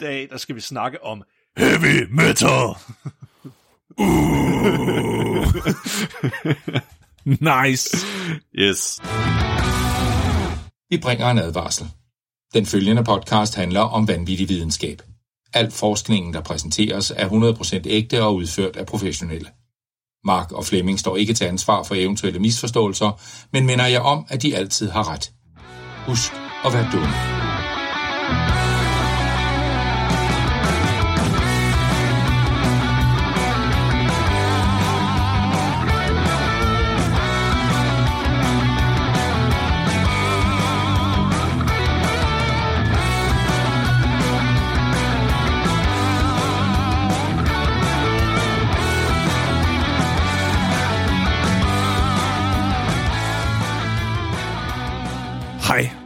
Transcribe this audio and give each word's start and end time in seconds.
dag, 0.00 0.28
der 0.30 0.36
skal 0.36 0.54
vi 0.54 0.60
snakke 0.60 1.04
om 1.04 1.22
heavy 1.56 2.06
metal. 2.10 2.74
Uh. 3.98 5.46
nice. 7.66 7.96
Yes. 8.54 9.00
Vi 10.90 10.98
bringer 10.98 11.30
en 11.30 11.38
advarsel. 11.38 11.86
Den 12.54 12.66
følgende 12.66 13.04
podcast 13.04 13.54
handler 13.54 13.80
om 13.80 14.08
vanvittig 14.08 14.48
videnskab. 14.48 15.02
Al 15.54 15.70
forskningen, 15.70 16.34
der 16.34 16.40
præsenteres, 16.40 17.12
er 17.16 17.28
100% 17.28 17.82
ægte 17.86 18.22
og 18.22 18.34
udført 18.34 18.76
af 18.76 18.86
professionelle. 18.86 19.48
Mark 20.24 20.52
og 20.52 20.64
Flemming 20.64 20.98
står 20.98 21.16
ikke 21.16 21.34
til 21.34 21.44
ansvar 21.44 21.82
for 21.82 21.94
eventuelle 21.94 22.38
misforståelser, 22.38 23.20
men 23.52 23.66
minder 23.66 23.86
jeg 23.86 24.00
om, 24.00 24.26
at 24.28 24.42
de 24.42 24.56
altid 24.56 24.90
har 24.90 25.12
ret. 25.12 25.32
Husk 26.06 26.32
at 26.64 26.72
være 26.72 26.88
dumme. 26.92 28.65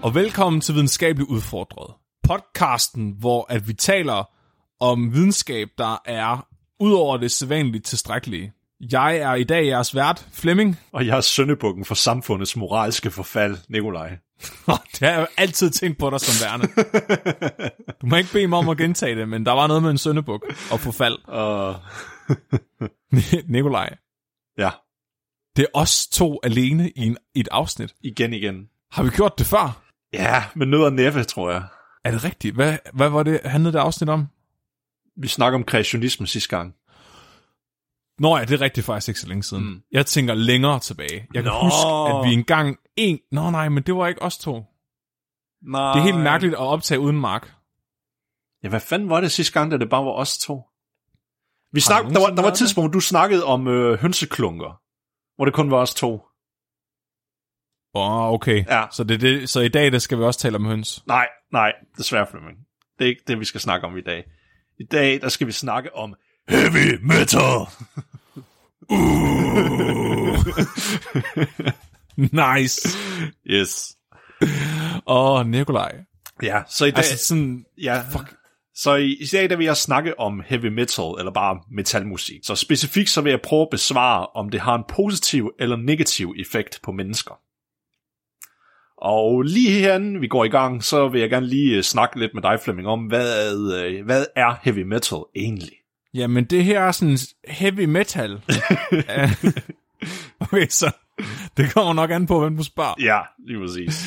Og 0.02 0.14
velkommen 0.14 0.60
til 0.60 0.74
Videnskabeligt 0.74 1.30
Udfordret. 1.30 1.94
Podcasten, 2.28 3.14
hvor 3.18 3.46
at 3.48 3.68
vi 3.68 3.72
taler 3.74 4.30
om 4.80 5.14
videnskab, 5.14 5.68
der 5.78 6.02
er 6.04 6.46
ud 6.80 6.92
over 6.92 7.16
det 7.16 7.30
sædvanligt 7.30 7.84
tilstrækkelige. 7.86 8.52
Jeg 8.92 9.16
er 9.16 9.34
i 9.34 9.44
dag 9.44 9.66
jeres 9.66 9.94
vært, 9.94 10.26
Flemming. 10.32 10.78
Og 10.92 11.06
jeg 11.06 11.16
er 11.16 11.20
søndebukken 11.20 11.84
for 11.84 11.94
samfundets 11.94 12.56
moralske 12.56 13.10
forfald, 13.10 13.56
Nikolaj. 13.68 14.08
det 14.66 14.98
har 15.00 15.08
jeg 15.10 15.20
jo 15.20 15.26
altid 15.36 15.70
tænkt 15.70 15.98
på 15.98 16.10
dig 16.10 16.20
som 16.20 16.46
værende. 16.48 16.66
Du 18.00 18.06
må 18.06 18.16
ikke 18.16 18.32
bede 18.32 18.46
mig 18.46 18.58
om 18.58 18.68
at 18.68 18.78
gentage 18.78 19.16
det, 19.16 19.28
men 19.28 19.46
der 19.46 19.52
var 19.52 19.66
noget 19.66 19.82
med 19.82 19.90
en 19.90 19.98
søndebuk 19.98 20.44
og 20.72 20.80
forfald. 20.80 21.18
Uh... 21.28 21.74
Nikolaj, 23.54 23.96
Ja, 24.58 24.70
det 25.56 25.62
er 25.62 25.78
os 25.78 26.06
to 26.06 26.38
alene 26.42 26.90
i, 26.90 27.06
en, 27.06 27.16
i 27.34 27.40
et 27.40 27.48
afsnit. 27.50 27.94
igen 28.00 28.32
igen. 28.32 28.68
Har 28.92 29.02
vi 29.02 29.10
gjort 29.10 29.38
det 29.38 29.46
før? 29.46 29.79
Ja, 30.12 30.44
med 30.54 30.66
nød 30.66 30.82
og 30.82 30.92
næppe, 30.92 31.24
tror 31.24 31.50
jeg. 31.50 31.62
Er 32.04 32.10
det 32.10 32.24
rigtigt? 32.24 32.54
Hvad, 32.54 32.78
hvad 32.92 33.08
var 33.08 33.22
det, 33.22 33.40
handlede 33.44 33.72
det 33.72 33.78
afsnit 33.78 34.08
om? 34.08 34.26
Vi 35.16 35.28
snakker 35.28 35.58
om 35.58 35.64
kreationisme 35.64 36.26
sidste 36.26 36.56
gang. 36.56 36.74
Nå 38.18 38.36
ja, 38.36 38.44
det 38.44 38.54
er 38.54 38.60
rigtigt 38.60 38.86
faktisk 38.86 39.08
ikke 39.08 39.20
så 39.20 39.28
længe 39.28 39.42
siden. 39.42 39.64
Mm. 39.64 39.82
Jeg 39.92 40.06
tænker 40.06 40.34
længere 40.34 40.80
tilbage. 40.80 41.26
Jeg 41.34 41.42
kan 41.42 41.52
Nå. 41.52 41.58
huske, 41.62 42.16
at 42.16 42.28
vi 42.28 42.32
engang... 42.32 42.76
En... 42.96 43.18
Nå 43.32 43.50
nej, 43.50 43.68
men 43.68 43.82
det 43.82 43.94
var 43.94 44.06
ikke 44.06 44.22
os 44.22 44.38
to. 44.38 44.64
Nej. 45.62 45.92
Det 45.92 46.00
er 46.00 46.04
helt 46.04 46.20
mærkeligt 46.20 46.54
at 46.54 46.60
optage 46.60 47.00
uden 47.00 47.20
Mark. 47.20 47.54
Ja, 48.62 48.68
hvad 48.68 48.80
fanden 48.80 49.08
var 49.08 49.20
det 49.20 49.32
sidste 49.32 49.52
gang, 49.52 49.70
da 49.70 49.76
det 49.76 49.90
bare 49.90 50.04
var 50.04 50.12
os 50.12 50.38
to? 50.38 50.62
Vi 51.72 51.80
snak, 51.80 52.04
der, 52.04 52.20
var, 52.20 52.34
der 52.34 52.42
var 52.42 52.48
et 52.48 52.56
tidspunkt, 52.56 52.84
hvor 52.84 52.92
du 52.92 53.00
snakkede 53.00 53.44
om 53.44 53.68
øh, 53.68 53.98
hønseklunker, 53.98 54.80
hvor 55.36 55.44
det 55.44 55.54
kun 55.54 55.70
var 55.70 55.76
os 55.76 55.94
to. 55.94 56.22
Åh, 57.94 58.26
oh, 58.26 58.32
okay. 58.32 58.64
Ja. 58.68 58.84
Så, 58.90 59.04
det, 59.04 59.20
det, 59.20 59.48
så 59.48 59.60
i 59.60 59.68
dag, 59.68 59.92
der 59.92 59.98
skal 59.98 60.18
vi 60.18 60.22
også 60.22 60.40
tale 60.40 60.56
om 60.56 60.64
høns. 60.64 61.02
Nej, 61.06 61.28
nej, 61.52 61.72
desværre 61.98 62.26
Flemming. 62.30 62.58
Det 62.98 63.04
er 63.04 63.08
ikke 63.08 63.22
det, 63.26 63.40
vi 63.40 63.44
skal 63.44 63.60
snakke 63.60 63.86
om 63.86 63.96
i 63.96 64.00
dag. 64.00 64.24
I 64.80 64.84
dag, 64.84 65.20
der 65.20 65.28
skal 65.28 65.46
vi 65.46 65.52
snakke 65.52 65.96
om 65.96 66.14
heavy 66.48 66.98
metal. 67.02 67.66
nice. 72.16 72.98
Yes. 73.46 73.96
Åh, 75.06 75.40
oh, 75.40 75.46
Nikolaj. 75.46 75.92
Ja, 76.42 76.62
så 76.68 76.84
i 76.84 76.90
dag, 76.90 76.98
Altså 76.98 77.26
sådan... 77.26 77.64
ja, 77.82 78.02
fuck. 78.12 78.34
Så 78.74 78.94
i, 78.94 79.16
i 79.20 79.26
dag 79.32 79.50
der 79.50 79.56
vil 79.56 79.64
jeg 79.64 79.76
snakke 79.76 80.20
om 80.20 80.42
heavy 80.46 80.66
metal, 80.66 81.14
eller 81.18 81.32
bare 81.32 81.60
metalmusik. 81.70 82.40
Så 82.44 82.54
specifikt 82.54 83.10
så 83.10 83.20
vil 83.20 83.30
jeg 83.30 83.40
prøve 83.40 83.62
at 83.62 83.68
besvare, 83.70 84.26
om 84.26 84.48
det 84.48 84.60
har 84.60 84.74
en 84.74 84.84
positiv 84.88 85.50
eller 85.58 85.76
negativ 85.76 86.34
effekt 86.38 86.80
på 86.82 86.92
mennesker. 86.92 87.40
Og 89.02 89.42
lige 89.42 89.70
herinde, 89.70 90.20
vi 90.20 90.26
går 90.26 90.44
i 90.44 90.48
gang, 90.48 90.84
så 90.84 91.08
vil 91.08 91.20
jeg 91.20 91.30
gerne 91.30 91.46
lige 91.46 91.76
øh, 91.76 91.82
snakke 91.82 92.18
lidt 92.18 92.34
med 92.34 92.42
dig, 92.42 92.60
Flemming, 92.64 92.88
om, 92.88 93.00
hvad, 93.00 93.84
øh, 93.84 94.04
hvad 94.04 94.24
er 94.36 94.54
heavy 94.62 94.82
metal 94.82 95.18
egentlig? 95.36 95.72
Jamen, 96.14 96.44
det 96.44 96.64
her 96.64 96.80
er 96.80 96.92
sådan 96.92 97.18
heavy 97.48 97.84
metal. 97.84 98.40
Okay, 100.40 100.66
så... 100.68 100.92
Det 101.56 101.74
kommer 101.74 101.92
nok 101.92 102.10
an 102.10 102.26
på, 102.26 102.40
hvem 102.40 102.56
du 102.56 102.62
spørger. 102.62 102.94
Ja, 103.00 103.20
lige 103.46 103.60
præcis. 103.60 104.06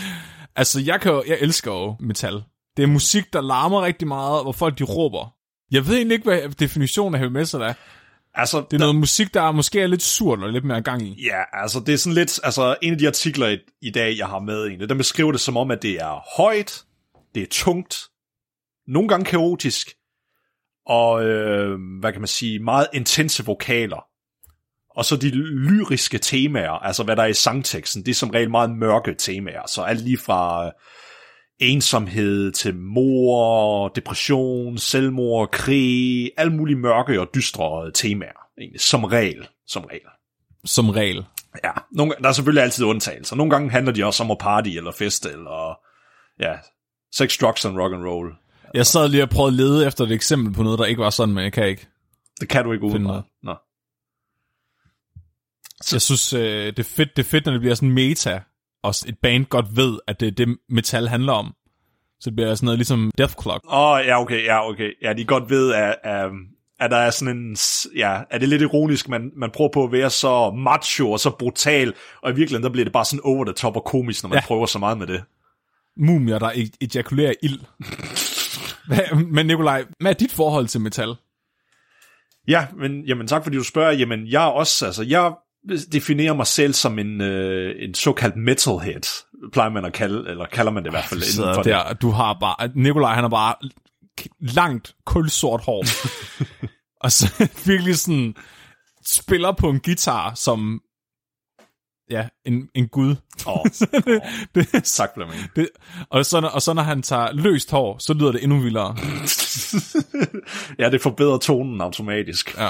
Altså, 0.56 0.82
jeg, 0.82 1.02
kan 1.02 1.12
jo, 1.12 1.24
jeg 1.28 1.38
elsker 1.42 1.72
jo 1.72 1.96
metal. 2.00 2.44
Det 2.78 2.84
er 2.84 2.88
musik, 2.88 3.34
der 3.34 3.42
larmer 3.42 3.82
rigtig 3.86 4.08
meget, 4.08 4.44
hvor 4.44 4.52
folk 4.52 4.80
de 4.80 4.84
råber. 4.84 5.34
Jeg 5.72 5.88
ved 5.88 5.96
egentlig 5.96 6.16
ikke, 6.16 6.24
hvad 6.24 6.50
definitionen 6.50 7.16
af 7.16 7.20
heavy 7.20 7.32
metal 7.32 7.62
er. 7.62 7.74
Altså, 8.36 8.64
Det 8.72 8.74
er 8.74 8.80
noget 8.80 8.96
musik, 8.96 9.34
der 9.34 9.42
er 9.42 9.52
måske 9.52 9.82
er 9.82 9.88
lidt 9.88 10.02
surt 10.02 10.40
og 10.40 10.50
lidt 10.50 10.66
mere 10.66 10.82
gang 10.82 11.02
i. 11.02 11.24
Ja, 11.26 11.42
altså 11.62 11.80
det 11.80 11.94
er 11.94 11.98
sådan 11.98 12.14
lidt, 12.14 12.40
altså 12.44 12.76
en 12.82 12.94
af 12.94 13.00
de 13.00 13.08
artikler 13.08 13.48
i, 13.48 13.58
i 13.82 13.92
dag, 13.92 14.18
jeg 14.18 14.28
har 14.28 14.40
med 14.40 14.66
egentlig, 14.68 14.90
der 14.90 14.96
beskriver 14.96 15.32
det 15.32 15.42
som 15.42 15.58
om, 15.58 15.72
at 15.72 15.82
det 15.82 15.92
er 15.92 16.38
højt, 16.38 16.84
det 17.36 17.44
er 17.44 17.48
tungt, 17.52 17.98
nogle 18.88 19.10
gange 19.10 19.26
kaotisk, 19.26 19.94
og 20.86 21.26
øh, 21.26 21.80
hvad 22.00 22.12
kan 22.12 22.22
man 22.22 22.28
sige, 22.28 22.60
meget 22.60 22.88
intense 22.94 23.46
vokaler. 23.46 24.06
Og 24.96 25.06
så 25.06 25.16
de 25.16 25.30
lyriske 25.30 26.18
temaer, 26.18 26.72
altså 26.72 27.04
hvad 27.04 27.16
der 27.16 27.24
er 27.24 27.28
i 27.28 27.34
sangteksten, 27.34 28.06
det 28.06 28.12
er 28.12 28.16
som 28.16 28.30
regel 28.30 28.52
meget 28.52 28.70
mørke 28.70 29.16
temaer, 29.18 29.68
så 29.68 29.82
alt 29.82 30.02
lige 30.02 30.18
fra 30.18 30.72
ensomhed 31.60 32.52
til 32.52 32.76
mor, 32.76 33.88
depression, 33.88 34.78
selvmord, 34.78 35.52
krig, 35.52 36.32
alle 36.38 36.54
mulige 36.54 36.78
mørke 36.78 37.22
og 37.22 37.30
dystre 37.36 37.92
temaer, 37.92 38.48
egentlig, 38.60 38.82
som 38.82 39.04
regel, 39.04 39.48
som 39.68 39.84
regel. 39.84 40.08
Som 40.66 40.90
regel. 40.90 41.26
Ja, 41.64 41.72
nogle, 41.92 42.14
der 42.22 42.30
er 42.30 42.34
selvfølgelig 42.34 42.64
altid 42.64 42.86
undtagelser. 42.86 43.36
Nogle 43.36 43.50
gange 43.50 43.72
handler 43.72 43.92
de 43.94 44.06
også 44.06 44.24
om 44.24 44.32
at 44.32 44.38
party 44.38 44.70
eller 44.70 44.92
feste, 44.92 45.30
eller 45.32 45.80
ja, 46.40 46.54
sex, 47.16 47.38
drugs 47.38 47.66
and 47.66 47.80
rock 47.80 47.94
and 47.94 48.06
roll. 48.06 48.34
Jeg 48.74 48.86
sad 48.86 49.10
lige 49.10 49.24
og 49.24 49.30
prøvede 49.30 49.54
at 49.54 49.58
lede 49.58 49.88
efter 49.88 50.04
et 50.04 50.12
eksempel 50.12 50.54
på 50.54 50.64
noget, 50.64 50.80
der 50.80 50.86
ikke 50.86 51.02
var 51.02 51.10
sådan, 51.10 51.34
men 51.34 51.44
jeg 51.44 51.54
kan 51.54 51.68
ikke. 51.68 51.88
Det 52.40 52.50
kan 52.50 52.64
du 52.64 52.72
ikke 52.72 52.82
Finde 52.82 52.96
umiddelbart. 52.96 53.24
Nå. 53.44 53.56
Jeg 55.92 56.02
synes, 56.02 56.34
øh, 56.34 56.66
det, 56.66 56.80
er 56.80 56.84
fedt, 56.84 57.18
det 57.18 57.26
er 57.26 57.30
fedt, 57.30 57.46
når 57.46 57.52
det 57.52 57.62
bliver 57.62 57.76
sådan 57.76 57.92
meta, 57.92 58.42
og 58.84 58.94
et 59.08 59.18
band 59.22 59.46
godt 59.46 59.66
ved, 59.76 60.00
at 60.08 60.20
det 60.20 60.28
er 60.28 60.32
det, 60.32 60.58
metal 60.70 61.08
handler 61.08 61.34
om. 61.34 61.54
Så 62.20 62.30
det 62.30 62.36
bliver 62.36 62.56
sådan 62.56 62.66
noget 62.66 62.78
ligesom 62.78 63.12
Death 63.18 63.34
Clock. 63.42 63.64
Åh, 63.68 63.92
oh, 63.92 64.06
ja, 64.06 64.22
okay, 64.22 64.46
ja, 64.46 64.70
okay. 64.70 64.92
Ja, 65.02 65.14
de 65.14 65.26
godt 65.26 65.50
ved, 65.50 65.74
at, 65.74 65.96
at, 66.04 66.32
at 66.80 66.92
der 66.92 66.98
er 66.98 67.10
sådan 67.10 67.38
en, 67.38 67.58
ja, 67.96 68.22
er 68.30 68.38
det 68.38 68.50
lidt 68.50 68.62
ironisk, 68.62 69.10
man, 69.10 69.32
man 69.36 69.52
prøver 69.52 69.70
på 69.74 69.84
at 69.84 69.92
være 69.92 70.10
så 70.10 70.52
macho 70.52 71.12
og 71.12 71.20
så 71.20 71.30
brutal, 71.30 71.94
og 72.22 72.32
i 72.32 72.36
virkeligheden, 72.36 72.64
der 72.64 72.70
bliver 72.70 72.86
det 72.86 72.94
bare 72.94 73.06
sådan 73.06 73.22
over 73.24 73.46
the 73.46 73.54
top 73.54 73.76
og 73.76 73.84
komisk, 73.84 74.24
når 74.24 74.30
man 74.30 74.38
ja. 74.38 74.46
Prøver 74.46 74.66
så 74.66 74.80
meget 74.80 74.98
med 74.98 75.08
det. 75.08 75.24
Mumier, 75.98 76.40
der 76.40 76.50
e- 76.50 76.78
ejakulerer 76.82 77.34
ild. 77.42 77.60
Men 79.36 79.46
Nikolaj, 79.46 79.86
hvad 80.00 80.12
er 80.12 80.16
dit 80.16 80.32
forhold 80.32 80.68
til 80.68 80.82
metal? 80.82 81.16
Ja, 82.48 82.68
men 82.78 83.06
jamen, 83.06 83.28
tak 83.28 83.44
fordi 83.44 83.58
du 83.58 83.64
spørger. 83.64 83.92
Jamen, 83.92 84.28
jeg 84.28 84.44
er 84.44 84.50
også, 84.50 84.86
altså, 84.86 85.04
jeg 85.04 85.34
definerer 85.92 86.34
mig 86.34 86.48
selv 86.48 86.74
som 86.74 87.00
en, 87.00 87.22
øh, 87.22 87.76
en 87.80 87.94
såkaldt 87.94 88.36
metalhead, 88.36 89.24
plejer 89.54 89.70
man 89.70 89.86
at 89.86 89.94
kalde, 89.94 90.30
eller 90.30 90.46
kalder 90.46 90.72
man 90.72 90.84
det 90.84 90.90
i 90.90 90.92
hvert 90.92 91.06
fald 91.06 91.20
inden 91.22 91.32
Så 91.34 91.54
for 91.56 91.64
det. 91.64 91.72
der, 91.72 91.94
du 91.94 92.10
har 92.10 92.38
bare, 92.40 92.70
Nikolaj 92.76 93.14
han 93.14 93.24
har 93.24 93.30
bare 93.30 93.56
langt, 94.40 94.96
kulsort 95.06 95.62
hår. 95.66 95.86
og 97.04 97.12
så 97.12 97.48
virkelig 97.66 97.96
sådan, 97.98 98.36
spiller 99.06 99.52
på 99.52 99.70
en 99.70 99.80
guitar 99.80 100.34
som, 100.36 100.82
ja, 102.10 102.28
en, 102.46 102.70
en 102.76 102.88
gud. 102.88 103.16
Åh, 103.48 103.64
det, 104.56 104.72
det, 104.72 105.10
Flemming. 105.16 105.40
det, 105.56 105.70
og, 106.10 106.26
så, 106.26 106.40
når- 106.40 106.50
og 106.50 106.62
så 106.62 106.74
når 106.74 106.84
han 106.84 107.02
tager 107.02 107.32
løst 107.32 107.72
hår, 107.72 107.98
så 107.98 108.14
lyder 108.14 108.32
det 108.32 108.44
endnu 108.44 108.60
vildere. 108.60 108.96
ja, 110.80 110.90
det 110.90 111.02
forbedrer 111.02 111.38
tonen 111.38 111.82
automatisk. 111.82 112.58
Ja. 112.58 112.70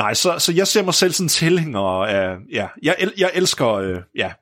Nej, 0.00 0.14
så, 0.14 0.38
så 0.38 0.52
jeg 0.52 0.66
ser 0.66 0.82
mig 0.82 0.94
selv 0.94 1.12
som 1.12 1.28
tilhænger 1.28 1.80
af, 1.80 2.36
ja, 2.52 2.68
jeg, 2.82 2.96
el, 2.98 3.12
jeg 3.18 3.30
elsker, 3.34 3.68
øh, 3.68 3.98
ja, 4.16 4.32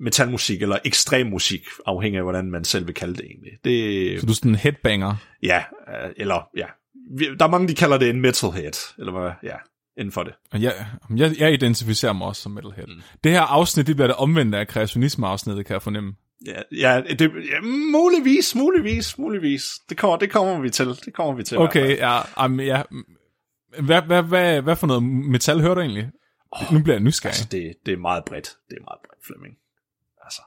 metalmusik, 0.00 0.62
eller 0.62 0.78
ekstrem 0.84 1.26
musik, 1.26 1.60
afhængig 1.86 2.18
af, 2.18 2.24
hvordan 2.24 2.50
man 2.50 2.64
selv 2.64 2.86
vil 2.86 2.94
kalde 2.94 3.14
det 3.14 3.24
egentlig. 3.24 3.52
Det, 3.64 4.20
Så 4.20 4.26
du 4.26 4.32
er 4.32 4.34
sådan 4.34 4.50
en 4.50 4.56
headbanger. 4.56 5.14
ja, 5.42 5.58
øh, 5.88 6.10
eller, 6.16 6.48
ja, 6.56 6.66
der 7.38 7.44
er 7.44 7.50
mange, 7.50 7.68
de 7.68 7.74
kalder 7.74 7.98
det 7.98 8.10
en 8.10 8.20
metalhead, 8.20 8.94
eller 8.98 9.12
hvad, 9.12 9.30
ja. 9.42 9.56
inden 9.98 10.12
for 10.12 10.22
det. 10.22 10.32
Og 10.52 10.62
Jeg, 10.62 10.86
jeg, 11.16 11.34
jeg 11.38 11.52
identificerer 11.52 12.12
mig 12.12 12.26
også 12.26 12.42
som 12.42 12.52
metalhead. 12.52 12.86
Mm. 12.86 13.02
Det 13.24 13.32
her 13.32 13.40
afsnit, 13.40 13.86
det 13.86 13.96
bliver 13.96 14.06
det 14.06 14.16
omvendte 14.16 14.58
af 14.58 14.68
kreationisme-afsnittet, 14.68 15.66
kan 15.66 15.74
jeg 15.74 15.82
fornemme. 15.82 16.12
Ja, 16.46 16.60
ja, 16.78 17.00
det, 17.00 17.20
ja 17.20 17.60
muligvis, 17.92 18.54
muligvis, 18.54 19.18
muligvis. 19.18 19.64
Det 19.88 19.96
kommer, 19.96 20.16
det 20.16 20.30
kommer 20.30 20.60
vi 20.60 20.70
til. 20.70 20.86
Det 20.86 21.14
kommer 21.14 21.34
vi 21.34 21.42
til. 21.42 21.58
Okay, 21.58 21.96
ja. 21.96 22.44
Um, 22.44 22.60
ja. 22.60 22.82
Hvad, 23.80 24.02
hvad, 24.02 24.22
hvad, 24.22 24.62
hvad 24.62 24.76
for 24.76 24.86
noget 24.86 25.02
metal 25.02 25.60
hører 25.60 25.74
du 25.74 25.80
egentlig? 25.80 26.10
Oh, 26.52 26.72
nu 26.72 26.82
bliver 26.82 26.94
jeg 26.96 27.02
nysgerrig. 27.02 27.30
Altså, 27.30 27.48
det, 27.50 27.74
det 27.86 27.92
er 27.92 27.98
meget 27.98 28.24
bredt. 28.24 28.48
Det 28.70 28.76
er 28.78 28.82
meget 28.82 28.98
bredt, 29.08 29.26
Flemming. 29.26 29.54
Altså, 30.24 30.42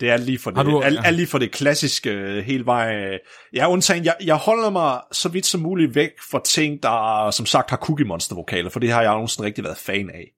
det 0.00 0.10
er 0.10 0.16
lige 0.16 0.38
for 0.38 0.50
det, 0.50 0.66
du- 0.66 0.78
er, 0.78 0.90
ja. 0.90 1.00
er 1.04 1.10
lige 1.10 1.26
for 1.26 1.38
det 1.38 1.52
klassiske 1.52 2.10
øh, 2.10 2.44
hele 2.44 2.66
vej. 2.66 3.18
Jeg 3.52 3.62
er 3.62 3.66
undtagen, 3.66 4.04
jeg, 4.04 4.16
jeg 4.24 4.36
holder 4.36 4.70
mig 4.70 5.00
så 5.12 5.28
vidt 5.28 5.46
som 5.46 5.60
muligt 5.60 5.94
væk 5.94 6.10
fra 6.30 6.40
ting, 6.44 6.82
der 6.82 7.30
som 7.30 7.46
sagt 7.46 7.70
har 7.70 7.76
Cookie 7.76 8.06
Monster 8.06 8.34
vokaler, 8.34 8.70
for 8.70 8.80
det 8.80 8.92
har 8.92 9.02
jeg 9.02 9.12
nogensinde 9.12 9.46
rigtig 9.46 9.64
været 9.64 9.76
fan 9.78 10.10
af. 10.10 10.32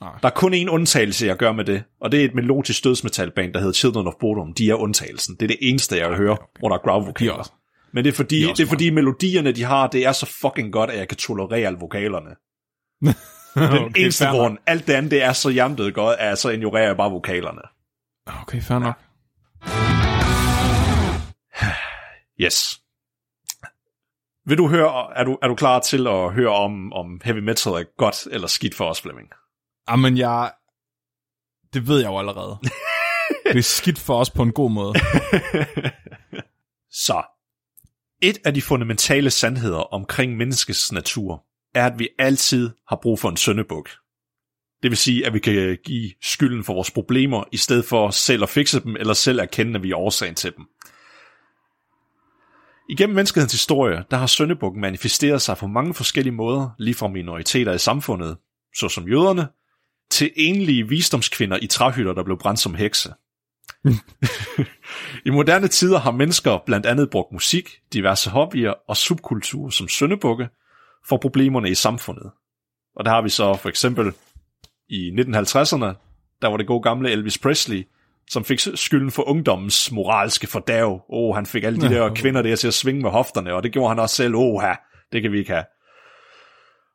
Nej. 0.00 0.18
Der 0.22 0.28
er 0.28 0.32
kun 0.32 0.54
én 0.54 0.68
undtagelse, 0.68 1.26
jeg 1.26 1.36
gør 1.36 1.52
med 1.52 1.64
det, 1.64 1.82
og 2.00 2.12
det 2.12 2.20
er 2.20 2.24
et 2.24 2.34
melodisk 2.34 2.84
dødsmetalband, 2.84 3.52
der 3.54 3.60
hedder 3.60 3.72
Children 3.72 4.06
of 4.06 4.14
Bodom. 4.20 4.54
De 4.54 4.70
er 4.70 4.74
undtagelsen. 4.74 5.34
Det 5.34 5.42
er 5.42 5.46
det 5.46 5.58
eneste, 5.60 5.96
jeg 5.96 6.08
vil 6.08 6.16
høre, 6.18 6.36
hvor 6.58 6.68
der 6.68 6.76
er 6.76 6.96
er 6.96 7.04
vokaler. 7.04 7.55
Men 7.96 8.04
det 8.04 8.12
er 8.12 8.16
fordi, 8.16 8.36
de 8.36 8.50
er 8.50 8.54
det 8.54 8.62
er 8.62 8.68
fordi 8.68 8.90
melodierne, 8.90 9.52
de 9.52 9.62
har, 9.62 9.86
det 9.86 10.06
er 10.06 10.12
så 10.12 10.26
fucking 10.26 10.72
godt, 10.72 10.90
at 10.90 10.98
jeg 10.98 11.08
kan 11.08 11.16
tolerere 11.16 11.66
alle 11.66 11.78
vokalerne. 11.78 12.30
Den 13.54 13.84
okay, 13.84 14.00
eneste 14.00 14.26
grund. 14.26 14.58
Alt 14.66 14.86
det 14.86 14.92
andet, 14.92 15.10
det 15.10 15.22
er 15.22 15.32
så 15.32 15.50
hjernedødt 15.50 15.94
godt, 15.94 16.18
at 16.18 16.38
så 16.38 16.48
ignorerer 16.50 16.86
jeg 16.86 16.96
bare 16.96 17.10
vokalerne. 17.10 17.60
Okay, 18.42 18.60
fair 18.62 18.78
nok. 18.78 18.94
Yes. 22.40 22.80
Vil 24.46 24.58
du 24.58 24.68
høre, 24.68 25.18
er 25.18 25.24
du, 25.24 25.38
er 25.42 25.48
du 25.48 25.54
klar 25.54 25.80
til 25.80 26.06
at 26.06 26.32
høre 26.32 26.50
om, 26.50 26.92
om 26.92 27.20
heavy 27.24 27.38
metal 27.38 27.72
er 27.72 27.84
godt 27.98 28.28
eller 28.30 28.48
skidt 28.48 28.74
for 28.74 28.84
os, 28.84 29.00
Flemming? 29.00 29.28
Jamen, 29.90 30.18
jeg... 30.18 30.52
Det 31.74 31.88
ved 31.88 32.00
jeg 32.00 32.08
jo 32.08 32.18
allerede. 32.18 32.58
det 33.52 33.58
er 33.58 33.62
skidt 33.62 33.98
for 33.98 34.20
os 34.20 34.30
på 34.30 34.42
en 34.42 34.52
god 34.52 34.70
måde. 34.70 34.94
Så, 37.06 37.22
et 38.22 38.38
af 38.44 38.54
de 38.54 38.62
fundamentale 38.62 39.30
sandheder 39.30 39.94
omkring 39.94 40.36
menneskets 40.36 40.92
natur, 40.92 41.44
er, 41.74 41.86
at 41.86 41.98
vi 41.98 42.08
altid 42.18 42.70
har 42.88 42.98
brug 43.02 43.18
for 43.18 43.28
en 43.28 43.36
søndebuk. 43.36 43.90
Det 44.82 44.90
vil 44.90 44.98
sige, 44.98 45.26
at 45.26 45.34
vi 45.34 45.38
kan 45.38 45.78
give 45.84 46.10
skylden 46.22 46.64
for 46.64 46.74
vores 46.74 46.90
problemer, 46.90 47.44
i 47.52 47.56
stedet 47.56 47.84
for 47.84 48.10
selv 48.10 48.42
at 48.42 48.48
fikse 48.48 48.80
dem, 48.80 48.96
eller 48.96 49.14
selv 49.14 49.38
erkende, 49.38 49.74
at 49.74 49.82
vi 49.82 49.90
er 49.90 49.96
årsagen 49.96 50.34
til 50.34 50.52
dem. 50.56 50.64
Igennem 52.88 53.14
menneskehedens 53.14 53.52
historie, 53.52 54.04
der 54.10 54.16
har 54.16 54.26
søndebukken 54.26 54.80
manifesteret 54.80 55.42
sig 55.42 55.56
på 55.56 55.66
mange 55.66 55.94
forskellige 55.94 56.34
måder, 56.34 56.70
lige 56.78 56.94
fra 56.94 57.08
minoriteter 57.08 57.72
i 57.72 57.78
samfundet, 57.78 58.36
såsom 58.76 59.08
jøderne, 59.08 59.48
til 60.10 60.30
enlige 60.36 60.88
visdomskvinder 60.88 61.58
i 61.62 61.66
træhytter, 61.66 62.12
der 62.12 62.24
blev 62.24 62.38
brændt 62.38 62.60
som 62.60 62.74
hekse. 62.74 63.14
I 65.26 65.30
moderne 65.30 65.68
tider 65.68 65.98
har 65.98 66.10
mennesker 66.10 66.58
blandt 66.66 66.86
andet 66.86 67.10
brugt 67.10 67.32
musik, 67.32 67.70
diverse 67.92 68.30
hobbyer 68.30 68.74
og 68.88 68.96
subkulturer 68.96 69.70
som 69.70 69.88
søndebukke 69.88 70.48
for 71.08 71.16
problemerne 71.16 71.70
i 71.70 71.74
samfundet. 71.74 72.30
Og 72.96 73.04
der 73.04 73.10
har 73.10 73.22
vi 73.22 73.28
så 73.28 73.54
for 73.54 73.68
eksempel 73.68 74.12
i 74.88 75.10
1950'erne, 75.10 75.94
der 76.42 76.48
var 76.48 76.56
det 76.56 76.66
gode 76.66 76.82
gamle 76.82 77.10
Elvis 77.10 77.38
Presley, 77.38 77.84
som 78.30 78.44
fik 78.44 78.60
skylden 78.74 79.10
for 79.10 79.28
ungdommens 79.28 79.92
moralske 79.92 80.46
fordav. 80.46 81.04
Åh, 81.08 81.30
oh, 81.30 81.34
han 81.34 81.46
fik 81.46 81.64
alle 81.64 81.80
de 81.80 81.94
der 81.94 82.14
kvinder 82.14 82.42
der 82.42 82.56
til 82.56 82.68
at 82.68 82.74
svinge 82.74 83.02
med 83.02 83.10
hofterne, 83.10 83.54
og 83.54 83.62
det 83.62 83.72
gjorde 83.72 83.88
han 83.88 83.98
også 83.98 84.16
selv. 84.16 84.34
Åh, 84.34 84.54
oh, 84.54 84.62
det 85.12 85.22
kan 85.22 85.32
vi 85.32 85.38
ikke 85.38 85.52
have. 85.52 85.64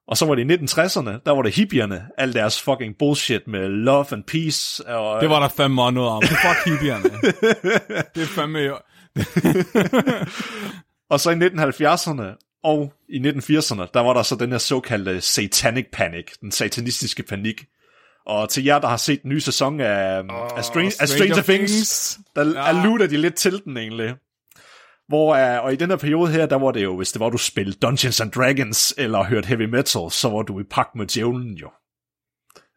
Og 0.07 0.18
så 0.18 0.25
var 0.25 0.36
det 0.36 0.51
i 0.51 0.53
1960'erne, 0.53 1.12
der 1.25 1.31
var 1.31 1.42
det 1.42 1.56
hippierne, 1.56 2.07
al 2.18 2.33
deres 2.33 2.62
fucking 2.62 2.95
bullshit 3.00 3.48
med 3.48 3.68
love 3.68 4.06
and 4.12 4.24
peace. 4.24 4.88
Og, 4.88 5.21
Det 5.21 5.30
var 5.30 5.39
der 5.39 5.48
fandme 5.48 5.81
også 5.83 5.94
noget 5.94 6.09
om. 6.09 6.21
Fuck 6.24 6.65
hippierne. 6.65 7.03
det 8.15 8.24
er 8.24 8.27
fandme 8.27 8.59
jo... 8.59 8.77
Og 11.09 11.19
så 11.19 11.30
i 11.30 11.33
1970'erne 11.33 12.59
og 12.63 12.94
i 13.09 13.18
1980'erne, 13.19 13.88
der 13.94 14.00
var 14.00 14.13
der 14.13 14.24
så 14.24 14.36
den 14.36 14.51
her 14.51 14.57
såkaldte 14.57 15.21
satanic 15.21 15.86
panic, 15.94 16.25
den 16.42 16.51
satanistiske 16.51 17.24
panik. 17.24 17.65
Og 18.25 18.50
til 18.50 18.63
jer, 18.63 18.80
der 18.80 18.88
har 18.88 18.98
set 18.98 19.21
den 19.21 19.30
nye 19.30 19.42
sæson 19.42 19.80
af, 19.80 20.21
oh, 20.30 20.57
af, 20.57 20.65
Strange, 20.65 20.92
af 21.00 21.07
Stranger 21.07 21.42
Things, 21.42 22.19
der 22.36 22.45
Ja. 22.45 22.50
ja. 22.50 22.68
alluder 22.68 23.07
de 23.07 23.18
lidt 23.18 23.36
til 23.36 23.62
den 23.65 23.77
egentlig. 23.77 24.15
Hvor, 25.12 25.58
uh, 25.58 25.66
og 25.66 25.74
i 25.74 25.75
den 25.75 25.90
her 25.90 25.98
periode 25.98 26.31
her, 26.31 26.46
der 26.46 26.56
var 26.56 26.72
det 26.72 26.84
jo, 26.84 26.98
hvis 26.98 27.12
det 27.12 27.19
var, 27.19 27.30
du 27.30 27.38
spillede 27.38 27.78
Dungeons 27.81 28.22
and 28.22 28.31
Dragons, 28.31 28.94
eller 28.98 29.24
hørte 29.24 29.48
heavy 29.48 29.69
metal, 29.69 30.12
så 30.12 30.30
var 30.30 30.42
du 30.42 30.60
i 30.60 30.63
pagt 30.63 30.96
med 30.96 31.06
djævlen 31.06 31.54
jo. 31.54 31.69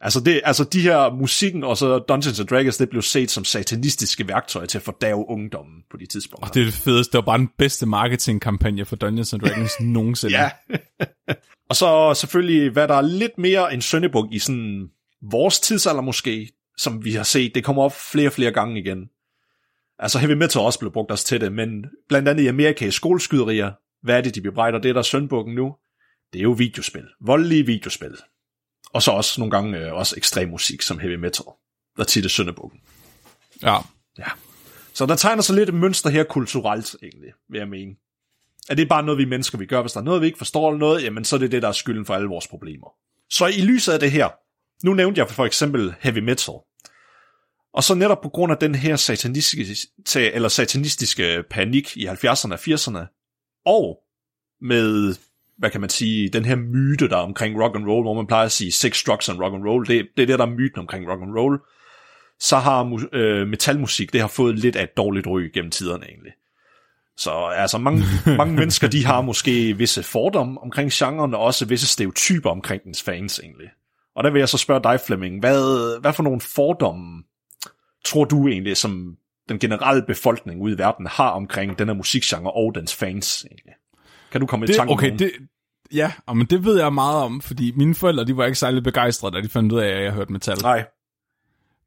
Altså, 0.01 0.21
det, 0.21 0.41
altså 0.45 0.65
de 0.65 0.81
her 0.81 1.13
musikken 1.13 1.65
og 1.65 1.77
så 1.77 1.99
Dungeons 1.99 2.41
and 2.41 2.49
Dragons, 2.49 2.77
det 2.77 2.91
blev 2.91 3.03
set 3.03 3.31
som 3.31 3.45
satanistiske 3.45 4.29
værktøjer 4.29 4.67
til 4.67 4.79
at 4.79 4.83
fordave 4.83 5.29
ungdommen 5.29 5.83
på 5.91 5.97
de 5.97 6.07
tidspunkter. 6.07 6.51
Det 6.51 6.61
er 6.61 6.65
det 6.65 6.75
fedeste. 6.75 7.13
Det 7.13 7.19
var 7.19 7.25
bare 7.25 7.39
den 7.39 7.51
bedste 7.59 7.87
marketingkampagne 7.87 8.85
for 8.85 8.97
Dungeons 8.97 9.33
and 9.33 9.43
Dragons 9.43 9.73
nogensinde. 9.97 10.39
Ja. 10.39 10.51
og 11.71 11.77
så 11.77 12.15
selvfølgelig, 12.15 12.71
hvad 12.71 12.89
der 12.89 12.95
er 12.95 13.03
lidt 13.03 13.39
mere 13.39 13.75
en 13.75 13.83
søndebuk 13.83 14.33
i 14.33 14.39
sådan 14.39 14.89
vores 15.31 15.61
tidsalder 15.61 16.03
måske, 16.03 16.53
som 16.77 17.05
vi 17.05 17.13
har 17.13 17.23
set, 17.23 17.55
det 17.55 17.65
kommer 17.65 17.83
op 17.83 17.95
flere 18.13 18.29
og 18.29 18.33
flere 18.33 18.53
gange 18.53 18.81
igen. 18.81 19.09
Altså 19.99 20.19
heavy 20.19 20.33
metal 20.33 20.61
også 20.61 20.79
blevet 20.79 20.93
brugt 20.93 21.13
os 21.13 21.25
til 21.25 21.41
det, 21.41 21.53
men 21.53 21.87
blandt 22.09 22.29
andet 22.29 22.43
i 22.43 22.47
Amerika 22.47 22.87
i 22.87 22.91
skoleskyderier, 22.91 23.73
hvad 24.03 24.17
er 24.17 24.21
det, 24.21 24.35
de 24.35 24.41
bebrejder? 24.41 24.79
Det, 24.79 24.95
der 24.95 24.99
er 24.99 25.03
søndbukken 25.03 25.55
nu, 25.55 25.75
det 26.33 26.39
er 26.39 26.43
jo 26.43 26.51
videospil. 26.51 27.07
Voldelige 27.21 27.67
videospil. 27.67 28.17
Og 28.93 29.03
så 29.03 29.11
også 29.11 29.41
nogle 29.41 29.51
gange 29.51 29.79
øh, 29.79 29.93
også 29.93 30.15
ekstrem 30.17 30.49
musik 30.49 30.83
som 30.83 30.99
heavy 30.99 31.15
metal, 31.15 31.47
der 31.97 32.05
tit 32.05 32.25
er 32.25 32.29
søndebukken. 32.29 32.81
ja. 33.63 33.77
Ja. 34.19 34.29
Så 34.95 35.07
der 35.07 35.17
tegner 35.17 35.43
sig 35.43 35.55
lidt 35.55 35.69
et 35.69 35.75
mønster 35.75 36.11
her 36.11 36.25
kulturelt, 36.25 36.97
egentlig, 37.03 37.33
vil 37.51 37.59
jeg 37.59 37.69
mene. 37.69 37.95
Er 38.69 38.75
det 38.75 38.89
bare 38.89 39.03
noget, 39.03 39.19
vi 39.19 39.25
mennesker 39.25 39.59
vi 39.59 39.67
gør? 39.67 39.81
Hvis 39.81 39.93
der 39.93 40.01
er 40.01 40.05
noget, 40.05 40.21
vi 40.21 40.27
ikke 40.27 40.39
forstår 40.39 40.71
eller 40.71 40.79
noget, 40.79 41.03
jamen 41.03 41.25
så 41.25 41.37
er 41.37 41.41
det 41.41 41.53
det, 41.53 41.63
der 41.63 41.69
er 41.69 41.73
skylden 41.73 42.07
for 42.07 42.15
alle 42.15 42.29
vores 42.29 42.49
problemer. 42.49 42.89
Så 43.31 43.47
i 43.47 43.61
lyset 43.61 43.93
af 43.93 44.01
det 44.01 44.11
her, 44.11 44.29
nu 44.85 44.95
nævnte 44.95 45.19
jeg 45.19 45.31
for 45.31 45.47
eksempel 45.47 45.95
heavy 46.01 46.19
metal. 46.19 46.55
Og 47.75 47.85
så 47.85 47.95
netop 47.95 48.21
på 48.21 48.29
grund 48.29 48.53
af 48.53 48.59
den 48.59 48.75
her 48.75 48.97
satanistiske, 48.97 50.33
eller 50.33 50.49
satanistiske 50.49 51.45
panik 51.51 51.97
i 51.97 52.07
70'erne 52.07 52.53
og 52.53 52.59
80'erne, 52.59 52.99
og 53.67 53.99
med, 54.61 55.15
hvad 55.59 55.71
kan 55.71 55.81
man 55.81 55.91
sige, 55.91 56.29
den 56.29 56.45
her 56.45 56.57
myte, 56.57 57.09
der 57.09 57.17
er 57.17 57.21
omkring 57.21 57.63
rock 57.63 57.77
and 57.77 57.87
roll, 57.87 58.05
hvor 58.05 58.15
man 58.15 58.27
plejer 58.27 58.45
at 58.45 58.53
sige 58.53 58.73
sex, 58.73 59.05
drugs 59.05 59.29
and 59.29 59.39
rock 59.41 59.55
and 59.55 59.65
roll, 59.65 59.87
det, 59.87 60.07
det 60.17 60.23
er 60.23 60.27
det, 60.27 60.39
der 60.39 60.47
er 60.47 60.51
myten 60.51 60.79
omkring 60.79 61.09
rock 61.09 61.23
and 61.23 61.39
roll, 61.39 61.59
så 62.41 62.57
har 62.57 63.07
øh, 63.13 63.49
metalmusik, 63.49 64.13
det 64.13 64.21
har 64.21 64.29
fået 64.29 64.59
lidt 64.59 64.77
af 64.77 64.83
et 64.83 64.97
dårligt 64.97 65.27
ry 65.27 65.51
gennem 65.55 65.71
tiderne 65.71 66.07
egentlig. 66.07 66.33
Så 67.17 67.31
altså 67.57 67.79
mange, 67.79 68.03
mange 68.39 68.55
mennesker, 68.55 68.89
de 68.89 69.05
har 69.05 69.21
måske 69.21 69.77
visse 69.77 70.03
fordomme 70.03 70.61
omkring 70.61 70.91
genren, 70.93 71.35
og 71.35 71.41
også 71.41 71.67
visse 71.67 71.87
stereotyper 71.87 72.51
omkring 72.51 72.85
dens 72.85 73.03
fans 73.03 73.39
egentlig. 73.39 73.69
Og 74.17 74.25
der 74.25 74.31
vil 74.31 74.39
jeg 74.39 74.49
så 74.49 74.59
spørge 74.59 74.83
dig, 74.83 75.01
Flemming, 75.07 75.41
hvad, 75.41 76.01
hvad 76.01 76.13
for 76.13 76.23
nogle 76.23 76.41
fordomme 76.41 77.23
tror 78.05 78.25
du 78.25 78.49
egentlig, 78.49 78.77
som 78.77 79.17
den 79.49 79.59
generelle 79.59 80.05
befolkning 80.07 80.63
ude 80.63 80.75
i 80.75 80.79
verden 80.79 81.07
har 81.07 81.31
omkring 81.31 81.79
den 81.79 81.89
her 81.89 81.95
musikgenre 81.95 82.53
og 82.53 82.75
dens 82.75 82.95
fans 82.95 83.47
egentlig? 83.51 83.75
Kan 84.33 84.41
du 84.41 84.47
komme 84.47 84.65
i 84.65 84.67
Det, 84.67 84.77
tanke 84.77 84.91
om 84.91 84.99
okay, 84.99 85.19
det, 85.19 85.33
ja, 85.93 86.13
men 86.29 86.47
det 86.47 86.65
ved 86.65 86.79
jeg 86.79 86.93
meget 86.93 87.23
om, 87.23 87.41
fordi 87.41 87.73
mine 87.77 87.95
forældre, 87.95 88.25
de 88.25 88.37
var 88.37 88.45
ikke 88.45 88.59
særlig 88.59 88.83
begejstrede, 88.83 89.37
da 89.37 89.41
de 89.41 89.49
fandt 89.49 89.73
ud 89.73 89.79
af, 89.79 89.89
at 89.89 90.05
jeg 90.05 90.13
hørte 90.13 90.33
metal. 90.33 90.59
Nej, 90.63 90.85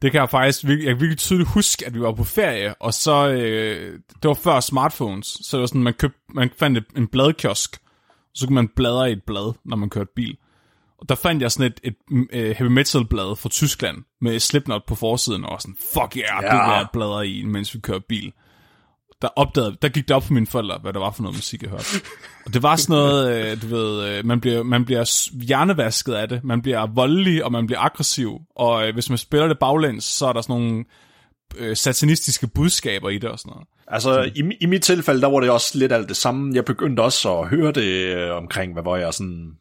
Det 0.01 0.11
kan 0.11 0.21
jeg 0.21 0.29
faktisk 0.29 0.63
virkelig, 0.63 0.85
jeg 0.87 0.95
kan 0.95 1.01
virkelig 1.01 1.17
tydeligt 1.17 1.49
huske, 1.49 1.85
at 1.85 1.93
vi 1.93 2.01
var 2.01 2.11
på 2.11 2.23
ferie, 2.23 2.75
og 2.81 2.93
så, 2.93 3.29
øh, 3.29 3.93
det 3.93 4.27
var 4.27 4.33
før 4.33 4.59
smartphones, 4.59 5.27
så 5.27 5.57
det 5.57 5.61
var 5.61 5.67
sådan, 5.67 5.83
man, 5.83 5.93
købte, 5.93 6.19
man 6.33 6.49
fandt 6.57 6.97
en 6.97 7.07
bladkiosk, 7.07 7.77
og 8.07 8.31
så 8.33 8.47
kunne 8.47 8.55
man 8.55 8.67
bladre 8.67 9.09
i 9.09 9.13
et 9.13 9.23
blad, 9.27 9.53
når 9.65 9.77
man 9.77 9.89
kørte 9.89 10.11
bil. 10.15 10.37
Og 10.99 11.09
der 11.09 11.15
fandt 11.15 11.41
jeg 11.41 11.51
sådan 11.51 11.71
et, 11.71 11.79
et, 11.83 11.95
et 12.33 12.57
heavy 12.57 12.71
metal 12.71 13.05
blad 13.05 13.35
fra 13.35 13.49
Tyskland, 13.49 13.97
med 14.21 14.39
Slipknot 14.39 14.85
på 14.87 14.95
forsiden, 14.95 15.43
og 15.45 15.51
var 15.51 15.57
sådan, 15.57 15.77
fuck 15.93 16.17
yeah, 16.17 16.43
ja. 16.43 16.47
det 16.47 16.99
vil 16.99 17.01
jeg 17.01 17.25
i, 17.25 17.43
mens 17.45 17.73
vi 17.73 17.79
kører 17.79 17.99
bil. 18.09 18.33
Der, 19.21 19.27
opdagede, 19.27 19.77
der 19.81 19.89
gik 19.89 20.07
det 20.07 20.15
op 20.15 20.23
for 20.23 20.33
mine 20.33 20.47
forældre, 20.47 20.77
hvad 20.81 20.93
der 20.93 20.99
var 20.99 21.11
for 21.11 21.23
noget 21.23 21.37
musik, 21.37 21.61
jeg 21.61 21.69
hørte. 21.69 21.85
Og 22.45 22.53
det 22.53 22.63
var 22.63 22.75
sådan 22.75 22.93
noget, 22.93 23.51
øh, 23.51 23.61
du 23.61 23.67
ved, 23.67 24.09
øh, 24.09 24.25
man 24.25 24.41
bliver, 24.41 24.63
man 24.63 24.85
bliver 24.85 25.29
hjernevasket 25.45 26.13
af 26.13 26.29
det. 26.29 26.43
Man 26.43 26.61
bliver 26.61 26.87
voldelig, 26.87 27.45
og 27.45 27.51
man 27.51 27.67
bliver 27.67 27.79
aggressiv. 27.79 28.39
Og 28.55 28.87
øh, 28.87 28.93
hvis 28.93 29.09
man 29.09 29.17
spiller 29.17 29.47
det 29.47 29.59
baglæns, 29.59 30.03
så 30.03 30.25
er 30.25 30.33
der 30.33 30.41
sådan 30.41 30.61
nogle 30.61 30.85
øh, 31.57 31.75
satanistiske 31.75 32.47
budskaber 32.47 33.09
i 33.09 33.17
det 33.17 33.29
og 33.29 33.39
sådan 33.39 33.49
noget. 33.49 33.67
Altså, 33.87 34.31
i, 34.35 34.51
i 34.61 34.65
mit 34.65 34.81
tilfælde, 34.81 35.21
der 35.21 35.27
var 35.27 35.39
det 35.39 35.49
også 35.49 35.77
lidt 35.77 35.91
alt 35.91 36.09
det 36.09 36.17
samme. 36.17 36.55
Jeg 36.55 36.65
begyndte 36.65 37.01
også 37.01 37.39
at 37.39 37.49
høre 37.49 37.71
det 37.71 38.15
øh, 38.15 38.35
omkring, 38.35 38.73
hvad 38.73 38.83
var 38.83 38.97
jeg 38.97 39.13
sådan... 39.13 39.51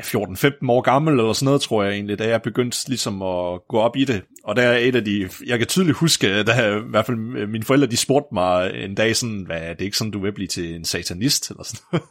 Ja, 0.00 0.18
14-15 0.18 0.70
år 0.70 0.80
gammel 0.80 1.18
eller 1.18 1.32
sådan 1.32 1.44
noget, 1.44 1.60
tror 1.60 1.82
jeg 1.82 1.92
egentlig, 1.92 2.18
da 2.18 2.28
jeg 2.28 2.42
begyndte 2.42 2.88
ligesom 2.88 3.22
at 3.22 3.60
gå 3.68 3.78
op 3.78 3.96
i 3.96 4.04
det. 4.04 4.22
Og 4.44 4.56
der 4.56 4.62
er 4.62 4.78
et 4.78 4.96
af 4.96 5.04
de, 5.04 5.28
jeg 5.46 5.58
kan 5.58 5.66
tydeligt 5.66 5.96
huske, 5.96 6.42
da 6.42 6.76
i 6.76 6.80
hvert 6.90 7.06
fald 7.06 7.46
mine 7.46 7.64
forældre, 7.64 7.86
de 7.86 7.96
spurgte 7.96 8.34
mig 8.34 8.70
en 8.74 8.94
dag 8.94 9.16
sådan, 9.16 9.42
hvad 9.46 9.60
er 9.60 9.74
det 9.74 9.84
ikke 9.84 9.96
sådan, 9.96 10.10
du 10.10 10.22
vil 10.22 10.34
blive 10.34 10.48
til 10.48 10.74
en 10.74 10.84
satanist, 10.84 11.50
eller 11.50 11.64
sådan 11.64 12.00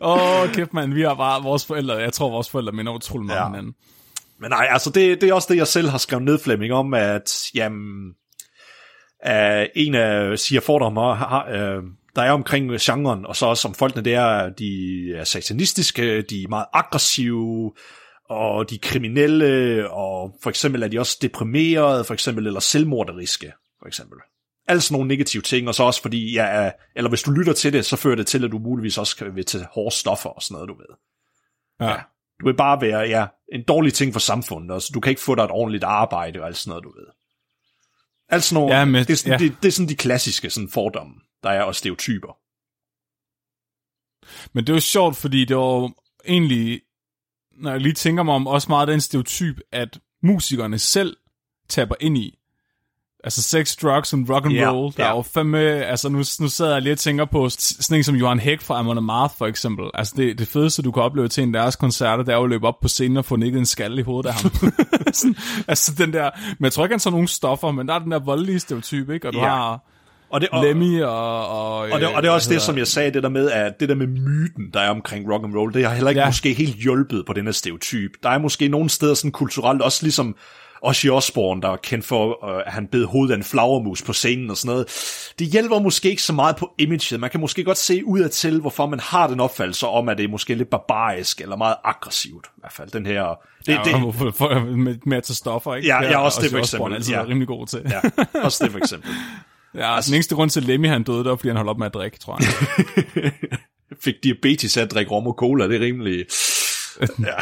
Åh, 0.00 0.42
oh, 0.42 0.52
kæft 0.52 0.74
mand, 0.74 0.94
vi 0.94 1.02
har 1.02 1.14
bare 1.14 1.42
vores 1.42 1.66
forældre, 1.66 1.94
jeg 1.94 2.12
tror 2.12 2.30
vores 2.30 2.50
forældre 2.50 2.72
minder 2.72 2.92
utrolig 2.92 3.26
meget 3.26 3.38
ja. 3.38 3.46
hinanden. 3.46 3.74
Men 4.40 4.50
nej, 4.50 4.66
altså 4.70 4.90
det, 4.90 5.20
det 5.20 5.28
er 5.28 5.34
også 5.34 5.48
det, 5.50 5.56
jeg 5.56 5.66
selv 5.66 5.88
har 5.88 5.98
skrevet 5.98 6.24
ned, 6.24 6.38
Flemming, 6.38 6.72
om 6.72 6.94
at, 6.94 7.42
jamen, 7.54 8.08
uh, 9.26 9.64
en 9.76 9.94
af 9.94 10.38
siger 10.38 10.60
fordommer, 10.60 11.14
har, 11.14 11.78
uh, 11.78 11.84
der 12.16 12.22
er 12.22 12.32
omkring 12.32 12.70
genren, 12.80 13.26
og 13.26 13.36
så 13.36 13.46
også 13.46 13.60
som 13.60 13.74
folkene 13.74 14.04
der, 14.04 14.50
de 14.50 15.12
er 15.16 15.24
satanistiske, 15.24 16.22
de 16.22 16.42
er 16.42 16.48
meget 16.48 16.66
aggressive, 16.72 17.72
og 18.30 18.70
de 18.70 18.74
er 18.74 18.78
kriminelle, 18.82 19.90
og 19.90 20.36
for 20.42 20.50
eksempel 20.50 20.82
er 20.82 20.88
de 20.88 20.98
også 20.98 21.18
deprimerede, 21.22 22.04
for 22.04 22.14
eksempel, 22.14 22.46
eller 22.46 22.60
selvmorderiske, 22.60 23.52
for 23.78 23.86
eksempel. 23.86 24.18
Alt 24.68 24.82
sådan 24.82 24.94
nogle 24.94 25.08
negative 25.08 25.42
ting, 25.42 25.68
og 25.68 25.74
så 25.74 25.82
også 25.82 26.02
fordi, 26.02 26.32
ja, 26.32 26.70
eller 26.96 27.08
hvis 27.08 27.22
du 27.22 27.30
lytter 27.30 27.52
til 27.52 27.72
det, 27.72 27.84
så 27.84 27.96
fører 27.96 28.16
det 28.16 28.26
til, 28.26 28.44
at 28.44 28.52
du 28.52 28.58
muligvis 28.58 28.98
også 28.98 29.16
kan 29.16 29.36
vil 29.36 29.44
til 29.44 29.66
hårde 29.74 29.96
stoffer 29.96 30.30
og 30.30 30.42
sådan 30.42 30.54
noget, 30.54 30.68
du 30.68 30.74
ved. 30.74 30.96
Ja. 31.80 31.90
ja. 31.90 32.00
Du 32.40 32.46
vil 32.46 32.56
bare 32.56 32.80
være, 32.80 33.00
ja, 33.00 33.26
en 33.52 33.64
dårlig 33.68 33.94
ting 33.94 34.12
for 34.12 34.20
samfundet, 34.20 34.70
og 34.70 34.82
så 34.82 34.90
du 34.94 35.00
kan 35.00 35.10
ikke 35.10 35.22
få 35.22 35.34
dig 35.34 35.42
et 35.42 35.50
ordentligt 35.50 35.84
arbejde 35.84 36.40
og 36.40 36.46
alt 36.46 36.56
sådan 36.56 36.70
noget, 36.70 36.84
du 36.84 36.88
ved. 36.88 37.06
Alt 38.28 38.44
sådan 38.44 38.62
nogle, 38.62 38.78
ja, 38.78 38.84
men, 38.84 38.94
det, 38.94 39.10
er 39.10 39.16
sådan, 39.16 39.40
ja. 39.40 39.46
det, 39.46 39.56
det, 39.62 39.68
er 39.68 39.72
sådan 39.72 39.88
de 39.88 39.96
klassiske 39.96 40.50
sådan 40.50 40.68
fordomme, 40.68 41.14
der 41.42 41.50
er, 41.50 41.62
og 41.62 41.74
stereotyper. 41.74 42.36
Men 44.52 44.66
det 44.66 44.74
var 44.74 44.80
sjovt, 44.80 45.16
fordi 45.16 45.44
det 45.44 45.56
var 45.56 45.92
egentlig 46.28 46.80
når 47.60 47.70
jeg 47.70 47.80
lige 47.80 47.92
tænker 47.92 48.22
mig 48.22 48.34
om, 48.34 48.46
også 48.46 48.66
meget 48.68 48.88
den 48.88 49.00
stereotyp, 49.00 49.60
at 49.72 49.98
musikerne 50.22 50.78
selv 50.78 51.16
taber 51.68 51.94
ind 52.00 52.18
i. 52.18 52.36
Altså 53.24 53.42
sex, 53.42 53.76
drugs 53.76 54.12
and 54.12 54.30
rock 54.30 54.44
and 54.44 54.54
yeah, 54.54 54.74
roll. 54.74 54.92
Der 54.92 55.00
yeah. 55.00 55.10
er 55.10 55.16
jo 55.16 55.22
fandme, 55.22 55.58
altså 55.60 56.08
nu, 56.08 56.18
nu 56.18 56.48
sidder 56.48 56.72
jeg 56.72 56.82
lige 56.82 56.92
og 56.92 56.98
tænker 56.98 57.24
på 57.24 57.48
sådan 57.48 57.96
en 57.96 58.04
som 58.04 58.14
Johan 58.14 58.38
Hæk 58.38 58.60
fra 58.60 58.78
Amon 58.78 58.98
Amarth 58.98 59.34
for 59.38 59.46
eksempel. 59.46 59.90
Altså 59.94 60.14
det, 60.16 60.38
det 60.38 60.48
fedeste, 60.48 60.82
du 60.82 60.92
kan 60.92 61.02
opleve 61.02 61.28
til 61.28 61.42
en 61.42 61.54
deres 61.54 61.76
koncerter, 61.76 62.24
det 62.24 62.32
er 62.32 62.36
jo 62.36 62.44
at 62.44 62.50
løbe 62.50 62.66
op 62.66 62.80
på 62.80 62.88
scenen 62.88 63.16
og 63.16 63.24
få 63.24 63.36
nikket 63.36 63.58
en 63.58 63.66
skalle 63.66 64.00
i 64.00 64.04
hovedet 64.04 64.28
af 64.28 64.34
ham. 64.34 64.50
sådan, 65.12 65.36
altså 65.68 65.94
den 65.98 66.12
der, 66.12 66.30
men 66.58 66.64
jeg 66.64 66.72
tror 66.72 66.84
ikke, 66.84 66.92
han 66.92 67.00
tager 67.00 67.12
nogen 67.12 67.28
stoffer, 67.28 67.70
men 67.70 67.88
der 67.88 67.94
er 67.94 67.98
den 67.98 68.10
der 68.10 68.18
voldelige 68.18 68.60
stereotyp, 68.60 69.10
ikke? 69.10 69.28
Og 69.28 69.32
du 69.32 69.38
yeah. 69.38 69.50
har 69.50 69.86
og 70.30 70.40
det, 70.40 70.48
og, 70.48 70.64
Lemmy 70.64 71.02
og... 71.02 71.48
Og, 71.48 71.78
og, 71.78 72.00
det, 72.00 72.08
og 72.08 72.22
det 72.22 72.28
er 72.28 72.32
også 72.32 72.52
det, 72.52 72.62
som 72.62 72.78
jeg 72.78 72.86
sagde, 72.86 73.10
det 73.10 73.22
der 73.22 73.28
med, 73.28 73.50
at 73.50 73.80
det 73.80 73.88
der 73.88 73.94
med 73.94 74.06
myten, 74.06 74.70
der 74.74 74.80
er 74.80 74.90
omkring 74.90 75.32
rock 75.32 75.44
and 75.44 75.54
roll, 75.56 75.74
det 75.74 75.84
har 75.86 75.94
heller 75.94 76.10
ikke 76.10 76.20
ja. 76.20 76.26
måske 76.26 76.52
helt 76.52 76.76
hjulpet 76.76 77.26
på 77.26 77.32
den 77.32 77.44
her 77.44 77.52
stereotyp. 77.52 78.10
Der 78.22 78.30
er 78.30 78.38
måske 78.38 78.68
nogle 78.68 78.90
steder 78.90 79.14
sådan 79.14 79.32
kulturelt, 79.32 79.82
også 79.82 80.02
ligesom 80.02 80.36
Ozzy 80.82 81.06
Osbourne, 81.06 81.62
der 81.62 81.68
er 81.68 81.76
kendt 81.76 82.04
for, 82.04 82.50
øh, 82.50 82.62
at 82.66 82.72
han 82.72 82.86
bed 82.86 83.04
hovedet 83.04 83.32
af 83.32 83.36
en 83.36 83.44
flagermus 83.44 84.02
på 84.02 84.12
scenen 84.12 84.50
og 84.50 84.56
sådan 84.56 84.70
noget. 84.70 84.86
Det 85.38 85.46
hjælper 85.46 85.78
måske 85.78 86.10
ikke 86.10 86.22
så 86.22 86.32
meget 86.32 86.56
på 86.56 86.70
imaget. 86.78 87.20
Man 87.20 87.30
kan 87.30 87.40
måske 87.40 87.64
godt 87.64 87.78
se 87.78 88.04
ud 88.04 88.20
af 88.20 88.30
til, 88.30 88.60
hvorfor 88.60 88.86
man 88.86 89.00
har 89.00 89.26
den 89.26 89.40
opfattelse 89.40 89.86
om, 89.86 90.08
at 90.08 90.18
det 90.18 90.24
er 90.24 90.28
måske 90.28 90.54
lidt 90.54 90.70
barbarisk 90.70 91.40
eller 91.40 91.56
meget 91.56 91.76
aggressivt. 91.84 92.46
I 92.46 92.60
hvert 92.60 92.72
fald 92.72 92.90
den 92.90 93.06
her... 93.06 93.38
Det, 93.66 93.72
ja, 93.72 93.82
det, 93.84 94.14
for, 94.14 94.30
for, 94.30 94.76
med, 94.76 94.96
med 95.06 95.16
at 95.16 95.22
tage 95.22 95.34
stoffer, 95.34 95.74
ikke? 95.74 95.88
Ja, 95.88 96.02
ja 96.02 96.18
også 96.18 96.42
det 96.42 96.50
for 96.50 96.58
eksempel. 96.58 96.92
Osbourne 96.96 97.16
er 97.16 97.22
ja. 97.22 97.28
rimelig 97.28 97.48
god 97.48 97.66
til. 97.66 97.82
ja, 97.90 98.00
også 98.44 98.64
det 98.64 98.72
for 98.72 98.78
eksempel. 98.78 99.10
Ja, 99.74 99.96
altså, 99.96 100.08
den 100.08 100.14
eneste 100.14 100.34
grund 100.34 100.50
til, 100.50 100.60
at 100.60 100.66
Lemmy 100.66 100.88
han 100.88 101.02
døde, 101.02 101.18
det 101.18 101.30
var, 101.30 101.36
fordi 101.36 101.48
han 101.48 101.56
holdt 101.56 101.70
op 101.70 101.78
med 101.78 101.86
at 101.86 101.94
drikke, 101.94 102.18
tror 102.18 102.38
jeg. 102.40 103.32
Fik 104.04 104.14
diabetes 104.24 104.76
af 104.76 104.82
at 104.82 104.90
drikke 104.90 105.10
rom 105.10 105.26
og 105.26 105.34
cola, 105.38 105.68
det 105.68 105.76
er 105.76 105.80
rimelig... 105.80 106.26
ja. 107.28 107.34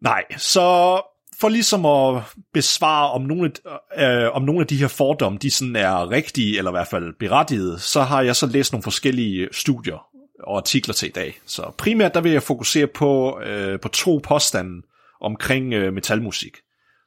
Nej, 0.00 0.24
så 0.36 1.00
for 1.40 1.48
ligesom 1.48 1.86
at 1.86 2.22
besvare, 2.52 3.10
om 3.10 3.22
nogle, 3.22 3.52
øh, 3.98 4.30
om 4.32 4.42
nogle 4.42 4.60
af 4.60 4.66
de 4.66 4.76
her 4.76 4.88
fordomme, 4.88 5.38
de 5.38 5.50
sådan 5.50 5.76
er 5.76 6.10
rigtige, 6.10 6.58
eller 6.58 6.70
i 6.70 6.72
hvert 6.72 6.88
fald 6.88 7.12
berettigede, 7.18 7.78
så 7.78 8.02
har 8.02 8.22
jeg 8.22 8.36
så 8.36 8.46
læst 8.46 8.72
nogle 8.72 8.82
forskellige 8.82 9.48
studier 9.52 10.06
og 10.42 10.56
artikler 10.56 10.94
til 10.94 11.08
i 11.08 11.12
dag. 11.12 11.38
Så 11.46 11.72
primært 11.78 12.14
der 12.14 12.20
vil 12.20 12.32
jeg 12.32 12.42
fokusere 12.42 12.86
på, 12.86 13.40
øh, 13.40 13.80
på 13.80 13.88
to 13.88 14.20
påstande 14.24 14.82
omkring 15.20 15.74
øh, 15.74 15.92
metalmusik. 15.92 16.56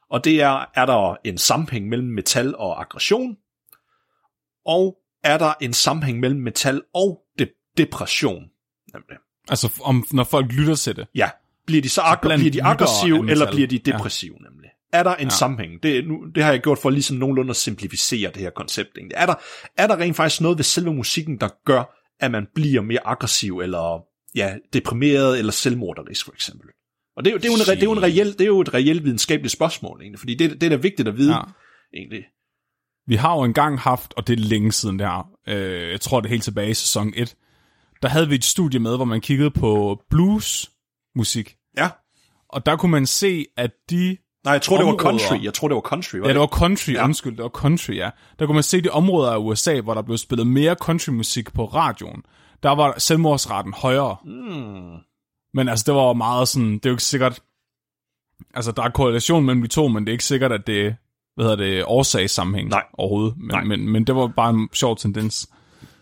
Og 0.09 0.23
det 0.23 0.41
er, 0.41 0.65
er 0.75 0.85
der 0.85 1.15
en 1.23 1.37
sammenhæng 1.37 1.87
mellem 1.87 2.07
metal 2.07 2.55
og 2.55 2.81
aggression, 2.81 3.37
og 4.65 4.97
er 5.23 5.37
der 5.37 5.53
en 5.61 5.73
sammenhæng 5.73 6.19
mellem 6.19 6.39
metal 6.39 6.81
og 6.93 7.21
de- 7.39 7.49
depression. 7.77 8.43
Nemlig. 8.93 9.17
Altså 9.49 9.81
om, 9.83 10.05
når 10.11 10.23
folk 10.23 10.51
lytter 10.51 10.75
til 10.75 10.95
det? 10.95 11.07
Ja. 11.15 11.29
Bliver 11.65 11.81
de 11.81 11.89
så, 11.89 11.95
så 11.95 12.17
bliver 12.21 12.51
de 12.51 12.63
aggressive, 12.63 13.31
eller 13.31 13.51
bliver 13.51 13.67
de 13.67 13.79
depressive 13.79 14.35
ja. 14.39 14.49
nemlig? 14.49 14.69
Er 14.93 15.03
der 15.03 15.15
en 15.15 15.23
ja. 15.23 15.29
sammenhæng? 15.29 15.83
Det, 15.83 16.07
nu, 16.07 16.25
det 16.35 16.43
har 16.43 16.51
jeg 16.51 16.61
gjort 16.61 16.77
for 16.77 16.89
ligesom 16.89 17.17
nogenlunde 17.17 17.49
at 17.49 17.55
simplificere 17.55 18.31
det 18.31 18.41
her 18.41 18.49
koncept. 18.49 18.89
Egentlig. 18.97 19.15
Er, 19.15 19.25
der, 19.25 19.35
er 19.77 19.87
der 19.87 19.97
rent 19.97 20.15
faktisk 20.15 20.41
noget 20.41 20.57
ved 20.57 20.63
selve 20.63 20.93
musikken, 20.93 21.39
der 21.39 21.49
gør, 21.65 21.83
at 22.19 22.31
man 22.31 22.47
bliver 22.55 22.81
mere 22.81 22.99
aggressiv, 23.05 23.59
eller 23.59 24.05
ja, 24.35 24.55
deprimeret, 24.73 25.39
eller 25.39 25.51
selvmorderisk 25.51 26.25
for 26.25 26.33
eksempel? 26.33 26.69
Og 27.17 27.25
det 27.25 27.31
er 27.31 27.33
jo, 27.33 27.37
det 27.37 27.45
er 27.45 27.49
jo, 27.49 27.53
en, 27.53 27.59
det 27.59 27.79
er 27.79 27.83
jo, 27.83 27.91
en 27.91 28.03
reel, 28.03 28.33
det 28.33 28.41
er 28.41 28.45
jo 28.45 28.61
et 28.61 28.73
reelt 28.73 29.03
videnskabeligt 29.03 29.51
spørgsmål, 29.51 30.01
egentlig, 30.01 30.19
fordi 30.19 30.35
det, 30.35 30.51
det 30.51 30.63
er 30.63 30.69
da 30.69 30.75
vigtigt 30.75 31.07
at 31.07 31.17
vide, 31.17 31.33
ja. 31.33 31.41
egentlig. 31.93 32.23
Vi 33.07 33.15
har 33.15 33.35
jo 33.35 33.43
engang 33.43 33.79
haft, 33.79 34.13
og 34.17 34.27
det 34.27 34.39
er 34.39 34.43
længe 34.43 34.71
siden 34.71 34.99
det 34.99 35.07
her, 35.07 35.29
øh, 35.47 35.91
jeg 35.91 36.01
tror 36.01 36.19
det 36.19 36.27
er 36.27 36.31
helt 36.31 36.43
tilbage 36.43 36.69
i 36.69 36.73
sæson 36.73 37.13
1, 37.15 37.35
der 38.01 38.07
havde 38.07 38.29
vi 38.29 38.35
et 38.35 38.43
studie 38.43 38.79
med, 38.79 38.95
hvor 38.95 39.05
man 39.05 39.21
kiggede 39.21 39.51
på 39.51 40.01
blues-musik. 40.09 41.55
Ja. 41.77 41.89
Og 42.49 42.65
der 42.65 42.75
kunne 42.75 42.91
man 42.91 43.05
se, 43.05 43.45
at 43.57 43.71
de 43.89 44.17
Nej, 44.45 44.53
jeg 44.53 44.61
tror, 44.61 44.77
områder, 44.77 44.97
det 44.97 45.03
var 45.03 45.09
country. 45.09 45.43
Jeg 45.43 45.53
tror, 45.53 45.67
det 45.67 45.75
var 45.75 45.81
country. 45.81 46.17
Var 46.17 46.27
ja, 46.27 46.33
det 46.33 46.39
var 46.39 46.47
country. 46.47 46.93
Ja. 46.93 47.03
Undskyld, 47.03 47.35
det 47.35 47.43
var 47.43 47.49
country, 47.49 47.95
ja. 47.95 48.09
Der 48.39 48.45
kunne 48.45 48.53
man 48.53 48.63
se 48.63 48.81
de 48.81 48.89
områder 48.89 49.31
af 49.31 49.37
USA, 49.37 49.81
hvor 49.81 49.93
der 49.93 50.01
blev 50.01 50.17
spillet 50.17 50.47
mere 50.47 50.75
countrymusik 50.75 51.53
på 51.53 51.65
radioen. 51.65 52.23
Der 52.63 52.69
var 52.69 52.99
selvmordsraten 52.99 53.73
højere. 53.73 54.17
Mm. 54.25 54.97
Men 55.55 55.69
altså, 55.69 55.83
det 55.87 55.93
var 55.93 56.13
meget 56.13 56.47
sådan, 56.47 56.73
det 56.73 56.85
er 56.85 56.89
jo 56.89 56.93
ikke 56.93 57.03
sikkert, 57.03 57.39
altså 58.53 58.71
der 58.71 58.83
er 58.83 58.89
korrelation 58.89 59.45
mellem 59.45 59.61
de 59.61 59.67
to, 59.67 59.87
men 59.87 60.03
det 60.03 60.09
er 60.09 60.13
ikke 60.13 60.23
sikkert, 60.23 60.51
at 60.51 60.67
det, 60.67 60.95
hvad 61.35 61.45
hedder 61.45 61.55
det, 61.55 61.83
årsagssammenhæng 61.87 62.69
Nej. 62.69 62.83
overhovedet. 62.93 63.37
Men, 63.37 63.47
Nej. 63.47 63.63
Men, 63.63 63.89
men 63.89 64.07
det 64.07 64.15
var 64.15 64.27
bare 64.27 64.49
en 64.49 64.69
sjov 64.73 64.97
tendens. 64.97 65.49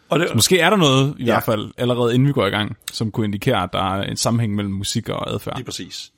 Og 0.10 0.20
det, 0.20 0.28
så 0.28 0.36
måske 0.36 0.60
er 0.60 0.70
der 0.70 0.78
noget, 0.78 1.16
i 1.20 1.24
ja. 1.24 1.32
hvert 1.32 1.44
fald, 1.44 1.72
allerede 1.78 2.14
inden 2.16 2.28
vi 2.28 2.34
går 2.34 2.46
i 2.46 2.50
gang, 2.50 2.78
som 2.92 3.12
kunne 3.12 3.26
indikere, 3.26 3.64
at 3.64 3.70
der 3.74 3.80
er 3.80 4.04
en 4.04 4.18
sammenhæng 4.18 4.56
mellem 4.56 4.74
musik 4.74 5.10
og 5.10 5.34
adfærd. 5.34 5.56
Lige 5.58 5.66
præcis. 5.66 6.12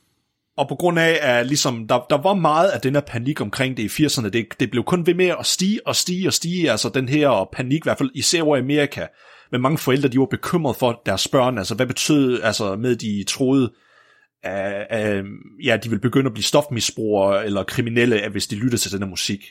Og 0.58 0.68
på 0.70 0.76
grund 0.76 1.00
af, 1.00 1.20
at 1.22 1.48
ligesom, 1.48 1.88
der, 1.88 2.00
der 2.10 2.22
var 2.22 2.34
meget 2.34 2.70
af 2.70 2.82
den 2.82 2.94
her 2.94 3.02
panik 3.02 3.42
omkring 3.42 3.78
det 3.78 4.00
i 4.00 4.06
80'erne, 4.06 4.30
det, 4.30 4.48
det 4.60 4.72
blev 4.72 4.84
kun 4.84 5.06
ved 5.06 5.14
med 5.14 5.34
at 5.40 5.46
stige 5.46 5.88
og 5.88 5.96
stige 5.96 6.30
og 6.30 6.34
stige, 6.34 6.72
altså 6.72 6.90
den 6.90 7.10
her 7.10 7.50
panik, 7.54 7.78
i 7.78 7.84
hvert 7.84 7.98
fald 7.98 8.12
især 8.16 8.44
over 8.44 8.58
Amerika, 8.58 9.06
men 9.52 9.62
mange 9.62 9.78
forældre, 9.78 10.10
de 10.10 10.20
var 10.20 10.26
bekymrede 10.26 10.78
for 10.80 11.02
deres 11.06 11.28
børn, 11.28 11.58
altså 11.58 11.76
hvad 11.76 11.88
betød, 11.88 12.42
altså 12.42 12.76
med 12.76 12.96
de 12.96 13.24
troede, 13.28 13.74
at, 14.44 14.88
at 14.90 15.26
ja, 15.64 15.78
de 15.78 15.90
ville 15.90 16.02
begynde 16.02 16.28
at 16.28 16.34
blive 16.34 16.44
stofmisbrugere 16.44 17.46
eller 17.46 17.64
kriminelle, 17.64 18.22
at 18.22 18.32
hvis 18.32 18.48
de 18.48 18.56
lyttede 18.56 18.82
til 18.82 18.92
den 18.92 19.02
her 19.02 19.10
musik. 19.10 19.46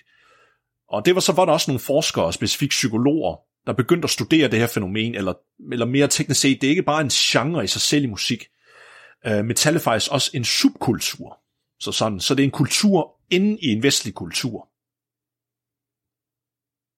Og 0.88 1.04
det 1.04 1.14
var 1.14 1.20
så 1.20 1.32
var 1.32 1.44
der 1.44 1.52
også 1.52 1.70
nogle 1.70 1.80
forskere, 1.80 2.32
specifikt 2.32 2.70
psykologer, 2.70 3.36
der 3.66 3.72
begyndte 3.72 4.06
at 4.06 4.10
studere 4.10 4.48
det 4.48 4.58
her 4.58 4.66
fænomen, 4.66 5.14
eller, 5.14 5.34
eller 5.72 5.86
mere 5.86 6.08
teknisk 6.08 6.40
set, 6.40 6.60
det 6.60 6.66
er 6.66 6.70
ikke 6.70 6.82
bare 6.82 7.00
en 7.00 7.08
genre 7.08 7.64
i 7.64 7.66
sig 7.66 7.80
selv 7.80 8.04
i 8.04 8.06
musik. 8.06 8.46
Uh, 9.30 9.44
metal 9.44 9.74
er 9.74 9.78
faktisk 9.78 10.12
også 10.12 10.30
en 10.34 10.44
subkultur. 10.44 11.38
Så, 11.80 11.92
sådan, 11.92 12.20
så 12.20 12.34
det 12.34 12.42
er 12.42 12.44
en 12.44 12.50
kultur 12.50 13.10
inden 13.30 13.58
i 13.58 13.66
en 13.66 13.82
vestlig 13.82 14.14
kultur. 14.14 14.68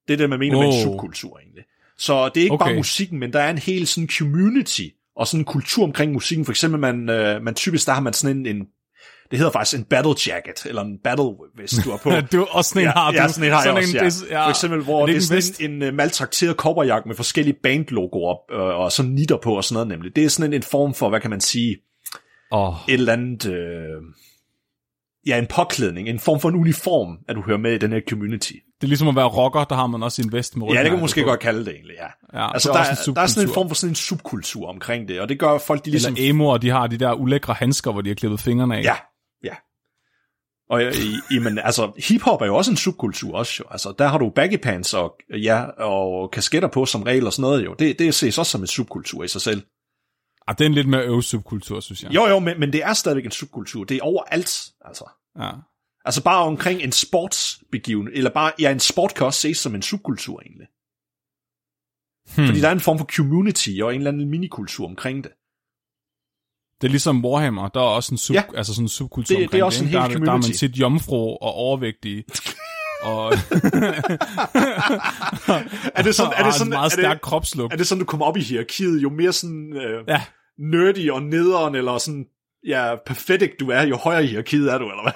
Det 0.09 0.13
er 0.13 0.19
det, 0.19 0.31
man 0.31 0.39
mener 0.39 0.57
oh. 0.57 0.65
med 0.65 0.73
en 0.73 0.83
subkultur 0.83 1.39
egentlig. 1.39 1.65
Så 1.99 2.29
det 2.29 2.41
er 2.41 2.45
ikke 2.45 2.55
okay. 2.55 2.67
bare 2.67 2.75
musikken, 2.75 3.19
men 3.19 3.33
der 3.33 3.41
er 3.41 3.51
en 3.51 3.59
hel 3.59 3.87
sådan 3.87 4.09
community 4.19 4.83
og 5.17 5.27
sådan 5.27 5.41
en 5.41 5.45
kultur 5.45 5.85
omkring 5.85 6.13
musikken. 6.13 6.45
For 6.45 6.53
eksempel, 6.53 6.81
man, 6.81 7.09
øh, 7.09 7.43
man 7.43 7.55
typisk, 7.55 7.87
der 7.87 7.93
har 7.93 8.01
man 8.01 8.13
sådan 8.13 8.37
en, 8.37 8.47
en 8.47 8.67
det 9.31 9.39
hedder 9.39 9.53
faktisk 9.53 9.79
en 9.79 9.85
battle 9.85 10.15
jacket, 10.27 10.67
eller 10.67 10.83
en 10.83 10.99
battle 11.05 11.33
hvis 11.55 11.71
du 11.85 11.91
er 11.91 11.97
på. 11.97 12.11
du, 12.33 12.47
også 12.51 12.69
sådan 12.69 12.83
en 12.83 12.87
ja, 12.87 12.93
har 12.93 13.11
du. 13.11 13.17
Ja, 13.17 13.29
sådan 13.29 13.45
en 13.45 13.53
har 13.53 13.63
sådan 13.63 13.93
jeg 13.93 14.03
også, 14.03 14.25
en, 14.25 14.31
ja. 14.31 14.39
ja. 14.39 14.45
For 14.45 14.51
eksempel, 14.51 14.83
hvor 14.83 15.07
det 15.07 15.17
er, 15.17 15.21
det 15.21 15.37
er 15.37 15.41
sådan 15.41 15.71
en, 15.71 15.83
en 15.83 15.89
uh, 15.89 15.95
maltrakteret 15.95 16.57
kobberjakke 16.57 17.09
med 17.09 17.17
forskellige 17.17 17.57
bandlogoer 17.63 18.53
øh, 18.53 18.81
og 18.81 18.93
sådan 18.93 19.13
nitter 19.13 19.37
på 19.37 19.57
og 19.57 19.65
sådan 19.65 19.75
noget 19.75 19.89
nemlig. 19.89 20.17
Det 20.17 20.25
er 20.25 20.29
sådan 20.29 20.51
en, 20.51 20.57
en 20.57 20.63
form 20.63 20.95
for, 20.95 21.09
hvad 21.09 21.21
kan 21.21 21.31
man 21.31 21.41
sige, 21.41 21.77
oh. 22.51 22.75
et 22.89 22.95
eller 22.95 23.13
andet... 23.13 23.47
Øh, 23.47 24.03
ja, 25.27 25.39
en 25.39 25.47
påklædning, 25.47 26.09
en 26.09 26.19
form 26.19 26.41
for 26.41 26.49
en 26.49 26.55
uniform, 26.55 27.19
at 27.29 27.37
du 27.37 27.43
hører 27.43 27.59
med 27.59 27.73
i 27.73 27.79
den 27.79 27.93
her 27.93 28.01
community. 28.09 28.53
Det 28.53 28.83
er 28.83 28.87
ligesom 28.87 29.09
at 29.09 29.17
være 29.17 29.27
rocker, 29.27 29.65
der 29.65 29.75
har 29.75 29.87
man 29.87 30.03
også 30.03 30.23
en 30.23 30.33
vest 30.33 30.57
med 30.57 30.67
Ja, 30.67 30.73
det 30.73 30.83
kan 30.83 30.93
man 30.93 31.01
måske 31.01 31.23
godt 31.23 31.41
kalde 31.41 31.65
det 31.65 31.75
egentlig, 31.75 31.97
ja. 31.99 32.39
ja 32.41 32.53
altså, 32.53 32.69
der, 32.73 32.79
er, 32.79 33.13
der 33.15 33.23
er 33.23 33.27
sådan 33.27 33.49
en 33.49 33.55
form 33.55 33.69
for 33.69 33.75
sådan 33.75 33.91
en 33.91 33.95
subkultur 33.95 34.69
omkring 34.69 35.09
det, 35.09 35.21
og 35.21 35.29
det 35.29 35.39
gør 35.39 35.59
folk, 35.59 35.85
de 35.85 35.91
ligesom... 35.91 36.15
Eller 36.15 36.31
emoer, 36.31 36.59
de 36.59 36.71
har 36.71 36.87
de 36.87 36.97
der 36.97 37.13
ulækre 37.13 37.55
handsker, 37.55 37.93
hvor 37.93 38.01
de 38.01 38.11
har 38.11 38.15
klippet 38.15 38.41
fingrene 38.41 38.77
af. 38.77 38.83
Ja, 38.83 38.97
ja. 39.45 39.55
Og 40.71 40.83
i, 41.31 41.39
men 41.39 41.59
altså, 41.59 41.93
hiphop 42.09 42.43
er 42.43 42.47
jo 42.47 42.57
også 42.57 42.71
en 42.71 42.77
subkultur 42.77 43.35
også, 43.35 43.55
jo. 43.59 43.65
Altså, 43.71 43.95
der 43.99 44.09
har 44.09 44.19
du 44.19 44.31
baggy 44.31 44.57
pants 44.57 44.95
og, 44.95 45.15
ja, 45.43 45.63
og 45.63 46.31
kasketter 46.31 46.69
på 46.69 46.87
som 46.87 47.03
regel 47.03 47.27
og 47.27 47.33
sådan 47.33 47.43
noget, 47.43 47.65
jo. 47.65 47.75
Det, 47.79 47.99
det 47.99 48.15
ses 48.15 48.39
også 48.39 48.53
som 48.53 48.61
en 48.61 48.67
subkultur 48.67 49.25
i 49.25 49.29
sig 49.29 49.41
selv. 49.41 49.63
Ah, 50.49 50.55
det 50.59 50.65
er 50.65 50.67
en 50.69 50.75
lidt 50.75 50.89
mere 50.89 51.03
øv 51.07 51.23
subkultur, 51.23 51.81
synes 51.81 52.03
jeg. 52.03 52.15
Jo, 52.15 52.27
jo, 52.27 52.39
men, 52.39 52.61
men 52.61 52.73
det 52.73 52.83
er 52.85 52.93
stadigvæk 52.93 53.25
en 53.25 53.31
subkultur. 53.31 53.85
Det 53.85 53.97
er 53.97 54.03
overalt, 54.03 54.51
altså. 54.85 55.05
Ja. 55.39 55.51
Altså 56.05 56.23
bare 56.25 56.45
omkring 56.45 56.83
en 56.83 56.93
sportsbegiven, 56.93 58.09
eller 58.13 58.31
bare, 58.31 58.53
ja, 58.59 58.73
en 58.73 58.81
sport 58.81 59.15
kan 59.15 59.27
også 59.27 59.41
ses 59.41 59.59
som 59.59 59.75
en 59.75 59.83
subkultur 59.83 60.41
egentlig. 60.41 60.67
Hmm. 62.37 62.47
Fordi 62.47 62.61
der 62.61 62.69
er 62.69 62.73
en 62.73 62.81
form 62.81 62.99
for 62.99 63.05
community 63.17 63.71
og 63.83 63.95
en 63.95 64.01
eller 64.01 64.11
anden 64.11 64.29
minikultur 64.31 64.87
omkring 64.87 65.25
det. 65.25 65.33
Det 66.81 66.87
er 66.87 66.91
ligesom 66.91 67.25
Warhammer, 67.25 67.69
der 67.69 67.81
er 67.81 67.85
også 67.85 68.15
en, 68.15 68.19
sub, 68.19 68.35
Ja. 68.35 68.43
altså 68.57 68.75
sådan 68.75 68.85
en 68.85 68.89
subkultur 68.89 69.37
Det- 69.37 69.53
det 69.53 69.59
er 69.61 69.65
omkring 69.65 69.65
også 69.65 69.85
en 69.85 69.89
ikke? 69.89 69.99
hel 70.01 70.01
der, 70.01 70.05
er- 70.05 70.09
der 70.09 70.15
er 70.17 70.21
man 70.21 70.27
community. 70.43 70.59
tit 70.59 70.77
jomfru 70.77 71.37
og 71.37 71.53
overvægtige. 71.53 72.25
og, 73.03 73.33
Er 75.95 76.03
det 76.03 76.15
sådan, 76.15 76.33
er 76.33 76.37
har 76.37 76.45
det 76.45 76.55
sådan, 76.55 76.67
en 76.67 76.71
meget 76.71 76.93
stærk 76.93 77.13
det, 77.17 77.23
kropslugt. 77.23 77.73
er 77.73 77.77
det 77.77 77.87
sådan, 77.87 78.01
du 78.01 78.05
kommer 78.05 78.27
op 78.27 78.37
i 78.37 78.41
hierarkiet, 78.41 79.03
jo 79.03 79.11
mere 79.11 79.33
sådan 79.33 79.73
øh, 79.77 80.05
Ja, 80.09 80.23
nerdy 80.59 81.11
og 81.11 81.23
nederen, 81.23 81.75
eller 81.75 81.99
sådan, 81.99 82.25
ja, 82.67 82.95
pathetic 83.07 83.51
du 83.61 83.71
er, 83.71 83.83
jo 83.83 83.97
højere 83.97 84.25
i 84.25 84.27
hierarkiet 84.27 84.73
er 84.73 84.79
du, 84.79 84.85
eller 84.85 85.03
hvad? 85.03 85.13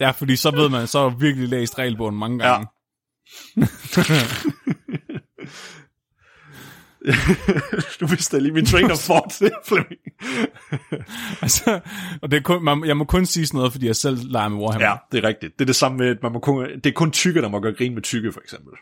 ja, 0.00 0.10
fordi 0.10 0.36
så 0.36 0.50
ved 0.50 0.68
man, 0.68 0.86
så 0.86 0.98
har 1.02 1.08
du 1.08 1.16
virkelig 1.16 1.48
læst 1.48 1.78
regelbogen 1.78 2.16
mange 2.18 2.38
gange. 2.38 2.66
du 8.00 8.06
vidste 8.06 8.40
lige 8.40 8.52
min 8.52 8.66
train 8.66 8.90
of 8.90 8.98
thought, 8.98 9.32
Flemming. 9.64 10.00
Altså, 11.42 11.80
og 12.22 12.30
det 12.30 12.36
er 12.36 12.40
kun, 12.42 12.64
man, 12.64 12.84
jeg 12.84 12.96
må 12.96 13.04
kun 13.04 13.26
sige 13.26 13.46
sådan 13.46 13.58
noget, 13.58 13.72
fordi 13.72 13.86
jeg 13.86 13.96
selv 13.96 14.18
leger 14.22 14.48
med 14.48 14.58
Warhammer. 14.58 14.86
Ja, 14.86 14.96
det 15.12 15.24
er 15.24 15.28
rigtigt. 15.28 15.52
Det 15.58 15.64
er 15.64 15.66
det 15.66 15.76
samme 15.76 15.98
med, 15.98 16.08
at 16.08 16.22
man 16.22 16.32
må 16.32 16.38
kun, 16.38 16.68
det 16.68 16.86
er 16.86 16.92
kun 16.92 17.10
tykke, 17.10 17.42
der 17.42 17.48
må 17.48 17.60
gøre 17.60 17.74
grin 17.74 17.94
med 17.94 18.02
tykke, 18.02 18.32
for 18.32 18.40
eksempel. 18.40 18.72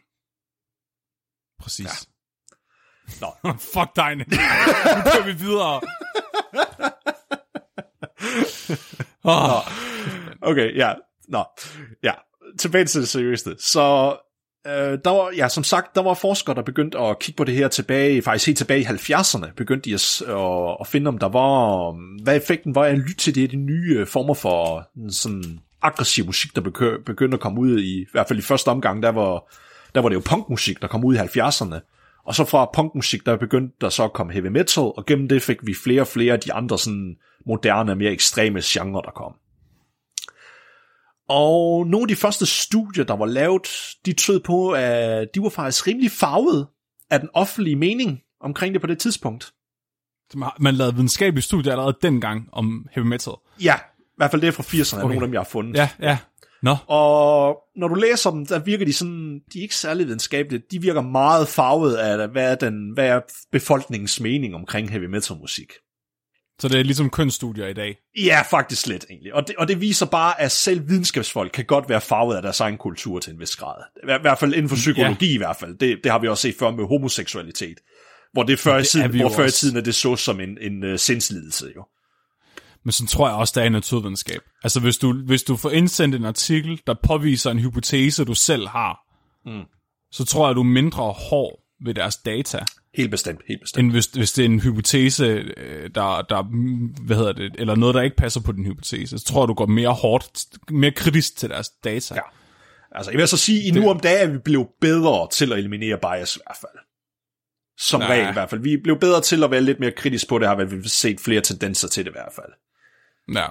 Præcis. 1.60 1.86
Ja. 1.86 3.26
Nå. 3.26 3.50
Fuck 3.74 3.96
dig, 3.96 4.16
Nick. 4.16 4.30
Nu 4.30 4.36
kører 5.12 5.24
vi 5.26 5.32
videre. 5.32 5.80
Oh, 9.24 9.62
Okay, 10.42 10.76
ja. 10.76 10.94
Nå, 11.28 11.44
ja. 12.02 12.12
Tilbage 12.58 12.84
til 12.84 13.00
det 13.00 13.08
seriøse. 13.08 13.56
Så 13.58 14.16
øh, 14.66 14.98
der 15.04 15.10
var, 15.10 15.30
ja, 15.36 15.48
som 15.48 15.64
sagt, 15.64 15.94
der 15.94 16.02
var 16.02 16.14
forskere, 16.14 16.54
der 16.54 16.62
begyndte 16.62 16.98
at 16.98 17.18
kigge 17.18 17.36
på 17.36 17.44
det 17.44 17.54
her 17.54 17.68
tilbage, 17.68 18.22
faktisk 18.22 18.46
helt 18.46 18.58
tilbage 18.58 18.80
i 18.80 18.84
70'erne, 18.84 19.52
begyndte 19.56 19.90
de 19.90 19.94
at, 19.94 20.22
at, 20.28 20.76
at 20.80 20.86
finde, 20.86 21.08
om 21.08 21.18
der 21.18 21.28
var, 21.28 21.90
hvad 22.22 22.36
effekten 22.36 22.74
var 22.74 22.84
af 22.84 22.90
at 22.90 22.98
lytte 22.98 23.14
til 23.14 23.34
det, 23.34 23.50
de 23.50 23.56
nye 23.56 23.96
øh, 23.98 24.06
former 24.06 24.34
for 24.34 24.88
mm, 24.96 25.10
sådan 25.10 25.60
aggressiv 25.82 26.26
musik, 26.26 26.54
der 26.54 26.60
begyndte 27.06 27.34
at 27.34 27.40
komme 27.40 27.60
ud 27.60 27.78
i, 27.78 28.00
i 28.00 28.06
hvert 28.12 28.28
fald 28.28 28.38
i 28.38 28.42
første 28.42 28.68
omgang, 28.68 29.02
der 29.02 29.12
var, 29.12 29.54
der 29.94 30.00
var 30.00 30.08
det 30.08 30.16
jo 30.16 30.22
punkmusik, 30.24 30.82
der 30.82 30.88
kom 30.88 31.04
ud 31.04 31.14
i 31.14 31.18
70'erne. 31.18 31.80
Og 32.26 32.34
så 32.34 32.44
fra 32.44 32.70
punkmusik, 32.74 33.26
der 33.26 33.36
begyndte 33.36 33.76
der 33.80 33.88
så 33.88 34.04
at 34.04 34.12
komme 34.12 34.32
heavy 34.32 34.46
metal, 34.46 34.82
og 34.82 35.06
gennem 35.06 35.28
det 35.28 35.42
fik 35.42 35.56
vi 35.62 35.74
flere 35.84 36.00
og 36.00 36.06
flere 36.06 36.32
af 36.32 36.40
de 36.40 36.52
andre 36.52 36.78
sådan 36.78 37.16
moderne, 37.46 37.94
mere 37.94 38.12
ekstreme 38.12 38.60
genrer, 38.64 39.00
der 39.00 39.10
kom. 39.10 39.32
Og 41.28 41.86
nogle 41.86 42.04
af 42.04 42.08
de 42.08 42.16
første 42.16 42.46
studier, 42.46 43.04
der 43.04 43.16
var 43.16 43.26
lavet, 43.26 43.68
de 44.06 44.12
tød 44.12 44.40
på, 44.40 44.70
at 44.70 45.28
de 45.34 45.42
var 45.42 45.48
faktisk 45.48 45.86
rimelig 45.86 46.10
farvet 46.10 46.66
af 47.10 47.20
den 47.20 47.28
offentlige 47.34 47.76
mening 47.76 48.20
omkring 48.40 48.74
det 48.74 48.80
på 48.80 48.86
det 48.86 48.98
tidspunkt. 48.98 49.52
Så 50.30 50.50
man, 50.58 50.74
lavede 50.74 50.94
videnskabelige 50.94 51.42
studier 51.42 51.72
allerede 51.72 51.96
dengang 52.02 52.48
om 52.52 52.86
heavy 52.92 53.06
metal. 53.06 53.32
Ja, 53.62 53.74
i 53.98 54.16
hvert 54.16 54.30
fald 54.30 54.42
det 54.42 54.48
er 54.48 54.52
fra 54.52 54.62
80'erne, 54.62 54.94
okay. 54.96 55.04
Okay. 55.04 55.14
nogle 55.14 55.14
af 55.14 55.28
dem, 55.28 55.32
jeg 55.32 55.40
har 55.40 55.48
fundet. 55.50 55.76
Ja, 55.76 55.88
ja. 56.00 56.18
Nå, 56.62 56.76
Og 56.86 57.56
når 57.76 57.88
du 57.88 57.94
læser 57.94 58.30
dem, 58.30 58.46
der 58.46 58.58
virker 58.58 58.84
de 58.84 58.92
sådan, 58.92 59.40
de 59.52 59.58
er 59.58 59.62
ikke 59.62 59.76
særlig 59.76 60.06
videnskabelige, 60.06 60.62
de 60.70 60.80
virker 60.80 61.00
meget 61.00 61.48
farvet 61.48 61.94
af, 61.94 62.28
hvad 62.28 62.50
er, 62.50 62.54
den, 62.54 62.90
hvad 62.90 63.08
er 63.08 63.20
befolkningens 63.52 64.20
mening 64.20 64.54
omkring 64.54 64.90
heavy 64.90 65.04
metal 65.04 65.36
musik. 65.36 65.72
Så 66.60 66.68
det 66.68 66.80
er 66.80 66.84
ligesom 66.84 67.10
kønsstudier 67.10 67.66
i 67.66 67.72
dag. 67.72 67.96
Ja, 68.24 68.42
faktisk 68.50 68.86
lidt 68.86 69.06
egentlig. 69.10 69.34
Og 69.34 69.46
det, 69.48 69.56
og 69.56 69.68
det 69.68 69.80
viser 69.80 70.06
bare, 70.06 70.40
at 70.40 70.52
selv 70.52 70.88
videnskabsfolk 70.88 71.50
kan 71.54 71.64
godt 71.64 71.88
være 71.88 72.00
farvet 72.00 72.36
af 72.36 72.42
deres 72.42 72.60
egen 72.60 72.78
kultur 72.78 73.18
til 73.20 73.32
en 73.32 73.40
vis 73.40 73.56
grad. 73.56 73.82
I 74.02 74.06
hver- 74.06 74.20
hvert 74.20 74.38
fald 74.38 74.54
inden 74.54 74.68
for 74.68 74.76
psykologi 74.76 75.26
ja. 75.26 75.34
i 75.34 75.36
hvert 75.36 75.56
fald. 75.56 75.78
Det, 75.78 75.98
det 76.04 76.12
har 76.12 76.18
vi 76.18 76.28
også 76.28 76.42
set 76.42 76.54
før 76.58 76.70
med 76.70 76.84
homoseksualitet. 76.88 77.78
Hvor 78.32 78.42
det 78.42 78.58
før, 78.58 78.78
i, 78.78 78.84
tiden, 78.84 79.16
hvor 79.20 79.28
før 79.30 79.44
i 79.46 79.50
tiden 79.50 79.76
er 79.76 79.80
det 79.80 79.94
så 79.94 80.16
som 80.16 80.40
en, 80.40 80.58
en 80.60 80.92
uh, 80.92 80.96
sindslidelse. 80.98 81.66
Jo. 81.76 81.84
Men 82.84 82.92
så 82.92 83.06
tror 83.06 83.28
jeg 83.28 83.36
også, 83.36 83.52
der 83.56 83.60
er 83.60 83.66
i 83.66 83.68
naturvidenskab. 83.68 84.40
Altså 84.62 84.80
hvis 84.80 84.98
du, 84.98 85.12
hvis 85.26 85.42
du 85.42 85.56
får 85.56 85.70
indsendt 85.70 86.14
en 86.14 86.24
artikel, 86.24 86.80
der 86.86 86.94
påviser 87.02 87.50
en 87.50 87.58
hypotese, 87.58 88.24
du 88.24 88.34
selv 88.34 88.68
har, 88.68 88.98
Mm. 89.46 89.62
så 90.12 90.24
tror 90.24 90.46
jeg, 90.48 90.54
du 90.56 90.60
er 90.60 90.64
mindre 90.64 91.02
hård 91.12 91.58
ved 91.84 91.94
deres 91.94 92.16
data, 92.16 92.58
Helt 92.94 93.10
bestemt, 93.10 93.40
helt 93.48 93.60
bestemt. 93.60 93.84
end 93.84 93.92
hvis, 93.92 94.06
hvis 94.06 94.32
det 94.32 94.42
er 94.42 94.46
en 94.46 94.60
hypotese, 94.60 95.24
øh, 95.56 95.90
der, 95.94 96.22
der, 96.22 96.42
hvad 97.04 97.16
hedder 97.16 97.32
det, 97.32 97.52
eller 97.58 97.74
noget, 97.76 97.94
der 97.94 98.02
ikke 98.02 98.16
passer 98.16 98.40
på 98.40 98.52
den 98.52 98.64
hypotese. 98.64 99.18
Så 99.18 99.24
tror 99.24 99.42
jeg, 99.42 99.48
du 99.48 99.54
går 99.54 99.66
mere 99.66 99.92
hårdt, 99.92 100.44
mere 100.70 100.90
kritisk 100.90 101.36
til 101.36 101.48
deres 101.48 101.68
data. 101.68 102.14
Ja. 102.14 102.20
Altså, 102.92 103.10
jeg 103.10 103.18
vil 103.18 103.28
så 103.28 103.36
sige, 103.36 103.68
at 103.68 103.74
nu 103.74 103.90
om 103.90 104.00
dagen 104.00 104.28
er 104.28 104.32
vi 104.32 104.38
blevet 104.38 104.68
bedre 104.80 105.28
til 105.32 105.52
at 105.52 105.58
eliminere 105.58 105.98
bias 105.98 106.36
i 106.36 106.40
hvert 106.46 106.56
fald. 106.60 106.84
Som 107.78 108.00
Nej. 108.00 108.08
regel 108.08 108.28
i 108.28 108.32
hvert 108.32 108.50
fald. 108.50 108.60
Vi 108.60 108.76
blevet 108.76 109.00
bedre 109.00 109.20
til 109.20 109.44
at 109.44 109.50
være 109.50 109.60
lidt 109.60 109.80
mere 109.80 109.92
kritisk 109.92 110.28
på 110.28 110.38
det, 110.38 110.48
har 110.48 110.64
vi 110.64 110.88
set 110.88 111.20
flere 111.20 111.40
tendenser 111.40 111.88
til 111.88 112.04
det 112.04 112.10
i 112.10 112.12
hvert 112.12 112.32
fald. 112.32 112.52
ja. 113.34 113.46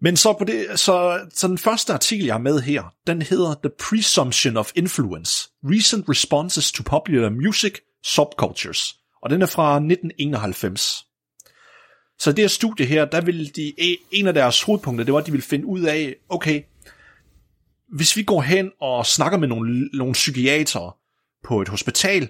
Men 0.00 0.16
så, 0.16 0.32
på 0.32 0.44
det, 0.44 0.80
så, 0.80 1.26
så 1.34 1.48
den 1.48 1.58
første 1.58 1.92
artikel, 1.92 2.26
jeg 2.26 2.34
har 2.34 2.40
med 2.40 2.60
her, 2.60 2.94
den 3.06 3.22
hedder 3.22 3.54
The 3.54 3.70
Presumption 3.88 4.56
of 4.56 4.72
Influence, 4.74 5.50
Recent 5.64 6.08
Responses 6.08 6.72
to 6.72 6.82
Popular 6.82 7.30
Music 7.30 7.74
Subcultures, 8.08 8.94
og 9.22 9.30
den 9.30 9.42
er 9.42 9.46
fra 9.46 9.76
1991. 9.76 11.04
Så 12.18 12.32
det 12.32 12.38
her 12.38 12.48
studie 12.48 12.86
her, 12.86 13.04
der 13.04 13.20
ville 13.20 13.46
de, 13.46 13.74
en 14.10 14.26
af 14.26 14.34
deres 14.34 14.62
hovedpunkter, 14.62 15.04
det 15.04 15.14
var, 15.14 15.20
at 15.20 15.26
de 15.26 15.30
ville 15.30 15.46
finde 15.46 15.66
ud 15.66 15.82
af, 15.82 16.14
okay, 16.28 16.62
hvis 17.88 18.16
vi 18.16 18.22
går 18.22 18.42
hen 18.42 18.70
og 18.80 19.06
snakker 19.06 19.38
med 19.38 19.48
nogle, 19.48 19.88
nogle 19.92 20.12
psykiatere 20.12 20.92
på 21.44 21.62
et 21.62 21.68
hospital, 21.68 22.22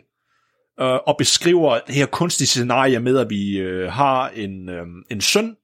øh, 0.81 0.99
og 1.07 1.15
beskriver 1.19 1.81
det 1.87 1.95
her 1.95 2.07
kunstige 2.07 2.47
scenarie 2.47 3.01
med, 3.01 3.19
at 3.19 3.31
vi 3.31 3.59
øh, 3.59 3.93
har 3.93 4.29
en, 4.29 4.69
øh, 4.69 4.87
en 5.11 5.21
søn, 5.21 5.57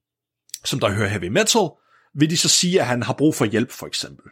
som 0.64 0.80
der 0.80 0.90
hører 0.90 1.08
heavy 1.08 1.28
metal, 1.28 1.68
vil 2.14 2.30
de 2.30 2.36
så 2.36 2.48
sige, 2.48 2.80
at 2.80 2.86
han 2.86 3.02
har 3.02 3.12
brug 3.12 3.34
for 3.34 3.44
hjælp, 3.44 3.70
for 3.70 3.86
eksempel. 3.86 4.24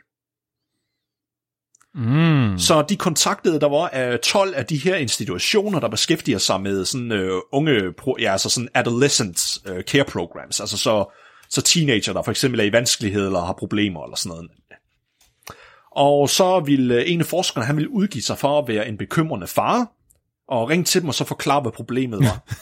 Mm. 1.95 2.59
Så 2.59 2.85
de 2.89 2.97
kontaktede, 2.97 3.61
der 3.61 3.69
var 3.69 3.89
af 3.89 4.21
12 4.21 4.55
af 4.55 4.67
de 4.67 4.77
her 4.77 4.97
institutioner, 4.97 5.81
der 5.81 5.89
beskæftiger 5.89 6.39
sig 6.39 6.61
med 6.61 6.85
sådan 6.85 7.13
øh, 7.13 7.41
unge, 7.53 7.93
pro, 7.99 8.17
ja, 8.21 8.33
altså 8.33 8.49
sådan 8.49 8.69
adolescent 8.75 9.59
øh, 9.67 9.85
care 9.85 10.05
programs, 10.05 10.61
altså 10.61 10.77
så, 10.77 11.15
så 11.49 11.63
teenager, 11.63 12.13
der 12.13 12.23
for 12.23 12.31
eksempel 12.31 12.61
er 12.61 12.65
i 12.65 12.73
vanskelighed 12.73 13.27
eller 13.27 13.41
har 13.41 13.53
problemer 13.53 14.05
eller 14.05 14.17
sådan 14.17 14.31
noget. 14.31 14.51
Og 15.97 16.29
så 16.29 16.61
ville 16.61 16.95
øh, 16.95 17.03
en 17.07 17.21
af 17.21 17.27
forskerne, 17.27 17.67
han 17.67 17.77
ville 17.77 17.91
udgive 17.91 18.23
sig 18.23 18.39
for 18.39 18.59
at 18.59 18.69
være 18.69 18.89
en 18.89 18.97
bekymrende 18.97 19.47
far, 19.47 19.87
og 20.49 20.69
ringe 20.69 20.85
til 20.85 21.01
dem 21.01 21.09
og 21.09 21.15
så 21.15 21.25
forklare, 21.25 21.61
hvad 21.61 21.73
problemet 21.73 22.21
var. 22.21 22.43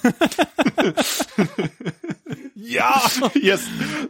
ja, 2.72 2.90
yes. 3.52 3.60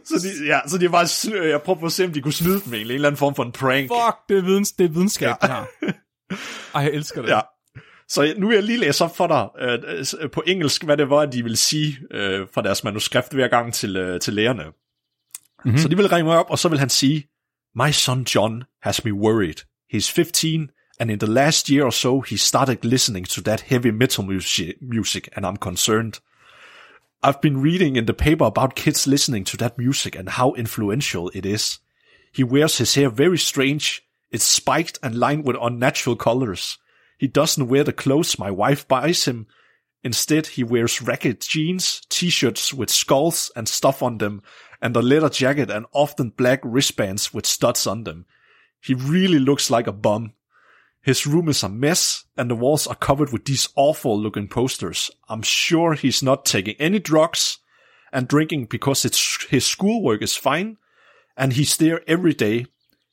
Så 0.05 0.19
de, 0.23 0.45
ja, 0.45 0.59
så 0.67 0.77
de 0.77 0.91
var, 0.91 1.03
sny- 1.03 1.47
jeg 1.47 1.61
prøvede 1.61 1.79
på 1.79 1.85
at 1.85 1.91
se, 1.91 2.05
om 2.05 2.13
de 2.13 2.21
kunne 2.21 2.33
snyde 2.33 2.61
dem 2.65 2.73
egentlig, 2.73 2.93
en 2.93 2.95
eller 2.95 3.07
anden 3.07 3.17
form 3.17 3.35
for 3.35 3.43
en 3.43 3.51
prank. 3.51 3.89
Fuck, 3.89 4.17
det 4.29 4.37
er, 4.37 4.41
videns, 4.41 4.71
det 4.71 4.85
er 4.85 4.89
videnskab, 4.89 5.35
ja. 5.41 5.47
det 5.47 5.49
her. 5.49 5.93
Ej, 6.75 6.81
jeg 6.81 6.91
elsker 6.93 7.21
det. 7.21 7.29
Ja. 7.29 7.39
Så 8.09 8.33
nu 8.37 8.47
vil 8.47 8.55
jeg 8.55 8.63
lige 8.63 8.77
læse 8.77 9.03
op 9.03 9.17
for 9.17 9.27
dig 9.27 9.47
øh, 9.59 9.79
øh, 10.21 10.29
på 10.29 10.43
engelsk, 10.47 10.83
hvad 10.83 10.97
det 10.97 11.09
var, 11.09 11.25
de 11.25 11.43
ville 11.43 11.57
sige 11.57 11.97
øh, 12.11 12.47
fra 12.53 12.61
deres 12.61 12.83
manuskript 12.83 13.33
hver 13.33 13.47
gang 13.47 13.73
til, 13.73 13.97
øh, 13.97 14.19
til 14.19 14.33
lærerne. 14.33 14.63
Mm-hmm. 14.63 15.77
Så 15.77 15.87
de 15.87 15.97
vil 15.97 16.09
ringe 16.09 16.25
mig 16.25 16.37
op, 16.37 16.45
og 16.49 16.59
så 16.59 16.69
vil 16.69 16.79
han 16.79 16.89
sige, 16.89 17.27
My 17.75 17.91
son 17.91 18.23
John 18.35 18.63
has 18.81 19.05
me 19.05 19.13
worried. 19.13 19.65
He's 19.93 20.11
15, 20.11 20.69
and 20.99 21.11
in 21.11 21.19
the 21.19 21.31
last 21.31 21.69
year 21.69 21.85
or 21.85 21.89
so, 21.89 22.21
he 22.21 22.37
started 22.37 22.77
listening 22.83 23.27
to 23.27 23.41
that 23.41 23.61
heavy 23.61 23.91
metal 23.91 24.23
music, 24.25 24.73
music 24.81 25.27
and 25.35 25.45
I'm 25.45 25.57
concerned. 25.57 26.13
I've 27.23 27.39
been 27.39 27.61
reading 27.61 27.97
in 27.97 28.05
the 28.05 28.15
paper 28.15 28.45
about 28.45 28.75
kids 28.75 29.05
listening 29.05 29.43
to 29.45 29.57
that 29.57 29.77
music 29.77 30.15
and 30.15 30.27
how 30.27 30.53
influential 30.53 31.29
it 31.35 31.45
is. 31.45 31.77
He 32.31 32.43
wears 32.43 32.79
his 32.79 32.95
hair 32.95 33.09
very 33.09 33.37
strange. 33.37 34.01
It's 34.31 34.43
spiked 34.43 34.97
and 35.03 35.13
lined 35.13 35.45
with 35.45 35.55
unnatural 35.61 36.15
colors. 36.15 36.79
He 37.19 37.27
doesn't 37.27 37.67
wear 37.67 37.83
the 37.83 37.93
clothes 37.93 38.39
my 38.39 38.49
wife 38.49 38.87
buys 38.87 39.25
him. 39.25 39.45
Instead, 40.03 40.47
he 40.47 40.63
wears 40.63 40.99
ragged 40.99 41.41
jeans, 41.41 42.01
t-shirts 42.09 42.73
with 42.73 42.89
skulls 42.89 43.51
and 43.55 43.67
stuff 43.67 44.01
on 44.01 44.17
them, 44.17 44.41
and 44.81 44.95
a 44.95 45.01
leather 45.03 45.29
jacket 45.29 45.69
and 45.69 45.85
often 45.93 46.31
black 46.31 46.59
wristbands 46.63 47.31
with 47.31 47.45
studs 47.45 47.85
on 47.85 48.03
them. 48.03 48.25
He 48.81 48.95
really 48.95 49.37
looks 49.37 49.69
like 49.69 49.85
a 49.85 49.91
bum. 49.91 50.33
His 51.01 51.25
room 51.25 51.49
is 51.49 51.63
a 51.63 51.69
mess, 51.69 52.25
and 52.37 52.49
the 52.49 52.55
walls 52.55 52.85
are 52.85 52.95
covered 52.95 53.33
with 53.33 53.45
these 53.45 53.69
awful 53.75 54.19
looking 54.19 54.47
posters. 54.47 55.09
I'm 55.27 55.41
sure 55.41 55.93
he's 55.93 56.21
not 56.21 56.45
taking 56.45 56.75
any 56.77 56.99
drugs 56.99 57.57
and 58.13 58.27
drinking 58.27 58.65
because 58.65 59.03
it's, 59.03 59.45
his 59.45 59.65
schoolwork 59.65 60.21
is 60.21 60.35
fine, 60.35 60.77
and 61.35 61.53
he's 61.53 61.77
there 61.77 62.01
every 62.07 62.33
day. 62.33 62.67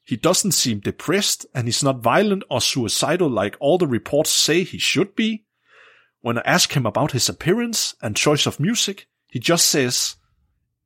He 0.04 0.16
doesn't 0.16 0.52
seem 0.52 0.80
depressed, 0.80 1.46
and 1.54 1.66
he's 1.66 1.82
not 1.82 2.02
violent 2.02 2.42
or 2.50 2.60
suicidal 2.60 3.30
like 3.30 3.56
all 3.58 3.78
the 3.78 3.86
reports 3.86 4.30
say 4.30 4.64
he 4.64 4.78
should 4.78 5.14
be. 5.14 5.44
When 6.20 6.38
I 6.38 6.42
ask 6.42 6.76
him 6.76 6.84
about 6.84 7.12
his 7.12 7.28
appearance 7.28 7.94
and 8.02 8.16
choice 8.16 8.44
of 8.44 8.60
music, 8.60 9.08
he 9.28 9.38
just 9.38 9.66
says, 9.66 10.16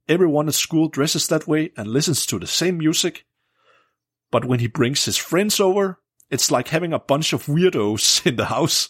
Everyone 0.08 0.48
at 0.48 0.54
school 0.54 0.88
dresses 0.88 1.26
that 1.28 1.48
way 1.48 1.72
and 1.76 1.88
listens 1.88 2.26
to 2.26 2.38
the 2.38 2.46
same 2.46 2.78
music. 2.78 3.24
But 4.30 4.44
when 4.44 4.60
he 4.60 4.66
brings 4.66 5.04
his 5.04 5.16
friends 5.16 5.60
over, 5.60 6.00
it's 6.32 6.50
like 6.50 6.68
having 6.68 6.92
a 6.92 6.98
bunch 6.98 7.32
of 7.32 7.46
weirdos 7.46 8.26
in 8.28 8.36
the 8.36 8.46
house. 8.46 8.88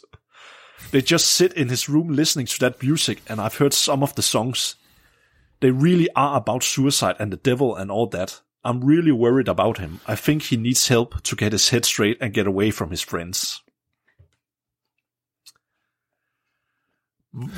They 0.91 1.03
just 1.03 1.27
sit 1.27 1.53
in 1.53 1.69
his 1.69 1.89
room 1.89 2.09
listening 2.09 2.47
to 2.47 2.59
that 2.61 2.83
music, 2.83 3.23
and 3.29 3.41
I've 3.41 3.57
heard 3.57 3.75
some 3.75 4.03
of 4.03 4.15
the 4.15 4.23
songs. 4.23 4.77
They 5.61 5.71
really 5.71 6.09
are 6.17 6.37
about 6.37 6.63
suicide 6.63 7.17
and 7.19 7.33
the 7.33 7.37
devil 7.37 7.77
and 7.77 7.91
all 7.91 8.07
that. 8.09 8.41
I'm 8.65 8.85
really 8.85 9.13
worried 9.13 9.49
about 9.49 9.79
him. 9.79 10.01
I 10.07 10.17
think 10.17 10.43
he 10.43 10.57
needs 10.57 10.89
help 10.89 11.23
to 11.23 11.37
get 11.37 11.53
his 11.53 11.69
head 11.71 11.85
straight 11.85 12.19
and 12.21 12.35
get 12.35 12.47
away 12.47 12.71
from 12.71 12.91
his 12.91 13.03
friends. 13.03 13.61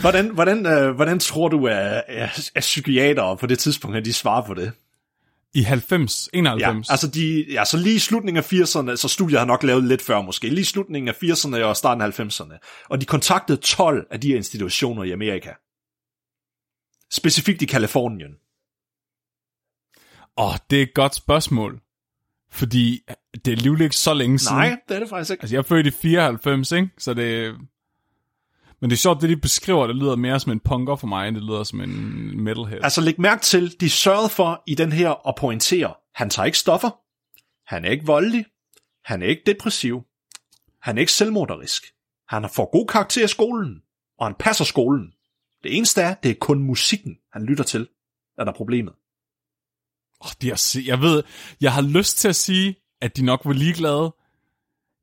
Hvordan, 0.00 0.28
hvordan, 0.28 0.66
øh, 0.66 0.94
hvordan 0.94 1.18
tror 1.18 1.48
du, 1.48 1.66
at, 1.66 2.04
at, 2.08 2.50
at 2.54 2.60
psykiatere 2.60 3.36
på 3.36 3.46
det 3.46 3.58
tidspunkt, 3.58 3.96
at 3.96 4.04
de 4.04 4.12
svarer 4.12 4.46
på 4.46 4.54
det? 4.54 4.72
I 5.54 5.62
90, 5.62 6.28
91. 6.32 6.88
Ja, 6.88 6.92
altså 6.92 7.08
de, 7.08 7.46
ja, 7.52 7.64
så 7.64 7.76
lige 7.76 7.96
i 7.96 7.98
slutningen 7.98 8.44
af 8.44 8.52
80'erne, 8.52 8.96
så 8.96 9.08
studiet 9.08 9.38
har 9.38 9.46
nok 9.46 9.62
lavet 9.62 9.84
lidt 9.84 10.02
før 10.02 10.22
måske, 10.22 10.48
lige 10.48 10.60
i 10.60 10.64
slutningen 10.64 11.08
af 11.08 11.22
80'erne 11.22 11.62
og 11.62 11.76
starten 11.76 12.02
af 12.02 12.20
90'erne. 12.20 12.86
Og 12.88 13.00
de 13.00 13.06
kontaktede 13.06 13.60
12 13.60 14.06
af 14.10 14.20
de 14.20 14.28
her 14.28 14.36
institutioner 14.36 15.02
i 15.02 15.10
Amerika. 15.10 15.52
Specifikt 17.12 17.62
i 17.62 17.66
Kalifornien. 17.66 18.30
Åh, 20.36 20.48
oh, 20.48 20.54
det 20.70 20.78
er 20.78 20.82
et 20.82 20.94
godt 20.94 21.14
spørgsmål. 21.14 21.80
Fordi 22.50 23.00
det 23.34 23.48
er 23.48 23.56
alligevel 23.56 23.80
ikke 23.80 23.96
så 23.96 24.14
længe 24.14 24.38
siden. 24.38 24.56
Nej, 24.56 24.76
det 24.88 24.94
er 24.94 25.00
det 25.00 25.08
faktisk 25.08 25.30
ikke. 25.30 25.42
Altså, 25.42 25.54
jeg 25.54 25.58
er 25.58 25.62
født 25.62 25.86
i 25.86 25.90
94, 25.90 26.72
ikke? 26.72 26.88
Så 26.98 27.14
det... 27.14 27.54
Men 28.80 28.90
det 28.90 28.96
er 28.96 29.00
sjovt, 29.00 29.20
det 29.20 29.28
de 29.28 29.36
beskriver, 29.36 29.86
det 29.86 29.96
lyder 29.96 30.16
mere 30.16 30.40
som 30.40 30.52
en 30.52 30.60
punker 30.60 30.96
for 30.96 31.06
mig, 31.06 31.28
end 31.28 31.36
det 31.36 31.44
lyder 31.44 31.64
som 31.64 31.80
en 31.80 32.44
metalhead. 32.44 32.80
Altså 32.82 33.00
læg 33.00 33.20
mærke 33.20 33.42
til, 33.42 33.80
de 33.80 33.90
sørgede 33.90 34.28
for 34.28 34.62
i 34.66 34.74
den 34.74 34.92
her 34.92 35.28
at 35.28 35.34
pointere, 35.34 35.94
han 36.14 36.30
tager 36.30 36.46
ikke 36.46 36.58
stoffer, 36.58 36.90
han 37.74 37.84
er 37.84 37.90
ikke 37.90 38.06
voldelig, 38.06 38.46
han 39.04 39.22
er 39.22 39.26
ikke 39.26 39.42
depressiv, 39.46 40.02
han 40.82 40.96
er 40.96 41.00
ikke 41.00 41.12
selvmorderisk, 41.12 41.84
han 42.28 42.48
får 42.54 42.70
god 42.72 42.86
karakter 42.86 43.24
i 43.24 43.28
skolen, 43.28 43.82
og 44.18 44.26
han 44.26 44.34
passer 44.38 44.64
skolen. 44.64 45.12
Det 45.62 45.76
eneste 45.76 46.02
er, 46.02 46.14
det 46.14 46.30
er 46.30 46.34
kun 46.40 46.62
musikken, 46.62 47.16
han 47.32 47.42
lytter 47.44 47.64
til, 47.64 47.88
er 48.38 48.44
der 48.44 48.52
problemet. 48.52 48.94
Oh, 50.20 50.30
de 50.42 50.50
er, 50.50 50.82
jeg 50.86 51.00
ved, 51.00 51.22
jeg 51.60 51.72
har 51.72 51.82
lyst 51.82 52.16
til 52.16 52.28
at 52.28 52.36
sige, 52.36 52.76
at 53.00 53.16
de 53.16 53.24
nok 53.24 53.40
var 53.44 53.52
ligeglade, 53.52 54.14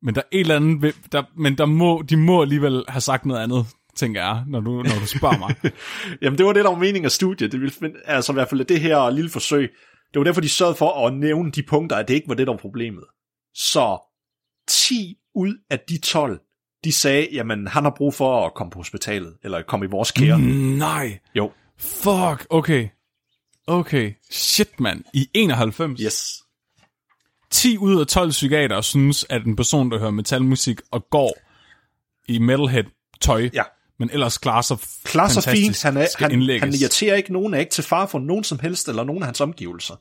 men 0.03 0.15
der 0.15 0.21
er 0.21 0.25
et 0.31 0.39
eller 0.39 0.55
andet, 0.55 0.95
der, 1.11 1.23
men 1.37 1.57
der 1.57 1.65
må, 1.65 2.03
de 2.09 2.17
må 2.17 2.41
alligevel 2.41 2.83
have 2.87 3.01
sagt 3.01 3.25
noget 3.25 3.43
andet, 3.43 3.65
tænker 3.95 4.21
jeg, 4.21 4.43
når 4.47 4.59
du, 4.59 4.71
når 4.71 4.99
du 4.99 5.07
spørger 5.07 5.37
mig. 5.37 5.55
Jamen, 6.21 6.37
det 6.37 6.45
var 6.45 6.53
det, 6.53 6.63
der 6.63 6.69
var 6.69 6.77
meningen 6.77 7.05
af 7.05 7.11
studiet. 7.11 7.51
Det 7.51 7.61
ville 7.61 7.73
altså 8.05 8.31
i 8.31 8.33
hvert 8.33 8.49
fald 8.49 8.65
det 8.65 8.79
her 8.79 9.09
lille 9.09 9.29
forsøg. 9.29 9.71
Det 10.13 10.19
var 10.19 10.23
derfor, 10.23 10.41
de 10.41 10.49
sørgede 10.49 10.75
for 10.75 11.07
at 11.07 11.13
nævne 11.13 11.51
de 11.51 11.63
punkter, 11.63 11.95
at 11.95 12.07
det 12.07 12.13
ikke 12.13 12.27
var 12.27 12.35
det, 12.35 12.47
der 12.47 12.53
var 12.53 12.57
problemet. 12.57 13.03
Så 13.53 13.97
10 14.67 15.17
ud 15.35 15.55
af 15.69 15.79
de 15.79 15.97
12, 15.97 16.39
de 16.83 16.91
sagde, 16.91 17.27
jamen, 17.31 17.67
han 17.67 17.83
har 17.83 17.93
brug 17.97 18.13
for 18.13 18.45
at 18.45 18.53
komme 18.53 18.71
på 18.71 18.79
hospitalet, 18.79 19.37
eller 19.43 19.61
komme 19.61 19.85
i 19.85 19.89
vores 19.89 20.11
kære. 20.11 20.37
Mm, 20.37 20.43
nej. 20.77 21.19
Jo. 21.35 21.51
Fuck, 21.77 22.47
okay. 22.49 22.87
Okay. 23.67 24.13
Shit, 24.31 24.79
mand. 24.79 25.03
I 25.13 25.29
91? 25.33 26.01
Yes. 26.01 26.40
10 27.51 27.77
ud 27.77 27.99
af 28.01 28.07
12 28.07 28.29
psykiater 28.29 28.81
synes, 28.81 29.25
at 29.29 29.45
en 29.45 29.55
person, 29.55 29.91
der 29.91 29.99
hører 29.99 30.11
metalmusik 30.11 30.79
og 30.91 31.07
går 31.09 31.33
i 32.27 32.39
metalhead-tøj, 32.39 33.49
Ja. 33.53 33.63
men 33.99 34.09
ellers 34.13 34.37
klarer 34.37 34.61
sig 34.61 34.77
Klarer 35.03 35.29
sig 35.29 35.43
fantastisk, 35.43 35.67
fint. 35.67 35.83
Han, 35.83 35.97
er, 35.97 36.07
han, 36.19 36.31
indlægges. 36.31 36.61
han 36.63 36.73
irriterer 36.81 37.15
ikke 37.15 37.33
nogen, 37.33 37.53
er 37.53 37.59
ikke 37.59 37.71
til 37.71 37.83
far 37.83 38.05
for 38.05 38.19
nogen 38.19 38.43
som 38.43 38.59
helst, 38.59 38.87
eller 38.89 39.03
nogen 39.03 39.21
af 39.23 39.27
hans 39.27 39.41
omgivelser. 39.41 39.95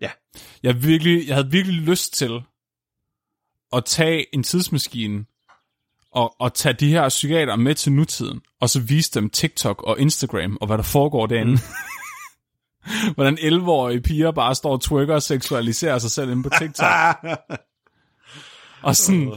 Ja. 0.00 0.10
Jeg, 0.62 0.82
virkelig, 0.82 1.26
jeg 1.28 1.34
havde 1.36 1.50
virkelig 1.50 1.80
lyst 1.82 2.12
til 2.14 2.40
at 3.72 3.84
tage 3.84 4.34
en 4.34 4.42
tidsmaskine 4.42 5.24
og, 6.10 6.34
og 6.40 6.54
tage 6.54 6.72
de 6.72 6.88
her 6.88 7.08
psykiater 7.08 7.56
med 7.56 7.74
til 7.74 7.92
nutiden, 7.92 8.40
og 8.60 8.70
så 8.70 8.80
vise 8.80 9.10
dem 9.20 9.30
TikTok 9.30 9.82
og 9.82 10.00
Instagram, 10.00 10.58
og 10.60 10.66
hvad 10.66 10.78
der 10.78 10.84
foregår 10.84 11.26
derinde. 11.26 11.52
Mm. 11.52 11.58
Hvordan 13.14 13.38
11-årige 13.38 14.00
piger 14.00 14.30
bare 14.30 14.54
står 14.54 14.72
og 14.72 14.80
twerker 14.80 15.14
og 15.14 15.22
seksualiserer 15.22 15.98
sig 15.98 16.10
selv 16.10 16.30
inde 16.30 16.42
på 16.42 16.50
TikTok. 16.58 16.88
og 18.82 18.96
sådan... 18.96 19.32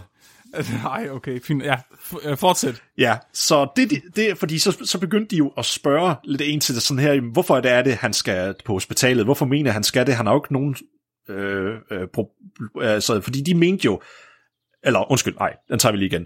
Nej, 0.83 1.07
okay, 1.11 1.41
fint. 1.41 1.63
Ja, 1.63 1.75
øh, 2.23 2.37
fortsæt. 2.37 2.83
Ja, 2.97 3.17
så 3.33 3.67
det, 3.75 4.01
det, 4.15 4.37
fordi 4.37 4.59
så, 4.59 4.77
så 4.85 4.99
begyndte 4.99 5.35
de 5.35 5.37
jo 5.37 5.53
at 5.57 5.65
spørge 5.65 6.15
lidt 6.23 6.41
en 6.45 6.59
til 6.59 6.75
det 6.75 6.83
sådan 6.83 7.03
her, 7.03 7.31
hvorfor 7.33 7.57
er 7.57 7.61
det, 7.61 7.71
er 7.71 7.81
det, 7.81 7.95
han 7.95 8.13
skal 8.13 8.55
på 8.65 8.73
hospitalet? 8.73 9.25
Hvorfor 9.25 9.45
mener 9.45 9.71
han 9.71 9.83
skal 9.83 10.07
det? 10.07 10.15
Han 10.15 10.25
har 10.25 10.33
jo 10.33 10.41
ikke 10.41 10.53
nogen... 10.53 10.75
Øh, 11.29 11.75
øh, 11.91 12.07
pro, 12.13 12.31
altså, 12.81 13.21
fordi 13.21 13.41
de 13.41 13.55
mente 13.55 13.85
jo... 13.85 14.01
Eller, 14.83 15.11
undskyld, 15.11 15.35
nej, 15.35 15.53
den 15.69 15.79
tager 15.79 15.91
vi 15.91 15.97
lige 15.97 16.09
igen. 16.09 16.25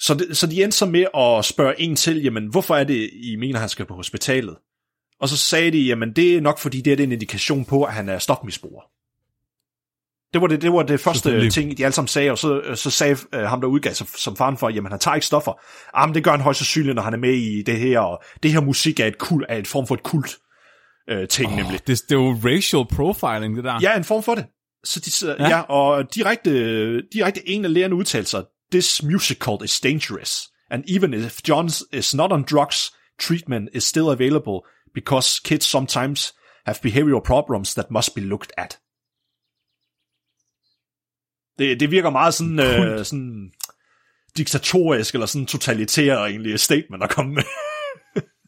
Så, 0.00 0.14
det, 0.14 0.36
så 0.36 0.46
de 0.46 0.62
endte 0.62 0.76
så 0.76 0.86
med 0.86 1.06
at 1.16 1.44
spørge 1.44 1.80
en 1.80 1.96
til, 1.96 2.22
jamen, 2.22 2.46
hvorfor 2.46 2.76
er 2.76 2.84
det, 2.84 3.10
I 3.12 3.36
mener, 3.36 3.58
han 3.58 3.68
skal 3.68 3.86
på 3.86 3.94
hospitalet? 3.94 4.56
Og 5.24 5.28
så 5.28 5.36
sagde 5.36 5.70
de, 5.70 5.78
jamen, 5.78 6.12
det 6.12 6.36
er 6.36 6.40
nok 6.40 6.58
fordi, 6.58 6.80
det 6.80 7.00
er 7.00 7.04
en 7.04 7.12
indikation 7.12 7.64
på, 7.64 7.82
at 7.82 7.92
han 7.92 8.08
er 8.08 8.18
stofmisbruger. 8.18 8.82
Det 10.32 10.40
var 10.40 10.46
det, 10.46 10.62
det 10.62 10.72
var 10.72 10.82
det 10.82 11.00
første 11.00 11.50
ting, 11.50 11.78
de 11.78 11.84
alle 11.84 11.94
sammen 11.94 12.08
sagde, 12.08 12.30
og 12.30 12.38
så, 12.38 12.74
så 12.74 12.90
sagde 12.90 13.16
øh, 13.34 13.40
ham, 13.42 13.60
der 13.60 13.68
udgav 13.68 13.94
sig 13.94 14.06
som 14.16 14.36
faren 14.36 14.56
for, 14.56 14.68
jamen 14.68 14.90
han 14.90 15.00
tager 15.00 15.14
ikke 15.14 15.26
stoffer. 15.26 15.52
Ah, 15.94 16.08
men 16.08 16.14
det 16.14 16.24
gør 16.24 16.30
han 16.30 16.40
højst 16.40 16.58
sandsynligt, 16.58 16.94
når 16.94 17.02
han 17.02 17.12
er 17.14 17.18
med 17.18 17.34
i 17.34 17.62
det 17.62 17.78
her, 17.78 18.00
og 18.00 18.22
det 18.42 18.52
her 18.52 18.60
musik 18.60 19.00
er 19.00 19.06
et 19.06 19.18
kult, 19.18 19.46
er 19.48 19.56
et 19.56 19.66
form 19.66 19.86
for 19.86 19.94
et 19.94 20.02
kult 20.02 20.36
øh, 21.10 21.28
ting, 21.28 21.52
oh, 21.52 21.56
nemlig. 21.56 21.80
Det, 21.86 22.02
det 22.08 22.14
er 22.14 22.20
jo 22.20 22.38
racial 22.44 22.86
profiling, 22.92 23.56
det 23.56 23.64
der. 23.64 23.78
Ja, 23.82 23.96
en 23.96 24.04
form 24.04 24.22
for 24.22 24.34
det. 24.34 24.46
Så 24.84 25.00
de, 25.00 25.10
så, 25.10 25.36
ja. 25.38 25.48
ja, 25.48 25.60
og 25.60 26.14
direkte, 26.14 27.02
direkte 27.02 27.48
en 27.48 27.64
af 27.64 27.74
lærerne 27.74 27.94
udtalte 27.94 28.30
sig, 28.30 28.44
This 28.72 29.02
musical 29.02 29.56
is 29.64 29.80
dangerous, 29.80 30.48
and 30.70 30.84
even 30.96 31.14
if 31.14 31.38
John 31.48 31.70
is 31.92 32.14
not 32.14 32.32
on 32.32 32.42
drugs, 32.42 32.90
treatment 33.20 33.68
is 33.74 33.84
still 33.84 34.08
available, 34.08 34.60
because 34.94 35.40
kids 35.44 35.66
sometimes 35.66 36.34
have 36.66 36.80
behavioral 36.82 37.22
problems 37.24 37.74
that 37.74 37.90
must 37.90 38.14
be 38.14 38.20
looked 38.20 38.50
at. 38.56 38.78
Det, 41.58 41.80
det 41.80 41.90
virker 41.90 42.10
meget 42.10 42.34
sådan, 42.34 42.60
øh, 42.60 43.04
sådan 43.04 43.52
diktatorisk, 44.36 45.14
eller 45.14 45.26
sådan 45.26 45.46
totalitær 45.46 46.16
egentlig 46.16 46.60
statement 46.60 47.02
at 47.02 47.10
komme 47.10 47.34
med. 47.34 47.42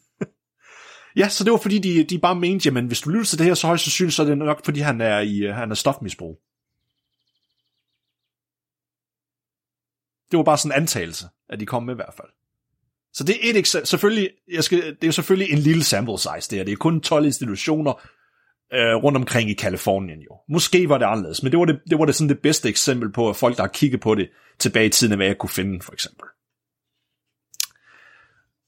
ja, 1.21 1.29
så 1.29 1.45
det 1.45 1.53
var 1.53 1.59
fordi, 1.59 1.79
de, 1.79 2.05
de 2.05 2.19
bare 2.19 2.35
mente, 2.35 2.67
jamen 2.67 2.87
hvis 2.87 3.01
du 3.01 3.11
lytter 3.11 3.27
til 3.27 3.39
det 3.39 3.47
her, 3.47 3.55
så 3.55 3.67
højst 3.67 3.85
sandsynligt, 3.85 4.15
så 4.15 4.23
er 4.23 4.27
det 4.27 4.39
nok 4.39 4.65
fordi, 4.65 4.81
han 4.81 5.01
er, 5.01 5.19
i, 5.21 5.39
øh, 5.39 5.55
han 5.55 5.71
er 5.71 5.75
stofmisbrug. 5.75 6.41
Det 10.31 10.37
var 10.37 10.45
bare 10.45 10.59
sådan 10.59 10.79
en 10.79 10.83
antagelse, 10.83 11.27
at 11.49 11.61
de 11.61 11.67
kom 11.67 11.83
med 11.83 11.95
i 11.95 11.97
hvert 11.97 12.15
fald. 12.17 12.29
Så 13.17 13.25
det 13.25 13.35
er 13.35 13.51
et 13.51 13.57
eksempel. 13.57 13.87
Selvfølgelig, 13.87 14.31
jeg 14.53 14.65
skal, 14.65 14.79
det 14.79 15.05
er 15.05 15.07
jo 15.07 15.13
selvfølgelig 15.13 15.53
en 15.53 15.59
lille 15.59 15.85
sample 15.85 16.19
size, 16.19 16.51
det 16.51 16.59
her. 16.59 16.65
Det 16.65 16.73
er 16.73 16.77
kun 16.77 17.01
12 17.01 17.25
institutioner 17.25 17.93
øh, 18.75 18.95
rundt 18.95 19.17
omkring 19.17 19.51
i 19.51 19.55
Kalifornien 19.55 20.21
jo. 20.21 20.37
Måske 20.49 20.89
var 20.89 20.99
det 20.99 21.07
anderledes, 21.07 21.43
men 21.43 21.53
det 21.53 21.59
var 21.59 21.65
det, 21.65 21.81
det 21.91 21.99
var 21.99 22.05
det 22.05 22.15
sådan 22.15 22.29
det 22.29 22.39
bedste 22.39 22.69
eksempel 22.69 23.13
på, 23.13 23.29
at 23.29 23.37
folk, 23.37 23.57
der 23.57 23.63
har 23.63 23.69
kigget 23.69 24.01
på 24.01 24.15
det 24.15 24.29
tilbage 24.59 24.87
i 24.87 24.89
tiden, 24.89 25.13
af 25.13 25.19
hvad 25.19 25.27
jeg 25.27 25.39
kunne 25.39 25.51
finde, 25.51 25.81
for 25.83 25.93
eksempel. 25.93 26.25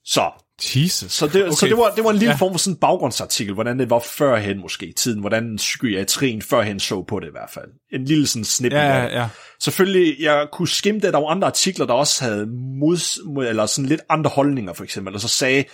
Så, 0.04 0.30
Jesus. 0.62 1.12
så, 1.12 1.26
det, 1.26 1.42
okay. 1.42 1.52
så 1.52 1.66
det, 1.66 1.76
var, 1.76 1.90
det 1.96 2.04
var 2.04 2.10
en 2.10 2.16
lille 2.16 2.30
Ja. 2.30 2.32
ja. 2.32 2.36
form 2.36 2.52
for 2.52 2.58
sådan 2.58 2.74
en 2.74 2.80
baggrundsartikel, 2.80 3.54
hvordan 3.54 3.78
det 3.78 3.90
var 3.90 3.98
førhen 3.98 4.60
måske 4.60 4.86
i 4.86 4.92
tiden, 4.92 5.20
hvordan 5.20 5.56
psykiatrien 5.56 6.42
førhen 6.42 6.80
så 6.80 7.02
på 7.08 7.20
det 7.20 7.26
i 7.26 7.30
hvert 7.30 7.50
fald. 7.54 7.66
En 7.92 8.04
lille 8.04 8.26
sådan 8.26 8.44
snippet 8.44 8.78
Ja, 8.78 9.02
det. 9.04 9.10
ja. 9.12 9.28
Selvfølgelig, 9.60 10.16
jeg 10.20 10.46
kunne 10.52 10.68
skimme 10.68 11.00
det, 11.00 11.12
der 11.12 11.18
var 11.20 11.26
andre 11.28 11.46
artikler, 11.46 11.86
der 11.86 11.94
også 11.94 12.24
havde 12.24 12.46
mod, 12.80 13.24
mod 13.34 13.46
eller 13.46 13.66
sådan 13.66 13.88
lidt 13.88 14.00
andre 14.08 14.30
holdninger, 14.30 14.72
for 14.72 14.84
eksempel, 14.84 15.14
og 15.14 15.20
så 15.20 15.28
sagde, 15.28 15.64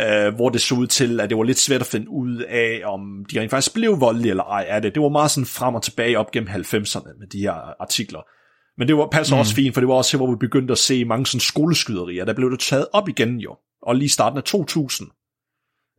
øh, 0.00 0.34
hvor 0.34 0.48
det 0.48 0.60
så 0.60 0.74
ud 0.74 0.86
til, 0.86 1.20
at 1.20 1.30
det 1.30 1.38
var 1.38 1.44
lidt 1.44 1.58
svært 1.58 1.80
at 1.80 1.86
finde 1.86 2.08
ud 2.10 2.42
af, 2.48 2.80
om 2.84 3.00
de 3.32 3.40
rent 3.40 3.50
faktisk 3.50 3.74
blev 3.74 4.00
voldelige 4.00 4.30
eller 4.30 4.44
ej 4.44 4.66
af 4.68 4.82
det. 4.82 4.94
Det 4.94 5.02
var 5.02 5.08
meget 5.08 5.30
sådan 5.30 5.46
frem 5.46 5.74
og 5.74 5.82
tilbage 5.82 6.18
op 6.18 6.30
gennem 6.30 6.48
90'erne 6.48 7.18
med 7.18 7.26
de 7.32 7.38
her 7.38 7.82
artikler. 7.82 8.20
Men 8.78 8.88
det 8.88 8.96
var, 8.96 9.08
passer 9.12 9.34
mm. 9.34 9.40
også 9.40 9.54
fint, 9.54 9.74
for 9.74 9.80
det 9.80 9.88
var 9.88 9.94
også 9.94 10.16
her, 10.16 10.24
hvor 10.24 10.34
vi 10.34 10.38
begyndte 10.40 10.72
at 10.72 10.78
se 10.78 11.04
mange 11.04 11.26
sådan 11.26 11.40
skoleskyderier. 11.40 12.24
Der 12.24 12.34
blev 12.34 12.50
det 12.50 12.60
taget 12.60 12.86
op 12.92 13.08
igen 13.08 13.38
jo, 13.38 13.56
og 13.82 13.96
lige 13.96 14.08
starten 14.08 14.36
af 14.38 14.44
2000, 14.44 15.10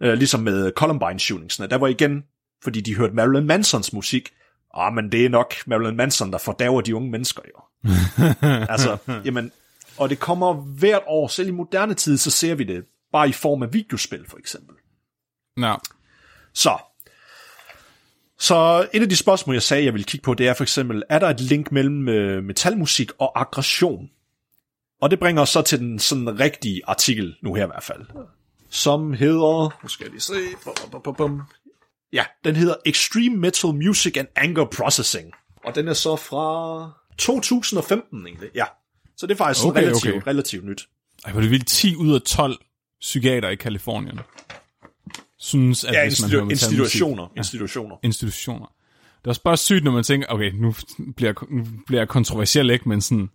øh, 0.04 0.13
ligesom 0.13 0.40
med 0.40 0.72
Columbine-shootingsene, 0.80 1.68
der 1.68 1.78
var 1.78 1.88
igen, 1.88 2.24
fordi 2.63 2.82
de 2.82 2.96
hørte 2.96 3.13
Marilyn 3.13 3.46
Mansons 3.46 3.94
musik, 3.94 4.30
ah, 4.74 4.94
men 4.94 5.12
det 5.12 5.26
er 5.26 5.30
nok 5.30 5.54
Marilyn 5.68 5.96
Manson, 5.96 6.32
der 6.32 6.38
fordærver 6.38 6.82
de 6.82 6.96
unge 6.96 7.12
mennesker 7.12 7.42
jo. 7.48 7.90
altså, 8.74 8.98
jamen, 9.26 9.52
og 9.98 10.10
det 10.10 10.20
kommer 10.20 10.54
hvert 10.54 11.04
år, 11.08 11.28
selv 11.28 11.48
i 11.48 11.52
moderne 11.52 11.94
tid, 11.94 12.18
så 12.18 12.32
ser 12.32 12.56
vi 12.56 12.63
det, 12.63 12.86
bare 13.12 13.30
i 13.30 13.32
form 13.32 13.63
af 13.63 13.74
videospil 13.74 14.26
for 14.28 14.38
eksempel. 14.38 14.76
Nå. 15.58 15.78
Så, 16.54 16.78
så 18.39 18.88
et 18.93 19.02
af 19.02 19.10
de 19.10 19.15
spørgsmål, 19.15 19.56
jeg 19.56 19.63
sagde, 19.63 19.86
jeg 19.86 19.93
vil 19.93 20.06
kigge 20.06 20.23
på, 20.23 20.34
det 20.34 20.47
er 20.47 20.54
for 20.54 20.63
eksempel, 20.63 21.04
er 21.10 21.19
der 21.19 21.28
et 21.28 21.39
link 21.39 21.71
mellem 21.71 22.10
øh, 22.10 22.43
metalmusik 22.43 23.12
og 23.17 23.39
aggression? 23.41 24.10
Og 25.02 25.12
det 25.12 25.19
bringer 25.19 25.41
os 25.41 25.50
så 25.50 25.62
til 25.62 25.80
den 25.80 26.00
sådan 26.00 26.39
rigtige 26.39 26.82
artikel, 26.88 27.36
nu 27.41 27.54
her 27.54 27.63
i 27.63 27.67
hvert 27.67 27.84
fald, 27.84 28.06
som 28.69 29.13
hedder, 29.13 29.80
nu 29.84 29.89
skal 29.89 30.04
jeg 30.04 30.12
lige 30.12 30.21
se, 30.21 30.34
bum, 30.63 31.02
bum, 31.04 31.15
bum, 31.15 31.41
ja, 32.13 32.26
den 32.43 32.56
hedder 32.56 32.76
Extreme 32.86 33.38
Metal 33.38 33.73
Music 33.73 34.17
and 34.17 34.28
Anger 34.36 34.65
Processing. 34.65 35.32
Og 35.63 35.76
den 35.76 35.88
er 35.88 35.93
så 35.93 36.15
fra 36.15 36.91
2015 37.17 38.28
egentlig, 38.28 38.50
ja. 38.56 38.65
Så 39.17 39.28
det 39.28 39.34
er 39.34 39.38
faktisk 39.38 39.65
Okay, 39.65 39.82
relativt, 39.82 40.15
okay. 40.15 40.28
relativt 40.28 40.65
nyt. 40.65 40.88
Ej, 41.26 41.32
hvor 41.32 41.41
det 41.41 41.52
vildt 41.52 41.67
10 41.67 41.95
ud 41.95 42.15
af 42.15 42.21
12 42.21 42.58
psykiater 43.02 43.50
i 43.50 43.56
Kalifornien 43.56 44.19
synes, 45.39 45.84
at 45.84 45.93
Ja, 45.93 46.08
hvis 46.08 46.21
man 46.21 46.32
hører 46.32 46.50
institutioner. 46.50 47.23
Ja, 47.36 47.39
institutioner. 47.39 47.95
institutioner. 48.04 48.65
Det 49.17 49.26
er 49.26 49.30
også 49.30 49.43
bare 49.43 49.58
sygt, 49.58 49.84
når 49.84 49.91
man 49.91 50.04
tænker, 50.04 50.28
okay, 50.30 50.52
nu 50.54 50.76
bliver, 51.15 51.34
nu 51.50 51.65
bliver 51.88 52.02
jeg 52.02 52.08
kontroversiel, 52.08 52.69
ikke? 52.69 52.89
Men 52.89 53.02
sådan, 53.02 53.30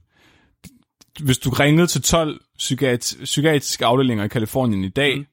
hvis 1.21 1.39
du 1.39 1.51
ringede 1.51 1.87
til 1.87 2.03
12 2.03 2.41
psykiat- 2.59 3.25
psykiatriske 3.25 3.87
afdelinger 3.87 4.25
i 4.25 4.29
Kalifornien 4.29 4.85
i 4.85 4.89
dag, 4.89 5.19
mm. 5.19 5.25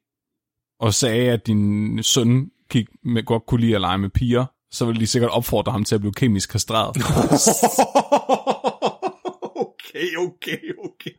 og 0.80 0.94
sagde, 0.94 1.32
at 1.32 1.48
din 1.48 2.04
søn 2.04 2.50
gik 2.70 2.88
med, 3.04 3.24
godt 3.24 3.44
kunne 3.48 3.62
lide 3.62 3.76
at 3.76 3.82
lege 3.82 3.98
med 3.98 4.10
piger, 4.10 4.46
så 4.72 4.86
ville 4.86 5.02
de 5.02 5.08
sikkert 5.08 5.32
opfordre 5.32 5.72
ham 5.72 5.84
til 5.84 5.96
at 5.96 6.02
blive 6.02 6.14
kemisk 6.14 6.50
kastreret. 6.50 6.96
okay, 9.96 10.18
okay, 10.18 10.58
okay. 10.86 11.12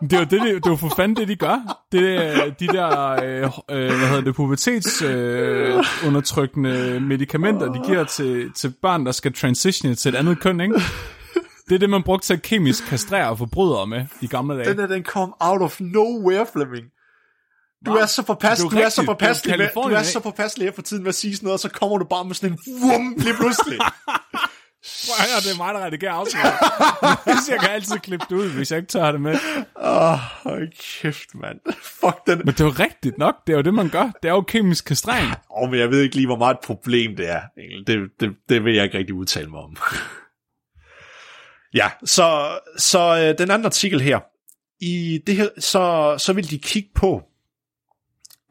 det 0.00 0.12
er 0.12 0.18
jo 0.18 0.24
det, 0.24 0.30
det, 0.30 0.40
det 0.40 0.66
er 0.66 0.70
jo 0.70 0.76
for 0.76 0.92
fanden 0.96 1.16
det, 1.16 1.28
de 1.28 1.36
gør. 1.36 1.84
Det 1.92 2.16
er 2.16 2.50
de 2.50 2.66
der, 2.66 3.10
øh, 3.10 3.42
øh, 3.42 3.86
hvad 3.86 4.08
hedder 4.08 4.20
det, 4.20 4.34
pubertets 4.34 5.02
øh, 5.02 5.84
undertrykkende 6.06 7.00
medicamenter, 7.00 7.72
de 7.72 7.82
giver 7.86 8.04
til, 8.04 8.52
til 8.52 8.74
børn, 8.82 9.06
der 9.06 9.12
skal 9.12 9.32
transition 9.32 9.94
til 9.94 10.08
et 10.08 10.18
andet 10.18 10.40
køn, 10.40 10.60
ikke? 10.60 10.74
Det 11.68 11.74
er 11.74 11.78
det, 11.78 11.90
man 11.90 12.02
brugte 12.02 12.26
til 12.26 12.34
at 12.34 12.42
kemisk 12.42 12.86
kastrere 12.86 13.36
forbrydere 13.36 13.86
med 13.86 14.06
i 14.20 14.26
gamle 14.26 14.58
dage. 14.58 14.70
Den 14.70 14.80
er 14.80 14.86
den 14.86 15.02
kom 15.02 15.34
out 15.40 15.62
of 15.62 15.80
nowhere, 15.80 16.46
Flemming. 16.52 16.84
Du 17.86 17.92
er 17.92 18.06
så 18.06 18.22
påpasselig, 18.22 18.70
Det 18.70 18.78
du 18.78 18.84
er 18.84 18.88
så 18.88 19.02
med, 19.02 19.68
du 19.74 19.94
er 19.94 20.02
så 20.02 20.20
påpasselig 20.20 20.66
her 20.66 20.72
for 20.74 20.82
tiden 20.82 21.02
med 21.02 21.08
at 21.08 21.14
sige 21.14 21.36
sådan 21.36 21.46
noget, 21.46 21.54
og 21.54 21.60
så 21.60 21.68
kommer 21.68 21.98
du 21.98 22.04
bare 22.04 22.24
med 22.24 22.34
sådan 22.34 22.52
en 22.52 22.58
vum 22.82 23.14
lige 23.16 23.34
pludselig. 23.34 23.78
Prøv 24.82 25.14
at 25.18 25.24
høre, 25.30 25.40
det 25.44 25.52
er 25.52 25.56
mig, 25.56 25.74
der 25.74 25.84
redigerer 25.86 26.12
afsnit. 26.12 26.42
jeg 27.54 27.60
kan 27.60 27.70
altid 27.70 27.98
klippe 27.98 28.26
det 28.28 28.34
ud, 28.36 28.50
hvis 28.50 28.70
jeg 28.70 28.76
ikke 28.78 28.88
tør 28.88 29.12
det 29.12 29.20
med. 29.20 29.34
Åh, 29.82 30.46
oh, 30.46 30.58
kæft, 31.00 31.34
mand. 31.34 31.60
Fuck 31.82 32.26
den. 32.26 32.38
Men 32.38 32.46
det 32.46 32.60
er 32.60 32.64
jo 32.64 32.70
rigtigt 32.70 33.18
nok. 33.18 33.34
Det 33.46 33.52
er 33.52 33.56
jo 33.56 33.62
det, 33.62 33.74
man 33.74 33.88
gør. 33.88 34.10
Det 34.22 34.28
er 34.28 34.32
jo 34.32 34.40
kemisk 34.40 34.84
kastrering. 34.84 35.26
Åh, 35.30 35.62
oh, 35.62 35.70
men 35.70 35.80
jeg 35.80 35.90
ved 35.90 36.00
ikke 36.02 36.14
lige, 36.16 36.26
hvor 36.26 36.36
meget 36.36 36.54
et 36.54 36.60
problem 36.64 37.16
det 37.16 37.30
er. 37.30 37.40
Det, 37.86 38.10
det, 38.20 38.30
det 38.48 38.64
vil 38.64 38.74
jeg 38.74 38.84
ikke 38.84 38.98
rigtig 38.98 39.14
udtale 39.14 39.48
mig 39.50 39.60
om. 39.60 39.76
ja, 41.74 41.90
så, 42.04 42.58
så 42.78 42.98
øh, 43.28 43.38
den 43.38 43.50
anden 43.50 43.66
artikel 43.66 44.00
her. 44.00 44.20
I 44.80 45.20
det 45.26 45.36
her, 45.36 45.48
så, 45.58 46.14
så 46.18 46.32
vil 46.32 46.50
de 46.50 46.58
kigge 46.58 46.88
på, 46.94 47.22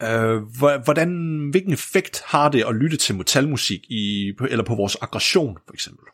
øh, 0.04 0.42
hvor- 0.58 0.84
hvordan, 0.84 1.10
hvilken 1.52 1.74
effekt 1.74 2.22
har 2.26 2.50
det 2.50 2.64
at 2.68 2.76
lytte 2.76 2.98
til 2.98 3.16
metalmusik 3.16 3.80
i, 3.90 4.34
eller 4.50 4.64
på 4.66 4.76
vores 4.76 4.98
aggression, 5.02 5.58
for 5.68 5.74
eksempel. 5.74 6.06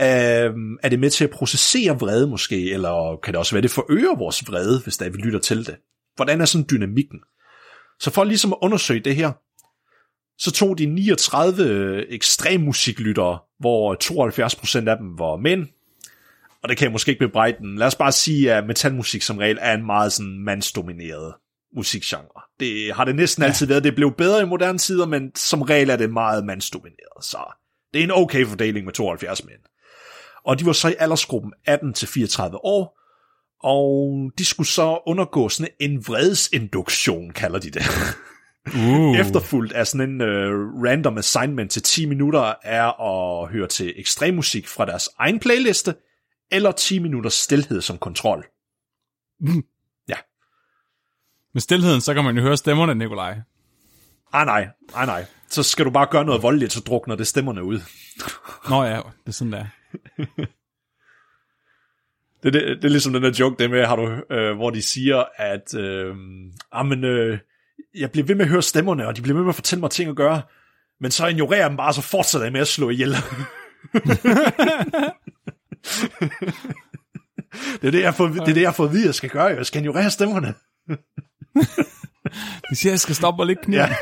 Øh, 0.00 0.54
er 0.82 0.88
det 0.88 1.00
med 1.00 1.10
til 1.10 1.24
at 1.24 1.30
processere 1.30 1.98
vrede 1.98 2.26
måske, 2.26 2.72
eller 2.72 3.20
kan 3.22 3.32
det 3.32 3.38
også 3.38 3.54
være, 3.54 3.62
det 3.62 3.70
forøger 3.70 4.16
vores 4.18 4.48
vrede, 4.48 4.80
hvis 4.80 4.96
der 4.96 5.10
vi 5.10 5.18
lytter 5.18 5.38
til 5.38 5.66
det? 5.66 5.76
Hvordan 6.16 6.40
er 6.40 6.44
sådan 6.44 6.66
dynamikken? 6.70 7.20
Så 8.00 8.10
for 8.10 8.24
ligesom 8.24 8.52
at 8.52 8.58
undersøge 8.62 9.00
det 9.00 9.16
her, 9.16 9.32
så 10.38 10.52
tog 10.52 10.78
de 10.78 10.86
39 10.86 12.12
ekstremmusiklyttere, 12.12 13.38
hvor 13.58 13.96
72% 14.84 14.88
af 14.88 14.96
dem 14.96 15.18
var 15.18 15.36
mænd, 15.36 15.66
og 16.62 16.68
det 16.68 16.78
kan 16.78 16.84
jeg 16.84 16.92
måske 16.92 17.10
ikke 17.10 17.26
bebrejde 17.26 17.56
den. 17.58 17.78
Lad 17.78 17.86
os 17.86 17.96
bare 17.96 18.12
sige, 18.12 18.52
at 18.52 18.66
metalmusik 18.66 19.22
som 19.22 19.38
regel 19.38 19.58
er 19.60 19.74
en 19.74 19.86
meget 19.86 20.12
sådan 20.12 20.38
mandsdomineret 20.38 21.34
musikgenre. 21.76 22.42
Det 22.60 22.94
har 22.94 23.04
det 23.04 23.16
næsten 23.16 23.42
ja. 23.42 23.48
altid 23.48 23.66
været. 23.66 23.84
Det 23.84 23.94
blev 23.94 24.14
bedre 24.18 24.42
i 24.42 24.44
moderne 24.44 24.78
tider, 24.78 25.06
men 25.06 25.36
som 25.36 25.62
regel 25.62 25.90
er 25.90 25.96
det 25.96 26.10
meget 26.10 26.44
mandsdomineret. 26.44 27.24
Så 27.24 27.38
det 27.94 28.00
er 28.00 28.04
en 28.04 28.10
okay 28.10 28.46
fordeling 28.46 28.84
med 28.84 28.92
72 28.92 29.44
mænd. 29.44 29.60
Og 30.46 30.58
de 30.58 30.66
var 30.66 30.72
så 30.72 30.88
i 30.88 30.94
aldersgruppen 30.98 31.52
18-34 31.68 32.40
år, 32.62 33.00
og 33.62 34.30
de 34.38 34.44
skulle 34.44 34.66
så 34.66 35.02
undergå 35.06 35.48
sådan 35.48 35.72
en 35.80 36.06
vredesinduktion, 36.06 37.30
kalder 37.30 37.58
de 37.58 37.70
det. 37.70 37.82
Uh. 38.66 39.18
Efterfulgt 39.22 39.72
af 39.72 39.86
sådan 39.86 40.10
en 40.10 40.20
uh, 40.20 40.26
random 40.84 41.18
assignment 41.18 41.70
til 41.70 41.82
10 41.82 42.06
minutter 42.06 42.54
er 42.62 43.00
at 43.00 43.48
høre 43.48 43.66
til 43.66 43.94
ekstremmusik 43.96 44.68
fra 44.68 44.86
deres 44.86 45.08
egen 45.18 45.40
playliste, 45.40 45.94
eller 46.50 46.72
10 46.72 46.98
minutters 46.98 47.34
stillhed 47.34 47.80
som 47.80 47.98
kontrol. 47.98 48.46
Med 51.56 51.60
stillheden, 51.60 52.00
så 52.00 52.14
kan 52.14 52.24
man 52.24 52.36
jo 52.36 52.42
høre 52.42 52.56
stemmerne, 52.56 52.94
Nikolaj. 52.94 53.38
Ah 54.32 54.46
nej, 54.46 54.68
ah 54.94 55.06
nej. 55.06 55.24
Så 55.48 55.62
skal 55.62 55.84
du 55.84 55.90
bare 55.90 56.06
gøre 56.10 56.24
noget 56.24 56.42
voldeligt, 56.42 56.72
så 56.72 56.80
drukner 56.80 57.14
det 57.14 57.26
stemmerne 57.26 57.64
ud. 57.64 57.80
Nå 58.70 58.84
ja, 58.84 58.96
det 58.96 59.02
er 59.26 59.30
sådan 59.30 59.52
der. 59.52 59.66
Det, 62.42 62.52
det, 62.52 62.62
det 62.62 62.84
er 62.84 62.88
ligesom 62.88 63.12
den 63.12 63.22
der 63.22 63.36
joke, 63.40 63.62
det 63.62 63.70
med, 63.70 63.84
har 63.84 63.96
du, 63.96 64.34
øh, 64.34 64.56
hvor 64.56 64.70
de 64.70 64.82
siger, 64.82 65.24
at 65.36 65.74
øh, 65.74 66.16
men, 66.86 67.04
øh, 67.04 67.38
jeg 67.94 68.10
bliver 68.10 68.26
ved 68.26 68.34
med 68.34 68.44
at 68.44 68.50
høre 68.50 68.62
stemmerne, 68.62 69.06
og 69.06 69.16
de 69.16 69.22
bliver 69.22 69.34
ved 69.34 69.42
med 69.42 69.48
at 69.48 69.54
fortælle 69.54 69.80
mig 69.80 69.90
ting 69.90 70.10
at 70.10 70.16
gøre, 70.16 70.42
men 71.00 71.10
så 71.10 71.26
ignorerer 71.26 71.60
jeg 71.60 71.70
dem 71.70 71.76
bare, 71.76 71.92
så 71.92 72.02
fortsætter 72.02 72.44
jeg 72.44 72.52
med 72.52 72.60
at 72.60 72.68
slå 72.68 72.90
ihjel. 72.90 73.10
det, 77.80 77.86
er 77.86 77.90
det, 77.90 78.00
jeg 78.00 78.14
får, 78.14 78.26
det 78.26 78.40
er 78.40 78.54
det, 78.54 78.62
jeg 78.62 78.74
får 78.74 78.84
at 78.84 78.92
vide, 78.92 79.06
jeg 79.06 79.14
skal 79.14 79.30
gøre. 79.30 79.44
Jeg 79.44 79.66
skal 79.66 79.80
ignorere 79.80 80.10
stemmerne. 80.10 80.54
De 82.70 82.76
siger, 82.76 82.90
at 82.90 82.92
jeg 82.92 83.00
skal 83.00 83.14
stoppe 83.14 83.42
og 83.42 83.46
ligge 83.46 83.62
kniv. 83.62 83.78
Ja. 83.78 83.96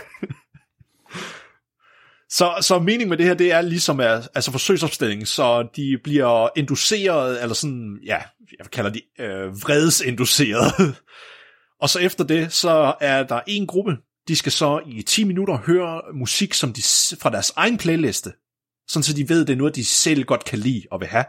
Så, 2.34 2.54
så 2.60 2.78
meningen 2.78 3.08
med 3.08 3.16
det 3.16 3.26
her, 3.26 3.34
det 3.34 3.52
er 3.52 3.60
ligesom 3.60 4.00
at, 4.00 4.28
altså 4.34 4.50
forsøgsopstilling, 4.50 5.28
så 5.28 5.68
de 5.76 5.98
bliver 6.04 6.48
induceret, 6.56 7.42
eller 7.42 7.54
sådan, 7.54 7.98
ja, 8.06 8.18
jeg 8.58 8.70
kalder 8.72 8.90
de 8.90 9.00
øh, 9.20 9.62
vredesinduceret. 9.62 10.96
og 11.82 11.90
så 11.90 11.98
efter 11.98 12.24
det, 12.24 12.52
så 12.52 12.94
er 13.00 13.22
der 13.22 13.40
en 13.46 13.66
gruppe, 13.66 13.96
de 14.28 14.36
skal 14.36 14.52
så 14.52 14.80
i 14.86 15.02
10 15.02 15.24
minutter 15.24 15.58
høre 15.58 16.02
musik 16.14 16.54
som 16.54 16.72
de, 16.72 16.82
fra 17.20 17.30
deres 17.30 17.52
egen 17.56 17.78
playliste, 17.78 18.32
sådan 18.88 19.02
så 19.02 19.12
de 19.12 19.28
ved, 19.28 19.44
det 19.44 19.52
er 19.52 19.56
noget, 19.56 19.76
de 19.76 19.84
selv 19.84 20.24
godt 20.24 20.44
kan 20.44 20.58
lide 20.58 20.82
og 20.90 21.00
vil 21.00 21.08
have. 21.08 21.24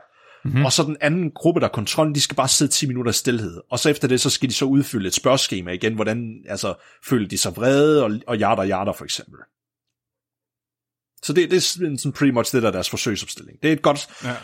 Mm-hmm. 0.46 0.66
Og 0.66 0.74
så 0.74 0.84
den 0.84 0.98
anden 1.02 1.32
gruppe, 1.32 1.62
der 1.62 1.68
er 1.68 1.72
kontrollen, 1.72 2.16
de 2.16 2.22
skal 2.22 2.36
bare 2.36 2.48
sidde 2.48 2.72
10 2.72 2.88
minutter 2.88 3.10
i 3.10 3.14
stillhed. 3.14 3.62
Og 3.72 3.80
så 3.80 3.90
efter 3.90 4.08
det, 4.08 4.22
så 4.22 4.30
skal 4.30 4.50
de 4.50 4.54
så 4.54 4.66
udfylde 4.66 5.08
et 5.08 5.14
spørgeskema 5.14 5.72
igen, 5.72 5.94
hvordan 5.94 6.44
altså, 6.50 6.74
føler 7.10 7.28
de 7.28 7.38
sig 7.38 7.56
vrede, 7.56 8.04
og, 8.04 8.12
og 8.28 8.36
hjerter 8.36 8.64
hjerter 8.64 8.94
for 8.94 9.06
eksempel. 9.06 9.40
Så 11.26 11.34
det, 11.34 11.52
det 11.52 11.58
er 11.58 11.62
sådan 11.98 12.12
pretty 12.12 12.34
much 12.34 12.56
det, 12.56 12.62
der 12.62 12.68
er 12.68 12.72
deres 12.72 12.90
forsøgsopstilling. 12.90 13.62
Det 13.64 13.68
er 13.70 13.74
et 13.74 13.82
godt... 13.82 14.08
Ja. 14.24 14.36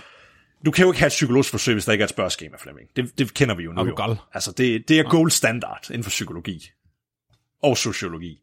Du 0.65 0.71
kan 0.71 0.85
jo 0.85 0.91
ikke 0.91 0.99
have 0.99 1.07
et 1.07 1.11
psykologisk 1.11 1.49
forsøg, 1.49 1.73
hvis 1.73 1.85
der 1.85 1.91
ikke 1.91 2.01
er 2.01 2.05
et 2.05 2.09
spørgeskema, 2.09 2.57
Flemming. 2.57 2.89
Det, 2.95 3.19
det 3.19 3.33
kender 3.33 3.55
vi 3.55 3.63
jo 3.63 3.71
nu. 3.71 3.87
Jo. 3.87 4.15
Altså, 4.33 4.51
det, 4.51 4.87
det 4.87 4.99
er 4.99 5.03
gold 5.03 5.31
standard 5.31 5.87
inden 5.89 6.03
for 6.03 6.09
psykologi. 6.09 6.69
Og 7.63 7.77
sociologi. 7.77 8.37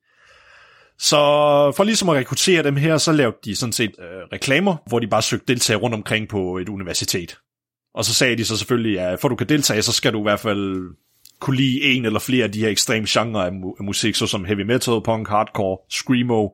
Så 0.98 1.16
for 1.76 1.84
ligesom 1.84 2.08
at 2.08 2.16
rekruttere 2.16 2.62
dem 2.62 2.76
her, 2.76 2.98
så 2.98 3.12
lavede 3.12 3.36
de 3.44 3.56
sådan 3.56 3.72
set 3.72 3.90
øh, 3.98 4.06
reklamer, 4.32 4.76
hvor 4.86 4.98
de 4.98 5.06
bare 5.06 5.22
søgte 5.22 5.46
deltagere 5.46 5.82
rundt 5.82 5.94
omkring 5.94 6.28
på 6.28 6.58
et 6.58 6.68
universitet. 6.68 7.38
Og 7.94 8.04
så 8.04 8.14
sagde 8.14 8.36
de 8.36 8.44
så 8.44 8.56
selvfølgelig, 8.56 9.00
at 9.00 9.20
for 9.20 9.28
at 9.28 9.30
du 9.30 9.36
kan 9.36 9.48
deltage, 9.48 9.82
så 9.82 9.92
skal 9.92 10.12
du 10.12 10.18
i 10.18 10.22
hvert 10.22 10.40
fald 10.40 10.94
kunne 11.40 11.56
lide 11.56 11.82
en 11.82 12.04
eller 12.04 12.20
flere 12.20 12.44
af 12.44 12.52
de 12.52 12.60
her 12.60 12.68
ekstreme 12.68 13.06
genrer 13.10 13.42
af, 13.42 13.50
mu- 13.50 13.76
af 13.78 13.84
musik, 13.84 14.14
såsom 14.14 14.44
heavy 14.44 14.62
metal, 14.62 15.00
punk, 15.04 15.28
hardcore, 15.28 15.78
screamo, 15.90 16.48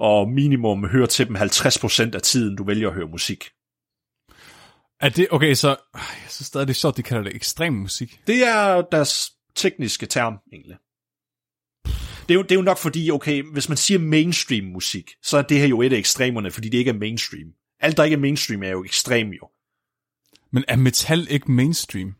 og 0.00 0.28
minimum 0.28 0.88
høre 0.88 1.06
til 1.06 1.28
dem 1.28 1.36
50% 1.36 2.14
af 2.14 2.22
tiden, 2.22 2.56
du 2.56 2.64
vælger 2.64 2.88
at 2.88 2.94
høre 2.94 3.08
musik. 3.08 3.44
Er 5.00 5.08
det, 5.08 5.28
okay, 5.30 5.54
så 5.54 5.68
jeg 5.94 6.28
synes 6.28 6.46
stadig, 6.46 6.66
det 6.66 6.72
er 6.72 6.78
sjovt, 6.78 6.96
de 6.96 7.02
kalder 7.02 7.22
det 7.22 7.34
ekstrem 7.34 7.72
musik. 7.72 8.20
Det 8.26 8.46
er 8.46 8.82
deres 8.92 9.32
tekniske 9.54 10.06
term, 10.06 10.38
egentlig. 10.52 10.76
Det 12.28 12.34
er, 12.34 12.34
jo, 12.34 12.42
det 12.42 12.52
er 12.52 12.56
jo 12.56 12.62
nok 12.62 12.78
fordi, 12.78 13.10
okay, 13.10 13.42
hvis 13.42 13.68
man 13.68 13.78
siger 13.78 13.98
mainstream 13.98 14.64
musik, 14.64 15.10
så 15.22 15.38
er 15.38 15.42
det 15.42 15.58
her 15.58 15.66
jo 15.66 15.82
et 15.82 15.92
af 15.92 15.96
ekstremerne, 15.96 16.50
fordi 16.50 16.68
det 16.68 16.78
ikke 16.78 16.88
er 16.88 16.94
mainstream. 16.94 17.48
Alt, 17.80 17.96
der 17.96 18.04
ikke 18.04 18.14
er 18.14 18.20
mainstream, 18.20 18.62
er 18.62 18.68
jo 18.68 18.84
ekstrem 18.84 19.28
jo. 19.28 19.48
Men 20.52 20.64
er 20.68 20.76
metal 20.76 21.26
ikke 21.30 21.52
mainstream? 21.52 22.14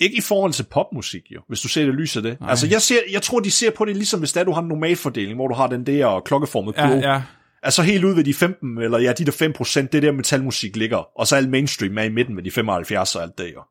Ikke 0.00 0.16
i 0.16 0.20
forhold 0.20 0.52
til 0.52 0.62
popmusik 0.70 1.22
jo, 1.34 1.40
hvis 1.48 1.60
du 1.60 1.68
ser 1.68 1.84
det 1.84 1.94
lys 1.94 2.16
af 2.16 2.22
det. 2.22 2.40
Nej. 2.40 2.50
Altså, 2.50 2.66
jeg, 2.66 2.82
ser, 2.82 2.96
jeg 3.12 3.22
tror, 3.22 3.40
de 3.40 3.50
ser 3.50 3.70
på 3.70 3.84
det 3.84 3.96
ligesom, 3.96 4.20
hvis 4.20 4.32
der 4.32 4.44
du 4.44 4.52
har 4.52 4.62
en 4.62 4.68
normalfordeling, 4.68 5.34
hvor 5.34 5.48
du 5.48 5.54
har 5.54 5.66
den 5.66 5.86
der 5.86 6.20
klokkeformede 6.20 6.74
Ja, 6.82 6.86
kurve. 6.88 7.12
ja. 7.12 7.22
Altså 7.62 7.82
helt 7.82 8.04
ud 8.04 8.14
ved 8.14 8.24
de 8.24 8.34
15, 8.34 8.78
eller 8.78 8.98
ja, 8.98 9.12
de 9.12 9.24
der 9.24 9.32
5 9.32 9.52
procent, 9.52 9.92
det 9.92 10.02
der 10.02 10.12
metalmusik 10.12 10.76
ligger. 10.76 10.96
Og 11.20 11.26
så 11.26 11.36
alt 11.36 11.48
mainstream 11.50 11.98
er 11.98 12.02
i 12.02 12.08
midten 12.08 12.34
med 12.34 12.42
de 12.42 12.50
75 12.50 13.16
og 13.16 13.22
alt 13.22 13.38
det 13.38 13.52
jo. 13.54 13.62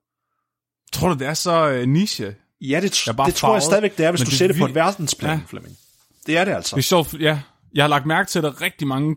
Tror 0.94 1.10
du, 1.10 1.14
det 1.20 1.28
er 1.28 1.34
så 1.34 1.80
uh, 1.82 1.88
niche? 1.90 2.36
Ja, 2.62 2.80
det, 2.82 3.08
er 3.08 3.14
bare 3.14 3.28
det 3.28 3.36
tror 3.36 3.54
jeg 3.54 3.62
stadigvæk, 3.62 3.98
det 3.98 4.06
er, 4.06 4.12
hvis 4.12 4.22
du 4.22 4.26
det 4.26 4.34
ser 4.34 4.48
det 4.48 4.56
på 4.58 4.66
et 4.66 4.76
verdensplan, 4.76 5.30
Ja. 5.32 5.36
ja. 5.36 5.42
Flemming. 5.48 5.76
Det 6.28 6.38
er 6.38 6.46
det 6.46 6.52
altså. 6.52 6.76
Det 6.76 6.82
er 6.82 6.84
sjovt, 6.84 7.14
ja. 7.20 7.40
Jeg 7.76 7.84
har 7.84 7.88
lagt 7.90 8.06
mærke 8.06 8.30
til, 8.30 8.40
at 8.40 8.44
der 8.44 8.50
er 8.50 8.62
rigtig 8.62 8.88
mange 8.88 9.16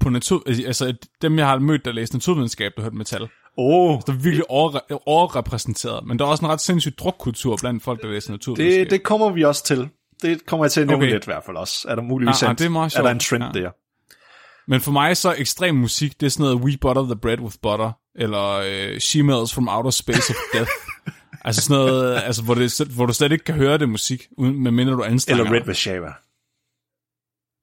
på 0.00 0.08
natur... 0.08 0.42
Altså, 0.66 0.94
dem, 1.22 1.38
jeg 1.38 1.46
har 1.46 1.58
mødt, 1.58 1.84
der 1.84 1.92
læste 1.92 2.14
naturvidenskab, 2.16 2.72
der 2.76 2.82
hørte 2.82 2.96
metal. 2.96 3.28
Åh, 3.58 4.00
Der 4.06 4.12
er 4.12 4.16
virkelig 4.16 4.50
over, 4.50 4.78
overrepræsenteret. 5.06 6.06
Men 6.06 6.18
der 6.18 6.24
er 6.24 6.28
også 6.28 6.44
en 6.44 6.50
ret 6.50 6.60
sindssyg 6.60 6.98
drukkultur 6.98 7.56
blandt 7.56 7.82
folk, 7.82 8.02
der 8.02 8.08
læser 8.08 8.30
naturvidenskab. 8.32 8.80
det, 8.84 8.90
det 8.90 9.02
kommer 9.02 9.30
vi 9.30 9.44
også 9.44 9.64
til. 9.64 9.88
Det 10.22 10.46
kommer 10.46 10.64
jeg 10.66 10.72
til 10.72 10.80
at 10.80 10.86
nævne 10.86 11.02
Okay. 11.04 11.12
lidt 11.12 11.24
i 11.24 11.26
hvert 11.26 11.44
fald 11.46 11.56
også. 11.56 11.88
Er 11.88 11.94
der 11.94 12.02
muligvis 12.02 12.42
Ah, 12.42 12.48
ah, 12.48 12.50
en, 12.52 12.58
det 12.58 12.64
er 12.64 12.68
meget 12.68 12.94
er 12.94 13.02
der 13.02 13.10
en 13.10 13.18
trend 13.18 13.44
Ja. 13.54 13.60
der? 13.60 13.70
Men 14.70 14.80
for 14.80 14.92
mig 14.92 15.16
så 15.16 15.34
ekstrem 15.38 15.74
musik, 15.74 16.20
det 16.20 16.26
er 16.26 16.30
sådan 16.30 16.42
noget 16.44 16.56
We 16.64 16.76
Butter 16.80 17.02
the 17.02 17.16
Bread 17.16 17.40
with 17.40 17.56
Butter, 17.62 17.92
eller 18.14 18.48
øh, 18.64 18.98
She 19.00 19.22
Melts 19.22 19.54
from 19.54 19.68
Outer 19.68 19.90
Space 19.90 20.30
of 20.30 20.36
Death. 20.54 20.70
altså 21.44 21.62
sådan 21.62 21.76
noget, 21.84 22.22
altså, 22.24 22.42
hvor, 22.42 22.54
det, 22.54 22.80
hvor 22.80 23.06
du 23.06 23.12
slet 23.12 23.32
ikke 23.32 23.44
kan 23.44 23.54
høre 23.54 23.78
det 23.78 23.88
musik, 23.88 24.26
uden, 24.38 24.62
medmindre 24.62 24.92
du 24.92 25.02
anstrenger 25.02 25.44
Eller 25.44 25.60
Red. 25.60 25.66
Vashava. 25.66 26.12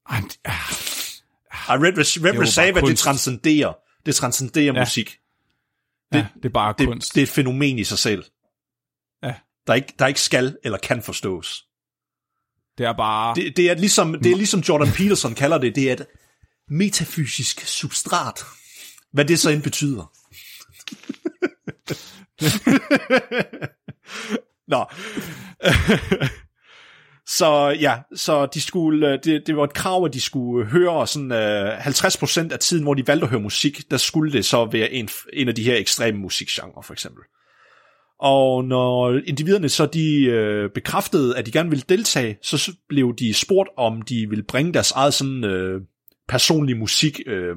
Ej, 0.10 0.20
det- 0.20 0.38
ah, 0.46 0.54
Ah, 1.70 1.82
Red, 1.82 1.98
Red 1.98 2.38
Vashava, 2.38 2.82
det 2.82 2.98
transcenderer. 2.98 3.74
Det 4.06 4.16
transcenderer 4.16 4.74
Ja. 4.74 4.80
musik. 4.80 5.18
Ja, 6.18 6.28
det 6.36 6.46
er 6.46 6.50
bare 6.50 6.76
Det, 6.78 6.88
kunst. 6.88 7.16
det 7.16 7.22
er 7.22 7.24
et 7.24 7.30
fænomen 7.30 7.80
i 7.80 7.84
sig 7.84 8.00
selv. 8.00 8.24
Ja. 9.24 9.34
Der 9.68 9.74
ikke, 9.74 9.94
der 10.00 10.08
ikke 10.08 10.22
skal 10.22 10.58
eller 10.64 10.78
kan 10.78 11.04
forstås. 11.04 11.66
Det 12.78 12.86
er 12.86 12.94
bare... 12.94 13.36
Det, 13.36 13.58
det, 13.58 13.70
er 13.70 13.74
ligesom, 13.74 14.14
det 14.14 14.32
er 14.32 14.36
ligesom 14.36 14.60
Jordan 14.60 14.94
Peterson 14.94 15.36
kalder 15.36 15.58
det, 15.58 15.76
det 15.76 15.90
er 15.90 15.94
et 15.94 16.06
metafysisk 16.70 17.68
substrat. 17.68 18.40
Hvad 19.12 19.26
det 19.26 19.40
så 19.40 19.50
end 19.50 19.64
betyder. 19.64 20.12
Nå. 24.74 24.86
så 27.38 27.78
ja, 27.80 27.98
så 28.16 28.46
de 28.46 28.62
skulle, 28.62 29.14
øh, 29.14 29.20
det, 29.24 29.48
det 29.48 29.58
var 29.58 29.64
et 29.64 29.74
krav, 29.74 30.06
at 30.06 30.14
de 30.14 30.22
skulle 30.22 30.66
høre 30.66 31.08
sådan 31.08 31.32
øh, 31.32 31.80
50% 31.80 32.54
af 32.54 32.60
tiden, 32.60 32.84
hvor 32.84 32.94
de 32.94 33.08
valgte 33.08 33.24
at 33.24 33.30
høre 33.30 33.42
musik, 33.42 33.92
der 33.92 33.98
skulle 33.98 34.32
det 34.32 34.46
så 34.46 34.66
være 34.72 34.92
en, 34.92 35.10
en 35.34 35.48
af 35.48 35.56
de 35.56 35.64
her 35.64 35.76
ekstreme 35.78 36.18
musikgenre, 36.18 36.84
for 36.84 36.94
eksempel. 36.94 37.24
Og 38.20 38.64
når 38.64 39.20
individerne 39.26 39.70
så 39.70 39.86
de 39.86 40.24
øh, 40.24 40.70
bekræftede, 40.70 41.38
at 41.38 41.46
de 41.46 41.52
gerne 41.52 41.70
ville 41.70 41.86
deltage, 41.90 42.38
så 42.42 42.72
blev 42.90 43.16
de 43.16 43.34
spurgt, 43.34 43.70
om 43.78 44.02
de 44.02 44.30
ville 44.30 44.44
bringe 44.44 44.74
deres 44.74 44.92
eget 44.92 45.14
sådan 45.14 45.44
øh, 45.44 45.82
personlige 46.28 46.78
musik 46.78 47.20
øh, 47.28 47.56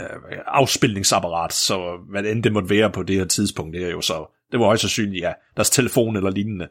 øh, 0.00 0.08
afspilningsapparat, 0.46 1.52
så 1.52 1.98
hvad 2.10 2.24
end 2.24 2.42
det 2.42 2.52
måtte 2.52 2.70
være 2.70 2.90
på 2.90 3.02
det 3.02 3.16
her 3.16 3.24
tidspunkt, 3.24 3.74
det 3.74 3.84
er 3.84 3.90
jo 3.90 4.00
så, 4.00 4.38
det 4.52 4.60
var 4.60 4.66
højst 4.66 4.80
sandsynligt, 4.80 5.22
ja, 5.22 5.32
deres 5.56 5.70
telefon 5.70 6.16
eller 6.16 6.30
lignende. 6.30 6.68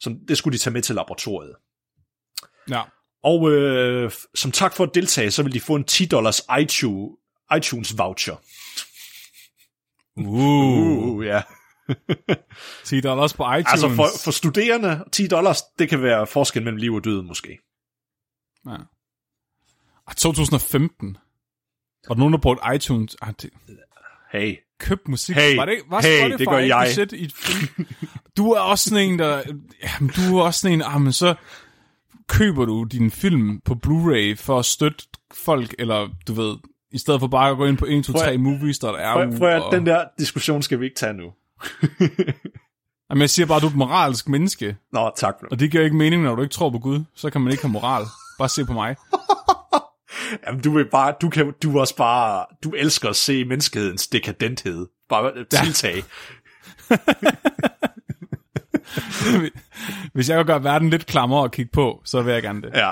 Så 0.00 0.18
det 0.28 0.38
skulle 0.38 0.58
de 0.58 0.62
tage 0.62 0.72
med 0.72 0.82
til 0.82 0.94
laboratoriet. 0.94 1.56
Ja. 2.70 2.82
Og 3.24 3.50
øh, 3.50 4.12
som 4.34 4.52
tak 4.52 4.74
for 4.74 4.84
at 4.84 4.90
deltage, 4.94 5.30
så 5.30 5.42
vil 5.42 5.52
de 5.52 5.60
få 5.60 5.74
en 5.74 5.84
10 5.84 6.06
dollars 6.06 6.40
iTunes, 6.60 7.18
iTunes 7.56 7.98
voucher. 7.98 8.36
Uh, 10.16 11.16
Uh, 11.16 11.26
ja. 11.26 11.42
10 12.84 13.00
dollars 13.00 13.34
på 13.34 13.42
iTunes. 13.52 13.66
Altså 13.70 13.88
for, 13.88 14.06
for 14.24 14.30
studerende, 14.30 15.04
10 15.12 15.26
dollars, 15.26 15.62
det 15.78 15.88
kan 15.88 16.02
være 16.02 16.26
forskel 16.26 16.62
mellem 16.62 16.76
liv 16.76 16.94
og 16.94 17.04
død 17.04 17.22
måske. 17.22 17.58
Ja. 18.66 18.76
Ah, 20.06 20.14
2015. 20.14 21.16
Var 22.08 22.14
der 22.14 22.18
nogen, 22.18 22.32
der 22.32 22.40
brugte 22.40 22.74
iTunes? 22.74 23.16
Ah, 23.22 23.34
det, 23.42 23.50
Hey. 24.32 24.56
Køb 24.80 25.08
musik. 25.08 25.36
Hey, 25.36 25.56
var 25.56 25.64
det, 25.64 25.74
var 25.90 26.00
hey, 26.02 26.32
det 26.38 26.48
gør 26.48 26.58
jeg. 26.58 26.88
Shit 26.92 27.12
i? 27.12 27.30
Du 28.36 28.50
er 28.52 28.60
også 28.60 28.90
sådan 28.90 29.04
en, 29.12 29.18
der... 29.18 29.42
Jamen, 29.82 30.10
du 30.16 30.38
er 30.38 30.42
også 30.42 30.60
sådan 30.60 30.74
en... 30.78 30.82
Ah, 30.86 31.00
men 31.00 31.12
så 31.12 31.34
køber 32.28 32.64
du 32.64 32.84
din 32.84 33.10
film 33.10 33.60
på 33.64 33.74
Blu-ray 33.86 34.36
for 34.36 34.58
at 34.58 34.64
støtte 34.64 35.04
folk, 35.34 35.74
eller 35.78 36.08
du 36.28 36.32
ved, 36.32 36.56
i 36.92 36.98
stedet 36.98 37.20
for 37.20 37.26
bare 37.26 37.50
at 37.50 37.56
gå 37.56 37.66
ind 37.66 37.76
på 37.76 37.86
1, 37.88 38.04
2, 38.04 38.12
Prøv 38.12 38.22
at- 38.22 38.26
3 38.28 38.38
movies, 38.38 38.78
der 38.78 38.92
er 38.92 39.14
Prøv, 39.14 39.38
prøv 39.38 39.62
og... 39.62 39.72
den 39.72 39.86
der 39.86 40.04
diskussion 40.18 40.62
skal 40.62 40.80
vi 40.80 40.84
ikke 40.84 40.96
tage 40.96 41.12
nu. 41.12 41.32
Jamen, 43.10 43.20
jeg 43.20 43.30
siger 43.30 43.46
bare, 43.46 43.56
at 43.56 43.62
du 43.62 43.66
er 43.66 43.70
et 43.70 43.76
moralsk 43.76 44.28
menneske, 44.28 44.76
Nå, 44.92 45.10
tak 45.16 45.34
for 45.40 45.46
det. 45.46 45.52
og 45.52 45.60
det 45.60 45.70
giver 45.70 45.84
ikke 45.84 45.96
mening, 45.96 46.22
når 46.22 46.34
du 46.34 46.42
ikke 46.42 46.52
tror 46.52 46.70
på 46.70 46.78
Gud. 46.78 47.04
Så 47.14 47.30
kan 47.30 47.40
man 47.40 47.50
ikke 47.52 47.62
have 47.62 47.72
moral. 47.72 48.02
Bare 48.38 48.48
se 48.48 48.64
på 48.64 48.72
mig. 48.72 48.96
Jamen, 50.46 50.60
du 50.60 50.74
vil 50.74 50.90
bare, 50.90 51.14
du 51.20 51.28
kan, 51.28 51.54
du 51.62 51.80
også 51.80 51.96
bare, 51.96 52.46
du 52.64 52.70
elsker 52.70 53.08
at 53.08 53.16
se 53.16 53.44
menneskehedens 53.44 54.08
dekadenthed. 54.08 54.86
Bare 55.08 55.44
tiltag. 55.44 56.04
Hvis 60.14 60.28
jeg 60.28 60.36
kan 60.36 60.46
gøre 60.46 60.64
verden 60.64 60.90
lidt 60.90 61.06
klammer 61.06 61.44
at 61.44 61.52
kigge 61.52 61.70
på, 61.72 62.02
så 62.04 62.22
vil 62.22 62.32
jeg 62.32 62.42
gerne 62.42 62.62
det. 62.62 62.70
Ja. 62.74 62.90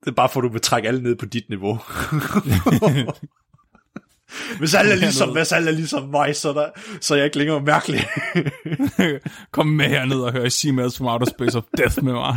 Det 0.00 0.08
er 0.10 0.14
bare 0.14 0.28
for, 0.28 0.40
at 0.40 0.44
du 0.44 0.48
vil 0.48 0.60
trække 0.60 0.88
alle 0.88 1.02
ned 1.02 1.16
på 1.16 1.26
dit 1.26 1.48
niveau. 1.48 1.74
hvis 4.58 4.74
alle 4.74 4.92
er 4.92 4.96
ligesom, 4.96 5.32
hvis 5.32 5.52
alle 5.52 5.70
er 5.70 5.74
ligesom 5.74 6.08
mig, 6.08 6.36
så, 6.36 6.48
er 6.48 6.52
der, 6.52 6.70
så 7.00 7.14
er 7.14 7.18
jeg 7.18 7.24
ikke 7.24 7.38
længere 7.38 7.60
mærkelig. 7.60 8.06
Kom 9.52 9.66
med 9.66 9.88
herned 9.88 10.20
og 10.20 10.32
hør 10.32 10.48
She 10.48 10.72
Melts 10.72 10.98
from 10.98 11.06
Outer 11.06 11.26
Space 11.26 11.58
of 11.58 11.64
Death 11.76 12.04
med 12.04 12.12
mig. 12.12 12.36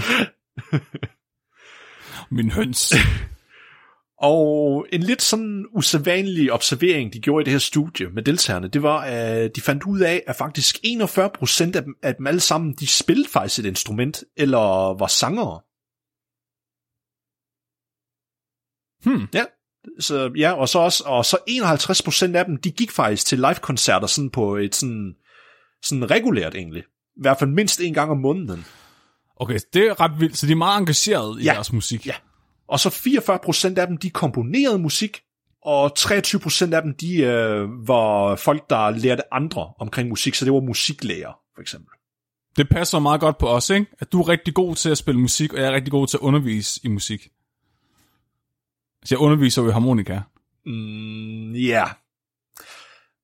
Min 2.29 2.51
høns. 2.51 2.93
Og 4.23 4.85
en 4.91 5.03
lidt 5.03 5.21
sådan 5.21 5.65
usædvanlig 5.71 6.53
observering, 6.53 7.13
de 7.13 7.19
gjorde 7.19 7.41
i 7.41 7.45
det 7.45 7.51
her 7.51 7.59
studie 7.59 8.09
med 8.09 8.23
deltagerne, 8.23 8.67
det 8.67 8.83
var, 8.83 8.99
at 9.01 9.55
de 9.55 9.61
fandt 9.61 9.83
ud 9.83 9.99
af, 9.99 10.23
at 10.27 10.35
faktisk 10.35 10.77
41% 10.85 11.61
af 11.75 11.83
dem, 11.83 11.95
af 12.03 12.15
dem 12.15 12.27
alle 12.27 12.39
sammen, 12.39 12.73
de 12.73 12.87
spillede 12.87 13.29
faktisk 13.29 13.59
et 13.59 13.65
instrument, 13.65 14.23
eller 14.37 14.97
var 14.99 15.07
sangere. 15.07 15.61
Hmm. 19.03 19.27
Ja, 19.33 19.45
så, 19.99 20.31
ja, 20.37 20.51
og 20.51 20.69
så 20.69 20.79
også, 20.79 21.03
og 21.05 21.25
så 21.25 21.37
51% 21.49 22.35
af 22.35 22.45
dem, 22.45 22.57
de 22.57 22.71
gik 22.71 22.91
faktisk 22.91 23.25
til 23.25 23.37
live-koncerter 23.37 24.07
sådan 24.07 24.29
på 24.29 24.55
et 24.55 24.75
sådan, 24.75 25.15
sådan 25.83 26.11
regulært 26.11 26.55
egentlig. 26.55 26.83
I 27.15 27.21
hvert 27.21 27.39
fald 27.39 27.49
mindst 27.49 27.79
en 27.79 27.93
gang 27.93 28.11
om 28.11 28.17
måneden. 28.17 28.65
Okay, 29.35 29.59
det 29.73 29.87
er 29.87 29.99
ret 29.99 30.19
vildt. 30.19 30.37
Så 30.37 30.47
de 30.47 30.51
er 30.51 30.55
meget 30.55 30.79
engagerede 30.79 31.41
i 31.41 31.43
Ja. 31.43 31.53
deres 31.53 31.73
musik. 31.73 32.07
Ja. 32.07 32.15
Og 32.67 32.79
så 32.79 32.89
44% 32.89 33.79
af 33.79 33.87
dem, 33.87 33.97
de 33.97 34.09
komponerede 34.09 34.79
musik, 34.79 35.21
og 35.65 35.91
23% 35.99 36.73
af 36.73 36.81
dem, 36.81 36.95
de 36.95 37.17
øh, 37.17 37.87
var 37.87 38.35
folk, 38.35 38.69
der 38.69 38.89
lærte 38.89 39.33
andre 39.33 39.73
omkring 39.79 40.09
musik, 40.09 40.35
så 40.35 40.45
det 40.45 40.53
var 40.53 40.59
musiklærer, 40.59 41.39
for 41.55 41.61
eksempel. 41.61 41.89
Det 42.57 42.69
passer 42.69 42.99
meget 42.99 43.21
godt 43.21 43.37
på 43.37 43.47
os, 43.47 43.69
ikke? 43.69 43.85
At 43.99 44.11
du 44.11 44.21
er 44.21 44.27
rigtig 44.27 44.53
god 44.53 44.75
til 44.75 44.89
at 44.89 44.97
spille 44.97 45.21
musik, 45.21 45.53
og 45.53 45.59
jeg 45.59 45.67
er 45.67 45.71
rigtig 45.71 45.91
god 45.91 46.07
til 46.07 46.17
at 46.17 46.21
undervise 46.21 46.79
i 46.83 46.87
musik. 46.87 47.29
Så 49.05 49.15
jeg 49.15 49.19
underviser 49.19 49.61
jo 49.61 49.69
i 49.69 49.71
harmonika. 49.71 50.21
Mm, 50.65 51.51
ja. 51.51 51.59
Yeah. 51.69 51.89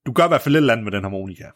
Du 0.05 0.11
gør 0.11 0.25
i 0.25 0.27
hvert 0.27 0.41
fald 0.41 0.55
lidt 0.55 0.71
andet 0.71 0.83
med 0.83 0.91
den 0.91 1.03
harmonika. 1.03 1.43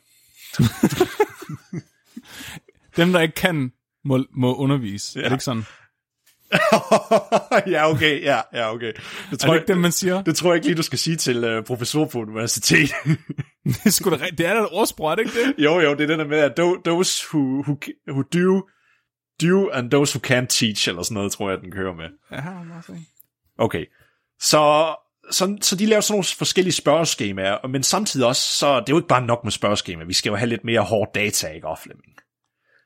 Dem, 2.98 3.12
der 3.12 3.20
ikke 3.20 3.36
kan, 3.36 3.72
må, 4.06 4.26
må 4.32 4.56
undervise. 4.56 5.20
Ja. 5.20 5.26
Er 5.26 5.30
det 5.30 5.36
ikke 5.36 5.44
sådan? 5.44 5.64
ja, 7.74 7.92
okay, 7.92 8.24
ja, 8.24 8.42
ja, 8.54 8.74
okay. 8.74 8.94
Det 8.94 8.98
Er 9.32 9.38
tror, 9.38 9.48
det 9.48 9.54
jeg, 9.54 9.56
ikke 9.56 9.68
det, 9.68 9.78
man 9.78 9.92
siger? 9.92 10.24
det 10.24 10.36
tror 10.36 10.50
jeg 10.50 10.56
ikke 10.56 10.68
lige, 10.68 10.78
du 10.78 10.82
skal 10.84 11.00
sige 11.00 11.16
til 11.16 11.58
uh, 11.58 11.64
professor 11.64 12.06
på 12.06 12.20
universitet. 12.20 12.90
Det 13.66 14.02
er, 14.06 14.10
da, 14.18 14.26
det 14.38 14.46
er 14.46 14.54
da 14.54 14.60
et 14.60 14.68
ordsprog, 14.72 15.12
er 15.12 15.16
det 15.16 15.22
ikke 15.26 15.44
det? 15.48 15.64
jo, 15.64 15.80
jo, 15.80 15.92
det 15.94 16.02
er 16.02 16.08
det 16.08 16.20
der 16.20 16.28
med, 16.28 16.38
at 16.38 16.60
tho- 16.60 16.82
those 16.86 17.26
who, 17.34 17.40
who, 17.62 17.78
who 18.12 18.22
do, 18.22 18.68
do, 19.48 19.70
and 19.70 19.92
those 19.92 20.20
who 20.20 20.28
can't 20.28 20.46
teach, 20.48 20.90
eller 20.90 21.04
sådan 21.04 21.14
noget, 21.14 21.32
tror 21.32 21.50
jeg, 21.50 21.60
den 21.62 21.72
kører 21.72 21.94
med. 21.94 22.06
Ja. 22.32 22.44
Okay. 23.58 23.86
Så, 24.40 24.96
så, 25.32 25.58
så 25.62 25.76
de 25.76 25.86
laver 25.86 26.02
sådan 26.02 26.14
nogle 26.14 26.24
forskellige 26.38 26.74
spørgeskemaer, 26.74 27.68
men 27.68 27.84
samtidig 27.84 28.28
også, 28.28 28.42
så 28.58 28.68
det 28.80 28.90
er 28.90 28.94
jo 28.94 28.98
ikke 28.98 29.08
bare 29.08 29.26
nok 29.26 29.44
med 29.44 29.52
spørgeskemaer, 29.52 30.08
vi 30.08 30.14
skal 30.14 30.30
jo 30.30 30.36
have 30.36 30.50
lidt 30.50 30.64
mere 30.64 30.82
hård 30.82 31.12
data, 31.16 31.48
ikke, 31.48 31.68
Flemming? 31.84 32.14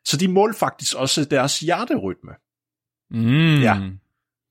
Så 0.05 0.17
de 0.17 0.27
målte 0.27 0.59
faktisk 0.59 0.95
også 0.95 1.25
deres 1.25 1.59
hjerterytme. 1.59 2.31
Mm. 3.11 3.61
Ja. 3.61 3.77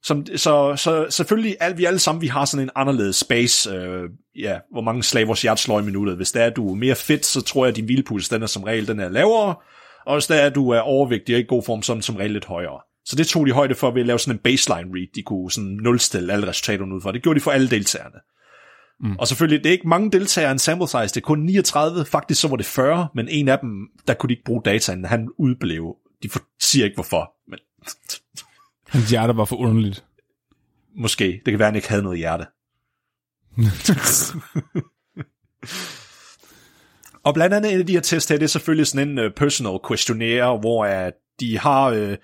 Som, 0.02 0.26
så, 0.36 0.76
så 0.76 1.06
selvfølgelig, 1.10 1.56
al, 1.60 1.78
vi 1.78 1.84
alle 1.84 1.98
sammen, 1.98 2.22
vi 2.22 2.26
har 2.26 2.44
sådan 2.44 2.64
en 2.64 2.70
anderledes 2.74 3.16
space, 3.16 3.70
øh, 3.70 4.10
ja, 4.38 4.58
hvor 4.72 4.80
mange 4.80 5.02
slag 5.02 5.26
vores 5.26 5.42
hjerte 5.42 5.62
slår 5.62 5.80
i 5.80 5.82
minuttet. 5.82 6.16
Hvis 6.16 6.32
det 6.32 6.42
er, 6.42 6.50
du 6.50 6.70
er 6.70 6.74
mere 6.74 6.94
fedt, 6.94 7.26
så 7.26 7.40
tror 7.40 7.64
jeg, 7.64 7.70
at 7.70 7.76
din 7.76 7.84
hvilepuls, 7.84 8.28
den 8.28 8.42
er 8.42 8.46
som 8.46 8.62
regel, 8.62 8.88
den 8.88 9.00
er 9.00 9.08
lavere, 9.08 9.54
og 10.06 10.14
hvis 10.14 10.26
det 10.26 10.42
er, 10.42 10.48
du 10.48 10.70
er 10.70 10.80
overvægtig 10.80 11.34
og 11.34 11.40
i 11.40 11.44
god 11.48 11.62
form, 11.66 11.82
så 11.82 11.92
er 11.92 11.94
den 11.94 12.02
som 12.02 12.16
regel 12.16 12.30
lidt 12.30 12.44
højere. 12.44 12.80
Så 13.04 13.16
det 13.16 13.26
tog 13.26 13.46
de 13.46 13.52
højde 13.52 13.74
for 13.74 13.90
ved 13.90 14.00
at 14.00 14.06
lave 14.06 14.18
sådan 14.18 14.34
en 14.34 14.42
baseline 14.42 14.90
read, 14.94 15.06
de 15.14 15.22
kunne 15.22 15.50
sådan 15.50 15.78
nulstille 15.82 16.32
alle 16.32 16.46
resultaterne 16.46 16.94
ud 16.94 17.00
fra. 17.00 17.12
Det 17.12 17.22
gjorde 17.22 17.38
de 17.38 17.42
for 17.42 17.50
alle 17.50 17.70
deltagerne. 17.70 18.18
Mm. 19.00 19.16
Og 19.18 19.28
selvfølgelig, 19.28 19.64
det 19.64 19.68
er 19.68 19.72
ikke 19.72 19.88
mange 19.88 20.10
deltagere 20.10 20.52
en 20.52 20.58
sample 20.58 20.88
size, 20.88 21.00
det 21.00 21.16
er 21.16 21.20
kun 21.20 21.38
39, 21.38 22.04
faktisk 22.04 22.40
så 22.40 22.48
var 22.48 22.56
det 22.56 22.66
40, 22.66 23.08
men 23.14 23.28
en 23.28 23.48
af 23.48 23.58
dem, 23.58 23.70
der 24.06 24.14
kunne 24.14 24.28
de 24.28 24.32
ikke 24.32 24.44
bruge 24.44 24.62
dataen, 24.64 25.04
han 25.04 25.28
udblev. 25.38 25.96
De 26.22 26.28
for, 26.28 26.40
siger 26.60 26.84
ikke 26.84 26.94
hvorfor, 26.94 27.32
men 27.50 27.58
Hans 28.88 29.10
hjerte 29.10 29.36
var 29.36 29.44
for 29.44 29.56
underligt. 29.56 30.04
måske. 30.96 31.24
Det 31.24 31.52
kan 31.52 31.58
være, 31.58 31.68
at 31.68 31.72
han 31.72 31.76
ikke 31.76 31.88
havde 31.88 32.02
noget 32.02 32.18
hjerte. 32.18 32.46
Og 37.24 37.34
blandt 37.34 37.54
andet 37.54 37.72
en 37.72 37.80
af 37.80 37.86
de 37.86 37.92
her 37.92 38.00
test 38.00 38.28
her, 38.28 38.36
det 38.36 38.44
er 38.44 38.48
selvfølgelig 38.48 38.86
sådan 38.86 39.08
en 39.08 39.18
uh, 39.18 39.30
personal 39.36 39.78
questionnaire, 39.88 40.58
hvor 40.58 40.86
uh, 40.86 41.12
de 41.40 41.58
har 41.58 41.90
uh, 41.90 42.14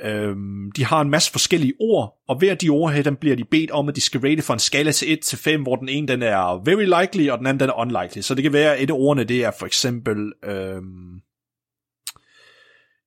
Øhm, 0.00 0.72
de 0.76 0.84
har 0.84 1.00
en 1.00 1.10
masse 1.10 1.32
forskellige 1.32 1.74
ord, 1.80 2.22
og 2.28 2.38
hver 2.38 2.50
af 2.50 2.58
de 2.58 2.68
ord 2.68 2.92
her, 2.92 3.02
den 3.02 3.16
bliver 3.16 3.36
de 3.36 3.44
bedt 3.44 3.70
om, 3.70 3.88
at 3.88 3.96
de 3.96 4.00
skal 4.00 4.20
rate 4.20 4.42
fra 4.42 4.54
en 4.54 4.60
skala 4.60 4.92
til 4.92 5.12
1 5.12 5.20
til 5.20 5.38
5, 5.38 5.62
hvor 5.62 5.76
den 5.76 5.88
ene 5.88 6.08
den 6.08 6.22
er 6.22 6.64
very 6.64 7.02
likely, 7.02 7.30
og 7.30 7.38
den 7.38 7.46
anden 7.46 7.60
den 7.60 7.68
er 7.68 7.80
unlikely. 7.80 8.20
Så 8.20 8.34
det 8.34 8.42
kan 8.42 8.52
være, 8.52 8.76
at 8.76 8.82
et 8.82 8.90
af 8.90 8.94
ordene 8.94 9.24
det 9.24 9.44
er 9.44 9.50
for 9.58 9.66
eksempel 9.66 10.32
øhm, 10.44 11.20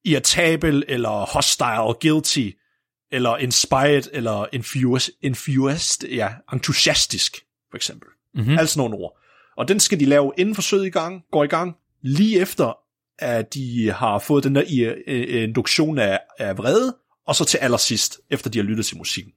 irritabel, 0.06 0.84
eller 0.88 1.34
hostile, 1.34 2.12
guilty, 2.12 2.50
eller 3.16 3.38
inspired, 3.38 4.04
eller 4.14 4.46
infused, 4.54 5.14
infused 5.22 6.10
ja, 6.10 6.30
entusiastisk, 6.54 7.46
for 7.70 7.78
eksempel. 7.78 8.10
Mm-hmm. 8.34 8.58
Altså 8.58 8.80
nogle 8.80 8.96
ord. 8.96 9.18
Og 9.58 9.68
den 9.68 9.80
skal 9.80 10.00
de 10.00 10.06
lave 10.06 10.32
inden 10.38 10.56
forsøget 10.56 10.86
i 10.86 10.90
gang, 10.90 11.24
går 11.32 11.44
i 11.44 11.48
gang, 11.48 11.76
lige 12.02 12.40
efter, 12.40 12.78
at 13.20 13.54
de 13.54 13.92
har 13.92 14.20
fået 14.20 14.44
den 14.44 14.56
der 14.56 14.64
induktion 15.44 16.00
af, 16.00 16.20
af 16.40 16.58
vrede, 16.58 16.96
og 17.28 17.36
så 17.36 17.46
til 17.46 17.58
allersidst, 17.58 18.20
efter 18.30 18.50
de 18.50 18.60
har 18.60 18.64
lyttet 18.64 18.86
til 18.86 18.98
musikken. 18.98 19.34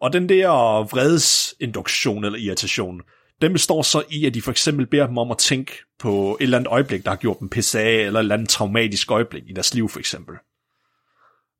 Og 0.00 0.12
den 0.12 0.28
der 0.28 0.48
vredesinduktion 0.82 2.24
eller 2.24 2.38
irritation, 2.38 3.00
den 3.42 3.52
består 3.52 3.82
så 3.82 4.02
i, 4.10 4.26
at 4.26 4.34
de 4.34 4.42
for 4.42 4.50
eksempel 4.50 4.86
beder 4.86 5.06
dem 5.06 5.18
om 5.18 5.30
at 5.30 5.38
tænke 5.38 5.72
på 5.98 6.36
et 6.40 6.44
eller 6.44 6.58
andet 6.58 6.70
øjeblik, 6.70 7.04
der 7.04 7.10
har 7.10 7.16
gjort 7.16 7.40
dem 7.40 7.48
pisse 7.48 7.80
af, 7.80 7.94
eller 7.94 8.20
et 8.20 8.24
eller 8.24 8.34
andet 8.34 8.48
traumatisk 8.48 9.10
øjeblik 9.10 9.42
i 9.46 9.52
deres 9.52 9.74
liv 9.74 9.88
for 9.88 9.98
eksempel 9.98 10.34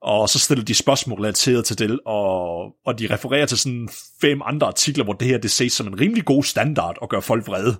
og 0.02 0.28
så 0.28 0.38
stiller 0.38 0.64
de 0.64 0.74
spørgsmål 0.74 1.20
relateret 1.20 1.64
til 1.64 1.78
det, 1.78 2.00
og, 2.06 2.64
og 2.86 2.98
de 2.98 3.14
refererer 3.14 3.46
til 3.46 3.58
sådan 3.58 3.88
fem 4.20 4.40
andre 4.44 4.66
artikler, 4.66 5.04
hvor 5.04 5.12
det 5.12 5.28
her 5.28 5.38
det 5.38 5.50
ses 5.50 5.72
som 5.72 5.86
en 5.86 6.00
rimelig 6.00 6.24
god 6.24 6.44
standard 6.44 6.96
at 7.02 7.08
gøre 7.08 7.22
folk 7.22 7.46
vrede. 7.46 7.76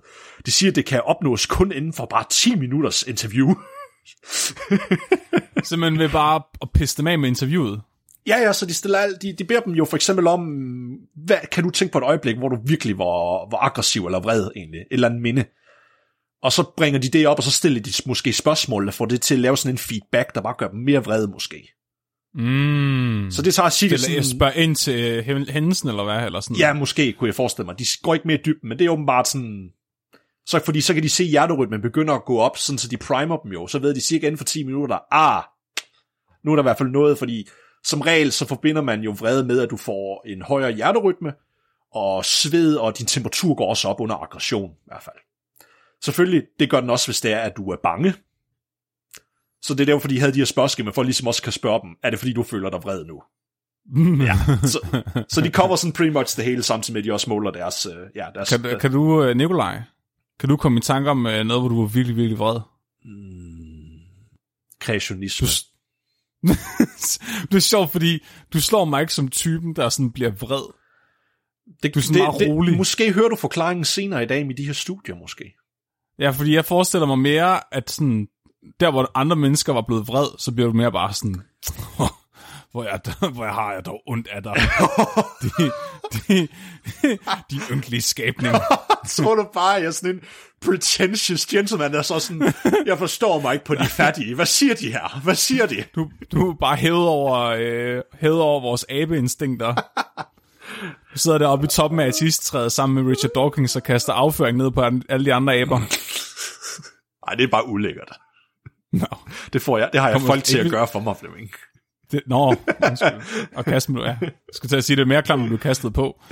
De 0.46 0.52
siger, 0.52 0.70
at 0.70 0.76
det 0.76 0.86
kan 0.86 1.00
opnås 1.00 1.46
kun 1.46 1.72
inden 1.72 1.92
for 1.92 2.06
bare 2.06 2.24
10 2.30 2.54
minutters 2.54 3.02
interview. 3.02 3.54
så 5.64 5.76
man 5.76 5.98
vil 5.98 6.08
bare 6.08 6.42
at 6.62 6.68
pisse 6.74 6.96
dem 6.96 7.06
af 7.06 7.18
med 7.18 7.28
interviewet? 7.28 7.80
Ja, 8.26 8.38
ja, 8.38 8.52
så 8.52 8.66
de, 8.66 8.74
stiller 8.74 8.98
alt, 8.98 9.22
de, 9.22 9.34
de 9.38 9.44
beder 9.44 9.60
dem 9.60 9.72
jo 9.72 9.84
for 9.84 9.96
eksempel 9.96 10.26
om, 10.26 10.40
hvad, 11.24 11.36
kan 11.52 11.64
du 11.64 11.70
tænke 11.70 11.92
på 11.92 11.98
et 11.98 12.04
øjeblik, 12.04 12.36
hvor 12.36 12.48
du 12.48 12.58
virkelig 12.66 12.98
var, 12.98 13.50
var 13.50 13.58
aggressiv 13.58 14.06
eller 14.06 14.20
vred 14.20 14.50
egentlig, 14.56 14.80
et 14.80 14.86
eller 14.90 15.08
andet 15.08 15.22
minde. 15.22 15.44
Og 16.42 16.52
så 16.52 16.62
bringer 16.76 17.00
de 17.00 17.08
det 17.08 17.26
op, 17.26 17.38
og 17.38 17.42
så 17.42 17.50
stiller 17.50 17.80
de 17.80 17.92
måske 18.06 18.32
spørgsmål, 18.32 18.86
der 18.86 18.92
får 18.92 19.06
det 19.06 19.20
til 19.20 19.34
at 19.34 19.40
lave 19.40 19.56
sådan 19.56 19.74
en 19.74 19.78
feedback, 19.78 20.34
der 20.34 20.40
bare 20.40 20.54
gør 20.58 20.68
dem 20.68 20.80
mere 20.80 21.04
vrede 21.04 21.28
måske. 21.28 21.72
Mm. 22.34 23.30
Så 23.30 23.42
det 23.42 23.54
tager 23.54 23.70
cirka 23.70 23.96
sådan... 23.96 24.16
Jeg 24.16 24.24
spørger 24.24 24.52
ind 24.52 24.76
til 24.76 25.22
hændelsen, 25.24 25.88
eller 25.88 26.04
hvad? 26.04 26.26
Eller 26.26 26.40
sådan. 26.40 26.56
Ja, 26.56 26.72
måske 26.72 27.12
kunne 27.12 27.28
jeg 27.28 27.34
forestille 27.34 27.66
mig. 27.66 27.78
De 27.78 27.84
går 28.02 28.14
ikke 28.14 28.28
mere 28.28 28.38
dybt, 28.46 28.64
men 28.64 28.78
det 28.78 28.84
er 28.84 28.90
åbenbart 28.90 29.28
sådan... 29.28 29.68
Så, 30.46 30.64
fordi 30.64 30.80
så 30.80 30.94
kan 30.94 31.02
de 31.02 31.08
se 31.08 31.24
hjerterytmen 31.24 31.82
begynder 31.82 32.14
at 32.14 32.24
gå 32.24 32.38
op, 32.38 32.56
sådan 32.56 32.78
så 32.78 32.88
de 32.88 32.96
primer 32.96 33.36
dem 33.36 33.52
jo. 33.52 33.66
Så 33.66 33.78
ved 33.78 33.94
de 33.94 34.00
cirka 34.00 34.26
inden 34.26 34.38
for 34.38 34.44
10 34.44 34.64
minutter, 34.64 34.98
ah, 35.10 35.42
nu 36.44 36.52
er 36.52 36.56
der 36.56 36.62
i 36.62 36.64
hvert 36.64 36.78
fald 36.78 36.88
noget, 36.88 37.18
fordi 37.18 37.48
som 37.84 38.00
regel 38.00 38.32
så 38.32 38.46
forbinder 38.46 38.82
man 38.82 39.00
jo 39.00 39.10
vrede 39.18 39.44
med, 39.44 39.60
at 39.60 39.70
du 39.70 39.76
får 39.76 40.22
en 40.26 40.42
højere 40.42 40.72
hjerterytme, 40.72 41.32
og 41.94 42.24
sved 42.24 42.76
og 42.76 42.98
din 42.98 43.06
temperatur 43.06 43.54
går 43.54 43.68
også 43.68 43.88
op 43.88 44.00
under 44.00 44.16
aggression 44.16 44.70
i 44.70 44.86
hvert 44.86 45.02
fald. 45.02 45.16
Selvfølgelig, 46.04 46.42
det 46.60 46.70
gør 46.70 46.80
den 46.80 46.90
også, 46.90 47.06
hvis 47.06 47.20
det 47.20 47.32
er, 47.32 47.38
at 47.38 47.56
du 47.56 47.70
er 47.70 47.76
bange, 47.82 48.14
så 49.62 49.74
det 49.74 49.80
er 49.80 49.94
derfor, 49.94 50.08
de 50.08 50.20
havde 50.20 50.32
de 50.32 50.38
her 50.38 50.44
spørgsmål, 50.44 50.92
for 50.92 51.02
ligesom 51.02 51.26
også 51.26 51.42
kan 51.42 51.52
spørge 51.52 51.80
dem, 51.82 51.90
er 52.02 52.10
det 52.10 52.18
fordi, 52.18 52.32
du 52.32 52.42
føler 52.42 52.70
dig 52.70 52.82
vred 52.82 53.04
nu? 53.04 53.22
ja, 54.26 54.36
så, 54.62 55.02
så 55.28 55.40
de 55.40 55.50
kommer 55.50 55.76
sådan 55.76 55.92
pretty 55.92 56.12
much 56.12 56.36
det 56.36 56.44
hele, 56.44 56.62
samtidig 56.62 56.92
med, 56.92 57.00
at 57.00 57.04
de 57.04 57.12
også 57.12 57.30
måler 57.30 57.50
deres... 57.50 57.86
Uh, 57.86 57.92
ja, 58.14 58.26
deres 58.34 58.48
kan, 58.48 58.78
kan 58.80 58.92
du, 58.92 59.28
uh, 59.28 59.36
Nikolaj, 59.36 59.82
kan 60.40 60.48
du 60.48 60.56
komme 60.56 60.78
i 60.78 60.80
tanke 60.80 61.10
om 61.10 61.18
uh, 61.18 61.32
noget, 61.32 61.62
hvor 61.62 61.68
du 61.68 61.80
var 61.80 61.88
virkelig, 61.88 62.16
virkelig 62.16 62.38
vred? 62.38 62.60
Mm, 63.04 63.98
kreationisme. 64.80 65.46
Du, 65.46 65.52
det 67.50 67.56
er 67.56 67.60
sjovt, 67.60 67.92
fordi 67.92 68.24
du 68.52 68.60
slår 68.60 68.84
mig 68.84 69.00
ikke 69.00 69.14
som 69.14 69.28
typen, 69.28 69.76
der 69.76 69.88
sådan 69.88 70.12
bliver 70.12 70.30
vred. 70.30 70.72
Det, 71.82 71.94
du 71.94 71.98
er 71.98 72.02
sådan 72.02 72.14
det, 72.14 72.22
meget 72.22 72.40
det, 72.40 72.48
rolig. 72.48 72.76
Måske 72.76 73.12
hører 73.12 73.28
du 73.28 73.36
forklaringen 73.36 73.84
senere 73.84 74.22
i 74.22 74.26
dag 74.26 74.46
med 74.46 74.54
de 74.54 74.66
her 74.66 74.72
studier, 74.72 75.16
måske. 75.16 75.54
Ja, 76.18 76.30
fordi 76.30 76.54
jeg 76.54 76.64
forestiller 76.64 77.06
mig 77.06 77.18
mere, 77.18 77.74
at 77.74 77.90
sådan, 77.90 78.28
der 78.80 78.90
hvor 78.90 79.10
andre 79.14 79.36
mennesker 79.36 79.72
var 79.72 79.82
blevet 79.82 80.08
vred, 80.08 80.26
så 80.38 80.52
bliver 80.52 80.66
du 80.66 80.76
mere 80.76 80.92
bare 80.92 81.12
sådan, 81.12 81.42
hvor 82.72 82.84
jeg, 82.84 83.00
hvor 83.34 83.44
jeg 83.44 83.54
har 83.54 83.72
jeg 83.72 83.86
dog 83.86 84.02
ondt 84.06 84.28
af 84.28 84.42
dig. 84.42 84.54
de, 85.42 85.70
de, 86.28 86.48
de 87.50 87.60
ynkelige 87.70 88.02
skabninger. 88.02 88.60
Tror 89.08 89.34
du 89.34 89.46
bare, 89.54 89.68
jeg 89.68 89.84
er 89.84 89.90
sådan 89.90 90.14
en 90.14 90.20
pretentious 90.60 91.46
gentleman, 91.46 91.92
der 91.92 92.02
så 92.02 92.18
sådan, 92.18 92.54
jeg 92.86 92.98
forstår 92.98 93.40
mig 93.40 93.52
ikke 93.52 93.64
på 93.64 93.74
de 93.74 93.86
fattige. 93.86 94.34
Hvad 94.34 94.46
siger 94.46 94.74
de 94.74 94.92
her? 94.92 95.20
Hvad 95.24 95.34
siger 95.34 95.66
de? 95.66 95.84
Du, 95.94 96.10
du 96.32 96.50
er 96.50 96.54
bare 96.54 96.76
hævet 96.76 97.08
over, 97.08 97.40
øh, 97.40 98.02
hævet 98.20 98.40
over 98.40 98.60
vores 98.60 98.84
abeinstinkter. 98.88 99.74
Du 101.12 101.18
sidder 101.18 101.38
deroppe 101.38 101.64
i 101.64 101.68
toppen 101.68 102.00
af 102.00 102.06
artisttræet 102.06 102.72
sammen 102.72 103.04
med 103.04 103.12
Richard 103.12 103.30
Dawkins 103.34 103.76
og 103.76 103.82
kaster 103.82 104.12
afføring 104.12 104.58
ned 104.58 104.70
på 104.70 104.82
alle 105.08 105.24
de 105.24 105.34
andre 105.34 105.54
aber. 105.54 105.78
Nej, 107.26 107.34
det 107.34 107.44
er 107.44 107.48
bare 107.50 107.68
ulækkert. 107.68 108.18
No. 108.92 109.06
Det 109.52 109.62
får 109.62 109.78
jeg, 109.78 109.90
det 109.92 110.00
har 110.00 110.08
jeg 110.08 110.18
Kom, 110.20 110.26
folk 110.26 110.44
til 110.44 110.58
at 110.58 110.70
gøre 110.70 110.88
for 110.88 111.00
mig, 111.00 111.16
Flemming. 111.16 111.50
Det, 112.10 112.22
nå, 112.26 112.54
Og 113.56 113.64
kaste 113.64 113.92
mig, 113.92 114.00
ja. 114.02 114.16
Jeg 114.20 114.32
skal 114.52 114.68
til 114.68 114.76
at 114.76 114.84
sige, 114.84 114.96
det 114.96 115.02
er 115.02 115.06
mere 115.06 115.22
klart, 115.22 115.38
når 115.38 115.48
du 115.48 115.56
kastet 115.56 115.94
på. 115.94 116.22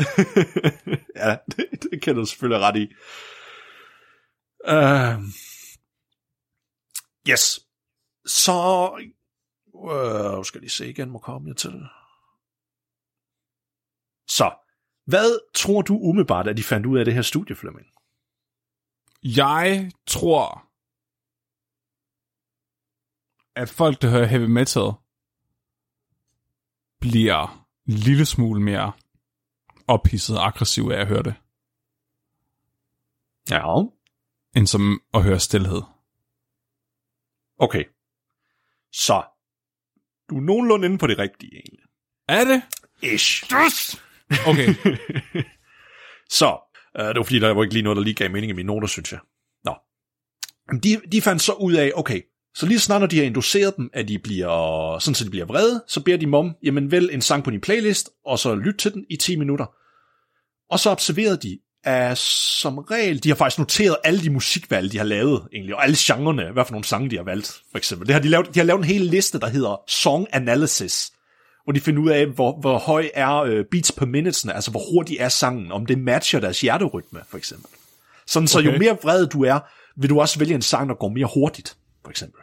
ja, 1.17 1.37
det, 1.57 1.67
det 1.91 2.03
kan 2.03 2.15
du 2.15 2.25
selvfølgelig 2.25 2.61
ret 2.61 2.77
i. 2.77 2.87
Uh, 4.71 5.25
yes. 7.31 7.61
Så, 8.27 8.91
uh, 9.75 10.45
skal 10.45 10.61
lige 10.61 10.71
se 10.71 10.89
igen, 10.89 11.11
må 11.11 11.19
komme 11.19 11.49
jeg 11.49 11.57
til. 11.57 11.83
Så, 14.29 14.51
hvad 15.07 15.53
tror 15.55 15.83
du 15.83 15.99
umiddelbart, 15.99 16.49
at 16.49 16.57
de 16.57 16.63
fandt 16.63 16.87
ud 16.87 16.99
af 16.99 17.05
det 17.05 17.15
her 17.15 17.23
studie, 17.23 17.57
Flemming? 17.57 17.87
Jeg 19.23 19.91
tror, 20.07 20.70
at 23.61 23.69
folk, 23.69 24.03
der 24.03 24.11
hører 24.11 24.27
heavy 24.27 24.47
metal, 24.47 24.93
bliver 27.01 27.67
en 27.89 27.95
lille 27.95 28.27
smule 28.27 28.63
mere 28.63 28.93
ophidset 29.89 30.39
og 30.39 30.47
aggressiv 30.47 30.91
af 30.95 31.01
at 31.01 31.07
høre 31.07 31.23
det. 31.23 31.35
Ja. 33.51 33.83
End 34.57 34.67
som 34.67 35.03
at 35.15 35.23
høre 35.23 35.41
stillhed. 35.41 35.83
Okay. 37.59 37.85
Så, 38.93 39.23
du 40.31 40.37
er 40.37 40.41
nogenlunde 40.41 40.87
inde 40.87 40.99
på 40.99 41.07
det 41.07 41.19
rigtige, 41.19 41.53
egentlig. 41.55 41.85
Er 42.29 42.45
det? 42.45 42.63
Ish. 43.03 43.45
Okay. 44.47 44.75
så, 46.39 46.59
uh, 46.99 47.05
det 47.05 47.17
var 47.17 47.23
fordi, 47.23 47.39
der 47.39 47.55
var 47.55 47.63
ikke 47.63 47.75
lige 47.75 47.83
noget, 47.83 47.97
der 47.97 48.03
lige 48.03 48.15
gav 48.15 48.31
mening 48.31 48.51
i 48.51 48.53
mine 48.53 48.67
noter, 48.67 48.89
synes 48.89 49.13
jeg. 49.13 49.21
Nå. 49.65 49.75
De, 50.83 51.01
de 51.13 51.23
fandt 51.23 51.43
så 51.43 51.53
ud 51.53 51.73
af, 51.73 51.93
okay, 51.95 52.23
så 52.61 52.67
lige 52.67 52.81
snart 52.81 53.01
når 53.01 53.07
de 53.07 53.17
har 53.19 53.25
induceret 53.25 53.77
dem, 53.77 53.91
at 53.93 54.09
de 54.09 54.19
bliver, 54.19 54.99
sådan 54.99 55.15
så 55.15 55.25
de 55.25 55.31
bliver 55.31 55.47
vrede, 55.47 55.85
så 55.89 56.01
beder 56.01 56.17
de 56.17 56.25
dem 56.25 56.35
om, 56.35 56.55
jamen 56.63 56.91
vælg 56.91 57.13
en 57.13 57.23
sang 57.23 57.45
på 57.45 57.51
din 57.51 57.61
playlist, 57.61 58.11
og 58.27 58.39
så 58.39 58.55
lyt 58.55 58.75
til 58.79 58.93
den 58.93 59.05
i 59.11 59.17
10 59.17 59.37
minutter. 59.37 59.67
Og 60.71 60.81
så 60.81 60.91
observerede 60.91 61.37
de, 61.37 61.59
at 61.85 62.19
som 62.19 62.79
regel, 62.79 63.25
de 63.25 63.29
har 63.29 63.37
faktisk 63.37 63.59
noteret 63.59 63.97
alle 64.05 64.21
de 64.21 64.31
musikvalg, 64.31 64.93
de 64.93 64.99
har 64.99 65.05
lavet, 65.05 65.49
egentlig, 65.53 65.75
og 65.75 65.85
alle 65.85 65.97
genrerne, 65.99 66.53
hvad 66.53 66.65
for 66.65 66.73
nogle 66.73 66.85
sange, 66.85 67.11
de 67.11 67.17
har 67.17 67.23
valgt, 67.23 67.63
for 67.71 67.79
eksempel. 67.79 68.07
Det 68.07 68.15
har 68.15 68.23
de, 68.23 68.29
lavet, 68.29 68.55
de 68.55 68.59
har 68.61 68.65
lavet 68.65 68.79
en 68.79 68.85
hel 68.85 69.01
liste, 69.01 69.41
der 69.41 69.49
hedder 69.49 69.83
Song 69.89 70.27
Analysis, 70.33 71.13
hvor 71.65 71.73
de 71.73 71.81
finder 71.81 72.03
ud 72.03 72.11
af, 72.11 72.27
hvor, 72.27 72.61
hvor 72.61 72.79
høj 72.79 73.11
er 73.15 73.43
uh, 73.43 73.65
beats 73.71 73.93
per 73.93 74.07
minute, 74.07 74.53
altså 74.53 74.71
hvor 74.71 74.93
hurtig 74.93 75.17
er 75.21 75.29
sangen, 75.29 75.73
om 75.73 75.87
det 75.87 75.99
matcher 75.99 76.41
deres 76.41 76.61
hjerterytme, 76.61 77.21
for 77.29 77.39
eksempel. 77.39 77.71
Sådan, 78.27 78.49
så 78.49 78.59
okay. 78.59 78.73
jo 78.73 78.79
mere 78.79 78.97
vred 79.03 79.27
du 79.27 79.45
er, 79.45 79.59
vil 80.01 80.11
du 80.11 80.21
også 80.21 80.39
vælge 80.39 80.55
en 80.55 80.63
sang, 80.63 80.89
der 80.89 80.95
går 80.95 81.09
mere 81.09 81.29
hurtigt 81.35 81.77
for 82.05 82.11
eksempel. 82.11 82.41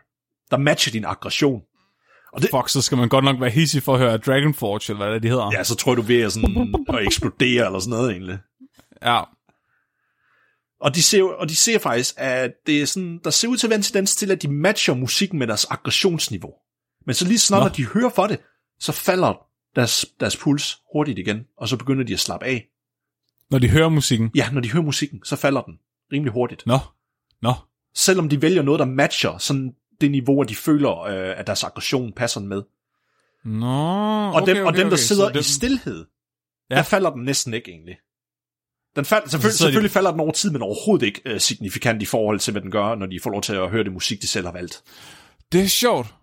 Der 0.51 0.57
matcher 0.57 0.91
din 0.91 1.05
aggression. 1.05 1.61
Og 2.33 2.41
det, 2.41 2.49
Fuck, 2.49 2.69
så 2.69 2.81
skal 2.81 2.97
man 2.97 3.09
godt 3.09 3.25
nok 3.25 3.41
være 3.41 3.49
hissig 3.49 3.83
for 3.83 3.93
at 3.93 3.99
høre 3.99 4.17
Dragon 4.17 4.53
Forge, 4.53 4.93
eller 4.93 5.05
hvad 5.05 5.13
det, 5.13 5.23
de 5.23 5.27
hedder. 5.27 5.49
Ja, 5.53 5.63
så 5.63 5.75
tror 5.75 5.95
du 5.95 6.01
ved 6.01 6.21
at, 6.21 6.33
sådan, 6.33 6.75
at 6.89 7.05
eksplodere, 7.05 7.65
eller 7.65 7.79
sådan 7.79 7.89
noget 7.89 8.11
egentlig. 8.11 8.37
Ja. 9.03 9.21
Og 10.81 10.95
de 10.95 11.03
ser, 11.03 11.23
og 11.23 11.49
de 11.49 11.55
ser 11.55 11.79
faktisk, 11.79 12.15
at 12.17 12.51
det 12.65 12.81
er 12.81 12.85
sådan, 12.85 13.19
der 13.23 13.29
ser 13.29 13.47
ud 13.47 13.57
til 13.57 13.67
at 13.67 13.69
være 13.69 13.77
en 13.77 13.83
tendens 13.83 14.15
til, 14.15 14.31
at 14.31 14.41
de 14.41 14.47
matcher 14.47 14.93
musikken 14.93 15.39
med 15.39 15.47
deres 15.47 15.65
aggressionsniveau. 15.69 16.53
Men 17.05 17.15
så 17.15 17.25
lige 17.27 17.39
snart, 17.39 17.61
når 17.61 17.69
de 17.69 17.85
hører 17.85 18.09
for 18.09 18.27
det, 18.27 18.39
så 18.79 18.91
falder 18.91 19.33
deres, 19.75 20.05
deres 20.19 20.37
puls 20.37 20.77
hurtigt 20.93 21.19
igen, 21.19 21.39
og 21.57 21.67
så 21.67 21.77
begynder 21.77 22.03
de 22.03 22.13
at 22.13 22.19
slappe 22.19 22.45
af. 22.45 22.67
Når 23.49 23.59
de 23.59 23.69
hører 23.69 23.89
musikken? 23.89 24.31
Ja, 24.35 24.49
når 24.51 24.61
de 24.61 24.71
hører 24.71 24.83
musikken, 24.83 25.19
så 25.23 25.35
falder 25.35 25.61
den 25.61 25.73
rimelig 26.11 26.33
hurtigt. 26.33 26.63
Nå, 26.65 26.79
nå 27.41 27.53
selvom 27.97 28.29
de 28.29 28.41
vælger 28.41 28.61
noget, 28.61 28.79
der 28.79 28.85
matcher 28.85 29.37
sådan 29.37 29.73
det 30.01 30.11
niveau, 30.11 30.43
de 30.43 30.55
føler, 30.55 31.01
øh, 31.01 31.39
at 31.39 31.47
deres 31.47 31.63
aggression 31.63 32.11
passer 32.11 32.41
med. 32.41 32.63
Nå, 33.45 33.65
og 33.65 34.33
okay, 34.33 34.55
dem, 34.55 34.57
okay, 34.57 34.65
og 34.65 34.73
dem, 34.73 34.87
der 34.87 34.95
okay, 34.95 34.97
sidder 34.97 35.39
i 35.39 35.43
stillhed, 35.43 36.05
ja. 36.69 36.75
der 36.75 36.83
falder 36.83 37.09
den 37.09 37.23
næsten 37.23 37.53
ikke 37.53 37.71
egentlig. 37.71 37.97
Den 38.95 39.05
fald, 39.05 39.29
selvfølgelig, 39.29 39.57
selvfølgelig 39.57 39.89
de... 39.89 39.93
falder 39.93 40.11
den 40.11 40.19
over 40.19 40.31
tid, 40.31 40.51
men 40.51 40.61
overhovedet 40.61 41.05
ikke 41.05 41.21
øh, 41.25 41.39
signifikant 41.39 42.01
i 42.01 42.05
forhold 42.05 42.39
til, 42.39 42.51
hvad 42.51 42.61
den 42.61 42.71
gør, 42.71 42.95
når 42.95 43.05
de 43.05 43.19
får 43.19 43.29
lov 43.29 43.41
til 43.41 43.53
at 43.53 43.69
høre 43.69 43.83
det 43.83 43.93
musik, 43.93 44.21
de 44.21 44.27
selv 44.27 44.45
har 44.45 44.53
valgt. 44.53 44.83
Det 45.51 45.61
er 45.61 45.67
sjovt. 45.67 46.13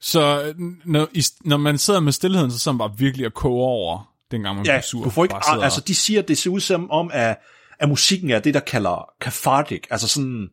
Så 0.00 0.54
når, 0.84 1.08
i, 1.12 1.24
når 1.44 1.56
man 1.56 1.78
sidder 1.78 2.00
med 2.00 2.12
stillheden, 2.12 2.50
så 2.50 2.58
sidder 2.58 2.76
man 2.78 2.88
bare 2.88 2.98
virkelig 2.98 3.26
at 3.26 3.34
koge 3.34 3.64
over, 3.64 4.14
dengang 4.30 4.56
man 4.56 4.66
Ja, 4.66 4.72
bliver 4.72 4.80
sur. 4.82 5.04
du 5.04 5.10
får 5.10 5.24
ikke, 5.24 5.34
altså 5.62 5.80
de 5.80 5.94
siger, 5.94 6.22
at 6.22 6.28
det 6.28 6.38
ser 6.38 6.50
ud 6.50 6.60
som 6.60 6.90
om, 6.90 7.10
at, 7.12 7.38
at 7.78 7.88
musikken 7.88 8.30
er 8.30 8.40
det, 8.40 8.54
der 8.54 8.60
kalder 8.60 9.10
cathartic, 9.20 9.82
altså 9.90 10.08
sådan 10.08 10.48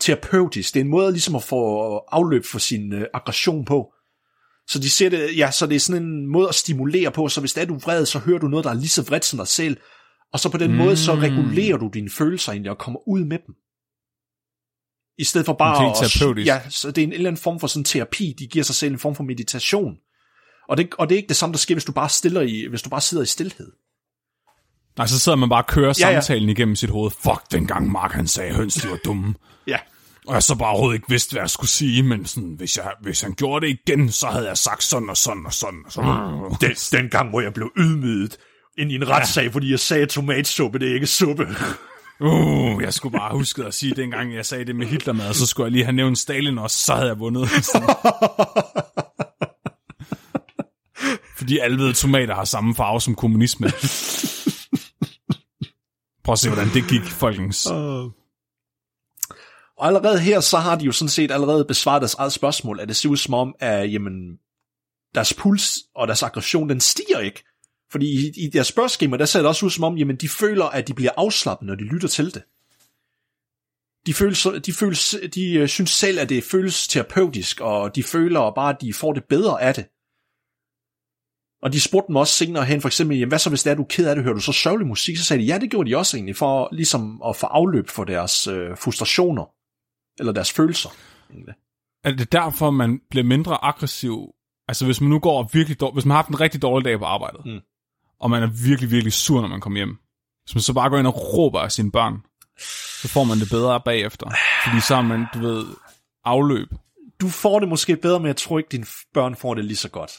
terapeutisk. 0.00 0.74
Det 0.74 0.80
er 0.80 0.84
en 0.84 0.90
måde 0.90 1.12
ligesom 1.12 1.36
at 1.36 1.42
få 1.42 1.96
afløb 1.96 2.44
for 2.44 2.58
sin 2.58 2.92
øh, 2.92 3.06
aggression 3.14 3.64
på. 3.64 3.92
Så 4.68 4.78
de 4.78 4.90
siger 4.90 5.10
det, 5.10 5.36
ja, 5.36 5.50
så 5.50 5.66
det 5.66 5.76
er 5.76 5.80
sådan 5.80 6.02
en 6.02 6.26
måde 6.26 6.48
at 6.48 6.54
stimulere 6.54 7.10
på, 7.10 7.28
så 7.28 7.40
hvis 7.40 7.52
det 7.52 7.62
er 7.62 7.66
du 7.66 7.74
er 7.74 7.78
vred, 7.78 8.06
så 8.06 8.18
hører 8.18 8.38
du 8.38 8.48
noget, 8.48 8.64
der 8.64 8.70
er 8.70 8.74
lige 8.74 8.88
så 8.88 9.02
vredt 9.02 9.24
som 9.24 9.36
dig 9.36 9.48
selv, 9.48 9.76
og 10.32 10.40
så 10.40 10.48
på 10.48 10.58
den 10.58 10.70
mm. 10.70 10.76
måde, 10.76 10.96
så 10.96 11.14
regulerer 11.14 11.76
du 11.76 11.90
dine 11.94 12.10
følelser 12.10 12.52
egentlig, 12.52 12.70
og 12.70 12.78
kommer 12.78 13.08
ud 13.08 13.24
med 13.24 13.38
dem. 13.46 13.54
I 15.18 15.24
stedet 15.24 15.46
for 15.46 15.52
bare 15.52 15.90
at... 15.90 16.46
Ja, 16.46 16.60
så 16.70 16.90
det 16.90 17.02
er 17.02 17.06
en 17.06 17.12
eller 17.12 17.30
anden 17.30 17.42
form 17.42 17.60
for 17.60 17.66
sådan 17.66 17.84
terapi, 17.84 18.34
de 18.38 18.46
giver 18.46 18.64
sig 18.64 18.74
selv 18.74 18.92
en 18.92 18.98
form 18.98 19.14
for 19.14 19.24
meditation. 19.24 19.96
Og 20.68 20.76
det, 20.76 20.94
og 20.98 21.08
det 21.08 21.14
er 21.14 21.16
ikke 21.16 21.28
det 21.28 21.36
samme, 21.36 21.52
der 21.52 21.58
sker, 21.58 21.74
hvis 21.74 21.84
du 21.84 21.92
bare, 21.92 22.08
stiller 22.08 22.40
i, 22.40 22.66
hvis 22.70 22.82
du 22.82 22.90
bare 22.90 23.00
sidder 23.00 23.22
i 23.22 23.26
stillhed. 23.26 23.72
Nej, 24.96 25.06
så 25.06 25.18
sidder 25.18 25.36
man 25.36 25.48
bare 25.48 25.62
og 25.62 25.66
kører 25.66 25.94
Ja, 26.00 26.08
ja. 26.08 26.20
samtalen 26.20 26.48
igennem 26.48 26.76
sit 26.76 26.90
hoved. 26.90 27.10
Fuck, 27.10 27.50
dengang 27.50 27.92
Mark 27.92 28.12
han 28.12 28.26
sagde, 28.26 28.54
høns, 28.54 28.74
de 28.74 28.90
var 28.90 28.98
dumme. 29.04 29.34
Ja. 29.68 29.78
Og 30.26 30.34
jeg 30.34 30.42
så 30.42 30.54
bare 30.54 30.70
overhovedet 30.70 30.96
ikke 30.96 31.08
vidste, 31.08 31.32
hvad 31.32 31.42
jeg 31.42 31.50
skulle 31.50 31.70
sige, 31.70 32.02
men 32.02 32.26
sådan, 32.26 32.54
hvis, 32.58 32.76
jeg, 32.76 32.92
hvis 33.02 33.20
han 33.20 33.34
gjorde 33.34 33.66
det 33.66 33.78
igen, 33.86 34.12
så 34.12 34.26
havde 34.26 34.46
jeg 34.46 34.58
sagt 34.58 34.82
sådan 34.82 35.10
og 35.10 35.16
sådan 35.16 35.46
og 35.46 35.52
sådan. 35.52 35.82
Og 35.86 35.92
sådan. 35.92 36.10
Den, 36.60 36.74
den 36.92 37.10
gang, 37.10 37.30
hvor 37.30 37.40
jeg 37.40 37.54
blev 37.54 37.70
ydmyget 37.76 38.36
ind 38.78 38.92
i 38.92 38.94
en 38.94 39.08
retssag, 39.08 39.42
ja. 39.42 39.48
fordi 39.48 39.70
jeg 39.70 39.80
sagde, 39.80 40.02
at 40.02 40.08
tomatsuppe, 40.08 40.78
det 40.78 40.90
er 40.90 40.94
ikke 40.94 41.06
suppe. 41.06 41.46
Uh, 42.20 42.82
jeg 42.82 42.94
skulle 42.94 43.18
bare 43.18 43.32
huske 43.32 43.64
at 43.64 43.74
sige, 43.74 43.94
dengang 43.94 44.34
jeg 44.34 44.46
sagde 44.46 44.64
det 44.64 44.76
med 44.76 44.86
Hitlermad, 44.86 45.34
så 45.34 45.46
skulle 45.46 45.64
jeg 45.64 45.72
lige 45.72 45.84
have 45.84 45.96
nævnt 45.96 46.18
Stalin 46.18 46.58
også, 46.58 46.76
så 46.76 46.94
havde 46.94 47.08
jeg 47.08 47.18
vundet. 47.18 47.48
Fordi 51.38 51.58
alle 51.58 51.78
ved, 51.78 51.88
at 51.88 51.96
tomater 51.96 52.34
har 52.34 52.44
samme 52.44 52.74
farve 52.74 53.00
som 53.00 53.14
kommunisme. 53.14 53.70
Prøv 56.24 56.32
at 56.32 56.38
se, 56.38 56.48
hvordan 56.48 56.68
det 56.74 56.88
gik, 56.88 57.02
folkens. 57.02 57.66
Og 59.78 59.86
allerede 59.86 60.20
her, 60.20 60.40
så 60.40 60.56
har 60.56 60.76
de 60.76 60.84
jo 60.84 60.92
sådan 60.92 61.08
set 61.08 61.30
allerede 61.30 61.64
besvaret 61.64 62.00
deres 62.00 62.14
eget 62.14 62.32
spørgsmål, 62.32 62.80
at 62.80 62.88
det 62.88 62.96
ser 62.96 63.08
ud 63.08 63.16
som 63.16 63.34
om, 63.34 63.54
at 63.60 63.92
jamen, 63.92 64.38
deres 65.14 65.34
puls 65.34 65.78
og 65.94 66.06
deres 66.08 66.22
aggression, 66.22 66.68
den 66.68 66.80
stiger 66.80 67.18
ikke. 67.18 67.44
Fordi 67.90 68.06
i, 68.06 68.44
i 68.44 68.50
deres 68.50 68.66
spørgeskema, 68.66 69.16
der 69.16 69.24
ser 69.24 69.38
det 69.38 69.48
også 69.48 69.66
ud 69.66 69.70
som 69.70 69.84
om, 69.84 69.96
jamen, 69.96 70.16
de 70.16 70.28
føler, 70.28 70.64
at 70.64 70.88
de 70.88 70.94
bliver 70.94 71.10
afslappet, 71.16 71.66
når 71.66 71.74
de 71.74 71.84
lytter 71.84 72.08
til 72.08 72.34
det. 72.34 72.42
De, 74.06 74.14
føles, 74.14 74.46
de, 74.66 74.72
føles, 74.72 75.16
de 75.34 75.52
øh, 75.52 75.68
synes 75.68 75.90
selv, 75.90 76.18
at 76.18 76.28
det 76.28 76.44
føles 76.44 76.88
terapeutisk, 76.88 77.60
og 77.60 77.96
de 77.96 78.02
føler 78.02 78.52
bare, 78.54 78.74
at 78.74 78.80
de 78.80 78.92
får 78.92 79.12
det 79.12 79.24
bedre 79.24 79.62
af 79.62 79.74
det. 79.74 79.86
Og 81.62 81.72
de 81.72 81.80
spurgte 81.80 82.08
dem 82.08 82.16
også 82.16 82.34
senere 82.34 82.64
hen, 82.64 82.80
for 82.80 82.88
eksempel, 82.88 83.18
jamen, 83.18 83.28
hvad 83.28 83.38
så 83.38 83.48
hvis 83.48 83.62
det 83.62 83.70
er, 83.70 83.74
du 83.74 83.82
er 83.82 83.86
ked 83.86 84.08
af 84.08 84.14
det, 84.14 84.24
hører 84.24 84.34
du 84.34 84.40
så 84.40 84.52
sørgelig 84.52 84.86
musik? 84.86 85.16
Så 85.16 85.24
sagde 85.24 85.42
de, 85.42 85.46
ja, 85.46 85.58
det 85.58 85.70
gjorde 85.70 85.90
de 85.90 85.96
også 85.96 86.16
egentlig, 86.16 86.36
for 86.36 86.68
ligesom 86.72 87.22
at 87.28 87.36
få 87.36 87.46
afløb 87.46 87.88
for 87.88 88.04
deres 88.04 88.46
øh, 88.46 88.76
frustrationer, 88.76 89.57
eller 90.18 90.32
deres 90.32 90.52
følelser. 90.52 90.90
egentlig. 91.30 91.54
Er 92.04 92.10
det 92.12 92.32
derfor, 92.32 92.70
man 92.70 93.00
bliver 93.10 93.24
mindre 93.24 93.64
aggressiv? 93.64 94.28
Altså, 94.68 94.84
hvis 94.84 95.00
man 95.00 95.10
nu 95.10 95.18
går 95.18 95.50
virkelig 95.52 95.80
dårligt, 95.80 95.94
hvis 95.94 96.04
man 96.04 96.10
har 96.10 96.16
haft 96.16 96.28
en 96.28 96.40
rigtig 96.40 96.62
dårlig 96.62 96.84
dag 96.84 96.98
på 96.98 97.04
arbejdet, 97.04 97.40
Mm. 97.46 97.60
og 98.20 98.30
man 98.30 98.42
er 98.42 98.46
virkelig, 98.66 98.90
virkelig 98.90 99.12
sur, 99.12 99.40
når 99.40 99.48
man 99.48 99.60
kommer 99.60 99.78
hjem, 99.78 99.96
hvis 100.44 100.54
man 100.54 100.62
så 100.62 100.72
bare 100.72 100.90
går 100.90 100.98
ind 100.98 101.06
og 101.06 101.34
råber 101.34 101.60
af 101.60 101.72
sine 101.72 101.90
børn, 101.92 102.14
så 103.02 103.08
får 103.08 103.24
man 103.24 103.38
det 103.40 103.48
bedre 103.50 103.80
bagefter. 103.84 104.26
Fordi 104.64 104.80
så 104.80 104.94
har 104.94 105.02
man, 105.02 105.26
du 105.34 105.38
ved, 105.38 105.66
afløb. 106.24 106.68
Du 107.20 107.28
får 107.28 107.60
det 107.60 107.68
måske 107.68 107.96
bedre, 107.96 108.20
men 108.20 108.26
jeg 108.26 108.36
tror 108.36 108.58
ikke, 108.58 108.68
dine 108.72 108.86
børn 109.14 109.36
får 109.36 109.54
det 109.54 109.64
lige 109.64 109.76
så 109.76 109.88
godt. 109.90 110.12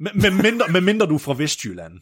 Men, 0.00 0.10
men, 0.22 0.36
mindre, 0.42 0.68
men 0.70 0.84
mindre 0.84 1.06
du 1.06 1.14
er 1.14 1.18
fra 1.18 1.34
Vestjylland. 1.34 2.00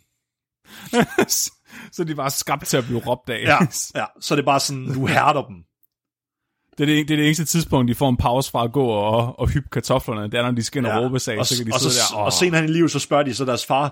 så 1.92 2.04
de 2.04 2.10
er 2.12 2.16
bare 2.16 2.30
skabt 2.30 2.66
til 2.66 2.76
at 2.76 2.84
blive 2.84 2.98
råbt 3.06 3.28
af. 3.30 3.42
Ja, 3.44 3.58
ja, 4.00 4.06
så 4.20 4.34
er 4.34 4.36
det 4.36 4.44
bare 4.44 4.60
sådan, 4.60 4.94
du 4.94 5.06
hærder 5.06 5.42
dem. 5.46 5.56
Det 6.86 6.90
er 6.92 6.96
det, 6.96 7.08
det 7.08 7.14
er 7.14 7.16
det 7.18 7.26
eneste 7.26 7.44
tidspunkt, 7.44 7.88
de 7.88 7.94
får 7.94 8.08
en 8.08 8.16
pause 8.16 8.50
fra 8.50 8.64
at 8.64 8.72
gå 8.72 8.84
og, 8.86 9.38
og 9.40 9.48
hyppe 9.48 9.68
kartoflerne. 9.72 10.22
Det 10.30 10.34
er, 10.34 10.42
når 10.42 10.50
de 10.50 10.88
og 10.88 10.94
Ja. 10.94 10.98
råbe 11.06 11.18
sig, 11.18 11.38
og, 11.38 11.46
så 11.46 11.56
kan 11.56 11.66
de 11.66 11.72
og, 11.74 11.80
sidde 11.80 11.94
så, 11.94 12.14
der. 12.14 12.20
Og 12.20 12.32
senere 12.32 12.60
hen 12.60 12.70
i 12.70 12.72
livet, 12.72 12.90
så 12.90 12.98
spørger 12.98 13.22
de 13.24 13.34
så 13.34 13.44
deres 13.44 13.66
far, 13.66 13.88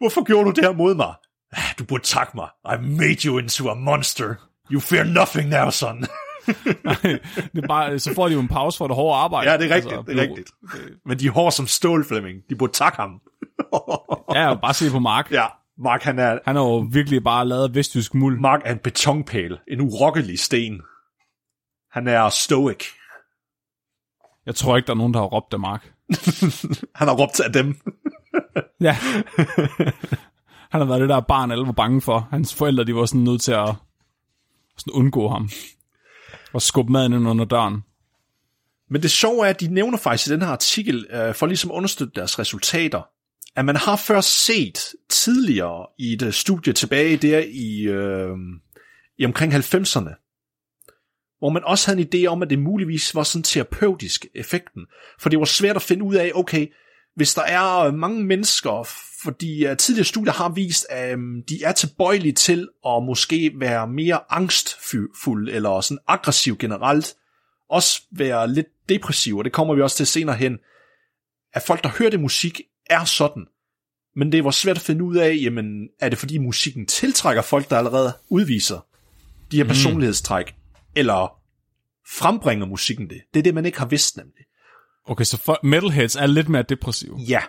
hvorfor 0.00 0.24
gjorde 0.24 0.44
du 0.44 0.50
det 0.50 0.64
her 0.64 0.72
mod 0.72 0.94
mig? 0.94 1.14
"Ah, 1.52 1.62
Du 1.78 1.84
burde 1.84 2.02
takke 2.04 2.32
mig. 2.34 2.48
I 2.64 2.76
made 2.98 3.16
you 3.24 3.38
into 3.38 3.68
a 3.70 3.74
monster. 3.74 4.34
You 4.72 4.80
fear 4.80 5.04
nothing 5.04 5.48
now, 5.48 5.70
son. 5.70 6.00
det 7.54 7.62
er 7.64 7.66
bare, 7.68 7.98
så 7.98 8.14
får 8.14 8.28
de 8.28 8.34
jo 8.34 8.40
en 8.40 8.48
pause 8.48 8.78
for 8.78 8.86
det 8.86 8.96
hårde 8.96 9.16
arbejde. 9.18 9.50
ja, 9.50 9.56
det 9.56 9.70
er 9.70 9.74
rigtigt, 9.74 9.94
Altså, 9.94 10.12
det 10.12 10.18
er 10.18 10.22
rigtigt. 10.22 10.50
Men 11.06 11.18
de 11.18 11.26
er 11.26 11.30
hårde 11.30 11.56
som 11.56 11.66
stål, 11.66 12.04
Flemming. 12.08 12.38
De 12.50 12.54
burde 12.56 12.72
takke 12.72 12.96
ham. 13.00 13.10
Ja, 14.34 14.54
bare 14.54 14.74
se 14.74 14.90
på 14.90 14.98
Mark. 14.98 15.30
ja, 15.32 15.44
Mark 15.84 16.02
han 16.02 16.18
er, 16.18 16.38
Han 16.46 16.56
har 16.56 16.62
jo 16.62 16.88
virkelig 16.92 17.24
bare 17.24 17.48
lavet 17.48 17.74
vestjysk 17.74 18.14
muld. 18.14 18.40
Mark 18.40 18.60
er 18.64 18.72
en 18.72 18.78
betonpæl. 18.78 19.58
En 19.72 19.80
urokkelig 19.80 20.38
sten. 20.38 20.80
Han 21.92 22.08
er 22.08 22.28
stoic. 22.28 22.84
Jeg 24.46 24.54
tror 24.54 24.76
ikke, 24.76 24.86
der 24.86 24.92
er 24.92 24.96
nogen, 24.96 25.14
der 25.14 25.20
har 25.20 25.26
råbt 25.26 25.54
af 25.54 25.60
Mark. 25.60 25.92
Han 26.98 27.08
har 27.08 27.14
råbt 27.14 27.40
af 27.40 27.52
dem. 27.52 27.76
Ja. 28.80 28.92
Han 30.70 30.80
har 30.80 30.84
været 30.84 31.00
det 31.00 31.08
der 31.08 31.20
barn, 31.20 31.50
alle 31.50 31.66
var 31.66 31.72
bange 31.72 32.00
for. 32.00 32.28
Hans 32.30 32.54
forældre, 32.54 32.84
de 32.84 32.94
var 32.94 33.06
sådan 33.06 33.20
nødt 33.20 33.42
til 33.42 33.52
at 33.52 33.74
sådan 34.76 34.92
undgå 34.92 35.28
ham. 35.28 35.50
Og 36.52 36.62
skubbe 36.62 36.92
maden 36.92 37.12
ind 37.12 37.28
under 37.28 37.44
døren. 37.44 37.82
Men 38.90 39.02
det 39.02 39.10
sjove 39.10 39.46
er, 39.46 39.50
at 39.50 39.60
de 39.60 39.74
nævner 39.74 39.98
faktisk 39.98 40.30
i 40.30 40.32
den 40.32 40.42
her 40.42 40.48
artikel, 40.48 41.06
øh, 41.10 41.34
for 41.34 41.46
ligesom 41.46 41.70
at 41.70 41.74
understøtte 41.74 42.12
deres 42.16 42.38
resultater, 42.38 43.02
at 43.56 43.64
man 43.64 43.76
har 43.76 43.96
først 43.96 44.44
set 44.44 44.78
tidligere 45.08 45.86
i 45.98 46.12
et 46.12 46.34
studie 46.34 46.72
tilbage 46.72 47.16
der 47.16 47.38
i, 47.38 47.82
øh, 47.82 48.36
i 49.18 49.24
omkring 49.24 49.54
90'erne, 49.54 50.19
hvor 51.40 51.50
man 51.50 51.64
også 51.64 51.90
havde 51.90 52.00
en 52.00 52.08
idé 52.14 52.26
om, 52.26 52.42
at 52.42 52.50
det 52.50 52.58
muligvis 52.58 53.14
var 53.14 53.22
sådan 53.22 53.42
terapeutisk 53.42 54.26
effekten. 54.34 54.82
For 55.18 55.28
det 55.28 55.38
var 55.38 55.44
svært 55.44 55.76
at 55.76 55.82
finde 55.82 56.04
ud 56.04 56.14
af, 56.14 56.32
okay, 56.34 56.66
hvis 57.16 57.34
der 57.34 57.42
er 57.42 57.78
øh, 57.78 57.94
mange 57.94 58.24
mennesker, 58.24 58.88
fordi 59.22 59.70
uh, 59.70 59.76
tidligere 59.76 60.04
studier 60.04 60.32
har 60.32 60.48
vist, 60.48 60.86
at 60.90 61.14
um, 61.14 61.42
de 61.48 61.62
er 61.64 61.72
tilbøjelige 61.72 62.32
til 62.32 62.68
at 62.86 63.02
måske 63.02 63.52
være 63.58 63.88
mere 63.88 64.20
angstfulde, 64.30 65.52
eller 65.52 65.80
sådan 65.80 65.98
aggressiv 66.08 66.56
generelt, 66.58 67.14
også 67.70 68.02
være 68.12 68.52
lidt 68.52 68.66
depressiv, 68.88 69.38
og 69.38 69.44
det 69.44 69.52
kommer 69.52 69.74
vi 69.74 69.82
også 69.82 69.96
til 69.96 70.06
senere 70.06 70.36
hen, 70.36 70.58
at 71.52 71.62
folk, 71.62 71.82
der 71.82 71.90
hører 71.98 72.10
det 72.10 72.20
musik, 72.20 72.60
er 72.86 73.04
sådan. 73.04 73.46
Men 74.16 74.32
det 74.32 74.44
var 74.44 74.50
svært 74.50 74.76
at 74.76 74.82
finde 74.82 75.04
ud 75.04 75.16
af, 75.16 75.38
jamen, 75.42 75.88
er 76.00 76.08
det 76.08 76.18
fordi 76.18 76.38
musikken 76.38 76.86
tiltrækker 76.86 77.42
folk, 77.42 77.70
der 77.70 77.78
allerede 77.78 78.12
udviser 78.28 78.86
de 79.50 79.56
her 79.56 79.64
personlighedstræk, 79.64 80.54
eller 80.96 81.36
frembringer 82.18 82.66
musikken 82.66 83.10
det? 83.10 83.20
Det 83.34 83.38
er 83.38 83.42
det, 83.42 83.54
man 83.54 83.66
ikke 83.66 83.78
har 83.78 83.86
vidst 83.86 84.16
nemlig. 84.16 84.44
Okay, 85.06 85.24
så 85.24 85.36
for, 85.36 85.58
metalheads 85.62 86.16
er 86.16 86.26
lidt 86.26 86.48
mere 86.48 86.62
depressive. 86.62 87.16
Ja. 87.28 87.40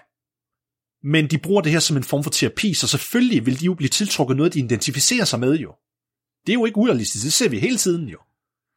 Men 1.03 1.27
de 1.27 1.37
bruger 1.37 1.61
det 1.61 1.71
her 1.71 1.79
som 1.79 1.97
en 1.97 2.03
form 2.03 2.23
for 2.23 2.31
terapi, 2.31 2.73
så 2.73 2.87
selvfølgelig 2.87 3.45
vil 3.45 3.59
de 3.59 3.65
jo 3.65 3.73
blive 3.73 3.89
tiltrukket 3.89 4.37
noget, 4.37 4.53
de 4.53 4.59
identificerer 4.59 5.25
sig 5.25 5.39
med 5.39 5.55
jo. 5.57 5.73
Det 6.45 6.49
er 6.49 6.53
jo 6.53 6.65
ikke 6.65 6.77
urealistisk, 6.77 7.23
det 7.23 7.33
ser 7.33 7.49
vi 7.49 7.59
hele 7.59 7.77
tiden 7.77 8.07
jo. 8.07 8.17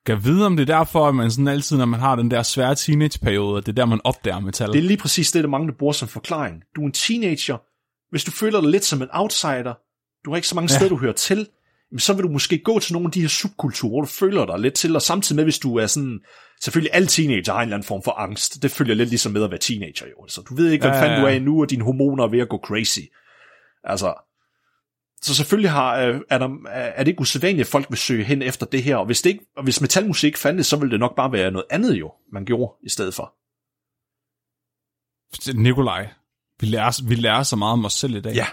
Kan 0.07 0.25
vide, 0.25 0.47
om 0.47 0.57
det 0.57 0.71
er 0.71 0.77
derfor, 0.79 1.09
at 1.09 1.15
man 1.15 1.31
sådan 1.31 1.49
altid, 1.49 1.77
når 1.77 1.85
man 1.85 2.01
har 2.01 2.17
den 2.17 2.31
der 2.31 2.43
svære 2.43 2.75
teenageperiode, 2.75 3.61
det 3.61 3.69
er 3.69 3.73
der, 3.73 3.85
man 3.85 4.01
opdager 4.05 4.41
metal. 4.41 4.73
Det 4.73 4.79
er 4.79 4.83
lige 4.83 4.97
præcis 4.97 5.33
det, 5.33 5.45
der 5.45 5.51
mange 5.51 5.73
bruger 5.73 5.93
som 5.93 6.09
forklaring. 6.09 6.63
Du 6.77 6.83
er 6.83 6.87
en 6.87 6.93
teenager. 6.93 7.59
Hvis 8.11 8.25
du 8.25 8.31
føler 8.31 8.61
dig 8.61 8.71
lidt 8.71 8.85
som 8.85 9.03
en 9.03 9.09
outsider, 9.13 9.75
du 10.25 10.31
har 10.31 10.37
ikke 10.37 10.49
så 10.49 10.55
mange 10.55 10.73
Ja. 10.73 10.77
steder, 10.77 10.89
du 10.89 10.97
hører 10.97 11.13
til, 11.13 11.49
så 11.99 12.13
vil 12.13 12.23
du 12.23 12.29
måske 12.29 12.59
gå 12.59 12.79
til 12.79 12.93
nogle 12.93 13.07
af 13.07 13.13
de 13.13 13.21
her 13.21 13.29
subkulturer, 13.29 13.91
hvor 13.91 14.01
du 14.01 14.07
føler 14.07 14.47
dig 14.47 14.59
lidt 14.59 14.75
til, 14.75 14.97
og 14.97 15.03
samtidig 15.03 15.37
med, 15.37 15.45
hvis 15.45 15.59
du 15.59 15.77
er 15.77 15.87
sådan, 15.87 16.21
selvfølgelig 16.63 16.95
alle 16.95 17.09
teenager 17.09 17.53
har 17.53 17.61
en 17.61 17.63
eller 17.63 17.77
anden 17.77 17.87
form 17.87 18.03
for 18.03 18.11
angst. 18.11 18.63
Det 18.63 18.71
følger 18.71 18.95
lidt 18.95 19.09
ligesom 19.09 19.33
med 19.33 19.45
at 19.45 19.51
være 19.51 19.61
teenager 19.61 20.07
jo. 20.07 20.29
Så 20.29 20.41
du 20.41 20.55
ved 20.55 20.71
ikke, 20.71 20.83
hvad 20.83 20.97
Ja, 20.97 21.03
fanden 21.03 21.17
ja, 21.17 21.21
du 21.21 21.27
er 21.27 21.31
ja. 21.31 21.37
endnu, 21.37 21.63
og 21.63 21.71
dine 21.71 21.85
hormoner 21.85 22.25
er 22.25 22.29
ved 22.29 22.41
at 22.41 22.49
gå 22.49 22.59
crazy. 22.65 23.01
Altså, 23.85 24.15
så 25.23 25.35
selvfølgelig 25.35 25.71
har, 25.71 25.97
øh, 25.97 26.21
er, 26.31 26.39
der, 26.39 26.49
er 26.69 27.05
det 27.05 27.09
ikke 27.09 27.21
usædvanligt, 27.21 27.67
at 27.67 27.71
folk 27.71 27.91
vil 27.91 27.99
søge 27.99 28.25
hen 28.25 28.43
efter 28.43 28.67
det 28.67 28.83
her, 28.83 28.97
og 28.97 29.07
hvis, 29.07 29.23
det 29.23 29.31
ikke, 29.31 29.47
og 29.57 29.65
hvis 29.65 29.81
metalmusik 29.81 30.37
fandtes, 30.37 30.67
så 30.67 30.77
ville 30.77 30.91
det 30.91 31.01
nok 31.01 31.17
bare 31.17 31.33
være 31.33 31.51
noget 31.51 31.67
andet 31.71 31.95
jo, 31.95 32.13
man 32.33 32.45
gjorde 32.45 32.73
i 32.83 32.89
stedet 32.89 33.15
for. 33.15 33.35
Nikolaj, 35.55 36.09
vi 36.61 36.67
lærer, 36.67 37.09
vi 37.09 37.15
lærer 37.15 37.43
så 37.43 37.57
meget 37.57 37.73
om 37.73 37.85
os 37.85 37.93
selv 37.93 38.17
i 38.17 38.21
dag. 38.21 38.35
Ja, 38.35 38.47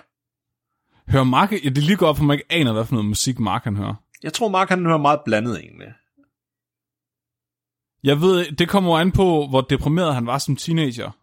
Hører 1.12 1.24
Mark, 1.24 1.52
ja, 1.52 1.58
det 1.58 1.78
er 1.78 1.82
lige 1.82 1.96
godt, 1.98 2.18
for 2.18 2.24
man 2.24 2.34
ikke 2.34 2.46
aner, 2.52 2.74
hvad 2.74 2.86
for 2.86 2.94
noget 2.94 3.06
musik 3.10 3.40
Mark 3.40 3.64
han 3.64 3.76
hører. 3.76 3.96
jeg 4.24 4.34
tror 4.34 4.50
Mark 4.50 4.70
han 4.70 4.86
hører 4.86 4.98
meget 4.98 5.20
blandet 5.26 5.60
egentlig. 5.60 5.88
Jeg 8.04 8.22
ved, 8.22 8.52
det 8.52 8.70
kommer 8.70 9.00
an 9.00 9.12
på, 9.12 9.48
hvor 9.50 9.62
deprimeret 9.62 10.14
han 10.14 10.26
var 10.26 10.38
som 10.38 10.56
teenager. 10.56 11.12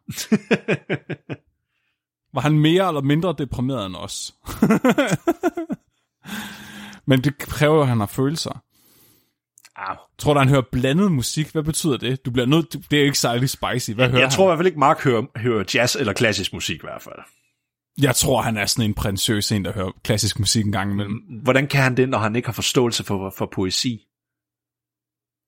Var 2.34 2.40
han 2.40 2.58
mere 2.58 2.88
eller 2.88 3.00
mindre 3.00 3.34
deprimeret 3.38 3.86
end 3.86 3.96
os? 3.96 4.34
Men 7.06 7.20
det 7.24 7.38
kræver 7.38 7.82
at 7.82 7.88
han 7.88 7.98
har 7.98 8.06
følelser. 8.06 8.62
Ah, 9.76 9.96
Tror 10.18 10.34
du, 10.34 10.38
han 10.40 10.48
hører 10.48 10.62
blandet 10.72 11.12
musik? 11.12 11.52
Hvad 11.52 11.62
betyder 11.62 11.96
det? 11.96 12.24
Du 12.24 12.30
bliver 12.30 12.46
nødt, 12.46 12.90
det 12.90 12.98
er 13.00 13.04
ikke 13.04 13.18
særlig 13.18 13.50
spicy. 13.50 13.90
Hvad 13.90 14.08
hører 14.08 14.18
jeg 14.18 14.28
han? 14.28 14.30
tror 14.36 14.44
i 14.44 14.48
hvert 14.48 14.58
fald 14.58 14.66
ikke, 14.66 14.78
Mark 14.78 15.04
hører, 15.04 15.38
hører 15.38 15.64
jazz 15.74 15.96
eller 15.96 16.12
klassisk 16.12 16.52
musik 16.52 16.76
i 16.76 16.86
hvert 16.86 17.02
fald. 17.02 17.18
Jeg 18.02 18.16
tror, 18.16 18.42
han 18.42 18.56
er 18.56 18.66
sådan 18.66 18.84
en 18.84 18.94
prinsøs 18.94 19.52
en, 19.52 19.64
der 19.64 19.72
hører 19.72 19.90
klassisk 20.04 20.38
musik 20.38 20.64
en 20.66 20.72
gang 20.72 20.90
imellem. 20.92 21.14
Hvordan 21.42 21.66
kan 21.66 21.82
han 21.82 21.96
det, 21.96 22.08
når 22.08 22.18
han 22.18 22.36
ikke 22.36 22.48
har 22.48 22.52
forståelse 22.52 23.04
for, 23.04 23.34
for 23.38 23.48
poesi? 23.54 24.00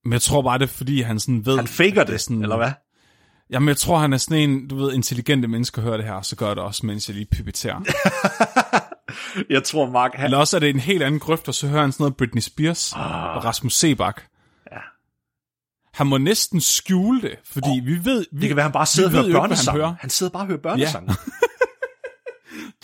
Men 0.05 0.13
jeg 0.13 0.23
tror 0.23 0.43
bare, 0.43 0.59
det 0.59 0.65
er, 0.65 0.69
fordi 0.69 1.01
han 1.03 1.21
sådan 1.21 1.47
ved... 1.47 1.57
Han 1.57 1.67
faker 1.67 2.01
er 2.01 2.05
det, 2.05 2.21
sådan, 2.21 2.43
eller 2.43 2.57
hvad? 2.57 2.73
Jamen, 3.51 3.69
jeg 3.69 3.77
tror, 3.77 3.99
han 3.99 4.13
er 4.13 4.17
sådan 4.17 4.51
en, 4.51 4.69
du 4.69 4.77
ved, 4.77 4.93
intelligente 4.93 5.49
mennesker 5.49 5.83
hører 5.83 5.97
det 5.97 6.07
her, 6.07 6.23
så 6.23 6.37
gør 6.37 6.49
det 6.49 6.59
også, 6.59 6.87
mens 6.87 7.09
jeg 7.09 7.15
lige 7.15 7.27
pipetterer. 7.27 7.81
Jeg 9.51 9.65
tror, 9.65 9.91
Mark... 9.91 10.11
Han, 10.15 10.25
Eller 10.25 10.39
også 10.39 10.57
er 10.57 10.61
det 10.61 10.71
en 10.71 10.81
helt 10.81 11.03
anden 11.03 11.21
grøft, 11.21 11.49
og 11.49 11.55
så 11.55 11.69
hører 11.69 11.81
han 11.81 11.93
sådan 11.93 12.03
noget 12.03 12.17
Britney 12.17 12.41
Spears 12.43 12.93
Ah. 12.97 13.37
og 13.37 13.45
Rasmus 13.45 13.75
Sebak. 13.75 14.23
Ja. 14.73 14.77
Han 15.95 16.07
må 16.07 16.19
næsten 16.19 16.61
skjule 16.61 17.23
det, 17.23 17.39
fordi 17.45 17.69
oh, 17.81 17.87
vi 17.87 18.05
ved... 18.05 18.27
Vi, 18.33 18.41
det 18.41 18.49
kan 18.49 18.57
være, 18.57 18.63
han 18.63 18.73
bare 18.73 18.87
sidder 18.87 19.09
og 19.09 19.13
hører 19.13 19.23
hvad 19.23 19.33
han 19.33 19.41
børnesang. 19.41 19.77
hører. 19.77 19.87
Han, 19.87 19.97
han 20.01 20.11
sidder 20.11 20.33
bare 20.33 20.43
og 20.43 20.47
hører 20.47 20.59
børnesang. 20.61 21.09
Ja. 21.09 21.15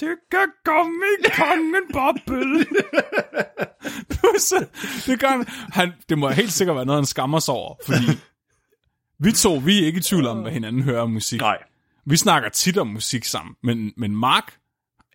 Det 0.00 0.16
kan 0.30 0.48
komme 0.64 1.06
i 1.20 1.28
kongen 1.36 1.74
boble. 1.92 2.58
det 5.06 5.20
gør 5.20 5.28
han. 5.28 5.44
han. 5.48 5.92
Det 6.08 6.18
må 6.18 6.28
helt 6.28 6.52
sikkert 6.52 6.76
være 6.76 6.86
noget, 6.86 6.98
han 6.98 7.06
skammer 7.06 7.38
sig 7.38 7.54
over, 7.54 7.74
fordi 7.86 8.04
vi 9.18 9.32
to, 9.32 9.54
vi 9.54 9.82
er 9.82 9.86
ikke 9.86 9.98
i 9.98 10.02
tvivl 10.02 10.26
om, 10.26 10.38
hvad 10.38 10.52
hinanden 10.52 10.82
hører 10.82 11.06
musik. 11.06 11.40
Nej. 11.40 11.58
Vi 12.04 12.16
snakker 12.16 12.48
tit 12.48 12.78
om 12.78 12.86
musik 12.86 13.24
sammen, 13.24 13.56
men, 13.62 13.92
men 13.96 14.16
Mark 14.16 14.58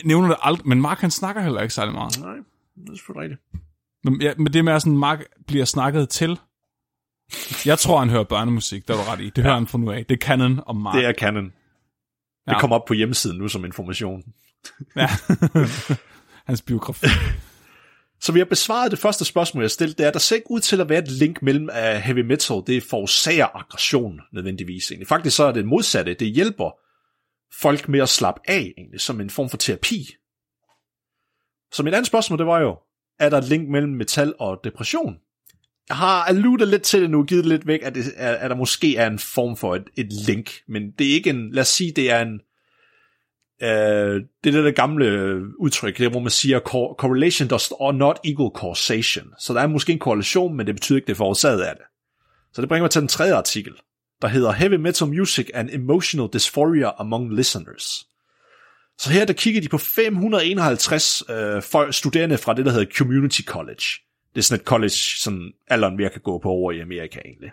nævner 0.04 0.28
det 0.28 0.38
aldrig, 0.42 0.68
men 0.68 0.82
Mark 0.82 1.00
han 1.00 1.12
snakker 1.12 1.42
heller 1.42 1.62
ikke 1.62 1.74
særlig 1.74 1.94
meget. 1.94 2.20
Nej, 2.20 2.36
det 2.76 2.90
er 2.90 2.96
selvfølgelig 2.96 3.22
rigtigt. 3.22 3.64
Men, 4.04 4.22
ja, 4.22 4.34
men 4.38 4.54
det 4.54 4.66
med, 4.66 4.74
at 4.74 4.82
sådan, 4.82 4.98
Mark 4.98 5.24
bliver 5.48 5.66
snakket 5.66 6.10
til. 6.10 6.40
Jeg 7.66 7.80
tror, 7.80 8.00
han 8.00 8.10
hører 8.10 8.24
børnemusik, 8.24 8.88
der 8.88 8.96
var 8.96 9.12
ret 9.12 9.22
i. 9.22 9.30
Det 9.30 9.44
hører 9.44 9.54
han 9.54 9.68
fra 9.68 9.78
nu 9.78 9.92
af. 9.92 10.06
Det 10.06 10.16
er 10.16 10.28
canon 10.28 10.60
om 10.66 10.76
Mark. 10.76 10.96
Det 10.96 11.06
er 11.06 11.14
canon. 11.14 11.54
Det 12.46 12.52
Ja. 12.54 12.60
kommer 12.60 12.76
op 12.76 12.86
på 12.88 12.94
hjemmesiden 12.94 13.38
nu 13.38 13.48
som 13.48 13.66
information. 13.66 14.24
Ja. 14.96 15.08
Hans 16.48 16.62
biografi. 16.62 17.08
Så 18.22 18.32
vi 18.32 18.40
har 18.40 18.46
besvaret 18.46 18.92
det 18.92 19.00
første 19.00 19.26
spørgsmål, 19.26 19.64
jeg 19.64 19.72
stillede, 19.72 19.98
det 19.98 20.06
er, 20.08 20.12
der 20.12 20.20
ser 20.20 20.36
ikke 20.36 20.52
ud 20.52 20.60
til 20.60 20.82
at 20.82 20.90
være 20.90 21.00
et 21.00 21.12
link 21.12 21.42
mellem 21.42 21.70
uh, 21.72 21.76
heavy 21.76 22.20
metal, 22.20 22.62
det 22.68 22.84
forårsager 22.84 23.56
aggression 23.56 24.20
nødvendigvis. 24.34 24.92
Egentlig. 24.92 25.08
Faktisk 25.08 25.36
så 25.36 25.44
er 25.44 25.52
det 25.52 25.66
modsatte, 25.66 26.14
det 26.14 26.28
hjælper 26.28 26.72
folk 27.62 27.90
med 27.90 28.00
at 28.00 28.10
slappe 28.10 28.42
af, 28.48 28.74
egentlig, 28.78 29.02
som 29.02 29.22
en 29.22 29.30
form 29.30 29.50
for 29.50 29.58
terapi. 29.58 30.08
Så 31.74 31.84
mit 31.84 31.94
andet 31.94 32.08
spørgsmål, 32.08 32.40
det 32.40 32.48
var 32.48 32.60
jo, 32.60 32.78
er 33.20 33.30
der 33.30 33.38
et 33.38 33.44
link 33.44 33.70
mellem 33.70 33.92
metal 33.94 34.34
og 34.40 34.60
depression? 34.64 35.16
Har 35.92 36.24
alluderet 36.24 36.70
lidt 36.70 36.82
til 36.82 37.02
det 37.02 37.10
nu, 37.10 37.24
givet 37.24 37.44
det 37.44 37.50
lidt 37.50 37.68
væk, 37.68 37.80
at, 37.84 37.96
det, 37.96 38.14
at, 38.18 38.36
at 38.36 38.50
der 38.50 38.56
måske 38.56 38.96
er 38.96 39.08
en 39.08 39.20
form 39.20 39.58
for 39.58 39.76
et, 39.76 39.84
et 39.98 40.14
link, 40.28 40.52
men 40.68 40.92
det 41.00 41.10
er 41.10 41.14
ikke 41.14 41.30
en, 41.30 41.52
lad 41.52 41.62
os 41.62 41.68
sige, 41.68 41.92
det 41.92 42.12
er 42.12 42.22
en, 42.22 42.34
øh, 43.64 44.22
det 44.44 44.50
er 44.50 44.52
det 44.52 44.64
der 44.64 44.72
gamle 44.72 45.06
øh, 45.06 45.42
udtryk, 45.60 45.98
det 45.98 46.06
er, 46.06 46.10
hvor 46.10 46.20
man 46.20 46.32
siger, 46.32 46.60
correlation 47.00 47.48
does 47.48 47.72
not 47.94 48.20
equal 48.24 48.52
causation. 48.56 49.26
Så 49.40 49.54
der 49.54 49.62
er 49.62 49.68
måske 49.68 49.94
en 49.94 50.00
korrelation, 50.00 50.58
men 50.58 50.68
det 50.68 50.76
betyder 50.76 50.98
ikke, 50.98 51.08
det 51.08 51.14
er 51.14 51.18
forårsaget 51.18 51.62
af 51.62 51.76
det. 51.76 51.86
Så 52.54 52.62
det 52.62 52.70
bringer 52.70 52.84
mig 52.84 52.92
til 52.92 53.02
den 53.02 53.08
tredje 53.08 53.36
artikel, 53.36 53.74
der 54.22 54.28
hedder 54.28 54.52
Heavy 54.52 54.74
Metal 54.74 55.08
Music 55.08 55.50
and 55.54 55.70
Emotional 55.72 56.30
Dysphoria 56.34 56.92
Among 56.98 57.36
Listeners. 57.36 58.08
Så 58.98 59.10
her 59.12 59.26
der 59.26 59.34
kigger 59.34 59.62
de 59.62 59.70
på 59.70 59.78
551 59.78 61.24
øh, 61.30 61.62
folk, 61.62 61.94
studerende 61.94 62.38
fra 62.38 62.54
det, 62.54 62.66
der 62.66 62.72
hedder 62.72 62.92
Community 62.98 63.42
College. 63.42 63.84
Det 64.36 64.42
er 64.42 64.44
sådan 64.44 64.62
et 64.62 64.68
college, 64.68 65.20
som 65.20 65.54
alderen 65.68 65.98
mere 65.98 66.10
kan 66.10 66.22
gå 66.22 66.40
på 66.40 66.50
over 66.50 66.72
i 66.72 66.80
Amerika 66.80 67.20
egentlig. 67.26 67.52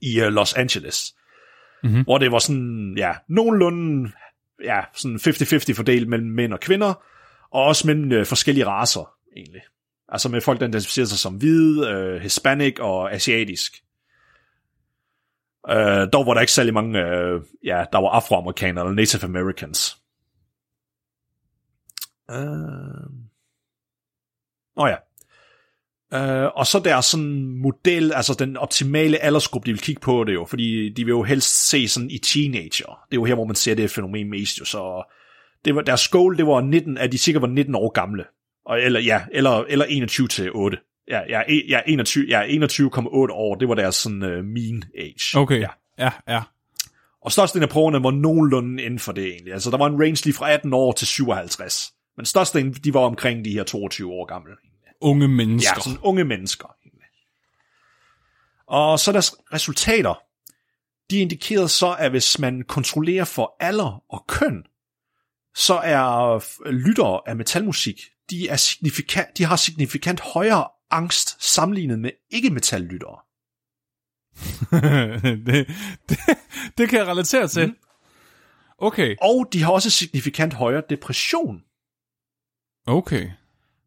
I 0.00 0.20
øh, 0.20 0.32
Los 0.32 0.54
Angeles. 0.54 1.14
Mhm. 1.84 2.02
Hvor 2.02 2.18
det 2.18 2.32
var 2.32 2.38
sådan, 2.38 2.94
ja, 2.96 3.12
nogenlunde 3.28 4.10
ja, 4.64 4.80
sådan 4.94 5.16
50-50 5.16 5.74
fordelt 5.76 6.08
mellem 6.08 6.28
mænd 6.28 6.52
og 6.52 6.60
kvinder, 6.60 6.94
og 7.50 7.64
også 7.64 7.86
mellem 7.86 8.12
øh, 8.12 8.26
forskellige 8.26 8.66
raser, 8.66 9.14
egentlig. 9.36 9.62
Altså 10.08 10.28
med 10.28 10.40
folk, 10.40 10.60
der 10.60 10.68
identificerer 10.68 11.06
sig 11.06 11.18
som 11.18 11.34
hvide, 11.34 11.88
øh, 11.88 12.20
hispanic 12.20 12.78
og 12.80 13.12
asiatisk. 13.12 13.72
Øh, 15.68 16.08
dog 16.12 16.26
var 16.26 16.34
der 16.34 16.40
ikke 16.40 16.52
særlig 16.52 16.74
mange, 16.74 16.98
øh, 16.98 17.40
ja, 17.64 17.84
der 17.92 17.98
var 17.98 18.08
afroamerikanere 18.08 18.84
eller 18.84 18.94
native 18.94 19.24
americans. 19.24 19.96
Øh... 22.30 22.36
Åh 24.76 24.88
ja. 24.88 24.96
Øh, 26.14 26.46
og 26.54 26.66
så 26.66 26.78
deres 26.84 27.04
sådan 27.04 27.58
model, 27.62 28.12
altså 28.12 28.34
den 28.34 28.56
optimale 28.56 29.18
aldersgruppe, 29.18 29.66
de 29.66 29.72
vil 29.72 29.80
kigge 29.80 30.00
på 30.00 30.24
det 30.24 30.34
jo, 30.34 30.44
fordi 30.44 30.88
de 30.88 31.04
vil 31.04 31.10
jo 31.10 31.22
helst 31.22 31.68
se 31.68 31.88
sådan 31.88 32.10
i 32.10 32.18
teenager. 32.18 32.98
Det 33.10 33.16
er 33.16 33.20
jo 33.20 33.24
her, 33.24 33.34
hvor 33.34 33.44
man 33.44 33.56
ser 33.56 33.74
det 33.74 33.90
fænomen 33.90 34.30
mest 34.30 34.60
jo, 34.60 34.64
så 34.64 35.12
det 35.64 35.74
var, 35.74 35.82
deres 35.82 36.08
goal, 36.08 36.36
det 36.36 36.46
var 36.46 36.60
19, 36.60 36.98
at 36.98 37.12
de 37.12 37.18
sikkert 37.18 37.42
var 37.42 37.48
19 37.48 37.74
år 37.74 37.92
gamle. 37.92 38.24
Og, 38.66 38.80
eller, 38.80 39.00
ja, 39.00 39.22
eller, 39.32 39.64
eller 39.68 39.84
21 39.84 40.28
til 40.28 40.50
8. 40.52 40.78
Ja, 41.08 41.20
ja, 41.28 41.42
e- 41.42 41.68
ja, 41.68 41.80
21, 41.86 42.24
ja 42.28 42.42
21,8 42.42 43.32
år, 43.32 43.54
det 43.54 43.68
var 43.68 43.74
deres 43.74 43.94
sådan 43.94 44.22
uh, 44.22 44.44
mean 44.44 44.84
age. 44.98 45.38
Okay, 45.38 45.60
Ja. 45.60 45.68
ja, 45.98 46.10
ja. 46.28 46.42
Og 47.22 47.32
størstedelen 47.32 47.62
af 47.62 47.68
prøverne 47.68 48.02
var 48.02 48.10
nogenlunde 48.10 48.82
inden 48.82 48.98
for 48.98 49.12
det 49.12 49.26
egentlig. 49.26 49.52
Altså, 49.52 49.70
der 49.70 49.78
var 49.78 49.86
en 49.86 50.00
range 50.00 50.24
lige 50.24 50.34
fra 50.34 50.52
18 50.52 50.72
år 50.72 50.92
til 50.92 51.06
57. 51.06 51.92
Men 52.16 52.26
størstedelen, 52.26 52.72
de 52.72 52.94
var 52.94 53.00
omkring 53.00 53.44
de 53.44 53.50
her 53.50 53.62
22 53.62 54.12
år 54.12 54.24
gamle. 54.24 54.52
Unge 55.00 55.28
mennesker. 55.28 55.72
Ja, 55.76 55.80
sådan 55.80 55.98
unge 56.02 56.24
mennesker. 56.24 56.76
Og 58.66 59.00
så 59.00 59.12
deres 59.12 59.34
resultater, 59.52 60.14
de 61.10 61.18
indikerede 61.18 61.68
så, 61.68 61.96
at 61.98 62.10
hvis 62.10 62.38
man 62.38 62.62
kontrollerer 62.62 63.24
for 63.24 63.56
alder 63.60 64.04
og 64.08 64.24
køn, 64.28 64.62
så 65.54 65.74
er 65.74 66.70
lyttere 66.70 67.20
af 67.26 67.36
metalmusik, 67.36 68.00
de, 68.30 68.48
er 68.48 68.56
signifikant, 68.56 69.38
de 69.38 69.44
har 69.44 69.56
signifikant 69.56 70.20
højere 70.20 70.68
angst 70.90 71.44
sammenlignet 71.44 71.98
med 71.98 72.10
ikke-metallyttere. 72.30 73.18
det, 75.46 75.68
det, 76.08 76.18
det 76.78 76.88
kan 76.88 76.98
jeg 76.98 77.06
relatere 77.06 77.48
til. 77.48 77.66
Mm. 77.66 77.76
Okay, 78.78 79.16
Og 79.22 79.48
de 79.52 79.62
har 79.62 79.72
også 79.72 79.90
signifikant 79.90 80.54
højere 80.54 80.82
depression. 80.90 81.62
okay. 82.86 83.30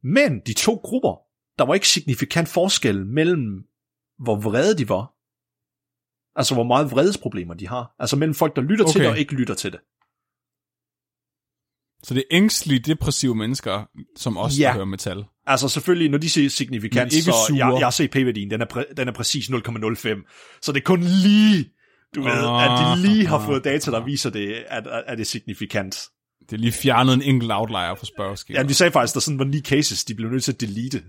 Men 0.03 0.39
de 0.47 0.53
to 0.53 0.75
grupper, 0.83 1.15
der 1.59 1.65
var 1.65 1.73
ikke 1.73 1.87
signifikant 1.87 2.47
forskel 2.49 3.05
mellem, 3.05 3.63
hvor 4.19 4.35
vrede 4.35 4.77
de 4.77 4.89
var. 4.89 5.13
Altså, 6.35 6.53
hvor 6.53 6.63
meget 6.63 6.91
vredesproblemer 6.91 7.53
de 7.53 7.67
har. 7.67 7.95
Altså 7.99 8.15
mellem 8.15 8.33
folk, 8.35 8.55
der 8.55 8.61
lytter 8.61 8.85
okay. 8.85 8.91
til 8.91 9.01
det 9.01 9.09
og 9.09 9.17
ikke 9.19 9.33
lytter 9.33 9.53
til 9.53 9.71
det. 9.71 9.79
Så 12.03 12.13
det 12.13 12.19
er 12.19 12.37
ængstlige, 12.37 12.79
depressive 12.79 13.35
mennesker, 13.35 13.89
som 14.17 14.37
også 14.37 14.61
Ja. 14.61 14.73
hører 14.73 14.85
metal. 14.85 15.25
Altså 15.45 15.69
selvfølgelig, 15.69 16.09
når 16.09 16.17
de 16.17 16.29
siger 16.29 16.49
signifikant, 16.49 17.13
ikke 17.13 17.23
så 17.25 17.31
sure. 17.47 17.57
jeg, 17.67 17.79
jeg 17.79 17.85
har 17.85 17.91
set 17.91 18.11
p-værdien, 18.11 18.51
den 18.51 18.61
er, 18.61 18.65
præ, 18.65 18.83
den 18.97 19.07
er 19.07 19.11
præcis 19.11 19.49
0,05. 19.49 20.59
Så 20.61 20.71
det 20.71 20.79
er 20.79 20.83
kun 20.85 21.01
lige, 21.01 21.71
du 22.15 22.21
ved, 22.21 22.31
Ah, 22.31 22.63
at 22.63 22.97
de 22.97 23.07
lige 23.07 23.27
har 23.27 23.37
ah, 23.37 23.45
fået 23.45 23.63
data, 23.63 23.91
der 23.91 24.05
viser 24.05 24.29
det, 24.29 24.53
at, 24.67 24.87
at 24.87 25.17
det 25.17 25.23
er 25.23 25.25
signifikant. 25.25 26.09
Det 26.49 26.53
er 26.53 26.57
lige 26.57 26.71
fjernet 26.71 27.13
en 27.13 27.21
enkelt 27.21 27.51
outlier 27.51 27.95
fra 27.95 28.05
spørgeskemaet. 28.05 28.63
Ja, 28.63 28.67
vi 28.67 28.73
sagde 28.73 28.91
faktisk, 28.91 29.13
der 29.13 29.19
sådan 29.19 29.39
var 29.39 29.45
ni 29.45 29.61
cases, 29.61 30.05
de 30.05 30.15
blev 30.15 30.29
nødt 30.29 30.43
til 30.43 30.51
at 30.51 30.61
delete. 30.61 31.03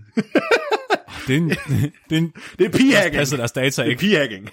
Det 1.27 1.33
er 1.35 1.37
en, 1.37 1.49
det 2.11 2.13
er 2.13 2.17
en 2.19 2.33
Det 2.59 2.65
er 2.67 2.79
p-hacking. 2.79 3.15
passer 3.17 3.37
deres 3.37 3.53
data 3.53 3.83
Det 3.85 4.03
er 4.03 4.23
ikke. 4.23 4.45
p-hacking. 4.45 4.49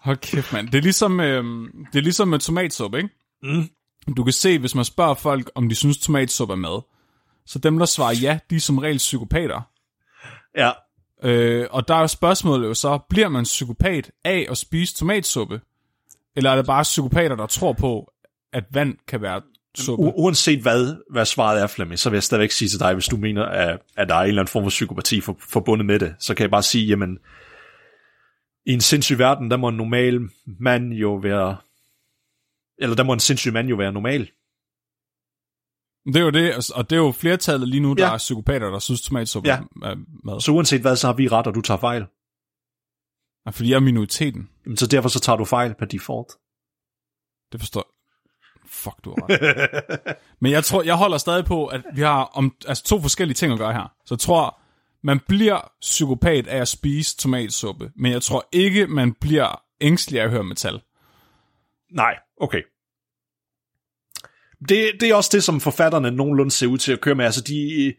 Hold 0.00 0.16
kæft, 0.16 0.52
mand. 0.52 0.68
Det 0.68 0.78
er 0.78 0.82
ligesom, 0.82 1.20
øhm, 1.20 1.86
det 1.92 1.98
er 1.98 2.02
ligesom 2.02 2.28
med 2.28 2.38
tomatsuppe, 2.38 2.96
ikke? 2.98 3.08
Mm. 3.42 3.68
Du 4.16 4.24
kan 4.24 4.32
se, 4.32 4.58
hvis 4.58 4.74
man 4.74 4.84
spørger 4.84 5.14
folk, 5.14 5.50
om 5.54 5.68
de 5.68 5.74
synes 5.74 5.98
tomatsuppe 5.98 6.52
er 6.52 6.56
mad, 6.56 6.82
så 7.46 7.58
dem, 7.58 7.78
der 7.78 7.86
svarer 7.86 8.14
ja, 8.22 8.38
de 8.50 8.56
er 8.56 8.60
som 8.60 8.78
regel 8.78 8.96
psykopater. 8.98 9.60
Ja, 10.56 10.70
Øh, 11.22 11.66
og 11.70 11.88
der 11.88 11.94
er 11.94 12.00
jo 12.00 12.06
spørgsmålet 12.06 12.68
jo 12.68 12.74
så, 12.74 12.98
bliver 13.10 13.28
man 13.28 13.44
psykopat 13.44 14.10
af 14.24 14.46
at 14.50 14.58
spise 14.58 14.94
tomatsuppe? 14.96 15.60
Eller 16.36 16.50
er 16.50 16.56
det 16.56 16.66
bare 16.66 16.82
psykopater, 16.82 17.36
der 17.36 17.46
tror 17.46 17.72
på, 17.72 18.12
at 18.52 18.64
vand 18.72 18.96
kan 19.08 19.22
være 19.22 19.40
suppe? 19.78 20.04
U- 20.06 20.12
uanset 20.16 20.62
hvad, 20.62 20.96
hvad 21.10 21.24
svaret 21.24 21.62
er, 21.62 21.66
Flemming, 21.66 21.98
så 21.98 22.10
vil 22.10 22.16
jeg 22.16 22.22
stadigvæk 22.22 22.50
sige 22.50 22.68
til 22.68 22.80
dig, 22.80 22.94
hvis 22.94 23.06
du 23.08 23.16
mener, 23.16 23.44
at, 23.44 23.80
at 23.96 24.08
der 24.08 24.14
er 24.14 24.20
en 24.22 24.28
eller 24.28 24.42
anden 24.42 24.52
form 24.52 24.62
for 24.64 24.68
psykopati 24.70 25.20
for, 25.20 25.36
forbundet 25.40 25.86
med 25.86 25.98
det, 25.98 26.16
så 26.18 26.34
kan 26.34 26.42
jeg 26.42 26.50
bare 26.50 26.62
sige, 26.62 26.86
jamen, 26.86 27.18
i 28.66 28.72
en 28.72 28.80
sindssyg 28.80 29.18
verden, 29.18 29.50
der 29.50 29.56
må 29.56 29.68
en 29.68 29.76
normal 29.76 30.20
mand 30.60 30.92
jo 30.92 31.14
være, 31.14 31.56
eller 32.78 32.96
der 32.96 33.04
må 33.04 33.12
en 33.12 33.20
sindssyg 33.20 33.52
mand 33.52 33.68
jo 33.68 33.76
være 33.76 33.92
normal. 33.92 34.30
Det 36.06 36.16
er 36.16 36.20
jo 36.24 36.30
det, 36.30 36.52
altså, 36.52 36.72
og 36.76 36.90
det 36.90 36.96
er 36.96 37.00
jo 37.00 37.12
flertallet 37.12 37.68
lige 37.68 37.80
nu, 37.80 37.92
der 37.94 38.06
Ja. 38.06 38.14
er 38.14 38.18
psykopater, 38.18 38.70
der 38.70 38.78
synes 38.78 39.02
tomatsuppe 39.02 39.48
Ja. 39.48 39.56
er 39.82 39.96
mad. 40.24 40.40
Så 40.40 40.52
uanset 40.52 40.80
hvad, 40.80 40.96
så 40.96 41.06
har 41.06 41.14
vi 41.14 41.28
ret, 41.28 41.46
og 41.46 41.54
du 41.54 41.60
tager 41.60 41.78
fejl. 41.78 42.06
Og 43.46 43.54
fordi 43.54 43.70
jeg 43.70 43.76
er 43.76 43.80
minoriteten. 43.80 44.50
Jamen, 44.64 44.76
så 44.76 44.86
derfor 44.86 45.08
så 45.08 45.20
tager 45.20 45.36
du 45.36 45.44
fejl 45.44 45.74
per 45.74 45.86
default. 45.86 46.28
Det 47.52 47.60
forstår. 47.60 47.94
Fuck, 48.70 49.04
du 49.04 49.10
har 49.10 49.26
ret. 49.28 50.16
Men 50.40 50.52
jeg 50.52 50.64
tror, 50.64 50.82
jeg 50.82 50.94
holder 50.94 51.18
stadig 51.18 51.44
på, 51.44 51.66
at 51.66 51.80
vi 51.94 52.00
har 52.00 52.24
om, 52.24 52.56
altså 52.68 52.84
to 52.84 53.00
forskellige 53.00 53.34
ting 53.34 53.52
at 53.52 53.58
gøre 53.58 53.72
her. 53.72 53.92
Så 54.04 54.14
jeg 54.14 54.18
tror, 54.18 54.60
man 55.02 55.20
bliver 55.28 55.72
psykopat 55.80 56.46
af 56.46 56.60
at 56.60 56.68
spise 56.68 57.16
tomatsuppe, 57.16 57.90
men 57.96 58.12
jeg 58.12 58.22
tror 58.22 58.48
ikke, 58.52 58.86
man 58.86 59.12
bliver 59.12 59.62
ængstelig 59.80 60.20
af 60.20 60.24
at 60.24 60.30
høre 60.30 60.44
metal. 60.44 60.80
Nej, 61.90 62.16
okay. 62.40 62.62
Det, 64.68 64.90
det 65.00 65.02
er 65.02 65.14
også 65.14 65.30
det, 65.32 65.44
som 65.44 65.60
forfatterne 65.60 66.10
nogenlunde 66.10 66.50
ser 66.50 66.66
ud 66.66 66.78
til 66.78 66.92
at 66.92 67.00
køre 67.00 67.14
med. 67.14 67.24
Altså, 67.24 67.40
de, 67.40 67.94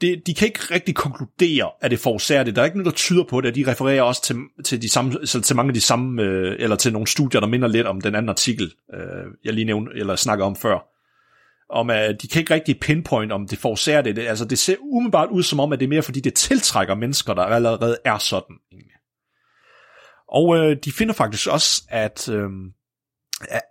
det, 0.00 0.26
de 0.26 0.34
kan 0.34 0.48
ikke 0.48 0.60
rigtig 0.70 0.94
konkludere, 0.94 1.70
at 1.80 1.90
det 1.90 1.98
forårsager 1.98 2.42
det. 2.42 2.56
Der 2.56 2.62
er 2.62 2.66
ikke 2.66 2.78
noget, 2.78 2.92
der 2.92 2.96
tyder 2.96 3.24
på 3.24 3.40
det. 3.40 3.54
De 3.54 3.70
refererer 3.70 4.02
også 4.02 4.22
til, 4.22 4.36
til, 4.64 4.82
de 4.82 4.88
samme, 4.88 5.14
altså 5.20 5.40
til 5.40 5.56
mange 5.56 5.70
af 5.70 5.74
de 5.74 5.80
samme, 5.80 6.22
øh, 6.22 6.56
eller 6.58 6.76
til 6.76 6.92
nogle 6.92 7.06
studier, 7.06 7.40
der 7.40 7.48
minder 7.48 7.68
lidt 7.68 7.86
om 7.86 8.00
den 8.00 8.14
anden 8.14 8.28
artikel, 8.28 8.72
øh, 8.94 9.24
jeg 9.44 9.52
lige 9.52 9.64
nævnte, 9.64 9.92
eller 9.94 10.16
snakker 10.16 10.44
om 10.44 10.56
før. 10.56 10.78
Om 11.70 11.90
at 11.90 12.22
de 12.22 12.28
kan 12.28 12.40
ikke 12.40 12.54
rigtig 12.54 12.80
pinpoint, 12.80 13.32
om 13.32 13.48
det 13.48 13.58
forårsager 13.58 14.02
det. 14.02 14.16
det. 14.16 14.26
Altså, 14.26 14.44
det 14.44 14.58
ser 14.58 14.76
umiddelbart 14.80 15.28
ud 15.30 15.42
som 15.42 15.60
om, 15.60 15.72
at 15.72 15.80
det 15.80 15.86
er 15.86 15.90
mere, 15.90 16.02
fordi 16.02 16.20
det 16.20 16.34
tiltrækker 16.34 16.94
mennesker, 16.94 17.34
der 17.34 17.42
allerede 17.42 17.96
er 18.04 18.18
sådan. 18.18 18.56
Og 20.28 20.56
øh, 20.56 20.76
de 20.84 20.92
finder 20.92 21.14
faktisk 21.14 21.48
også, 21.48 21.82
at... 21.88 22.28
Øh, 22.28 22.50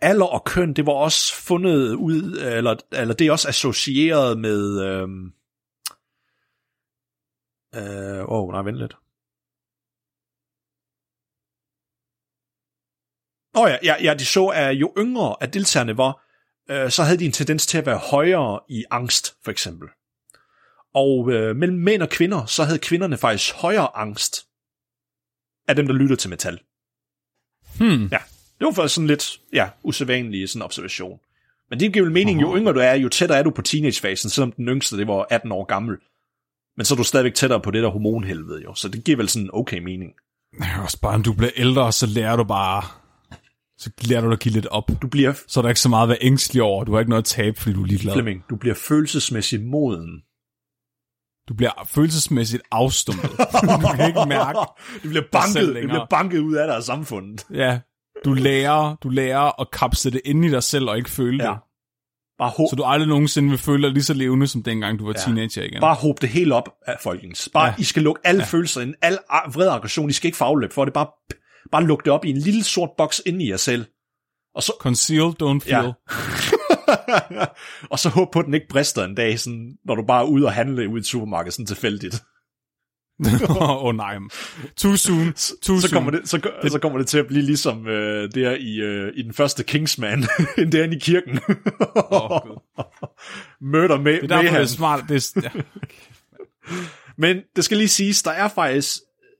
alder 0.01 0.25
og 0.25 0.43
køn, 0.43 0.73
det 0.73 0.85
var 0.85 0.93
også 0.93 1.35
fundet 1.35 1.93
ud, 1.93 2.37
eller, 2.37 2.75
eller 2.91 3.13
det 3.13 3.27
er 3.27 3.31
også 3.31 3.47
associeret 3.47 4.39
med, 4.39 4.81
øhm, 4.81 5.31
øh, 7.75 8.19
åh, 8.19 8.25
oh, 8.29 8.51
nej, 8.51 8.61
vent 8.61 8.77
lidt. 8.77 8.95
Åh 13.55 13.63
oh, 13.63 13.69
ja, 13.69 13.77
ja, 13.83 14.03
ja, 14.03 14.13
de 14.13 14.25
så, 14.25 14.47
at 14.47 14.73
jo 14.73 14.93
yngre 14.97 15.35
at 15.41 15.53
deltagerne 15.53 15.97
var, 15.97 16.23
øh, 16.69 16.91
så 16.91 17.03
havde 17.03 17.19
de 17.19 17.25
en 17.25 17.31
tendens 17.31 17.65
til 17.65 17.77
at 17.77 17.85
være 17.85 17.97
højere 17.97 18.59
i 18.69 18.83
angst, 18.91 19.35
for 19.43 19.51
eksempel. 19.51 19.89
Og 20.93 21.31
øh, 21.31 21.55
mellem 21.55 21.77
mænd 21.77 22.01
og 22.01 22.09
kvinder, 22.09 22.45
så 22.45 22.63
havde 22.63 22.79
kvinderne 22.79 23.17
faktisk 23.17 23.53
højere 23.53 23.95
angst 23.95 24.47
af 25.67 25.75
dem, 25.75 25.87
der 25.87 25.93
lyttede 25.93 26.19
til 26.19 26.29
metal. 26.29 26.59
Hmm. 27.77 28.07
Ja. 28.11 28.19
Det 28.59 28.65
var 28.65 28.71
faktisk 28.71 28.95
sådan 28.95 29.07
lidt, 29.07 29.41
ja, 29.53 29.69
usædvanlig 29.83 30.49
sådan 30.49 30.61
observation. 30.61 31.19
Men 31.69 31.79
det 31.79 31.93
giver 31.93 32.05
vel 32.05 32.13
mening, 32.13 32.41
jo 32.41 32.57
yngre 32.57 32.73
du 32.73 32.79
er, 32.79 32.93
jo 32.93 33.09
tættere 33.09 33.37
er 33.37 33.43
du 33.43 33.51
på 33.51 33.61
teenagefasen, 33.61 34.29
selvom 34.29 34.51
den 34.51 34.67
yngste, 34.67 34.97
det 34.97 35.07
var 35.07 35.27
18 35.29 35.51
år 35.51 35.65
gammel. 35.65 35.97
Men 36.77 36.85
så 36.85 36.93
er 36.93 36.97
du 36.97 37.03
stadigvæk 37.03 37.33
tættere 37.33 37.61
på 37.61 37.71
det 37.71 37.83
der 37.83 37.89
hormonhelvede 37.89 38.63
jo, 38.63 38.73
så 38.75 38.87
det 38.89 39.03
giver 39.03 39.17
vel 39.17 39.29
sådan 39.29 39.49
okay 39.53 39.79
mening. 39.79 40.11
Ja, 40.61 40.83
også 40.83 40.99
bare, 41.01 41.17
når 41.17 41.23
du 41.23 41.33
bliver 41.33 41.51
ældre, 41.55 41.91
så 41.91 42.05
lærer 42.05 42.35
du 42.35 42.43
bare... 42.43 42.83
Så 43.77 43.89
lærer 44.01 44.21
du 44.21 44.27
dig 44.27 44.33
at 44.33 44.39
give 44.39 44.53
lidt 44.53 44.65
op. 44.65 44.91
Du 45.01 45.07
bliver, 45.07 45.33
Så 45.47 45.59
er 45.59 45.61
der 45.61 45.69
ikke 45.69 45.79
så 45.81 45.89
meget 45.89 46.03
at 46.03 46.09
være 46.09 46.17
ængstelig 46.21 46.63
over. 46.63 46.83
Du 46.83 46.91
har 46.91 46.99
ikke 46.99 47.09
noget 47.09 47.21
at 47.21 47.25
tabe, 47.25 47.59
fordi 47.59 47.75
du 47.75 47.81
er 47.81 47.85
ligeglad. 47.87 48.13
Flemming, 48.13 48.43
du 48.49 48.55
bliver 48.55 48.75
følelsesmæssigt 48.75 49.65
moden. 49.65 50.21
Du 51.49 51.53
bliver 51.53 51.71
følelsesmæssigt 51.87 52.63
afstumpet. 52.71 53.29
du 53.81 53.87
kan 53.95 54.07
ikke 54.07 54.25
mærke. 54.27 54.59
Du 55.03 55.09
bliver 55.09 55.23
banket, 55.31 55.67
du 55.67 55.87
bliver 55.87 56.05
banket 56.09 56.39
ud 56.39 56.55
af 56.55 56.67
dig 56.67 56.75
af 56.75 56.83
samfundet. 56.83 57.45
Ja, 57.53 57.79
du 58.25 58.33
lærer, 58.33 58.95
du 59.03 59.09
lærer 59.09 59.61
at 59.61 59.71
kapsle 59.71 60.11
det 60.11 60.21
ind 60.25 60.45
i 60.45 60.49
dig 60.51 60.63
selv 60.63 60.89
og 60.89 60.97
ikke 60.97 61.09
føle 61.09 61.43
Ja. 61.43 61.49
det. 61.49 61.59
Bare 62.43 62.51
håb, 62.57 62.67
Så 62.69 62.75
du 62.75 62.83
aldrig 62.83 63.09
nogensinde 63.09 63.49
vil 63.49 63.57
føle 63.57 63.83
dig 63.83 63.91
lige 63.93 64.03
så 64.03 64.13
levende, 64.13 64.47
som 64.47 64.63
dengang 64.63 64.99
du 64.99 65.05
var 65.05 65.13
Ja. 65.17 65.21
teenager 65.25 65.63
igen. 65.63 65.81
bare 65.81 65.95
håb 65.95 66.21
det 66.21 66.29
helt 66.29 66.51
op 66.53 66.69
af 66.87 66.95
folkens. 67.03 67.49
Bare, 67.53 67.65
Ja. 67.67 67.73
I 67.79 67.83
skal 67.83 68.03
lukke 68.03 68.21
alle 68.23 68.41
ja. 68.41 68.45
følelser 68.47 68.81
ind, 68.81 68.93
al 69.01 69.17
vred 69.53 69.67
aggression, 69.69 70.09
I 70.09 70.13
skal 70.13 70.27
ikke 70.27 70.37
få 70.37 70.43
afløb 70.45 70.73
for 70.73 70.85
det. 70.85 70.93
Bare, 70.93 71.07
bare 71.71 71.83
lukke 71.83 72.03
det 72.05 72.13
op 72.13 72.25
i 72.25 72.29
en 72.29 72.37
lille 72.37 72.63
sort 72.63 72.89
boks 72.97 73.21
inde 73.25 73.45
i 73.45 73.49
jer 73.49 73.57
selv. 73.57 73.85
Og 74.55 74.63
så, 74.63 74.73
Conceal, 74.79 75.33
don't 75.43 75.59
feel. 75.69 75.85
Ja. 75.85 75.91
og 77.91 77.99
så 77.99 78.09
håb 78.09 78.27
på, 78.33 78.39
at 78.39 78.45
den 78.45 78.53
ikke 78.53 78.67
brister 78.69 79.03
en 79.05 79.15
dag, 79.15 79.39
sådan, 79.39 79.73
når 79.85 79.95
du 79.95 80.03
bare 80.07 80.21
er 80.23 80.27
ude 80.27 80.45
og 80.45 80.53
handle 80.53 80.89
ude 80.89 80.97
i 80.97 80.99
et 80.99 81.05
supermarked, 81.05 81.51
sådan 81.51 81.65
tilfældigt. 81.65 82.23
Åh 83.61 83.85
oh, 83.85 83.95
nej. 83.95 84.17
Too 84.75 84.95
soon. 84.95 85.33
Too 85.33 85.79
Så 85.79 85.87
soon. 85.87 85.91
kommer, 85.91 86.11
det, 86.11 86.29
så, 86.29 86.37
det... 86.63 86.71
så 86.71 86.79
kommer 86.79 86.97
det 86.97 87.07
til 87.07 87.17
at 87.17 87.27
blive 87.27 87.41
ligesom 87.41 87.87
øh, 87.87 88.31
der 88.35 88.51
i, 88.51 88.75
øh, 88.75 89.13
i 89.15 89.21
den 89.21 89.33
første 89.33 89.63
Kingsman, 89.63 90.23
end 90.57 90.71
derinde 90.71 90.95
i 90.95 90.99
kirken. 90.99 91.39
Åh, 92.11 92.39
Gud. 92.41 92.61
Møder 93.71 93.97
med, 93.97 94.13
Det 94.13 94.31
er 94.31 94.41
derfor, 94.41 94.57
det 94.57 94.61
er 94.61 94.65
smart. 94.65 95.03
Det 95.09 95.35
er, 95.35 95.41
ja. 95.43 95.61
Men 97.17 97.37
det 97.55 97.65
skal 97.65 97.77
lige 97.77 97.87
siges, 97.87 98.23
der 98.23 98.31
er 98.31 98.47
faktisk 98.47 98.97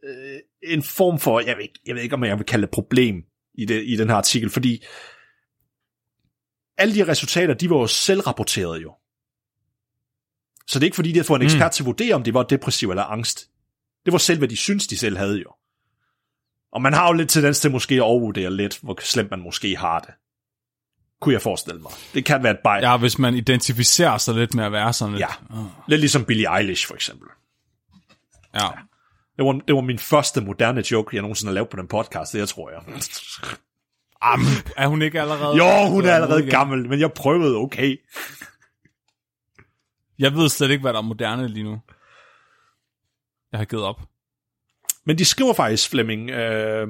øh, 0.08 0.40
en 0.64 0.84
form 0.84 1.20
for, 1.20 1.40
jeg 1.40 1.56
ved, 1.56 1.64
ikke, 1.64 1.80
jeg 1.86 1.96
ved 1.96 2.02
ikke, 2.02 2.16
om 2.16 2.24
jeg 2.24 2.38
vil 2.38 2.46
kalde 2.46 2.62
det 2.62 2.72
problem 2.74 3.16
i, 3.58 3.66
det, 3.66 3.84
i 3.86 3.96
den 3.96 4.10
her 4.10 4.16
artikel, 4.16 4.50
fordi 4.50 4.84
alle 6.78 6.96
de 6.96 7.08
resultater, 7.08 7.54
de 7.54 7.70
var 7.70 7.78
jo 7.78 7.88
selvrapporterede 7.88 8.82
jo. 8.82 8.94
Så 10.68 10.80
det 10.80 10.84
er 10.84 10.88
ikke 10.88 10.96
fordi, 10.96 11.10
de 11.10 11.16
havde 11.16 11.28
fået 11.28 11.40
en 11.40 11.46
ekspert 11.46 11.70
mm. 11.70 11.72
til 11.72 11.84
at 11.84 11.86
vurdere, 11.86 12.16
om 12.16 12.24
de 12.24 12.34
var 12.34 12.44
depressiv 12.44 12.90
eller 12.90 13.04
angst. 13.04 13.50
Det 14.06 14.12
var 14.12 14.18
selv, 14.18 14.38
hvad 14.38 14.48
de 14.48 14.58
synes, 14.58 14.88
de 14.88 14.98
selv 14.98 15.18
havde 15.18 15.38
jo. 15.40 15.54
Og 16.72 16.82
man 16.82 16.94
har 16.94 17.08
jo 17.08 17.14
lidt 17.14 17.30
tendens 17.30 17.60
til 17.60 17.72
måske 17.72 17.96
at 17.96 18.02
overvurdere 18.02 18.54
lidt, 18.54 18.80
hvor 18.82 18.98
slemt 19.02 19.32
man 19.32 19.40
måske 19.40 19.78
har 19.78 20.00
det. 20.00 20.14
Kunne 21.22 21.34
jeg 21.34 21.42
forestille 21.42 21.82
mig. 21.82 21.92
Det 22.14 22.26
kan 22.26 22.44
være 22.44 22.52
et 22.54 22.60
bej. 22.64 22.76
Ja. 22.76 22.92
ja, 22.92 22.98
hvis 22.98 23.20
man 23.20 23.36
identificerer 23.36 24.18
sig 24.18 24.36
lidt 24.36 24.54
med 24.54 24.64
at 24.66 24.72
være 24.72 24.94
sådan 24.94 25.14
lidt. 25.14 25.22
ja. 25.52 25.58
Lidt 25.88 26.00
ligesom 26.00 26.26
Billie 26.26 26.58
Eilish 26.58 26.88
for 26.88 26.96
eksempel. 26.96 27.28
ja. 28.56 28.68
Det 29.38 29.46
var, 29.46 29.52
det 29.52 29.76
var 29.76 29.82
min 29.82 30.00
første 30.00 30.42
moderne 30.42 30.84
joke, 30.92 31.16
jeg 31.16 31.22
nogensinde 31.22 31.50
har 31.50 31.54
lavet 31.54 31.70
på 31.70 31.78
den 31.78 31.88
podcast, 31.88 32.34
det 32.34 32.40
jeg 32.40 32.48
tror 32.48 32.70
jeg. 32.70 32.82
Am, 34.22 34.42
er 34.78 34.88
hun 34.88 35.02
ikke 35.02 35.22
allerede? 35.22 35.58
Jo, 35.58 35.90
hun 35.90 36.06
er 36.06 36.14
allerede 36.16 36.50
gammel, 36.50 36.90
men 36.90 37.00
jeg 37.00 37.14
prøvede 37.14 37.56
okay. 37.56 37.98
Jeg 40.20 40.36
ved 40.36 40.50
slet 40.50 40.72
ikke, 40.72 40.82
hvad 40.82 40.94
der 40.94 41.00
er 41.00 41.04
moderne 41.04 41.48
lige 41.48 41.64
nu. 41.64 41.80
Jeg 43.54 43.60
har 43.60 43.66
givet 43.66 43.84
op. 43.86 44.02
Men 45.06 45.18
de 45.18 45.26
skriver 45.26 45.54
faktisk, 45.54 45.90
Flemming, 45.90 46.30
øh, 46.30 46.88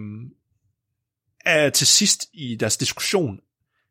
at 1.45 1.73
til 1.73 1.87
sidst 1.87 2.25
i 2.33 2.55
deres 2.55 2.77
diskussion, 2.77 3.39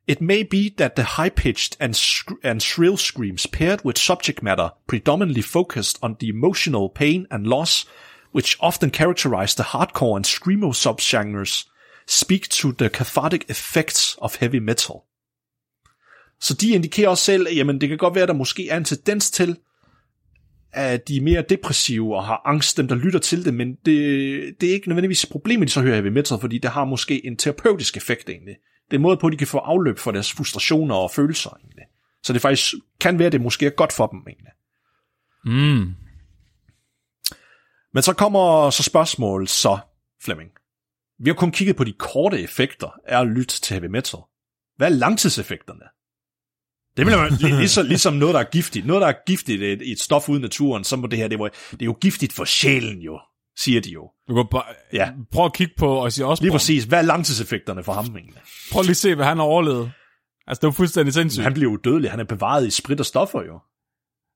It 0.08 0.20
may 0.20 0.42
be 0.42 0.70
that 0.78 0.96
the 0.96 1.04
high-pitched 1.04 1.76
and, 1.80 1.94
sh- 1.94 2.34
and 2.42 2.60
shrill 2.60 2.98
screams 2.98 3.46
paired 3.46 3.84
with 3.84 3.98
subject 3.98 4.42
matter 4.42 4.70
predominantly 4.88 5.42
focused 5.42 5.98
on 6.02 6.16
the 6.16 6.28
emotional 6.28 6.90
pain 6.94 7.26
and 7.30 7.46
loss, 7.46 7.86
which 8.34 8.56
often 8.60 8.90
characterize 8.90 9.54
the 9.54 9.62
hardcore 9.62 10.16
and 10.16 10.24
screamo 10.24 10.72
subgenres, 10.72 11.68
speak 12.06 12.48
to 12.48 12.72
the 12.72 12.88
cathartic 12.88 13.44
effects 13.48 14.16
of 14.18 14.36
heavy 14.40 14.58
metal. 14.58 15.04
Så 16.40 16.54
de 16.54 16.70
indikerer 16.70 17.08
også 17.08 17.24
selv, 17.24 17.46
at 17.48 17.56
jamen, 17.56 17.80
det 17.80 17.88
kan 17.88 17.98
godt 17.98 18.14
være, 18.14 18.22
at 18.22 18.28
der 18.28 18.34
måske 18.34 18.68
er 18.68 18.76
en 18.76 18.84
tendens 18.84 19.30
til, 19.30 19.56
at 20.72 21.08
de 21.08 21.16
er 21.16 21.20
mere 21.20 21.44
depressive 21.48 22.16
og 22.16 22.24
har 22.24 22.42
angst, 22.44 22.76
dem 22.76 22.88
der 22.88 22.94
lytter 22.94 23.18
til 23.18 23.44
det, 23.44 23.54
men 23.54 23.74
det, 23.74 24.60
det 24.60 24.68
er 24.68 24.72
ikke 24.72 24.88
nødvendigvis 24.88 25.24
et 25.24 25.30
problem, 25.30 25.62
at 25.62 25.68
de 25.68 25.72
så 25.72 25.82
hører 25.82 25.94
heavy 25.94 26.06
metal, 26.06 26.38
fordi 26.40 26.58
det 26.58 26.70
har 26.70 26.84
måske 26.84 27.26
en 27.26 27.36
terapeutisk 27.36 27.96
effekt 27.96 28.28
egentlig. 28.28 28.56
Det 28.84 28.96
er 28.96 28.98
en 28.98 29.02
måde 29.02 29.16
på, 29.16 29.26
at 29.26 29.32
de 29.32 29.36
kan 29.36 29.46
få 29.46 29.58
afløb 29.58 29.98
for 29.98 30.10
deres 30.10 30.32
frustrationer 30.32 30.94
og 30.94 31.10
følelser 31.10 31.50
egentlig. 31.50 31.84
Så 32.22 32.32
det 32.32 32.42
faktisk 32.42 32.74
kan 33.00 33.18
være, 33.18 33.26
at 33.26 33.32
det 33.32 33.40
måske 33.40 33.66
er 33.66 33.70
godt 33.70 33.92
for 33.92 34.06
dem 34.06 34.22
egentlig. 34.26 34.52
Mm. 35.44 35.94
Men 37.94 38.02
så 38.02 38.12
kommer 38.12 38.70
så 38.70 38.82
spørgsmålet 38.82 39.50
så, 39.50 39.78
Flemming. 40.24 40.50
Vi 41.18 41.30
har 41.30 41.34
kun 41.34 41.52
kigget 41.52 41.76
på 41.76 41.84
de 41.84 41.92
korte 41.92 42.40
effekter 42.40 42.98
af 43.06 43.20
at 43.20 43.26
lytte 43.26 43.60
til 43.60 43.74
heavy 43.74 43.90
metal. 43.90 44.20
Hvad 44.76 44.86
er 44.86 44.96
langtidseffekterne? 44.96 45.84
Det 46.96 47.06
vil 47.06 47.16
man 47.16 47.32
lig- 47.32 47.58
ligesom, 47.58 47.86
ligesom 47.86 48.14
noget, 48.14 48.34
der 48.34 48.40
er 48.40 48.44
giftigt. 48.50 48.86
Noget, 48.86 49.00
der 49.00 49.06
er 49.08 49.14
giftigt 49.26 49.62
i 49.62 49.72
et, 49.72 49.92
et 49.92 50.00
stof 50.00 50.28
ude 50.28 50.38
i 50.38 50.42
naturen, 50.42 50.84
så 50.84 50.96
må 50.96 51.06
det 51.06 51.18
her, 51.18 51.28
det, 51.28 51.38
var, 51.38 51.48
det 51.70 51.82
er 51.82 51.86
jo 51.86 51.96
giftigt 52.00 52.32
for 52.32 52.44
sjælen 52.44 52.98
jo, 53.00 53.20
siger 53.58 53.80
de 53.80 53.90
jo. 53.90 54.10
Du 54.28 54.34
kan 54.34 54.46
bare, 54.50 54.62
Ja. 54.92 55.10
Prøv 55.32 55.44
at 55.44 55.52
kigge 55.54 55.74
på 55.78 56.02
Ozzy 56.04 56.20
Osbourne. 56.20 56.40
Lige 56.40 56.52
præcis. 56.52 56.84
Hvad 56.84 56.98
er 56.98 57.02
langtidseffekterne 57.02 57.82
for 57.84 57.92
ham 57.92 58.04
egentlig? 58.16 58.40
Prøv 58.72 58.82
lige 58.82 58.90
at 58.90 58.96
se, 58.96 59.14
hvad 59.14 59.26
han 59.26 59.36
har 59.36 59.44
overlevet. 59.44 59.92
Altså, 60.46 60.60
det 60.60 60.66
er 60.66 60.72
fuldstændig 60.72 61.14
sindssygt. 61.14 61.44
Han 61.44 61.54
bliver 61.54 61.70
udødelig. 61.72 62.10
Han 62.10 62.20
er 62.20 62.24
bevaret 62.24 62.66
i 62.66 62.70
sprit 62.70 63.00
og 63.00 63.06
stoffer 63.06 63.42
jo. 63.42 63.58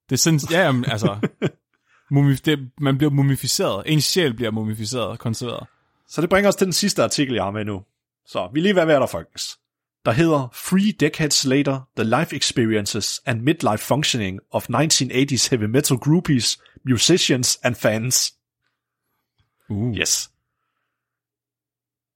Det 0.08 0.12
er 0.16 0.18
sindssygt. 0.18 0.52
Ja, 0.52 0.62
jamen, 0.64 0.84
altså... 0.84 1.16
Mumif- 2.14 2.40
det, 2.44 2.58
man 2.80 2.98
bliver 2.98 3.10
mumificeret. 3.10 3.82
Ens 3.86 4.04
sjæl 4.04 4.34
bliver 4.34 4.50
mumificeret, 4.50 5.18
konserveret. 5.18 5.66
Så 6.08 6.20
det 6.20 6.28
bringer 6.30 6.48
os 6.48 6.56
til 6.56 6.64
den 6.64 6.72
sidste 6.72 7.02
artikel, 7.02 7.34
jeg 7.34 7.44
har 7.44 7.50
med 7.50 7.64
nu. 7.64 7.82
Så 8.26 8.48
vi 8.54 8.60
er 8.60 8.62
lige 8.62 8.74
ved 8.74 8.82
at 8.82 8.88
være 8.88 9.00
der, 9.00 9.06
folkens. 9.06 9.58
Der 10.06 10.12
hedder 10.12 10.48
Three 10.54 10.92
Decades 10.92 11.44
Later, 11.44 11.88
The 11.96 12.04
Life 12.04 12.36
Experiences 12.36 13.20
and 13.26 13.40
Midlife 13.40 13.84
Functioning 13.84 14.40
of 14.50 14.68
1980s 14.70 15.50
Heavy 15.50 15.64
Metal 15.64 15.96
Groupies, 15.96 16.58
Musicians 16.84 17.58
and 17.62 17.74
Fans. 17.74 18.34
Uh. 19.68 19.96
Yes. 19.96 20.30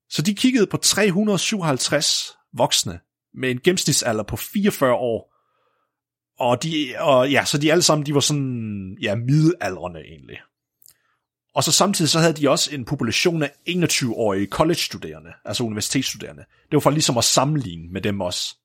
Så 0.09 0.23
de 0.23 0.35
kiggede 0.35 0.67
på 0.67 0.77
357 0.77 2.37
voksne 2.53 3.01
med 3.35 3.51
en 3.51 3.61
gennemsnitsalder 3.61 4.23
på 4.23 4.37
44 4.37 4.95
år. 4.95 5.35
Og 6.39 6.63
de, 6.63 6.95
og 6.99 7.31
ja, 7.31 7.45
så 7.45 7.59
de 7.59 7.73
alle 7.73 7.83
sammen, 7.83 8.07
de 8.07 8.15
var 8.15 8.21
sådan, 8.21 8.97
ja, 9.03 9.15
midaldrende 9.15 10.01
egentlig. 10.01 10.39
Og 11.55 11.65
så 11.65 11.73
samtidig 11.73 12.09
så 12.09 12.19
havde 12.19 12.33
de 12.33 12.51
også 12.51 12.75
en 12.75 12.85
population 12.85 13.43
af 13.43 13.51
21-årige 13.69 14.47
college-studerende, 14.47 15.31
altså 15.45 15.65
universitetsstuderende. 15.65 16.43
Det 16.43 16.73
var 16.73 16.81
for 16.81 16.91
ligesom 16.91 17.19
at 17.19 17.25
sammenligne 17.25 17.93
med 17.93 18.01
dem 18.01 18.21
også. 18.21 18.57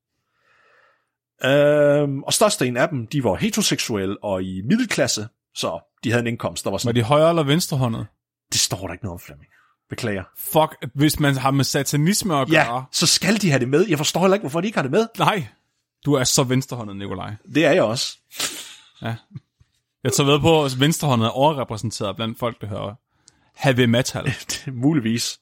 Øhm, 1.43 2.23
og 2.23 2.33
størstedelen 2.33 2.77
af 2.77 2.89
dem, 2.89 3.07
de 3.07 3.23
var 3.23 3.35
heteroseksuelle 3.35 4.23
og 4.23 4.43
i 4.43 4.61
middelklasse, 4.61 5.27
så 5.55 5.79
de 6.03 6.11
havde 6.11 6.21
en 6.21 6.27
indkomst, 6.27 6.63
der 6.63 6.69
var 6.69 6.73
Var 6.73 6.77
sådan, 6.77 6.95
de 6.95 7.03
højre 7.03 7.29
eller 7.29 7.43
venstrehåndet? 7.43 8.07
det 8.51 8.59
står 8.59 8.77
der 8.87 8.93
ikke 8.93 9.05
noget 9.05 9.13
om, 9.13 9.19
Flemming. 9.19 9.49
Beklager. 9.89 10.23
Fuck, 10.37 10.91
hvis 10.95 11.19
man 11.19 11.35
har 11.37 11.51
med 11.51 11.63
satanisme 11.63 12.35
at 12.35 12.47
gøre. 12.47 12.75
Ja, 12.75 12.81
så 12.91 13.07
skal 13.07 13.41
de 13.41 13.49
have 13.49 13.59
det 13.59 13.69
med. 13.69 13.85
Jeg 13.89 13.97
forstår 13.97 14.21
heller 14.21 14.35
ikke, 14.35 14.43
hvorfor 14.43 14.61
de 14.61 14.67
ikke 14.67 14.77
har 14.77 14.83
det 14.83 14.91
med. 14.91 15.07
Nej, 15.19 15.47
du 16.05 16.13
er 16.13 16.23
så 16.23 16.43
venstrehåndet, 16.43 16.95
Nikolaj. 16.97 17.33
Det 17.55 17.65
er 17.65 17.71
jeg 17.71 17.83
også. 17.83 18.17
Jeg 20.05 20.13
tager 20.13 20.31
ved 20.31 20.39
på, 20.39 20.63
at 20.63 20.79
venstrehånden 20.79 21.25
er 21.25 21.31
overrepræsenteret 21.31 22.15
blandt 22.15 22.39
folk, 22.39 22.61
der 22.61 22.67
hører 22.67 22.93
heavy 23.55 23.85
metal. 23.85 24.33
Muligvis. 24.85 25.39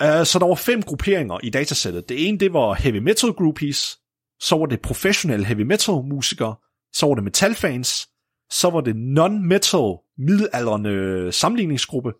Uh, 0.00 0.24
så 0.24 0.38
der 0.40 0.46
var 0.46 0.54
fem 0.54 0.82
grupperinger 0.82 1.38
i 1.42 1.50
datasættet. 1.50 2.08
Det 2.08 2.28
ene, 2.28 2.38
det 2.38 2.52
var 2.52 2.74
heavy 2.74 2.96
metal 2.96 3.32
groupies, 3.32 3.98
så 4.40 4.58
var 4.58 4.66
det 4.66 4.80
professionelle 4.80 5.46
heavy 5.46 5.60
metal 5.60 5.94
musikere, 5.94 6.54
så 6.92 7.06
var 7.06 7.14
det 7.14 7.24
metalfans, 7.24 8.08
så 8.50 8.70
var 8.70 8.80
det 8.80 8.94
non-metal 8.94 10.14
middelalderne 10.18 11.32
sammenligningsgruppe, 11.32 12.12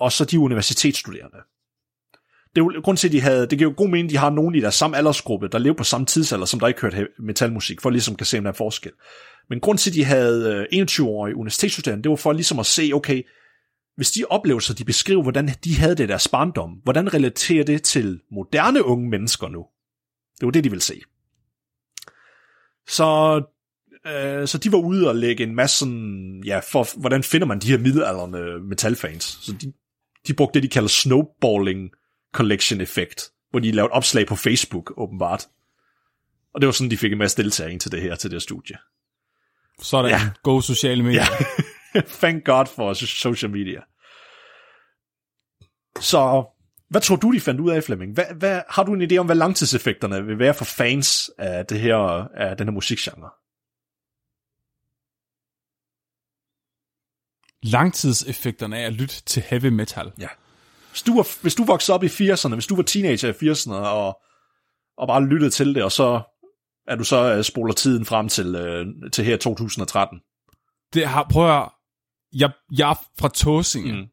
og 0.00 0.12
så 0.12 0.24
de 0.24 0.40
universitetsstuderende. 0.40 1.38
Det 2.56 2.62
er 2.62 2.64
jo 2.64 2.80
grund 2.80 2.96
til, 2.96 3.08
at 3.08 3.12
de 3.12 3.20
havde, 3.20 3.46
det 3.46 3.58
giver 3.58 3.70
jo 3.70 3.74
god 3.76 3.88
mening, 3.88 4.06
at 4.06 4.10
de 4.10 4.16
har 4.16 4.30
nogen 4.30 4.54
i 4.54 4.60
deres 4.60 4.74
samme 4.74 4.96
aldersgruppe, 4.96 5.48
der 5.48 5.58
lever 5.58 5.76
på 5.76 5.84
samme 5.84 6.06
tidsalder, 6.06 6.46
som 6.46 6.60
der 6.60 6.66
ikke 6.66 6.80
hørte 6.80 7.08
metalmusik, 7.18 7.80
for 7.80 7.90
ligesom 7.90 8.16
kan 8.16 8.26
se, 8.26 8.38
om 8.38 8.44
der 8.44 8.50
er 8.50 8.54
forskel. 8.54 8.92
Men 9.48 9.60
grund 9.60 9.78
til, 9.78 9.90
at 9.90 9.94
de 9.94 10.04
havde 10.04 10.66
øh, 10.72 10.82
21-årige 10.82 11.36
universitetsstuderende, 11.36 12.02
det 12.02 12.10
var 12.10 12.16
for 12.16 12.32
ligesom 12.32 12.58
at 12.58 12.66
se, 12.66 12.90
okay, 12.94 13.22
hvis 13.96 14.10
de 14.10 14.24
oplevelser, 14.30 14.74
de 14.74 14.84
beskriver, 14.84 15.22
hvordan 15.22 15.48
de 15.64 15.76
havde 15.76 15.94
det 15.94 16.04
i 16.04 16.06
deres 16.06 16.28
barndom, 16.28 16.70
hvordan 16.70 17.14
relaterer 17.14 17.64
det 17.64 17.82
til 17.82 18.20
moderne 18.32 18.84
unge 18.84 19.08
mennesker 19.08 19.48
nu? 19.48 19.66
Det 20.40 20.46
var 20.46 20.50
det, 20.50 20.64
de 20.64 20.70
ville 20.70 20.82
se. 20.82 21.00
Så, 22.88 23.42
øh, 24.06 24.48
så 24.48 24.58
de 24.58 24.72
var 24.72 24.78
ude 24.78 25.08
og 25.08 25.16
lægge 25.16 25.44
en 25.44 25.54
masse 25.54 25.78
sådan, 25.78 26.42
ja, 26.46 26.58
for 26.58 27.00
hvordan 27.00 27.22
finder 27.22 27.46
man 27.46 27.58
de 27.58 27.70
her 27.70 27.78
middelalderne 27.78 28.68
metalfans? 28.68 29.24
Så 29.24 29.52
de, 29.52 29.72
de 30.26 30.34
brugte 30.34 30.54
det, 30.54 30.62
de 30.62 30.72
kalder 30.72 30.88
snowballing 30.88 31.84
øh, 31.84 31.90
effekt, 32.80 33.30
hvor 33.50 33.60
de 33.60 33.72
lavede 33.72 33.92
opslag 33.92 34.26
på 34.26 34.36
Facebook, 34.36 34.92
åbenbart. 34.96 35.46
Og 36.54 36.60
det 36.60 36.66
var 36.66 36.72
sådan, 36.72 36.90
de 36.90 36.96
fik 36.96 37.12
en 37.12 37.18
masse 37.18 37.42
deltagere 37.42 37.78
til 37.78 37.92
det 37.92 38.02
her, 38.02 38.14
til 38.14 38.30
det 38.30 38.34
her 38.34 38.40
studie. 38.40 38.76
Sådan, 39.82 40.10
ja. 40.10 40.16
Ja. 40.16 40.30
go 40.42 40.60
sociale 40.60 41.02
medier. 41.02 41.24
Ja. 41.94 42.00
Thank 42.00 42.44
God 42.44 42.66
for 42.66 42.94
social 42.94 43.50
media. 43.50 43.80
Så 46.00 46.44
hvad 46.88 47.00
tror 47.00 47.16
du, 47.16 47.32
de 47.32 47.40
fandt 47.40 47.60
ud 47.60 47.70
af, 47.70 47.84
Flemming? 47.84 48.14
Hvad, 48.14 48.24
hvad, 48.38 48.62
har 48.68 48.82
du 48.82 48.94
en 48.94 49.12
idé 49.12 49.16
om, 49.16 49.26
hvad 49.26 49.36
langtidseffekterne 49.36 50.26
vil 50.26 50.38
være 50.38 50.54
for 50.54 50.64
fans 50.64 51.30
af, 51.38 51.66
det 51.66 51.80
her, 51.80 51.96
af 52.34 52.56
den 52.56 52.66
her 52.66 52.72
musikgenre? 52.72 53.30
Langtidseffekterne 57.62 58.78
af 58.78 58.86
at 58.86 58.92
lytte 58.92 59.22
til 59.22 59.42
heavy 59.42 59.66
metal. 59.66 60.12
Ja. 60.18 60.28
Hvis 60.96 61.02
du, 61.02 61.16
var, 61.16 61.42
hvis 61.42 61.54
du 61.54 61.64
voksede 61.64 61.94
op 61.94 62.02
i 62.02 62.06
80'erne, 62.06 62.54
hvis 62.54 62.66
du 62.66 62.76
var 62.76 62.82
teenager 62.82 63.28
i 63.28 63.50
80'erne, 63.50 63.72
og, 63.72 64.20
og 64.98 65.06
bare 65.08 65.24
lyttede 65.24 65.50
til 65.50 65.74
det, 65.74 65.84
og 65.84 65.92
så 65.92 66.22
er 66.86 66.96
du 66.96 67.04
så 67.04 67.36
uh, 67.36 67.42
spoler 67.42 67.74
tiden 67.74 68.04
frem 68.04 68.28
til, 68.28 68.46
uh, 68.54 69.10
til 69.10 69.24
her 69.24 69.36
2013. 69.36 70.20
Det 70.94 71.06
har, 71.06 71.26
prøv 71.30 71.56
at 71.56 71.68
jeg, 72.32 72.50
jeg 72.78 72.90
er 72.90 72.94
fra 73.18 73.28
Tåsinge. 73.28 73.92
Mm. 73.92 74.06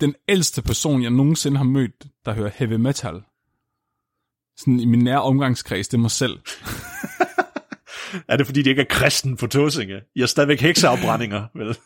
Den 0.00 0.14
ældste 0.28 0.62
person, 0.62 1.02
jeg 1.02 1.10
nogensinde 1.10 1.56
har 1.56 1.64
mødt, 1.64 2.06
der 2.24 2.32
hører 2.32 2.50
heavy 2.54 2.72
metal. 2.72 3.22
Sådan 4.56 4.80
i 4.80 4.84
min 4.84 5.04
nære 5.04 5.22
omgangskreds, 5.22 5.88
det 5.88 5.96
er 5.96 6.00
mig 6.00 6.10
selv. 6.10 6.40
Er 8.28 8.36
det 8.36 8.46
fordi, 8.46 8.62
de 8.62 8.70
ikke 8.70 8.82
er 8.82 8.86
kristen 8.90 9.36
på 9.36 9.46
Tåsinge? 9.46 10.00
I 10.14 10.20
har 10.20 10.26
stadigvæk 10.26 10.60
hekseafbrændinger, 10.60 11.46
vel? 11.54 11.76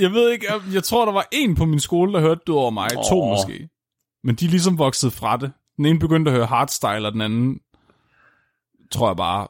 Jeg 0.00 0.12
ved 0.12 0.30
ikke, 0.30 0.46
jeg, 0.52 0.60
jeg 0.74 0.84
tror, 0.84 1.04
der 1.04 1.12
var 1.12 1.28
en 1.32 1.54
på 1.54 1.64
min 1.64 1.80
skole, 1.80 2.12
der 2.12 2.20
hørte 2.20 2.40
det 2.46 2.54
over 2.54 2.70
mig. 2.70 2.88
Oh. 2.96 3.04
To 3.04 3.24
måske. 3.28 3.68
Men 4.24 4.34
de 4.34 4.44
er 4.44 4.50
ligesom 4.50 4.78
vokset 4.78 5.12
fra 5.12 5.36
det. 5.36 5.52
Den 5.76 5.86
ene 5.86 5.98
begyndte 5.98 6.30
at 6.30 6.36
høre 6.36 6.46
hardstyle, 6.46 7.06
og 7.06 7.12
den 7.12 7.20
anden 7.20 7.60
tror 8.90 9.08
jeg 9.08 9.16
bare 9.16 9.48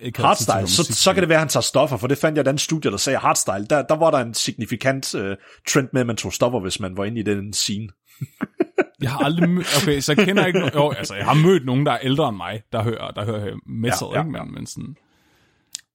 ikke 0.00 0.22
Hardstyle, 0.22 0.68
så, 0.68 0.84
så 0.94 1.12
kan 1.14 1.20
det 1.22 1.28
være, 1.28 1.36
at 1.36 1.40
han 1.40 1.48
tager 1.48 1.62
stoffer, 1.62 1.96
for 1.96 2.06
det 2.06 2.18
fandt 2.18 2.36
jeg, 2.36 2.44
den 2.44 2.58
studie, 2.58 2.90
der 2.90 2.96
sagde 2.96 3.18
hardstyle, 3.18 3.66
der, 3.70 3.82
der 3.82 3.96
var 3.96 4.10
der 4.10 4.18
en 4.18 4.34
signifikant 4.34 5.14
uh, 5.14 5.20
trend 5.68 5.88
med, 5.92 6.00
at 6.00 6.06
man 6.06 6.16
tog 6.16 6.32
stoffer, 6.32 6.60
hvis 6.60 6.80
man 6.80 6.96
var 6.96 7.04
inde 7.04 7.20
i 7.20 7.22
den 7.22 7.52
scene. 7.52 7.88
Jeg 9.02 9.10
har 9.10 9.18
aldrig 9.18 9.48
mødt... 9.50 9.82
Okay, 9.82 10.00
så 10.00 10.14
jeg 10.16 10.26
kender 10.26 10.46
ikke... 10.46 10.58
no- 10.58 10.74
Jo, 10.74 10.90
altså, 10.90 11.14
jeg 11.14 11.24
har 11.24 11.34
mødt 11.34 11.66
nogen, 11.66 11.86
der 11.86 11.92
er 11.92 11.98
ældre 12.02 12.28
end 12.28 12.36
mig, 12.36 12.62
der 12.72 12.82
hører, 12.82 13.10
der 13.10 13.24
hører 13.24 13.56
metal, 13.66 14.08
Ja, 14.12 14.14
ja, 14.14 14.20
ikke? 14.20 14.30
Men, 14.30 14.54
men 14.54 14.66
sådan... 14.66 14.96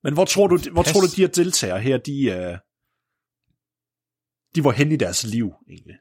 Men 0.04 0.14
hvor 0.14 0.26
tror 0.26 0.48
du, 0.48 0.60
hvor 0.72 0.84
tror 0.84 1.02
du 1.02 1.08
de 1.16 1.22
her 1.22 1.28
deltagere 1.28 1.80
her, 1.80 1.98
de, 1.98 2.50
uh, 2.52 2.58
de 4.56 4.64
var 4.64 4.72
hen 4.72 4.92
i 4.92 4.96
deres 4.96 5.24
liv, 5.24 5.54
egentlig? 5.70 5.96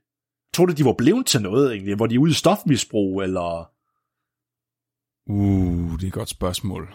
Tror 0.55 0.67
du, 0.67 0.73
de 0.73 0.85
var 0.85 0.95
blevet 0.99 1.27
til 1.27 1.43
noget, 1.43 1.73
egentlig? 1.73 1.95
Hvor 1.97 2.07
de 2.07 2.21
ude 2.21 2.31
i 2.31 2.35
stofmisbrug, 2.35 3.23
eller... 3.23 3.69
Uh, 5.31 5.93
det 5.93 6.03
er 6.03 6.07
et 6.07 6.13
godt 6.13 6.29
spørgsmål. 6.29 6.95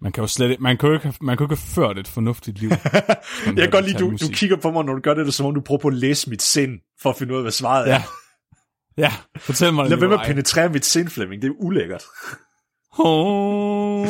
Man 0.00 0.12
kan 0.12 0.22
jo 0.22 0.26
slet 0.26 0.50
ikke, 0.50 0.62
man 0.62 0.76
kan 0.78 0.88
jo 0.88 0.94
ikke, 0.94 1.14
man 1.20 1.36
kan 1.36 1.46
jo 1.46 1.52
ikke 1.52 1.60
have 1.62 1.74
ført 1.74 1.98
et 1.98 2.08
fornuftigt 2.08 2.58
liv. 2.58 2.68
Jeg 3.46 3.56
kan 3.56 3.70
godt 3.70 3.84
lide, 3.86 3.98
du, 3.98 4.04
du 4.04 4.10
musik. 4.10 4.34
kigger 4.34 4.56
på 4.56 4.70
mig, 4.70 4.84
når 4.84 4.94
du 4.94 5.00
gør 5.00 5.14
det, 5.14 5.20
det 5.20 5.28
er, 5.28 5.32
som 5.32 5.46
om 5.46 5.54
du 5.54 5.60
prøver 5.60 5.78
på 5.80 5.88
at 5.88 5.94
læse 5.94 6.30
mit 6.30 6.42
sind, 6.42 6.80
for 7.00 7.10
at 7.10 7.16
finde 7.16 7.32
ud 7.32 7.38
af, 7.38 7.44
hvad 7.44 7.52
svaret 7.52 7.86
Ja. 7.86 7.94
er. 7.96 8.02
Ja, 8.96 9.12
fortæl 9.36 9.72
mig 9.72 9.82
det, 9.84 9.90
Lad 9.90 9.98
være 9.98 10.08
med 10.08 10.18
at 10.18 10.26
penetrere 10.26 10.68
mit 10.68 10.84
sind, 10.84 11.08
Flemming. 11.08 11.42
Det 11.42 11.48
er 11.48 11.52
ulækkert. 11.58 12.04
Oh. 12.98 14.06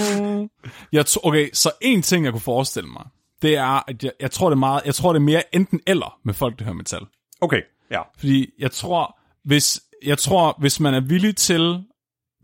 Jeg 0.93 1.07
tror, 1.07 1.27
okay, 1.27 1.51
så 1.53 1.71
en 1.81 2.03
ting, 2.03 2.25
jeg 2.25 2.33
kunne 2.33 2.41
forestille 2.41 2.89
mig, 2.89 3.05
det 3.45 3.57
er, 3.57 3.91
at 3.91 4.05
jeg, 4.05 4.13
jeg 4.21 4.31
tror, 4.31 4.49
det 4.49 4.55
er 4.55 4.59
meget, 4.59 4.83
jeg 4.85 4.95
tror, 4.95 5.13
det 5.13 5.21
er 5.21 5.25
mere 5.25 5.55
enten 5.55 5.81
eller 5.87 6.19
med 6.25 6.35
folk, 6.35 6.59
der 6.59 6.65
hører 6.65 6.75
metal. 6.75 7.01
Okay, 7.41 7.61
ja. 7.91 8.01
Fordi 8.19 8.51
jeg 8.59 8.71
tror, 8.71 9.19
hvis, 9.45 9.81
jeg 10.05 10.19
tror, 10.19 10.57
hvis 10.59 10.81
man 10.81 10.95
er 10.95 11.01
villig 11.01 11.37
til 11.37 11.85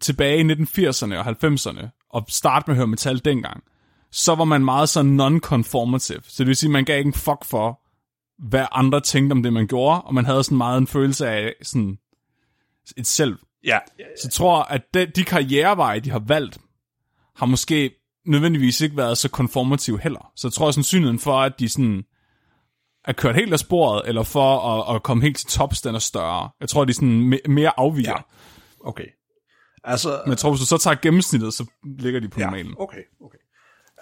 tilbage 0.01 0.38
i 0.38 0.53
1980'erne 0.53 1.14
og 1.14 1.26
90'erne 1.26 2.07
og 2.11 2.24
starte 2.28 2.64
med 2.66 2.74
at 2.74 2.76
høre 2.76 2.86
metal 2.86 3.24
dengang, 3.24 3.62
så 4.11 4.34
var 4.34 4.44
man 4.44 4.64
meget 4.64 4.88
så 4.88 5.01
non-conformative. 5.01 6.30
Så 6.30 6.34
det 6.38 6.46
vil 6.46 6.57
sige, 6.57 6.68
at 6.68 6.72
man 6.72 6.84
gav 6.84 6.98
ikke 6.98 7.09
en 7.09 7.14
fuck 7.14 7.44
for, 7.44 7.80
hvad 8.48 8.66
andre 8.72 9.01
tænkte 9.01 9.32
om 9.32 9.42
det, 9.42 9.53
man 9.53 9.66
gjorde, 9.66 10.03
og 10.03 10.14
man 10.14 10.24
havde 10.24 10.44
sådan 10.44 10.59
meget 10.59 10.78
en 10.78 10.86
følelse 10.86 11.28
af 11.28 11.55
sådan 11.62 11.98
et 12.96 13.07
selv. 13.07 13.38
Ja, 13.64 13.78
Så 13.98 14.20
jeg 14.24 14.32
tror, 14.32 14.62
at 14.62 14.94
de, 14.94 15.07
de 15.07 15.24
karriereveje, 15.24 16.01
de 16.01 16.11
har 16.11 16.18
valgt, 16.18 16.59
har 17.36 17.46
måske 17.46 17.99
nødvendigvis 18.26 18.80
ikke 18.80 18.96
været 18.96 19.18
så 19.18 19.30
konformative 19.30 20.00
heller. 20.00 20.32
Så 20.36 20.48
jeg 20.48 20.52
tror, 20.52 20.68
at 20.68 20.74
sandsynligheden 20.74 21.18
for, 21.18 21.40
at 21.40 21.52
de 21.58 21.68
sådan 21.68 22.02
er 23.04 23.12
kørt 23.12 23.34
helt 23.34 23.52
af 23.52 23.58
sporet, 23.58 24.02
eller 24.08 24.22
for 24.22 24.58
at, 24.58 24.96
at 24.96 25.02
komme 25.02 25.22
helt 25.22 25.36
til 25.38 25.46
tops, 25.48 25.80
den 25.82 25.94
er 25.94 25.98
større. 25.98 26.50
Jeg 26.60 26.68
tror, 26.68 26.84
de 26.84 26.90
er 26.90 26.94
sådan 26.94 27.32
me- 27.34 27.48
mere 27.48 27.72
afviger. 27.76 28.10
Ja. 28.10 28.16
Okay. 28.88 29.06
Altså, 29.84 30.20
Men 30.24 30.30
jeg 30.30 30.38
tror, 30.38 30.50
hvis 30.50 30.60
du 30.60 30.66
så 30.66 30.78
tager 30.78 30.96
gennemsnittet, 31.02 31.54
så 31.54 31.66
ligger 31.98 32.20
de 32.20 32.28
på 32.28 32.40
Ja, 32.40 32.44
normalen. 32.46 32.74
okay, 32.78 33.02
okay. 33.24 33.38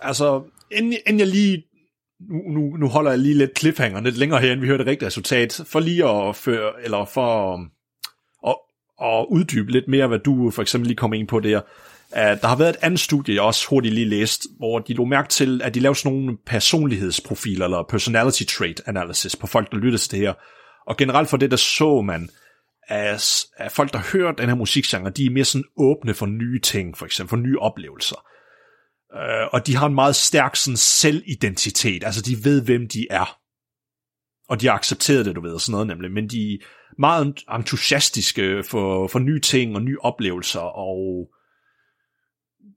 Altså, 0.01 0.43
inden, 0.73 0.93
inden 1.07 1.19
jeg 1.21 1.27
lige... 1.27 1.65
Nu, 2.21 2.39
nu, 2.61 2.77
nu 2.77 2.89
holder 2.89 3.11
jeg 3.11 3.19
lige 3.19 3.35
lidt 3.35 3.59
cliffhanger 3.59 4.01
lidt 4.01 4.17
længere 4.17 4.41
her, 4.41 4.47
inden 4.49 4.63
vi 4.63 4.67
hører 4.67 4.79
det 4.79 4.87
rigtige 4.87 5.07
resultat. 5.07 5.61
For 5.67 5.81
lige 5.81 6.09
at 6.09 6.37
føre, 6.37 6.73
eller 6.85 7.05
for 7.05 7.55
um, 7.55 7.71
at, 8.47 8.57
at 9.03 9.27
uddybe 9.31 9.73
lidt 9.73 9.89
mere, 9.89 10.07
hvad 10.07 10.19
du 10.19 10.51
for 10.51 10.63
eksempel 10.63 10.87
lige 10.87 10.97
kom 10.97 11.13
ind 11.13 11.29
på 11.29 11.41
der. 11.41 11.61
At 12.13 12.43
der 12.43 12.49
har 12.49 12.57
været 12.57 12.71
et 12.71 12.77
andet 12.83 13.01
studie, 13.01 13.35
jeg 13.35 13.43
også 13.43 13.67
hurtigt 13.71 13.95
lige 13.95 14.09
læst, 14.09 14.47
hvor 14.57 14.79
de 14.79 14.95
lå 14.95 15.05
mærke 15.05 15.29
til, 15.29 15.63
at 15.63 15.75
de 15.75 15.81
lavede 15.81 15.99
sådan 15.99 16.19
nogle 16.19 16.39
personlighedsprofiler, 16.47 17.65
eller 17.65 17.83
personality 17.89 18.43
trait 18.45 18.81
analysis 18.87 19.37
på 19.37 19.47
folk, 19.47 19.73
der 19.73 19.79
lyttede 19.79 20.03
til 20.03 20.11
det 20.11 20.19
her. 20.19 20.35
Og 20.87 20.97
generelt 20.97 21.29
for 21.29 21.37
det, 21.37 21.51
der 21.51 21.57
så 21.57 22.03
man, 22.03 22.29
at, 22.89 23.47
at 23.57 23.73
folk, 23.73 23.93
der 23.93 24.01
hører 24.13 24.33
den 24.33 24.49
her 24.49 24.55
musikgenre, 24.55 25.11
de 25.11 25.27
er 25.27 25.31
mere 25.31 25.45
sådan 25.45 25.65
åbne 25.77 26.15
for 26.15 26.27
nye 26.27 26.61
ting, 26.61 26.97
for 26.97 27.07
eksempel 27.07 27.31
for 27.31 27.37
nye 27.37 27.59
oplevelser. 27.59 28.25
Uh, 29.15 29.49
og 29.53 29.67
de 29.67 29.77
har 29.77 29.87
en 29.87 29.95
meget 29.95 30.17
stærk 30.17 30.57
sådan 30.57 30.77
selvidentitet, 30.77 32.05
altså 32.05 32.23
de 32.23 32.45
ved, 32.45 32.63
hvem 32.63 32.89
de 32.89 33.07
er. 33.11 33.39
Og 34.49 34.61
de 34.61 34.67
har 34.67 34.75
accepteret 34.75 35.27
det, 35.27 35.37
du 35.37 35.41
ved, 35.41 35.53
og 35.53 35.61
sådan 35.61 35.73
noget 35.73 35.87
nemlig, 35.87 36.13
men 36.13 36.29
de 36.29 36.55
er 36.55 36.59
meget 36.99 37.45
entusiastiske 37.55 38.63
for, 38.63 39.07
for 39.07 39.19
nye 39.19 39.41
ting 39.41 39.77
og 39.77 39.83
nye 39.83 39.99
oplevelser, 40.01 40.61
og 40.61 41.29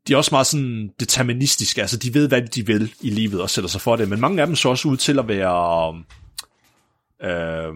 de 0.07 0.13
er 0.13 0.17
også 0.17 0.35
meget 0.35 0.47
sådan 0.47 0.89
deterministiske, 0.99 1.81
altså 1.81 1.97
de 1.97 2.13
ved, 2.13 2.27
hvad 2.27 2.41
de 2.41 2.65
vil 2.65 2.93
i 3.01 3.09
livet 3.09 3.41
og 3.41 3.49
sætter 3.49 3.67
sig 3.67 3.81
for 3.81 3.95
det, 3.95 4.09
men 4.09 4.19
mange 4.19 4.41
af 4.41 4.47
dem 4.47 4.55
så 4.55 4.69
også 4.69 4.87
ud 4.87 4.97
til 4.97 5.19
at 5.19 5.27
være 5.27 6.03
øh, 7.23 7.73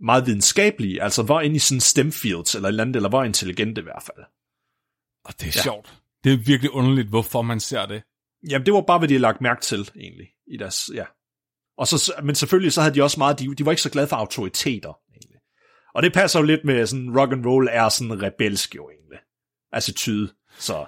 meget 0.00 0.26
videnskabelige, 0.26 1.02
altså 1.02 1.22
var 1.22 1.40
inde 1.40 1.56
i 1.56 1.58
sådan 1.58 1.80
STEM 1.80 2.12
fields 2.12 2.54
eller 2.54 2.68
et 2.68 2.72
eller 2.72 2.84
andet, 2.84 2.96
eller 2.96 3.08
var 3.08 3.24
intelligente 3.24 3.80
i 3.80 3.84
hvert 3.84 4.02
fald. 4.02 4.26
Og 5.24 5.34
det 5.40 5.42
er 5.42 5.52
ja. 5.56 5.62
sjovt. 5.62 5.94
Det 6.24 6.32
er 6.32 6.36
virkelig 6.36 6.70
underligt, 6.70 7.08
hvorfor 7.08 7.42
man 7.42 7.60
ser 7.60 7.86
det. 7.86 8.02
Jamen, 8.50 8.66
det 8.66 8.74
var 8.74 8.80
bare, 8.80 8.98
hvad 8.98 9.08
de 9.08 9.14
har 9.14 9.20
lagt 9.20 9.40
mærke 9.40 9.60
til, 9.60 9.90
egentlig, 9.96 10.26
i 10.46 10.56
deres, 10.56 10.90
ja. 10.94 11.04
Og 11.78 11.86
så, 11.86 12.12
men 12.22 12.34
selvfølgelig, 12.34 12.72
så 12.72 12.80
havde 12.80 12.94
de 12.94 13.02
også 13.02 13.20
meget, 13.20 13.38
de, 13.38 13.54
de 13.54 13.64
var 13.64 13.72
ikke 13.72 13.82
så 13.82 13.90
glade 13.90 14.08
for 14.08 14.16
autoriteter, 14.16 14.98
egentlig. 15.12 15.40
Og 15.94 16.02
det 16.02 16.12
passer 16.12 16.40
jo 16.40 16.46
lidt 16.46 16.64
med, 16.64 16.86
sådan, 16.86 17.18
rock 17.18 17.32
and 17.32 17.46
roll 17.46 17.68
er 17.72 17.88
sådan 17.88 18.22
rebelsk 18.22 18.76
jo, 18.76 18.90
egentlig. 18.90 19.18
Attitude, 19.72 20.32
så 20.58 20.86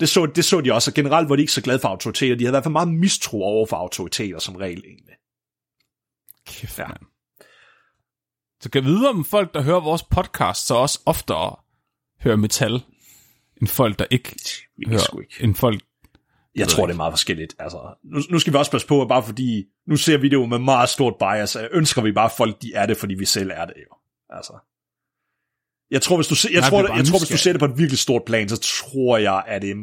Det 0.00 0.08
så, 0.08 0.26
det 0.26 0.44
så 0.44 0.60
de 0.60 0.72
også, 0.72 0.90
og 0.90 0.94
generelt 0.94 1.28
var 1.28 1.36
de 1.36 1.42
ikke 1.42 1.52
så 1.52 1.62
glade 1.62 1.78
for 1.78 1.88
autoriteter. 1.88 2.36
De 2.36 2.44
havde 2.44 2.50
i 2.50 2.54
hvert 2.54 2.64
fald 2.64 2.72
meget 2.72 2.88
mistro 2.88 3.42
over 3.42 3.66
for 3.66 3.76
autoriteter 3.76 4.38
som 4.38 4.56
regel, 4.56 4.82
egentlig. 4.86 5.14
Kæft, 6.46 6.78
ja. 6.78 6.88
mand. 6.88 7.00
Så 8.60 8.70
kan 8.70 8.84
jeg 8.84 8.90
vide, 8.90 9.08
om 9.08 9.24
folk, 9.24 9.54
der 9.54 9.62
hører 9.62 9.80
vores 9.80 10.02
podcast, 10.02 10.66
så 10.66 10.74
også 10.74 11.00
oftere 11.06 11.56
hører 12.20 12.36
metal, 12.36 12.82
end 13.60 13.68
folk, 13.68 13.98
der 13.98 14.06
ikke 14.10 14.28
kan 14.28 14.88
hører, 14.88 14.98
sgu 14.98 15.20
ikke. 15.20 15.34
end 15.40 15.54
folk... 15.54 15.82
Jeg 16.56 16.68
tror, 16.68 16.86
det 16.86 16.92
er 16.92 16.96
meget 16.96 17.12
forskelligt. 17.12 17.54
Altså, 17.58 17.94
nu, 18.02 18.20
nu 18.30 18.38
skal 18.38 18.52
vi 18.52 18.58
også 18.58 18.70
passe 18.70 18.86
på, 18.86 19.02
at 19.02 19.08
bare 19.08 19.22
fordi, 19.22 19.64
nu 19.86 19.96
ser 19.96 20.18
vi 20.18 20.28
det 20.28 20.36
jo 20.36 20.46
med 20.46 20.58
meget 20.58 20.88
stort 20.88 21.14
bias, 21.18 21.56
ønsker 21.72 22.02
vi 22.02 22.12
bare, 22.12 22.24
at 22.24 22.32
folk 22.36 22.62
de 22.62 22.74
er 22.74 22.86
det, 22.86 22.96
fordi 22.96 23.14
vi 23.14 23.24
selv 23.24 23.50
er 23.54 23.64
det 23.64 23.74
jo. 23.76 23.96
Altså. 24.30 24.52
Jeg 25.90 26.02
tror, 26.02 26.16
hvis 26.16 26.26
du, 26.26 26.34
se- 26.34 26.48
jeg 26.52 26.60
Nej, 26.60 26.70
tror, 26.70 26.82
bare 26.86 26.96
jeg 26.96 27.04
tror, 27.06 27.18
hvis 27.18 27.28
du 27.28 27.36
ser 27.36 27.52
det 27.52 27.58
på 27.58 27.64
et 27.64 27.78
virkelig 27.78 27.98
stort 27.98 28.22
plan, 28.26 28.48
så 28.48 28.56
tror 28.56 29.18
jeg, 29.18 29.44
at 29.46 29.62
det 29.62 29.70
er 29.70 29.74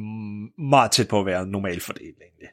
meget 0.62 0.92
tæt 0.92 1.08
på 1.08 1.20
at 1.20 1.26
være 1.26 1.46
normal 1.48 1.82
fordeling. 1.82 2.16
egentlig. 2.22 2.48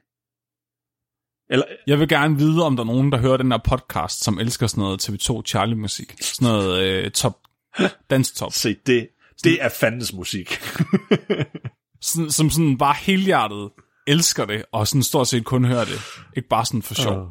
Eller, 1.51 1.65
Jeg 1.87 1.99
vil 2.01 2.09
gerne 2.09 2.37
vide, 2.39 2.63
om 2.67 2.77
der 2.77 2.83
er 2.83 2.87
nogen, 2.87 3.13
der 3.13 3.19
hører 3.19 3.37
den 3.37 3.51
her 3.53 3.59
podcast, 3.65 4.25
som 4.25 4.39
elsker 4.39 4.67
sådan 4.67 4.83
noget 4.83 5.09
TV2 5.09 5.43
Charlie-musik. 5.47 6.15
Sådan 6.23 6.49
noget 6.53 6.83
øh, 6.83 7.11
top, 7.11 7.39
dansk 8.11 8.35
top. 8.37 8.53
se, 8.53 8.77
det, 8.87 9.09
det 9.45 9.63
er 9.65 9.69
fandens 9.69 10.13
musik. 10.13 10.49
Sådan, 12.01 12.31
som 12.31 12.51
sådan 12.51 12.79
bare 12.79 12.95
helhjertet 13.01 13.71
elsker 14.07 14.45
det, 14.45 14.65
og 14.73 14.89
sådan 14.89 15.03
stort 15.03 15.29
set 15.29 15.45
kun 15.45 15.65
hører 15.65 15.85
det. 15.85 16.01
Ikke 16.37 16.49
bare 16.49 16.67
sådan 16.67 16.83
for 16.83 16.95
sjov. 16.95 17.29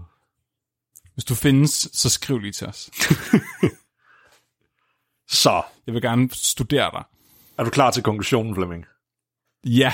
Hvis 1.13 1.25
du 1.25 1.35
findes, 1.35 1.89
så 1.93 2.09
skriv 2.09 2.39
lige 2.39 2.51
til 2.51 2.67
os. 2.67 2.89
Så, 5.29 5.63
Jeg 5.87 5.93
vil 5.93 6.01
gerne 6.01 6.29
studere 6.31 6.91
dig. 6.91 7.03
er 7.57 7.63
du 7.63 7.69
klar 7.69 7.91
til 7.91 8.03
konklusionen, 8.03 8.55
Flemming? 8.55 8.85
Ja, 9.65 9.93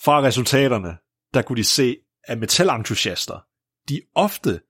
Fra 0.00 0.22
resultaterne, 0.22 0.96
der 1.34 1.42
kunne 1.42 1.56
de 1.56 1.64
se, 1.64 1.96
at 2.24 2.38
metalentusiaster, 2.38 3.46
de 3.88 4.00
ofte 4.14 4.60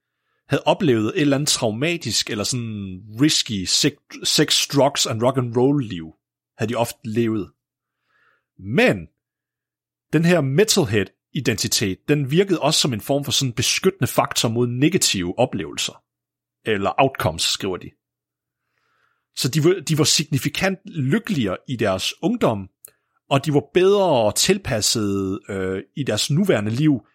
havde 0.47 0.63
oplevet 0.65 1.07
et 1.07 1.21
eller 1.21 1.37
andet 1.37 1.49
traumatisk 1.49 2.29
eller 2.29 2.43
sådan 2.43 3.01
risky 3.21 3.65
sex, 3.65 3.93
sex 4.23 4.67
drugs 4.67 5.05
and 5.05 5.23
rock 5.23 5.37
and 5.37 5.57
roll 5.57 5.83
liv, 5.83 6.13
havde 6.57 6.71
de 6.71 6.75
ofte 6.75 6.99
levet. 7.03 7.51
Men 8.59 9.07
den 10.13 10.25
her 10.25 10.41
metalhead 10.41 11.05
identitet, 11.33 11.97
den 12.09 12.31
virkede 12.31 12.61
også 12.61 12.79
som 12.79 12.93
en 12.93 13.01
form 13.01 13.23
for 13.23 13.31
sådan 13.31 13.53
beskyttende 13.53 14.07
faktor 14.07 14.49
mod 14.49 14.67
negative 14.67 15.39
oplevelser. 15.39 16.03
Eller 16.65 16.91
outcomes, 16.97 17.41
skriver 17.41 17.77
de. 17.77 17.91
Så 19.35 19.49
de 19.49 19.63
var, 19.63 19.73
de 19.87 19.97
var 19.97 20.03
signifikant 20.03 20.79
lykkeligere 20.85 21.57
i 21.67 21.75
deres 21.75 22.13
ungdom, 22.21 22.69
og 23.29 23.45
de 23.45 23.53
var 23.53 23.63
bedre 23.73 24.31
tilpasset 24.31 25.39
øh, 25.49 25.83
i 25.95 26.03
deres 26.03 26.31
nuværende 26.31 26.71
liv, 26.71 27.07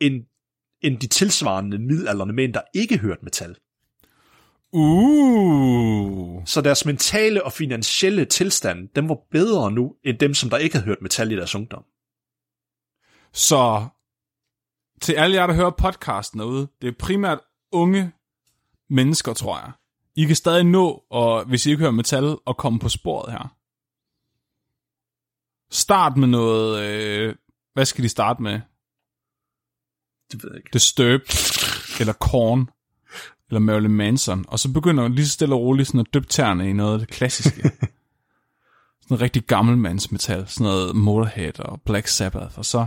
end, 0.00 0.24
end 0.82 0.98
de 0.98 1.06
tilsvarende 1.06 1.78
midalderne 1.78 2.32
mænd, 2.32 2.54
der 2.54 2.60
ikke 2.74 2.98
hørte 2.98 3.24
metal. 3.24 3.56
Uh. 4.72 6.44
Så 6.44 6.60
deres 6.60 6.84
mentale 6.84 7.44
og 7.44 7.52
finansielle 7.52 8.24
tilstand, 8.24 8.88
den 8.88 9.08
var 9.08 9.18
bedre 9.30 9.70
nu, 9.70 9.94
end 10.04 10.18
dem, 10.18 10.34
som 10.34 10.50
der 10.50 10.56
ikke 10.56 10.76
havde 10.76 10.86
hørt 10.86 11.02
metal 11.02 11.32
i 11.32 11.36
deres 11.36 11.54
ungdom. 11.54 11.84
Så 13.32 13.86
til 15.00 15.12
alle 15.12 15.36
jer, 15.36 15.46
der 15.46 15.54
hører 15.54 15.70
podcasten 15.70 16.40
derude, 16.40 16.68
det 16.80 16.88
er 16.88 16.92
primært 16.98 17.40
unge 17.72 18.12
mennesker, 18.90 19.32
tror 19.32 19.58
jeg. 19.58 19.72
I 20.18 20.24
kan 20.24 20.36
stadig 20.36 20.64
nå, 20.64 21.04
og 21.10 21.44
hvis 21.44 21.66
I 21.66 21.70
ikke 21.70 21.80
hører 21.80 21.90
metal, 21.90 22.36
at 22.46 22.56
komme 22.56 22.78
på 22.78 22.88
sporet 22.88 23.32
her. 23.32 23.54
Start 25.70 26.16
med 26.16 26.28
noget... 26.28 26.82
Øh, 26.82 27.34
hvad 27.74 27.84
skal 27.84 28.04
de 28.04 28.08
starte 28.08 28.42
med? 28.42 28.60
Det 30.32 30.42
ved 30.42 30.50
jeg 30.50 30.56
ikke. 30.56 30.70
Disturbed, 30.72 32.00
eller 32.00 32.12
Korn, 32.12 32.70
eller 33.48 33.60
Marilyn 33.60 33.90
Manson, 33.90 34.44
og 34.48 34.58
så 34.58 34.72
begynder 34.72 35.08
lige 35.08 35.26
så 35.26 35.32
stille 35.32 35.54
og 35.54 35.60
roligt 35.60 35.88
sådan 35.88 36.00
at 36.00 36.14
dyppe 36.14 36.28
tæerne 36.28 36.70
i 36.70 36.72
noget 36.72 36.92
af 36.92 36.98
det 36.98 37.08
klassiske. 37.08 37.62
sådan 37.62 39.10
noget 39.10 39.22
rigtig 39.22 39.42
gammelmandsmetal, 39.42 40.48
sådan 40.48 40.64
noget 40.64 40.96
Motorhead 40.96 41.60
og 41.60 41.80
Black 41.80 42.06
Sabbath, 42.06 42.58
og 42.58 42.64
så, 42.64 42.86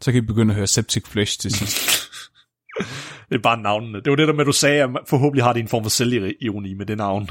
så 0.00 0.12
kan 0.12 0.22
I 0.22 0.26
begynde 0.26 0.52
at 0.52 0.56
høre 0.56 0.66
Septic 0.66 1.06
Flesh 1.06 1.40
til 1.40 1.54
sidst. 1.54 1.78
Det 3.28 3.34
er 3.34 3.38
bare 3.38 3.62
navnene. 3.62 4.00
Det 4.00 4.10
var 4.10 4.16
det 4.16 4.28
der 4.28 4.34
med, 4.34 4.40
at 4.40 4.46
du 4.46 4.52
sagde, 4.52 4.82
at 4.82 4.90
forhåbentlig 5.06 5.44
har 5.44 5.52
det 5.52 5.60
en 5.60 5.68
form 5.68 5.82
for 5.82 5.90
selvironi 5.90 6.74
med 6.74 6.86
det 6.86 6.96
navn. 6.96 7.28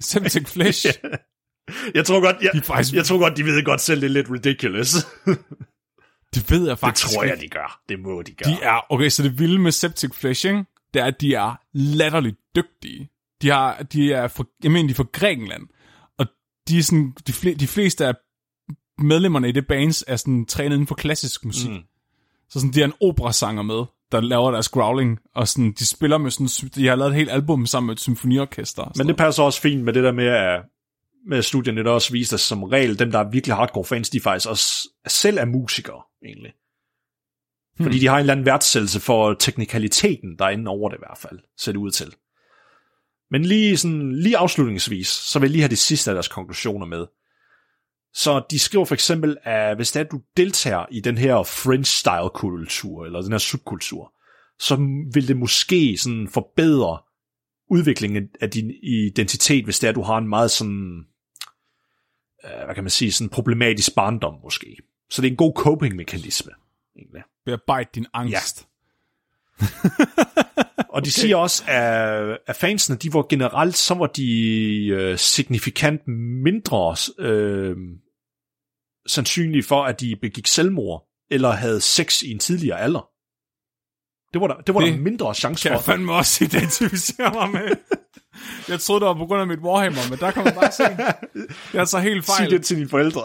Septic 0.00 0.48
Flesh, 0.48 0.86
Jeg 1.94 2.06
tror 2.06 2.20
godt, 2.20 2.36
jeg, 2.42 2.50
De 2.52 2.58
er 2.58 2.62
faktisk- 2.62 2.94
jeg 2.94 3.04
tror 3.04 3.18
godt, 3.18 3.36
de 3.36 3.44
ved 3.44 3.64
godt 3.64 3.80
selv, 3.80 4.00
det 4.00 4.06
er 4.06 4.10
lidt 4.10 4.30
ridiculous. 4.30 4.92
det 6.34 6.50
ved 6.50 6.60
jeg 6.62 6.70
det 6.70 6.78
faktisk 6.78 7.14
tror 7.14 7.24
jeg, 7.24 7.40
de 7.40 7.48
gør. 7.48 7.80
Det 7.88 8.00
må 8.00 8.22
de 8.22 8.32
gøre. 8.34 8.54
De 8.54 8.58
er, 8.62 8.92
okay, 8.92 9.08
så 9.08 9.22
det 9.22 9.38
vilde 9.38 9.58
med 9.58 9.72
Septic 9.72 10.14
Flesh, 10.14 10.46
ikke? 10.46 10.64
det 10.94 11.02
er, 11.02 11.06
at 11.06 11.20
de 11.20 11.34
er 11.34 11.60
latterligt 11.72 12.36
dygtige. 12.56 13.10
De, 13.42 13.48
har, 13.48 13.82
de 13.82 14.12
er 14.12 14.28
fra, 14.28 14.44
jeg 14.62 14.70
mener, 14.70 14.86
de 14.88 14.92
er 14.92 14.96
fra 14.96 15.06
Grækenland, 15.12 15.68
og 16.18 16.26
de, 16.68 16.78
er 16.78 16.82
sådan, 16.82 17.14
de, 17.26 17.32
fle, 17.32 17.54
de 17.54 17.66
fleste 17.66 18.06
af 18.06 18.14
medlemmerne 18.98 19.48
i 19.48 19.52
det 19.52 19.66
bands 19.66 20.04
er 20.06 20.16
sådan 20.16 20.46
trænet 20.46 20.72
inden 20.74 20.86
for 20.86 20.94
klassisk 20.94 21.44
musik. 21.44 21.70
Mm. 21.70 21.82
Så 22.48 22.60
sådan, 22.60 22.72
de 22.72 22.78
har 22.78 22.86
en 22.86 22.94
operasanger 23.00 23.62
med, 23.62 23.84
der 24.12 24.20
laver 24.20 24.50
deres 24.50 24.68
growling, 24.68 25.18
og 25.34 25.48
sådan, 25.48 25.72
de 25.78 25.86
spiller 25.86 26.18
med 26.18 26.30
sådan, 26.30 26.70
de 26.74 26.86
har 26.86 26.96
lavet 26.96 27.10
et 27.10 27.16
helt 27.16 27.30
album 27.30 27.66
sammen 27.66 27.86
med 27.86 27.94
et 27.94 28.00
symfoniorkester. 28.00 28.92
Men 28.96 29.08
det 29.08 29.16
passer 29.16 29.42
også 29.42 29.60
fint 29.60 29.84
med 29.84 29.92
det 29.92 30.04
der 30.04 30.12
med, 30.12 30.26
at 30.26 30.62
med 31.26 31.42
studierne, 31.42 31.84
der 31.84 31.90
også 31.90 32.12
viste, 32.12 32.34
at 32.34 32.40
som 32.40 32.62
regel, 32.62 32.98
dem, 32.98 33.10
der 33.10 33.18
er 33.18 33.30
virkelig 33.30 33.56
hardcore 33.56 33.84
fans, 33.84 34.10
de 34.10 34.20
faktisk 34.20 34.48
også 34.48 34.88
selv 35.08 35.38
er 35.38 35.44
musikere, 35.44 36.02
egentlig. 36.24 36.52
Hmm. 37.76 37.84
Fordi 37.84 37.98
de 37.98 38.06
har 38.06 38.14
en 38.14 38.20
eller 38.20 38.32
anden 38.32 38.46
værdsættelse 38.46 39.00
for 39.00 39.34
teknikaliteten, 39.34 40.38
der 40.38 40.44
er 40.44 40.50
inde 40.50 40.68
over 40.68 40.88
det 40.88 40.96
i 40.96 41.04
hvert 41.06 41.18
fald, 41.18 41.38
ser 41.58 41.72
det 41.72 41.78
ud 41.78 41.90
til. 41.90 42.14
Men 43.30 43.44
lige, 43.44 43.76
sådan, 43.76 44.12
lige 44.12 44.36
afslutningsvis, 44.36 45.08
så 45.08 45.38
vil 45.38 45.46
jeg 45.46 45.52
lige 45.52 45.62
have 45.62 45.68
det 45.68 45.78
sidste 45.78 46.10
af 46.10 46.14
deres 46.14 46.28
konklusioner 46.28 46.86
med. 46.86 47.06
Så 48.14 48.42
de 48.50 48.58
skriver 48.58 48.84
for 48.84 48.94
eksempel, 48.94 49.36
at 49.42 49.76
hvis 49.76 49.92
det 49.92 50.00
er, 50.00 50.04
at 50.04 50.10
du 50.10 50.20
deltager 50.36 50.86
i 50.90 51.00
den 51.00 51.18
her 51.18 51.42
French-style-kultur, 51.42 53.04
eller 53.04 53.22
den 53.22 53.32
her 53.32 53.38
subkultur, 53.38 54.12
så 54.58 54.76
vil 55.14 55.28
det 55.28 55.36
måske 55.36 55.96
sådan 55.96 56.28
forbedre 56.28 56.98
udviklingen 57.70 58.28
af 58.40 58.50
din 58.50 58.70
identitet, 58.82 59.64
hvis 59.64 59.78
det 59.78 59.86
er, 59.86 59.88
at 59.88 59.94
du 59.94 60.02
har 60.02 60.18
en 60.18 60.28
meget 60.28 60.50
sådan, 60.50 61.04
øh, 62.44 62.64
hvad 62.64 62.74
kan 62.74 62.84
man 62.84 62.90
sige, 62.90 63.12
sådan 63.12 63.30
problematisk 63.30 63.94
barndom 63.94 64.34
måske. 64.42 64.76
Så 65.10 65.22
det 65.22 65.28
er 65.28 65.30
en 65.30 65.36
god 65.36 65.52
coping-mekanisme. 65.56 66.50
Bearbejde 67.44 67.90
din 67.94 68.06
angst. 68.12 68.66
Og 70.92 71.02
de 71.02 71.08
okay. 71.08 71.10
siger 71.10 71.36
også, 71.36 71.64
at, 71.66 72.38
at 72.46 72.56
fansene, 72.56 72.96
de 72.96 73.12
var 73.14 73.26
generelt, 73.28 73.76
så 73.76 73.94
var 73.94 74.06
de 74.06 74.86
øh, 74.86 75.18
signifikant 75.18 76.00
mindre 76.44 76.96
øh, 77.18 77.76
sandsynlige 79.08 79.62
for, 79.62 79.84
at 79.84 80.00
de 80.00 80.16
begik 80.20 80.46
selvmord, 80.46 81.06
eller 81.30 81.50
havde 81.50 81.80
sex 81.80 82.22
i 82.22 82.30
en 82.30 82.38
tidligere 82.38 82.80
alder. 82.80 83.08
Det 84.32 84.40
var 84.40 84.46
der, 84.46 84.54
det 84.54 84.74
var 84.74 84.80
Det 84.80 84.92
der 84.92 84.98
mindre 84.98 85.34
chance 85.34 85.68
Kan 85.68 85.72
jeg 85.76 85.84
for. 85.84 85.92
fandme 85.92 86.12
også 86.12 86.44
identificere 86.44 87.32
mig 87.34 87.50
med. 87.50 87.76
Jeg 88.68 88.80
troede, 88.80 89.00
det 89.00 89.06
var 89.06 89.14
på 89.14 89.26
grund 89.26 89.40
af 89.40 89.46
mit 89.46 89.58
Warhammer, 89.58 90.10
men 90.10 90.18
der 90.18 90.30
kan 90.30 90.44
man 90.44 90.54
bare 90.54 90.72
se. 90.72 90.82
Jeg 91.74 91.80
er 91.80 91.84
så 91.84 91.98
helt 91.98 92.24
Sig 92.26 92.34
fejl. 92.36 92.50
det 92.50 92.64
til 92.64 92.76
dine 92.76 92.88
forældre. 92.88 93.22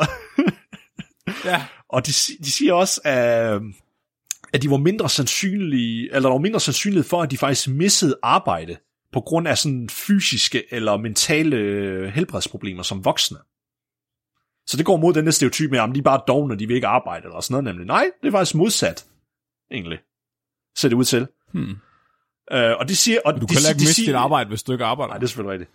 Ja. 1.46 1.66
Og 1.90 2.08
de, 2.08 2.12
de 2.44 2.52
siger 2.52 2.74
også, 2.74 3.02
at, 3.04 3.62
at 4.56 4.62
de 4.62 4.70
var 4.70 4.78
mindre 4.78 5.10
sandsynlige, 5.10 6.16
eller 6.16 6.30
der 6.30 6.36
var 6.36 6.42
mindre 6.42 6.60
sandsynlighed 6.60 7.04
for, 7.04 7.22
at 7.22 7.32
de 7.32 7.38
faktisk 7.38 7.68
missede 7.68 8.16
arbejde 8.24 8.78
på 9.14 9.22
grund 9.22 9.48
af 9.48 9.58
sådan 9.58 9.90
fysiske 9.90 10.74
eller 10.74 10.98
mentale 10.98 12.12
helbredsproblemer 12.12 12.84
som 12.84 13.06
voksne. 13.06 13.38
Så 14.68 14.78
det 14.78 14.86
går 14.86 14.98
mod 14.98 15.14
den 15.14 15.26
der 15.26 15.32
stereotyp 15.32 15.72
med, 15.72 15.80
at 15.80 15.90
de 15.94 16.00
er 16.00 16.04
bare 16.04 16.22
dogne, 16.28 16.60
de 16.60 16.68
vil 16.68 16.76
ikke 16.76 16.88
arbejde, 16.88 17.26
eller 17.26 17.40
sådan 17.40 17.54
noget 17.54 17.76
nemlig. 17.76 17.88
Nej, 17.88 18.06
det 18.22 18.28
er 18.28 18.32
faktisk 18.32 18.56
modsat, 18.56 19.06
egentlig. 19.72 20.00
Ser 20.78 20.90
det 20.90 20.96
ud 20.96 21.04
til. 21.04 21.28
Hmm. 21.52 21.72
Uh, 22.54 22.58
og 22.80 22.90
de 22.90 22.96
siger, 22.96 23.20
og 23.26 23.34
Du 23.34 23.40
de, 23.40 23.48
kan 23.48 23.56
heller 23.56 23.70
ikke 23.70 23.80
de 23.80 23.84
miste 23.84 23.94
siger, 23.94 24.08
dit 24.08 24.16
arbejde, 24.16 24.48
hvis 24.48 24.64
du 24.64 24.72
ikke 24.72 24.86
arbejder. 24.86 25.10
Nej, 25.10 25.18
det 25.18 25.24
er 25.24 25.28
selvfølgelig 25.28 25.54
rigtigt. 25.54 25.72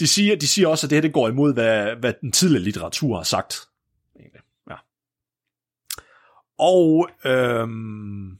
De 0.00 0.06
siger, 0.06 0.36
de 0.36 0.48
siger 0.48 0.68
også, 0.68 0.86
at 0.86 0.90
det 0.90 0.96
her 0.96 1.00
det 1.00 1.12
går 1.12 1.28
imod, 1.28 1.54
hvad, 1.54 1.96
hvad 1.96 2.12
den 2.20 2.32
tidligere 2.32 2.64
litteratur 2.64 3.16
har 3.16 3.24
sagt. 3.24 3.54
Og 6.58 7.08
øhm, 7.24 8.38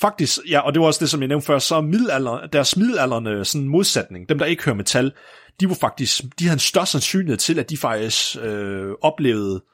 faktisk, 0.00 0.38
ja, 0.48 0.60
og 0.60 0.72
det 0.74 0.80
var 0.80 0.86
også 0.86 1.00
det, 1.00 1.10
som 1.10 1.20
jeg 1.20 1.28
nævnte 1.28 1.46
før, 1.46 1.58
så 1.58 1.80
middelalder, 1.80 2.46
deres 2.46 2.76
middelalderne 2.76 3.44
sådan 3.44 3.68
modsætning, 3.68 4.28
dem 4.28 4.38
der 4.38 4.46
ikke 4.46 4.64
hører 4.64 4.76
metal, 4.76 5.12
de 5.60 5.68
var 5.68 5.74
faktisk, 5.74 6.22
de 6.38 6.44
havde 6.44 6.54
en 6.54 6.58
større 6.58 6.86
sandsynlighed 6.86 7.36
til, 7.38 7.58
at 7.58 7.70
de 7.70 7.76
faktisk 7.76 8.36
øh, 8.40 8.92
oplevede 9.02 9.64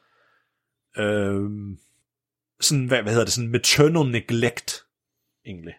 øh, 0.97 1.41
sådan, 2.61 2.85
hvad, 2.85 3.01
hvad 3.01 3.11
hedder 3.11 3.25
det, 3.25 3.33
sådan 3.33 3.49
maternal 3.51 4.11
neglect, 4.11 4.83
egentlig. 5.45 5.73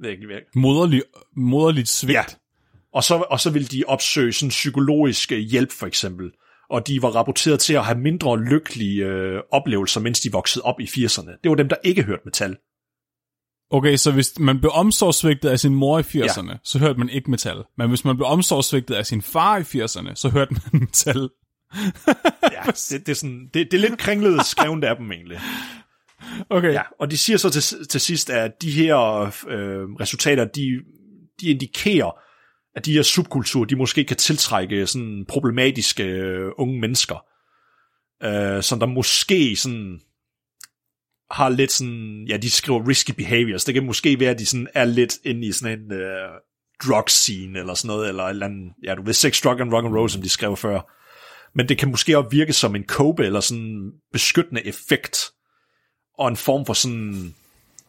Ved 0.00 0.10
ikke, 0.10 0.26
hvad- 0.26 0.40
Moderlig, 0.60 1.02
moderligt 1.36 1.88
svigt. 1.88 2.14
Ja. 2.14 2.24
Og 2.92 3.04
så, 3.04 3.14
og 3.30 3.40
så 3.40 3.50
vil 3.50 3.70
de 3.72 3.84
opsøge 3.86 4.32
sådan 4.32 4.50
psykologisk 4.50 5.30
hjælp, 5.30 5.72
for 5.72 5.86
eksempel. 5.86 6.32
Og 6.70 6.86
de 6.86 7.02
var 7.02 7.08
rapporteret 7.08 7.60
til 7.60 7.74
at 7.74 7.84
have 7.84 7.98
mindre 7.98 8.40
lykkelige 8.40 9.04
øh, 9.04 9.40
oplevelser, 9.52 10.00
mens 10.00 10.20
de 10.20 10.32
voksede 10.32 10.62
op 10.64 10.80
i 10.80 10.84
80'erne. 10.84 11.40
Det 11.42 11.50
var 11.50 11.54
dem, 11.54 11.68
der 11.68 11.76
ikke 11.84 12.02
hørte 12.02 12.22
metal. 12.24 12.56
Okay, 13.70 13.96
så 13.96 14.12
hvis 14.12 14.38
man 14.38 14.60
blev 14.60 14.70
omsorgsvigtet 14.74 15.48
af 15.48 15.58
sin 15.58 15.74
mor 15.74 15.98
i 15.98 16.02
80'erne, 16.02 16.50
ja. 16.50 16.56
så 16.64 16.78
hørte 16.78 16.98
man 16.98 17.08
ikke 17.08 17.30
metal. 17.30 17.56
Men 17.78 17.88
hvis 17.88 18.04
man 18.04 18.16
blev 18.16 18.26
omsorgsvigtet 18.26 18.94
af 18.94 19.06
sin 19.06 19.22
far 19.22 19.58
i 19.58 19.60
80'erne, 19.60 20.14
så 20.14 20.28
hørte 20.28 20.52
man 20.52 20.62
metal. 20.80 21.28
ja, 22.52 22.62
det, 22.66 23.06
det, 23.06 23.08
er 23.08 23.14
sådan, 23.14 23.50
det, 23.54 23.68
det 23.70 23.74
er 23.74 23.88
lidt 23.88 23.98
kringlet 23.98 24.46
skrevet 24.46 24.84
af 24.84 24.96
dem 24.96 25.12
egentlig. 25.12 25.40
Okay. 26.50 26.72
Ja, 26.72 26.82
og 27.00 27.10
de 27.10 27.18
siger 27.18 27.36
så 27.36 27.50
til, 27.50 27.88
til 27.88 28.00
sidst, 28.00 28.30
at 28.30 28.52
de 28.62 28.70
her 28.70 28.96
øh, 29.48 29.88
resultater, 30.00 30.44
de, 30.44 30.80
de 31.40 31.46
indikerer, 31.46 32.10
at 32.76 32.86
de 32.86 32.92
her 32.92 33.02
subkulturer, 33.02 33.64
de 33.64 33.76
måske 33.76 34.04
kan 34.04 34.16
tiltrække 34.16 34.86
sådan 34.86 35.24
problematiske 35.28 36.04
øh, 36.04 36.50
unge 36.58 36.80
mennesker, 36.80 37.24
øh, 38.22 38.62
som 38.62 38.78
der 38.80 38.86
måske 38.86 39.56
sådan 39.56 40.00
har 41.30 41.48
lidt 41.48 41.72
sådan, 41.72 42.26
ja, 42.28 42.36
de 42.36 42.50
skriver 42.50 42.88
risky 42.88 43.10
behaviors. 43.10 43.64
Det 43.64 43.74
kan 43.74 43.86
måske 43.86 44.20
være, 44.20 44.30
at 44.30 44.38
de 44.38 44.46
sådan 44.46 44.68
er 44.74 44.84
lidt 44.84 45.18
inde 45.24 45.46
i 45.46 45.52
sådan 45.52 45.78
en 45.78 45.92
øh, 45.92 46.28
drug 46.86 47.04
scene, 47.08 47.58
eller 47.58 47.74
sådan 47.74 47.88
noget, 47.88 48.08
eller 48.08 48.24
et 48.24 48.30
eller 48.30 48.46
andet, 48.46 48.72
ja, 48.84 48.94
du 48.94 49.02
ved, 49.02 49.12
sex, 49.12 49.42
drug 49.42 49.60
and 49.60 49.72
rock 49.72 49.84
and 49.84 49.94
roll, 49.94 50.10
som 50.10 50.22
de 50.22 50.28
skrev 50.28 50.56
før. 50.56 50.90
Men 51.54 51.68
det 51.68 51.78
kan 51.78 51.90
måske 51.90 52.18
også 52.18 52.28
virke 52.30 52.52
som 52.52 52.76
en 52.76 52.84
kobe, 52.84 53.24
eller 53.24 53.40
sådan 53.40 53.92
beskyttende 54.12 54.66
effekt, 54.66 55.30
og 56.18 56.28
en 56.28 56.36
form 56.36 56.66
for 56.66 56.72
sådan 56.72 57.34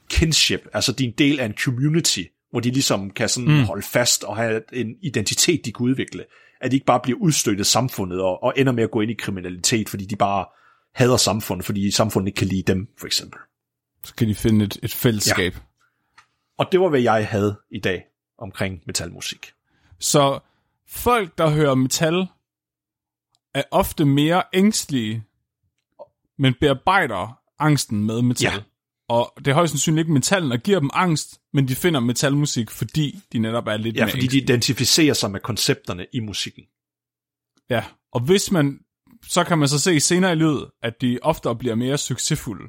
kinship, 0.10 0.68
altså 0.74 0.92
din 0.92 1.14
del 1.18 1.40
af 1.40 1.46
en 1.46 1.58
community, 1.58 2.24
hvor 2.56 2.62
de 2.62 2.72
ligesom 2.72 3.10
kan 3.10 3.30
sådan 3.30 3.52
mm. 3.52 3.64
holde 3.64 3.82
fast 3.82 4.24
og 4.24 4.36
have 4.36 4.62
en 4.74 4.96
identitet, 5.02 5.66
de 5.66 5.74
kan 5.74 5.84
udvikle. 5.84 6.26
At 6.62 6.72
de 6.72 6.76
ikke 6.76 6.86
bare 6.86 7.00
bliver 7.04 7.20
udstødt 7.20 7.60
af 7.60 7.66
samfundet 7.66 8.22
og, 8.22 8.44
og 8.44 8.54
ender 8.58 8.72
med 8.72 8.84
at 8.84 8.92
gå 8.92 9.02
ind 9.02 9.12
i 9.12 9.14
kriminalitet, 9.14 9.90
fordi 9.90 10.06
de 10.06 10.16
bare 10.16 10.46
hader 10.94 11.18
samfundet, 11.18 11.66
fordi 11.66 11.92
samfundet 11.92 12.28
ikke 12.28 12.38
kan 12.38 12.48
lide 12.48 12.62
dem, 12.62 12.88
for 12.98 13.06
eksempel. 13.06 13.40
Så 14.04 14.16
kan 14.16 14.28
de 14.28 14.36
finde 14.36 14.66
et, 14.66 14.78
et 14.84 14.94
fællesskab. 14.94 15.54
Ja. 15.54 15.60
Og 16.58 16.68
det 16.72 16.80
var, 16.80 16.90
hvad 16.90 17.02
jeg 17.02 17.28
havde 17.28 17.60
i 17.72 17.80
dag 17.80 18.04
omkring 18.38 18.82
metalmusik. 18.86 19.52
Så 20.00 20.40
folk, 20.88 21.38
der 21.38 21.50
hører 21.50 21.76
metal, 21.76 22.28
er 23.54 23.64
ofte 23.72 24.06
mere 24.06 24.44
ængstlige, 24.54 25.24
men 26.38 26.56
bearbejder 26.60 27.40
angsten 27.60 28.06
med 28.06 28.22
metal. 28.22 28.54
Ja. 28.54 28.60
Og 29.10 29.34
det 29.38 29.48
er 29.48 29.54
højst 29.54 29.72
sandsynligt 29.72 30.04
ikke 30.06 30.14
metallen, 30.14 30.52
der 30.52 30.58
giver 30.58 30.80
dem 30.80 30.90
angst, 30.94 31.40
men 31.54 31.68
de 31.68 31.76
finder 31.76 32.00
metalmusik, 32.00 32.72
fordi 32.72 33.20
de 33.34 33.40
netop 33.40 33.68
er 33.68 33.78
lidt 33.78 33.96
Ja, 33.96 34.06
fordi 34.06 34.28
de 34.28 34.38
identificerer 34.38 35.14
sig 35.14 35.32
med 35.32 35.40
koncepterne 35.40 36.06
i 36.14 36.20
musikken. 36.20 36.64
Ja, 37.70 37.84
og 38.12 38.22
hvis 38.22 38.52
man, 38.52 38.80
så 39.28 39.44
kan 39.44 39.58
man 39.58 39.68
så 39.68 39.80
se 39.80 40.00
senere 40.00 40.32
i 40.32 40.36
livet, 40.36 40.70
at 40.84 41.02
de 41.02 41.20
ofte 41.22 41.56
bliver 41.60 41.76
mere 41.76 41.98
succesfulde. 41.98 42.64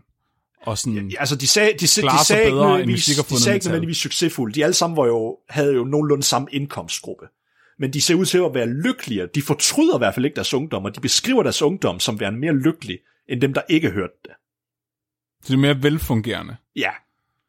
Og 0.62 0.78
sådan 0.78 1.10
ja, 1.10 1.20
altså 1.20 1.36
de 1.36 1.46
sagde, 1.46 1.72
de, 1.72 1.78
de, 1.78 1.86
de 1.86 2.24
sagde 2.26 2.44
ikke 2.44 2.56
nødvendigvis, 2.56 3.06
de 3.06 3.40
sagde 3.40 3.56
ikke 3.56 3.66
nødvendigvis 3.66 3.96
succesfulde. 3.96 4.54
De 4.54 4.64
alle 4.64 4.74
sammen 4.74 4.96
var 4.96 5.06
jo, 5.06 5.38
havde 5.48 5.74
jo 5.74 5.84
nogenlunde 5.84 6.22
samme 6.22 6.48
indkomstgruppe. 6.52 7.26
Men 7.78 7.92
de 7.92 8.00
ser 8.00 8.14
ud 8.14 8.24
til 8.24 8.38
at 8.38 8.54
være 8.54 8.66
lykkeligere. 8.66 9.28
De 9.34 9.42
fortryder 9.42 9.96
i 9.96 9.98
hvert 9.98 10.14
fald 10.14 10.24
ikke 10.24 10.34
deres 10.34 10.54
ungdom, 10.54 10.84
og 10.84 10.94
de 10.94 11.00
beskriver 11.00 11.42
deres 11.42 11.62
ungdom 11.62 12.00
som 12.00 12.20
værende 12.20 12.38
mere 12.38 12.52
lykkelig, 12.52 12.98
end 13.28 13.40
dem, 13.40 13.54
der 13.54 13.62
ikke 13.68 13.90
hørte 13.90 14.14
det. 14.24 14.32
Så 15.42 15.48
det 15.48 15.54
er 15.54 15.58
mere 15.58 15.82
velfungerende. 15.82 16.56
Ja, 16.76 16.90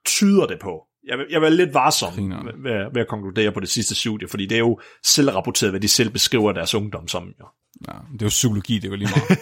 tyder 0.05 0.45
det 0.45 0.59
på. 0.61 0.83
Jeg 1.07 1.17
vil, 1.17 1.25
jeg 1.29 1.41
vil 1.41 1.51
lidt 1.51 1.73
varsom 1.73 2.31
ved, 2.63 2.93
ved 2.93 3.01
at 3.01 3.07
konkludere 3.07 3.51
på 3.51 3.59
det 3.59 3.69
sidste 3.69 3.95
studie, 3.95 4.27
fordi 4.27 4.45
det 4.45 4.55
er 4.55 4.59
jo 4.59 4.79
selvrapporteret, 5.05 5.71
hvad 5.71 5.79
de 5.79 5.87
selv 5.87 6.09
beskriver 6.09 6.51
deres 6.51 6.75
ungdom 6.75 7.07
som. 7.07 7.33
Jo. 7.39 7.45
Ja, 7.87 7.93
det 8.13 8.21
er 8.21 8.25
jo 8.25 8.29
psykologi, 8.29 8.75
det 8.75 8.85
er 8.85 8.89
jo 8.89 8.95
lige 8.95 9.09
meget. 9.15 9.39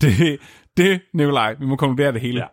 det, 0.00 0.40
det, 0.76 1.00
Nikolaj, 1.14 1.54
vi 1.54 1.66
må 1.66 1.76
konkludere 1.76 2.12
det 2.12 2.20
hele. 2.20 2.40
Ja. 2.40 2.46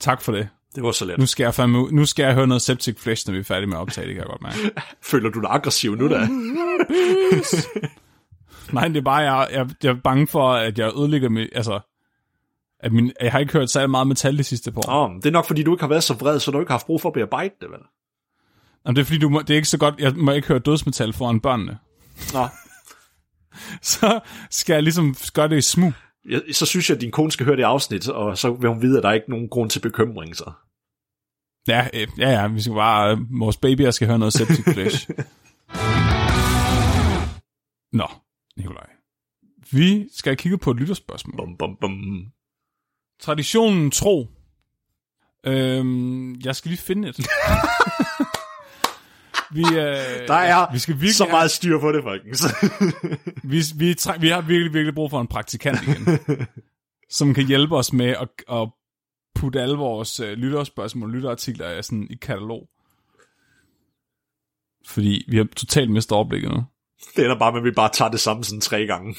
Tak 0.00 0.22
for 0.22 0.32
det. 0.32 0.48
Det 0.74 0.82
var 0.82 0.92
så 0.92 1.04
let. 1.04 1.18
Nu 1.18 1.26
skal 1.26 1.44
jeg, 1.44 1.54
fandme, 1.54 1.90
nu 1.90 2.04
skal 2.04 2.24
jeg 2.24 2.34
høre 2.34 2.46
noget 2.46 2.62
Septic 2.62 2.98
Flesh, 2.98 3.28
når 3.28 3.32
vi 3.32 3.38
er 3.38 3.44
færdige 3.44 3.66
med 3.66 3.76
at 3.76 3.80
optage, 3.80 4.06
det 4.06 4.14
kan 4.14 4.22
jeg 4.22 4.30
godt 4.30 4.42
mærke. 4.42 4.80
Føler 5.10 5.30
du 5.30 5.40
dig 5.40 5.50
aggressiv 5.50 5.94
nu 5.94 6.08
da? 6.08 6.18
Nej, 8.72 8.88
det 8.88 8.96
er 8.96 9.02
bare, 9.02 9.16
jeg, 9.16 9.48
jeg, 9.52 9.68
jeg 9.82 9.90
er 9.90 10.00
bange 10.04 10.26
for, 10.26 10.52
at 10.52 10.78
jeg 10.78 10.92
ødelægger 10.98 11.28
mig, 11.28 11.48
altså, 11.52 11.80
at 12.84 12.92
min, 12.92 13.12
jeg 13.20 13.32
har 13.32 13.38
ikke 13.38 13.52
hørt 13.52 13.70
særlig 13.70 13.90
meget 13.90 14.06
metal 14.06 14.38
de 14.38 14.44
sidste 14.44 14.72
par 14.72 14.82
år. 14.88 15.08
Oh, 15.08 15.16
det 15.16 15.26
er 15.26 15.30
nok, 15.30 15.46
fordi 15.46 15.62
du 15.62 15.74
ikke 15.74 15.82
har 15.82 15.88
været 15.88 16.02
så 16.02 16.14
vred, 16.14 16.40
så 16.40 16.50
du 16.50 16.60
ikke 16.60 16.70
har 16.70 16.74
haft 16.74 16.86
brug 16.86 17.00
for 17.00 17.08
at 17.08 17.12
bearbejde 17.12 17.54
det, 17.60 17.70
vel? 17.70 17.80
Jamen, 18.86 18.96
det 18.96 19.02
er 19.02 19.04
fordi, 19.04 19.18
du 19.18 19.28
må, 19.28 19.40
det 19.40 19.50
er 19.50 19.56
ikke 19.56 19.68
så 19.68 19.78
godt, 19.78 19.94
jeg 19.98 20.12
må 20.16 20.32
ikke 20.32 20.48
høre 20.48 20.58
dødsmetal 20.58 21.12
foran 21.12 21.40
børnene. 21.40 21.78
Nå. 22.32 22.48
så 23.92 24.20
skal 24.50 24.74
jeg 24.74 24.82
ligesom 24.82 25.16
gøre 25.34 25.48
det 25.48 25.56
i 25.56 25.60
smug. 25.60 25.92
Ja, 26.30 26.38
så 26.52 26.66
synes 26.66 26.90
jeg, 26.90 26.94
at 26.94 27.00
din 27.00 27.10
kone 27.10 27.32
skal 27.32 27.46
høre 27.46 27.56
det 27.56 27.62
afsnit, 27.62 28.08
og 28.08 28.38
så 28.38 28.52
vil 28.52 28.68
hun 28.68 28.82
vide, 28.82 28.96
at 28.96 29.02
der 29.02 29.08
er 29.08 29.12
ikke 29.12 29.30
nogen 29.30 29.48
grund 29.48 29.70
til 29.70 29.80
bekymring, 29.80 30.36
så. 30.36 30.52
Ja, 31.68 31.88
øh, 31.94 32.08
ja, 32.18 32.30
ja, 32.30 32.46
vi 32.46 32.60
skal 32.60 32.74
bare, 32.74 33.12
øh, 33.12 33.40
vores 33.40 33.56
babyer 33.56 33.90
skal 33.90 34.08
høre 34.08 34.18
noget 34.18 34.32
septic 34.32 34.64
flesh. 34.64 35.10
Nå, 37.98 38.06
Nikolaj. 38.56 38.86
Vi 39.72 40.08
skal 40.12 40.36
kigge 40.36 40.58
på 40.58 40.70
et 40.70 40.76
lytterspørgsmål. 40.76 41.36
Bum, 41.36 41.56
bum, 41.56 41.76
bum. 41.80 42.26
Traditionen 43.20 43.90
tro. 43.90 44.28
Øhm, 45.46 46.34
jeg 46.34 46.56
skal 46.56 46.68
lige 46.68 46.80
finde 46.80 47.08
et. 47.08 47.18
vi, 49.54 49.62
øh, 49.62 50.28
der 50.28 50.34
er 50.34 50.72
vi 50.72 50.78
skal 50.78 50.94
virkelig 50.94 51.14
så 51.14 51.26
meget 51.26 51.50
styr 51.50 51.80
på 51.80 51.92
det, 51.92 52.02
folkens. 52.02 52.44
vi, 53.52 53.62
vi, 53.76 53.96
vi 54.20 54.28
har 54.28 54.40
virkelig, 54.40 54.74
virkelig 54.74 54.94
brug 54.94 55.10
for 55.10 55.20
en 55.20 55.26
praktikant 55.26 55.82
igen, 55.82 56.18
som 57.18 57.34
kan 57.34 57.46
hjælpe 57.46 57.76
os 57.76 57.92
med 57.92 58.08
at, 58.08 58.28
at 58.50 58.68
putte 59.34 59.62
alle 59.62 59.76
vores 59.76 60.20
øh, 60.20 60.32
lytterspørgsmål 60.32 61.08
og 61.08 61.14
lytterartikler 61.14 61.82
sådan 61.82 62.06
i 62.10 62.14
katalog. 62.14 62.68
Fordi 64.86 65.24
vi 65.28 65.36
har 65.36 65.46
totalt 65.56 65.90
mistet 65.90 66.12
overblikket 66.12 66.50
nu. 66.50 66.64
Det 67.16 67.26
er 67.26 67.38
bare, 67.38 67.56
at 67.58 67.64
vi 67.64 67.70
bare 67.70 67.90
tager 67.92 68.10
det 68.10 68.20
samme 68.20 68.44
sådan 68.44 68.60
tre 68.60 68.86
gange. 68.86 69.16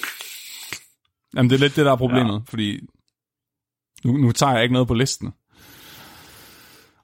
Jamen, 1.36 1.50
det 1.50 1.56
er 1.56 1.60
lidt 1.60 1.76
det, 1.76 1.86
der 1.86 1.92
er 1.92 1.96
problemet, 1.96 2.34
ja. 2.34 2.40
fordi 2.48 2.80
nu, 4.06 4.18
nu 4.18 4.32
tager 4.32 4.54
jeg 4.54 4.64
ikke 4.64 4.74
noget 4.74 4.88
på 4.88 4.94
listen. 4.94 5.34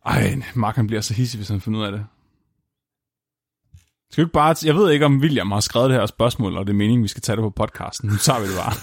Ej, 0.06 0.42
Mark 0.56 0.76
han 0.76 0.88
bliver 0.88 1.02
så 1.02 1.14
hissig, 1.14 1.38
hvis 1.38 1.50
han 1.50 1.62
finder 1.62 1.80
ud 1.80 1.86
af 1.86 1.92
det. 1.92 2.06
Skal 4.12 4.22
ikke 4.22 4.34
bare... 4.34 4.56
Jeg 4.66 4.76
ved 4.76 4.92
ikke, 4.92 5.06
om 5.06 5.20
William 5.20 5.52
har 5.52 5.60
skrevet 5.60 5.90
det 5.90 6.00
her 6.00 6.06
spørgsmål, 6.06 6.58
og 6.58 6.68
det 6.68 6.74
er 6.74 6.78
meningen, 6.78 7.04
vi 7.04 7.08
skal 7.08 7.22
tage 7.22 7.36
det 7.36 7.44
på 7.44 7.50
podcasten. 7.50 8.10
Nu 8.10 8.16
tager 8.16 8.40
vi 8.40 8.48
det 8.48 8.56
bare. 8.58 8.74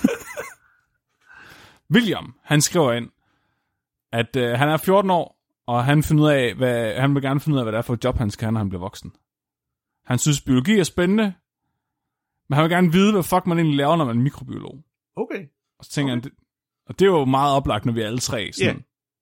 William, 1.95 2.35
han 2.43 2.61
skriver 2.61 2.93
ind, 2.93 3.11
at 4.13 4.37
øh, 4.37 4.59
han 4.59 4.69
er 4.69 4.77
14 4.77 5.11
år, 5.11 5.39
og 5.67 5.85
han, 5.85 6.03
finder 6.03 6.25
ud 6.25 6.29
af, 6.29 6.55
hvad, 6.55 7.01
han 7.01 7.15
vil 7.15 7.23
gerne 7.23 7.41
finde 7.41 7.55
ud 7.55 7.59
af, 7.59 7.65
hvad 7.65 7.73
det 7.73 7.79
er 7.79 7.83
for 7.83 7.95
et 7.95 8.05
job, 8.05 8.19
han 8.19 8.31
skal 8.31 8.45
have, 8.45 8.53
når 8.53 8.61
han 8.61 8.69
bliver 8.69 8.81
voksen. 8.81 9.13
Han 10.07 10.19
synes, 10.19 10.41
biologi 10.41 10.79
er 10.79 10.85
spændende, 10.85 11.35
men 12.49 12.55
han 12.55 12.63
vil 12.63 12.71
gerne 12.71 12.93
vide, 12.93 13.13
hvad 13.13 13.23
fuck 13.23 13.47
man 13.47 13.59
egentlig 13.59 13.77
laver, 13.77 13.97
når 13.97 14.05
man 14.05 14.19
er 14.19 14.23
mikrobiolog. 14.23 14.85
Okay. 15.17 15.47
Og 15.79 15.85
så 15.85 15.91
tænker 15.91 16.13
okay. 16.13 16.23
han, 16.23 16.33
og 16.89 16.99
det 16.99 17.05
er 17.05 17.11
jo 17.11 17.25
meget 17.25 17.55
oplagt, 17.55 17.85
når 17.85 17.93
vi 17.93 18.01
alle 18.01 18.19
tre 18.19 18.51
sådan, 18.53 18.67
yeah. 18.67 18.81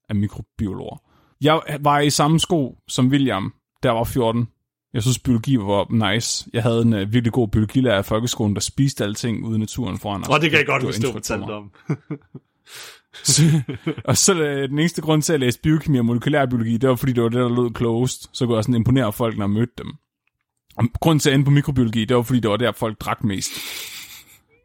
er 0.08 0.14
mikrobiologer. 0.14 1.02
Jeg 1.40 1.60
var 1.80 2.00
i 2.00 2.10
samme 2.10 2.40
sko 2.40 2.78
som 2.88 3.08
William, 3.08 3.54
der 3.82 3.90
var 3.90 4.04
14. 4.04 4.48
Jeg 4.94 5.02
synes, 5.02 5.18
biologi 5.18 5.56
var 5.56 6.10
nice. 6.14 6.46
Jeg 6.52 6.62
havde 6.62 6.82
en 6.82 6.92
uh, 6.92 7.12
virkelig 7.12 7.32
god 7.32 7.48
biologilærer 7.48 7.98
i 7.98 8.02
folkeskolen, 8.02 8.54
der 8.54 8.60
spiste 8.60 9.04
alting 9.04 9.44
ude 9.44 9.56
i 9.56 9.58
naturen 9.58 9.98
foran 9.98 10.22
os. 10.22 10.28
Og 10.28 10.40
det 10.40 10.50
kan 10.50 10.58
jeg 10.58 10.66
godt 10.66 10.82
huske, 10.82 11.06
du 11.06 11.12
fortalte 11.12 11.50
om. 11.50 11.70
så, 13.24 13.42
og 14.04 14.16
så 14.16 14.32
uh, 14.32 14.70
den 14.70 14.78
eneste 14.78 15.02
grund 15.02 15.22
til 15.22 15.32
at 15.32 15.40
læse 15.40 15.60
biokemi 15.60 15.98
og 15.98 16.04
molekylærbiologi, 16.04 16.76
det 16.76 16.88
var 16.88 16.96
fordi, 16.96 17.12
det 17.12 17.22
var 17.22 17.28
det, 17.28 17.38
der 17.38 17.62
lød 17.62 17.70
closed. 17.76 18.28
Så 18.32 18.46
kunne 18.46 18.56
jeg 18.56 18.64
sådan 18.64 18.74
imponere 18.74 19.12
folk, 19.12 19.36
når 19.36 19.44
jeg 19.44 19.50
mødte 19.50 19.72
dem. 19.78 19.92
Og 20.76 20.84
grunden 21.00 21.20
til 21.20 21.30
at 21.30 21.34
ende 21.34 21.44
på 21.44 21.50
mikrobiologi, 21.50 22.04
det 22.04 22.16
var 22.16 22.22
fordi, 22.22 22.40
det 22.40 22.50
var 22.50 22.56
der, 22.56 22.72
folk 22.72 23.00
drak 23.00 23.24
mest 23.24 23.50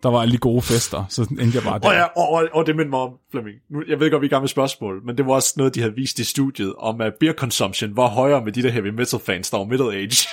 der 0.03 0.09
var 0.09 0.25
de 0.25 0.37
gode 0.37 0.61
fester, 0.61 1.05
så 1.09 1.21
endte 1.21 1.55
jeg 1.55 1.63
bare 1.63 1.79
der. 1.79 1.87
Og, 1.87 1.93
ja, 1.93 2.03
og, 2.03 2.29
og, 2.29 2.47
og 2.53 2.65
det 2.65 2.75
minder 2.75 2.89
mig 2.89 2.99
om, 2.99 3.13
Flemming, 3.31 3.55
nu, 3.69 3.83
jeg 3.87 3.99
ved 3.99 4.11
godt, 4.11 4.21
vi 4.21 4.25
er 4.25 4.29
i 4.29 4.33
gang 4.33 4.41
med 4.41 4.49
spørgsmål, 4.49 5.05
men 5.05 5.17
det 5.17 5.25
var 5.25 5.33
også 5.33 5.53
noget, 5.57 5.75
de 5.75 5.79
havde 5.79 5.95
vist 5.95 6.19
i 6.19 6.23
studiet, 6.23 6.73
om 6.77 7.01
at 7.01 7.13
beer 7.19 7.33
consumption 7.33 7.97
var 7.97 8.07
højere 8.07 8.43
med 8.43 8.51
de 8.51 8.63
der 8.63 8.71
heavy 8.71 8.87
metal 8.87 9.19
fans, 9.19 9.49
der 9.49 9.57
var 9.57 9.65
middle 9.65 9.93
age. 9.93 10.27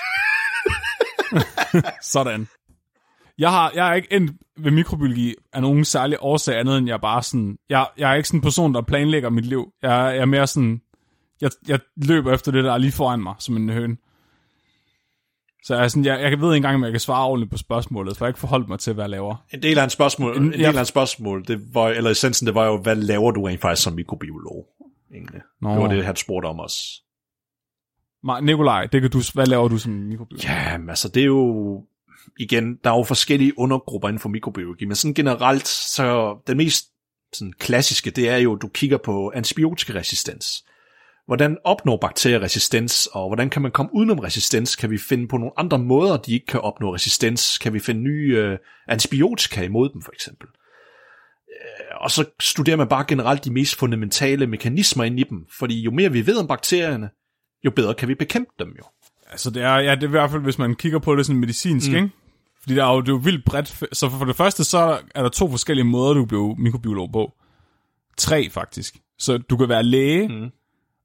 sådan. 2.13 2.49
Jeg 3.39 3.51
har, 3.51 3.73
jeg 3.75 3.91
er 3.91 3.95
ikke 3.95 4.13
endt 4.13 4.33
ved 4.57 4.71
mikrobiologi 4.71 5.35
af 5.53 5.63
nogen 5.63 5.85
særlig 5.85 6.19
årsag 6.21 6.59
andet, 6.59 6.79
end 6.79 6.89
jeg 6.89 7.01
bare 7.01 7.23
sådan, 7.23 7.57
jeg, 7.69 7.87
jeg 7.99 8.11
er 8.11 8.15
ikke 8.15 8.29
sådan 8.29 8.39
en 8.39 8.43
person, 8.43 8.75
der 8.75 8.83
planlægger 8.83 9.31
mit 9.31 9.47
liv. 9.47 9.73
Jeg, 9.83 9.91
jeg 9.91 10.17
er 10.17 10.25
mere 10.25 10.47
sådan, 10.47 10.81
jeg, 11.41 11.51
jeg 11.69 11.81
løber 11.97 12.35
efter 12.35 12.53
det, 12.53 12.65
der 12.65 12.73
er 12.73 12.79
lige 12.79 12.93
foran 12.93 13.23
mig, 13.23 13.35
som 13.39 13.57
en 13.57 13.71
høne. 13.71 13.97
Så 15.63 15.77
jeg, 15.77 15.91
sådan, 15.91 16.05
jeg, 16.05 16.21
jeg 16.21 16.41
ved 16.41 16.49
ikke 16.49 16.57
engang, 16.57 16.75
om 16.75 16.85
jeg 16.85 16.91
kan 16.91 17.01
svare 17.01 17.27
ordentligt 17.27 17.51
på 17.51 17.59
spørgsmålet, 17.59 18.17
for 18.17 18.25
jeg 18.25 18.27
har 18.27 18.31
ikke 18.31 18.41
forholdt 18.41 18.69
mig 18.69 18.79
til, 18.79 18.93
hvad 18.93 19.05
jeg 19.05 19.11
laver. 19.11 19.45
En 19.55 19.63
del 19.63 19.79
af 19.79 19.85
en 19.85 19.91
spørgsmål, 19.91 20.37
en, 20.37 20.43
en 20.43 20.53
del 20.53 20.65
af 20.65 20.81
en 20.81 20.87
spørgsmål 20.87 21.45
det 21.49 21.75
var, 21.75 21.89
eller 21.89 22.11
essensen, 22.11 22.47
det 22.47 22.55
var 22.55 22.67
jo, 22.67 22.77
hvad 22.77 22.97
laver 22.97 23.31
du 23.31 23.41
egentlig 23.41 23.61
faktisk 23.61 23.83
som 23.83 23.93
mikrobiolog? 23.93 24.67
Egentlig. 25.15 25.41
Nå. 25.63 25.71
Det 25.71 25.79
var 25.79 25.89
det, 25.89 26.05
han 26.05 26.17
spurgte 26.17 26.47
om 26.47 26.61
os. 26.61 27.03
Nikolaj, 28.43 28.87
det 28.87 29.01
kan 29.01 29.11
du, 29.11 29.23
hvad 29.35 29.47
laver 29.47 29.69
du 29.69 29.79
som 29.79 29.93
mikrobiolog? 29.93 30.45
Ja, 30.45 30.79
altså 30.89 31.09
det 31.09 31.21
er 31.21 31.27
jo, 31.27 31.85
igen, 32.39 32.79
der 32.85 32.91
er 32.91 32.97
jo 32.97 33.05
forskellige 33.05 33.59
undergrupper 33.59 34.09
inden 34.09 34.21
for 34.21 34.29
mikrobiologi, 34.29 34.85
men 34.85 34.97
sådan 34.97 35.15
generelt, 35.15 35.69
så 35.69 36.39
den 36.47 36.57
mest 36.57 36.85
sådan 37.33 37.53
klassiske, 37.59 38.11
det 38.11 38.29
er 38.29 38.37
jo, 38.37 38.57
du 38.57 38.69
kigger 38.69 38.99
på 38.99 39.33
antibiotikaresistens. 39.35 40.65
Hvordan 41.29 41.57
opnår 41.65 41.97
bakterier 41.97 42.43
resistens, 42.43 43.09
og 43.13 43.29
hvordan 43.29 43.51
kan 43.51 43.63
man 43.63 43.71
komme 43.71 43.95
udenom 43.95 44.19
resistens? 44.19 44.77
Kan 44.77 44.91
vi 44.91 44.99
finde 44.99 45.29
på 45.29 45.37
nogle 45.37 45.53
andre 45.57 45.79
måder, 45.79 46.17
de 46.17 46.33
ikke 46.33 46.47
kan 46.47 46.61
opnå 46.61 46.95
resistens? 46.95 47.59
Kan 47.59 47.73
vi 47.73 47.79
finde 47.79 48.01
nye 48.01 48.37
øh, 48.37 48.59
antibiotika 48.89 49.65
imod 49.65 49.89
dem, 49.89 50.03
for 50.03 50.13
eksempel? 50.13 50.49
Øh, 51.49 51.97
og 52.01 52.11
så 52.11 52.25
studerer 52.41 52.77
man 52.77 52.89
bare 52.89 53.05
generelt 53.09 53.45
de 53.45 53.53
mest 53.53 53.77
fundamentale 53.77 54.47
mekanismer 54.47 55.05
ind 55.05 55.21
i 55.21 55.23
dem, 55.23 55.39
fordi 55.59 55.83
jo 55.83 55.91
mere 55.91 56.13
vi 56.13 56.27
ved 56.27 56.37
om 56.37 56.47
bakterierne, 56.47 57.11
jo 57.65 57.71
bedre 57.71 57.95
kan 57.95 58.09
vi 58.09 58.15
bekæmpe 58.15 58.51
dem 58.59 58.69
jo. 58.79 58.85
Altså, 59.31 59.51
det 59.51 59.63
er, 59.63 59.77
ja, 59.77 59.95
det 59.95 60.03
er 60.03 60.09
i 60.09 60.11
hvert 60.11 60.31
fald, 60.31 60.43
hvis 60.43 60.59
man 60.59 60.75
kigger 60.75 60.99
på 60.99 61.17
det 61.17 61.27
sådan 61.27 61.41
medicinsk, 61.41 61.91
mm. 61.91 61.97
ikke? 61.97 62.11
Fordi 62.63 62.75
der 62.75 62.85
er 62.85 62.95
jo, 62.95 63.01
det 63.01 63.09
er 63.09 63.13
jo 63.13 63.21
vildt 63.25 63.45
bredt. 63.45 63.97
Så 63.97 64.11
for 64.11 64.25
det 64.25 64.37
første, 64.37 64.65
så 64.65 65.01
er 65.15 65.23
der 65.23 65.29
to 65.29 65.51
forskellige 65.51 65.85
måder, 65.85 66.15
du 66.15 66.25
bliver 66.25 66.55
mikrobiolog 66.55 67.13
på. 67.13 67.33
Tre, 68.17 68.51
faktisk. 68.51 68.97
Så 69.19 69.39
du 69.39 69.57
kan 69.57 69.69
være 69.69 69.83
læge, 69.83 70.29
mm. 70.29 70.51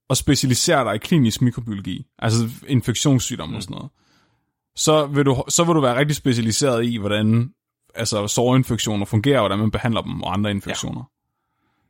Og 0.10 0.18
specialisere 0.18 0.86
dig 0.86 0.96
i 0.96 0.98
klinisk 0.98 1.42
mikrobiologi. 1.42 2.06
Altså 2.20 2.50
infektionssygdomme 2.68 3.52
mm. 3.52 3.56
og 3.56 3.64
sådan 3.64 3.76
noget. 3.76 3.92
Så 4.76 5.06
vil, 5.06 5.26
du, 5.26 5.44
så 5.50 5.64
vil 5.64 5.76
du 5.76 5.82
være 5.82 6.00
rigtig 6.00 6.16
specialiseret 6.16 6.86
i, 6.86 6.98
hvordan 6.98 7.50
altså, 7.96 8.28
sårinfektioner 8.28 9.06
fungerer, 9.06 9.40
og 9.40 9.42
hvordan 9.42 9.60
man 9.60 9.72
behandler 9.72 10.02
dem, 10.02 10.22
og 10.22 10.34
andre 10.34 10.52
infektioner. 10.52 11.00
Ja 11.00 11.14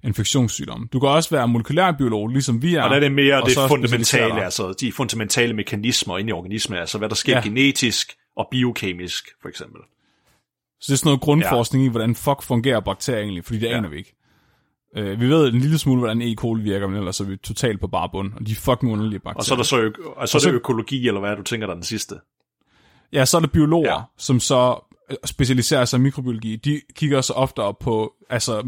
infektionssygdomme. 0.03 0.87
Du 0.93 0.99
kan 0.99 1.09
også 1.09 1.29
være 1.29 1.47
molekylærbiolog, 1.47 2.27
ligesom 2.27 2.61
vi 2.61 2.75
er. 2.75 2.81
Og 2.81 2.89
der 2.89 2.95
er 2.95 2.99
det 2.99 3.11
mere 3.11 3.41
det 3.45 3.57
fundamentale, 3.67 4.43
altså 4.43 4.73
de 4.79 4.91
fundamentale 4.91 5.53
mekanismer 5.53 6.17
inde 6.17 6.29
i 6.29 6.33
organismen, 6.33 6.79
altså 6.79 6.97
hvad 6.97 7.09
der 7.09 7.15
sker 7.15 7.35
ja. 7.35 7.41
genetisk 7.43 8.13
og 8.35 8.47
biokemisk, 8.51 9.29
for 9.41 9.49
eksempel. 9.49 9.81
Så 10.81 10.87
det 10.87 10.93
er 10.93 10.97
sådan 10.97 11.07
noget 11.07 11.21
grundforskning 11.21 11.83
ja. 11.83 11.89
i, 11.89 11.91
hvordan 11.91 12.15
fuck 12.15 12.41
fungerer 12.41 12.79
bakterier 12.79 13.21
egentlig, 13.21 13.45
fordi 13.45 13.59
det 13.59 13.67
ja. 13.67 13.77
aner 13.77 13.89
vi 13.89 13.97
ikke. 13.97 14.15
Uh, 14.99 15.21
vi 15.21 15.29
ved 15.29 15.53
en 15.53 15.59
lille 15.59 15.77
smule, 15.77 15.99
hvordan 15.99 16.21
E. 16.21 16.35
coli 16.35 16.63
virker, 16.63 16.87
men 16.87 16.97
ellers 16.97 17.19
er 17.19 17.25
vi 17.25 17.37
totalt 17.37 17.79
på 17.79 17.87
bare 17.87 18.09
bund, 18.11 18.33
og 18.33 18.47
de 18.47 18.51
er 18.51 18.55
fucking 18.55 18.91
underlige 18.91 19.19
bakterier. 19.19 19.37
Og 19.37 19.45
så 19.45 19.53
er 19.53 19.57
der 19.57 19.63
så, 19.63 19.79
ø- 19.79 19.91
og 20.15 20.27
så, 20.27 20.37
og 20.37 20.41
så 20.41 20.47
er 20.47 20.51
det 20.51 20.59
økologi, 20.59 21.07
eller 21.07 21.19
hvad 21.19 21.35
du 21.35 21.43
tænker 21.43 21.67
der 21.67 21.73
den 21.73 21.83
sidste? 21.83 22.15
Ja, 23.13 23.25
så 23.25 23.37
er 23.37 23.41
der 23.41 23.47
biologer, 23.47 23.91
ja. 23.91 24.01
som 24.17 24.39
så 24.39 24.79
specialiserer 25.25 25.85
sig 25.85 25.97
i 25.97 26.01
mikrobiologi. 26.01 26.55
De 26.55 26.81
kigger 26.95 27.21
så 27.21 27.33
ofte 27.33 27.59
op 27.59 27.79
på 27.79 28.13
altså, 28.29 28.67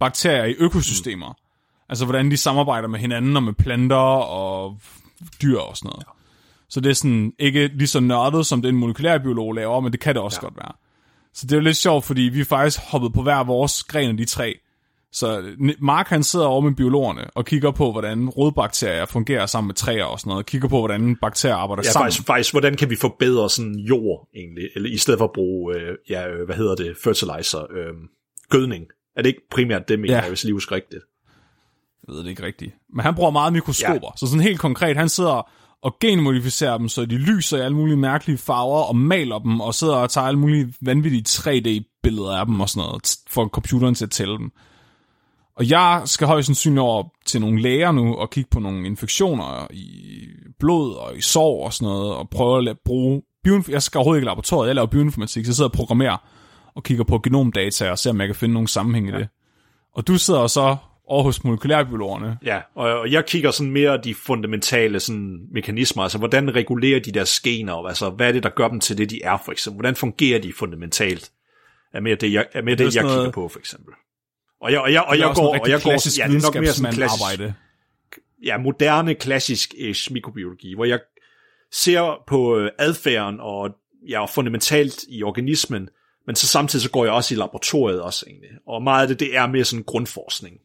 bakterier 0.00 0.44
i 0.44 0.54
økosystemer. 0.58 1.28
Mm. 1.28 1.34
Altså, 1.88 2.04
hvordan 2.04 2.30
de 2.30 2.36
samarbejder 2.36 2.88
med 2.88 2.98
hinanden 2.98 3.36
og 3.36 3.42
med 3.42 3.52
planter 3.52 3.96
og 3.96 4.78
dyr 5.42 5.58
og 5.58 5.76
sådan 5.76 5.88
noget. 5.88 6.04
Ja. 6.06 6.12
Så 6.68 6.80
det 6.80 6.90
er 6.90 6.94
sådan 6.94 7.32
ikke 7.38 7.66
lige 7.66 7.88
så 7.88 8.00
nørdet, 8.00 8.46
som 8.46 8.62
den 8.62 8.76
molekylærbiolog 8.76 9.52
laver, 9.52 9.80
men 9.80 9.92
det 9.92 10.00
kan 10.00 10.14
det 10.14 10.22
også 10.22 10.38
ja. 10.42 10.46
godt 10.46 10.56
være. 10.56 10.72
Så 11.34 11.46
det 11.46 11.52
er 11.52 11.56
jo 11.56 11.62
lidt 11.62 11.76
sjovt, 11.76 12.04
fordi 12.04 12.22
vi 12.22 12.40
er 12.40 12.44
faktisk 12.44 12.80
hoppet 12.80 13.12
på 13.12 13.22
hver 13.22 13.44
vores 13.44 13.84
gren 13.84 14.10
af 14.10 14.16
de 14.16 14.24
tre. 14.24 14.58
Så 15.14 15.42
Mark 15.78 16.08
han 16.08 16.22
sidder 16.22 16.46
over 16.46 16.60
med 16.60 16.74
biologerne 16.74 17.30
og 17.34 17.44
kigger 17.44 17.70
på, 17.70 17.92
hvordan 17.92 18.28
rodbakterier 18.28 19.06
fungerer 19.06 19.46
sammen 19.46 19.68
med 19.68 19.74
træer 19.74 20.04
og 20.04 20.20
sådan 20.20 20.28
noget. 20.28 20.42
Og 20.42 20.46
kigger 20.46 20.68
på, 20.68 20.78
hvordan 20.78 21.16
bakterier 21.16 21.56
arbejder 21.56 21.82
ja, 21.86 21.90
sammen. 21.90 22.06
Faktisk, 22.06 22.26
faktisk, 22.26 22.52
hvordan 22.52 22.76
kan 22.76 22.90
vi 22.90 22.96
forbedre 22.96 23.50
sådan 23.50 23.74
jord 23.74 24.28
egentlig, 24.36 24.68
eller 24.74 24.90
i 24.90 24.96
stedet 24.96 25.18
for 25.18 25.24
at 25.24 25.32
bruge, 25.34 25.76
øh, 25.76 25.96
ja, 26.10 26.24
hvad 26.46 26.56
hedder 26.56 26.74
det, 26.74 26.96
fertilizer, 27.04 27.60
øh, 27.60 27.94
gødning. 28.50 28.84
Er 29.16 29.22
det 29.22 29.28
ikke 29.28 29.48
primært 29.50 29.88
det, 29.88 30.00
mener 30.00 30.14
ja. 30.14 30.20
jeg, 30.20 30.28
hvis 30.28 30.44
lige 30.44 30.52
husker 30.52 30.76
rigtigt? 30.76 31.02
Jeg 32.06 32.14
ved 32.14 32.22
det 32.22 32.30
ikke 32.30 32.42
rigtigt. 32.42 32.74
Men 32.94 33.04
han 33.04 33.14
bruger 33.14 33.30
meget 33.30 33.52
mikroskoper. 33.52 34.08
Ja. 34.12 34.16
Så 34.16 34.26
sådan 34.26 34.40
helt 34.40 34.60
konkret, 34.60 34.96
han 34.96 35.08
sidder 35.08 35.50
og 35.82 35.96
genmodificerer 36.00 36.78
dem, 36.78 36.88
så 36.88 37.04
de 37.04 37.16
lyser 37.16 37.58
i 37.58 37.60
alle 37.60 37.76
mulige 37.76 37.96
mærkelige 37.96 38.38
farver, 38.38 38.82
og 38.82 38.96
maler 38.96 39.38
dem, 39.38 39.60
og 39.60 39.74
sidder 39.74 39.96
og 39.96 40.10
tager 40.10 40.26
alle 40.26 40.38
mulige 40.38 40.74
vanvittige 40.80 41.24
3D-billeder 41.28 42.36
af 42.36 42.46
dem 42.46 42.60
og 42.60 42.68
sådan 42.68 42.86
noget, 42.88 43.16
for 43.28 43.48
computeren 43.48 43.94
til 43.94 44.04
at 44.04 44.10
tælle 44.10 44.38
dem. 44.38 44.52
Og 45.56 45.70
jeg 45.70 46.02
skal 46.04 46.26
højst 46.26 46.46
sandsynligt 46.46 46.80
over 46.80 47.04
til 47.26 47.40
nogle 47.40 47.62
læger 47.62 47.92
nu, 47.92 48.14
og 48.14 48.30
kigge 48.30 48.50
på 48.50 48.60
nogle 48.60 48.86
infektioner 48.86 49.66
i 49.70 50.26
blod 50.58 50.94
og 50.94 51.16
i 51.16 51.20
sår 51.20 51.64
og 51.64 51.72
sådan 51.72 51.86
noget, 51.86 52.14
og 52.14 52.30
prøve 52.30 52.70
at 52.70 52.76
bruge 52.84 53.22
bioinf- 53.48 53.72
Jeg 53.72 53.82
skal 53.82 53.98
overhovedet 53.98 54.20
ikke 54.20 54.26
i 54.26 54.30
laboratoriet, 54.30 54.68
jeg 54.68 54.74
laver 54.74 54.86
bioinformatik, 54.86 55.44
så 55.44 55.48
jeg 55.48 55.54
sidder 55.54 55.68
og 55.68 55.76
programmerer 55.76 56.16
og 56.74 56.82
kigger 56.82 57.04
på 57.04 57.18
genomdata 57.18 57.90
og 57.90 57.98
ser, 57.98 58.10
om 58.10 58.20
jeg 58.20 58.28
kan 58.28 58.34
finde 58.34 58.52
nogle 58.52 58.68
sammenhæng 58.68 59.08
i 59.08 59.12
ja. 59.12 59.18
det. 59.18 59.28
Og 59.94 60.06
du 60.06 60.18
sidder 60.18 60.46
så 60.46 60.76
over 61.06 61.22
hos 61.22 61.44
molekylærbiologerne. 61.44 62.38
Ja, 62.44 62.60
og 62.74 63.10
jeg 63.10 63.26
kigger 63.26 63.50
sådan 63.50 63.72
mere 63.72 64.00
de 64.04 64.14
fundamentale 64.14 65.00
sådan, 65.00 65.38
mekanismer, 65.52 66.02
altså 66.02 66.18
hvordan 66.18 66.54
regulerer 66.54 67.00
de 67.00 67.12
der 67.12 67.40
gener, 67.44 67.74
altså 67.74 68.10
hvad 68.10 68.28
er 68.28 68.32
det, 68.32 68.42
der 68.42 68.48
gør 68.48 68.68
dem 68.68 68.80
til 68.80 68.98
det, 68.98 69.10
de 69.10 69.22
er, 69.22 69.38
for 69.44 69.52
eksempel. 69.52 69.76
Hvordan 69.76 69.96
fungerer 69.96 70.40
de 70.40 70.52
fundamentalt? 70.58 71.30
Er 71.94 72.00
mere 72.00 72.14
det, 72.14 72.32
jeg, 72.32 72.46
er 72.52 72.62
mere 72.62 72.76
det, 72.76 72.86
det 72.86 72.94
jeg 72.94 73.02
noget... 73.02 73.18
kigger 73.18 73.32
på, 73.32 73.48
for 73.48 73.58
eksempel. 73.58 73.94
Og 74.64 74.72
jeg, 74.72 74.80
og 74.80 74.92
jeg, 74.92 75.02
og 75.02 75.18
jeg 75.18 75.32
går, 75.34 75.48
og 75.48 75.68
jeg 75.68 75.82
går, 75.82 75.90
ja, 75.90 76.28
det 76.28 76.36
er 76.36 76.42
nok 76.42 76.54
mere 76.54 76.72
sådan 76.72 76.92
klassisk, 76.92 77.22
arbejde. 77.22 77.54
ja, 78.44 78.58
moderne, 78.58 79.14
klassisk 79.14 79.74
mikrobiologi, 80.10 80.74
hvor 80.74 80.84
jeg 80.84 81.00
ser 81.72 82.22
på 82.26 82.58
øh, 82.58 82.70
adfærden 82.78 83.40
og 83.40 83.70
ja, 84.08 84.24
fundamentalt 84.24 85.04
i 85.08 85.22
organismen, 85.22 85.88
men 86.26 86.36
så 86.36 86.46
samtidig 86.46 86.82
så 86.82 86.90
går 86.90 87.04
jeg 87.04 87.12
også 87.12 87.34
i 87.34 87.36
laboratoriet 87.36 88.02
også 88.02 88.24
egentlig. 88.28 88.50
Og 88.66 88.82
meget 88.82 89.02
af 89.02 89.08
det, 89.08 89.20
det 89.20 89.36
er 89.36 89.46
mere 89.46 89.64
sådan 89.64 89.84
grundforskning. 89.84 90.56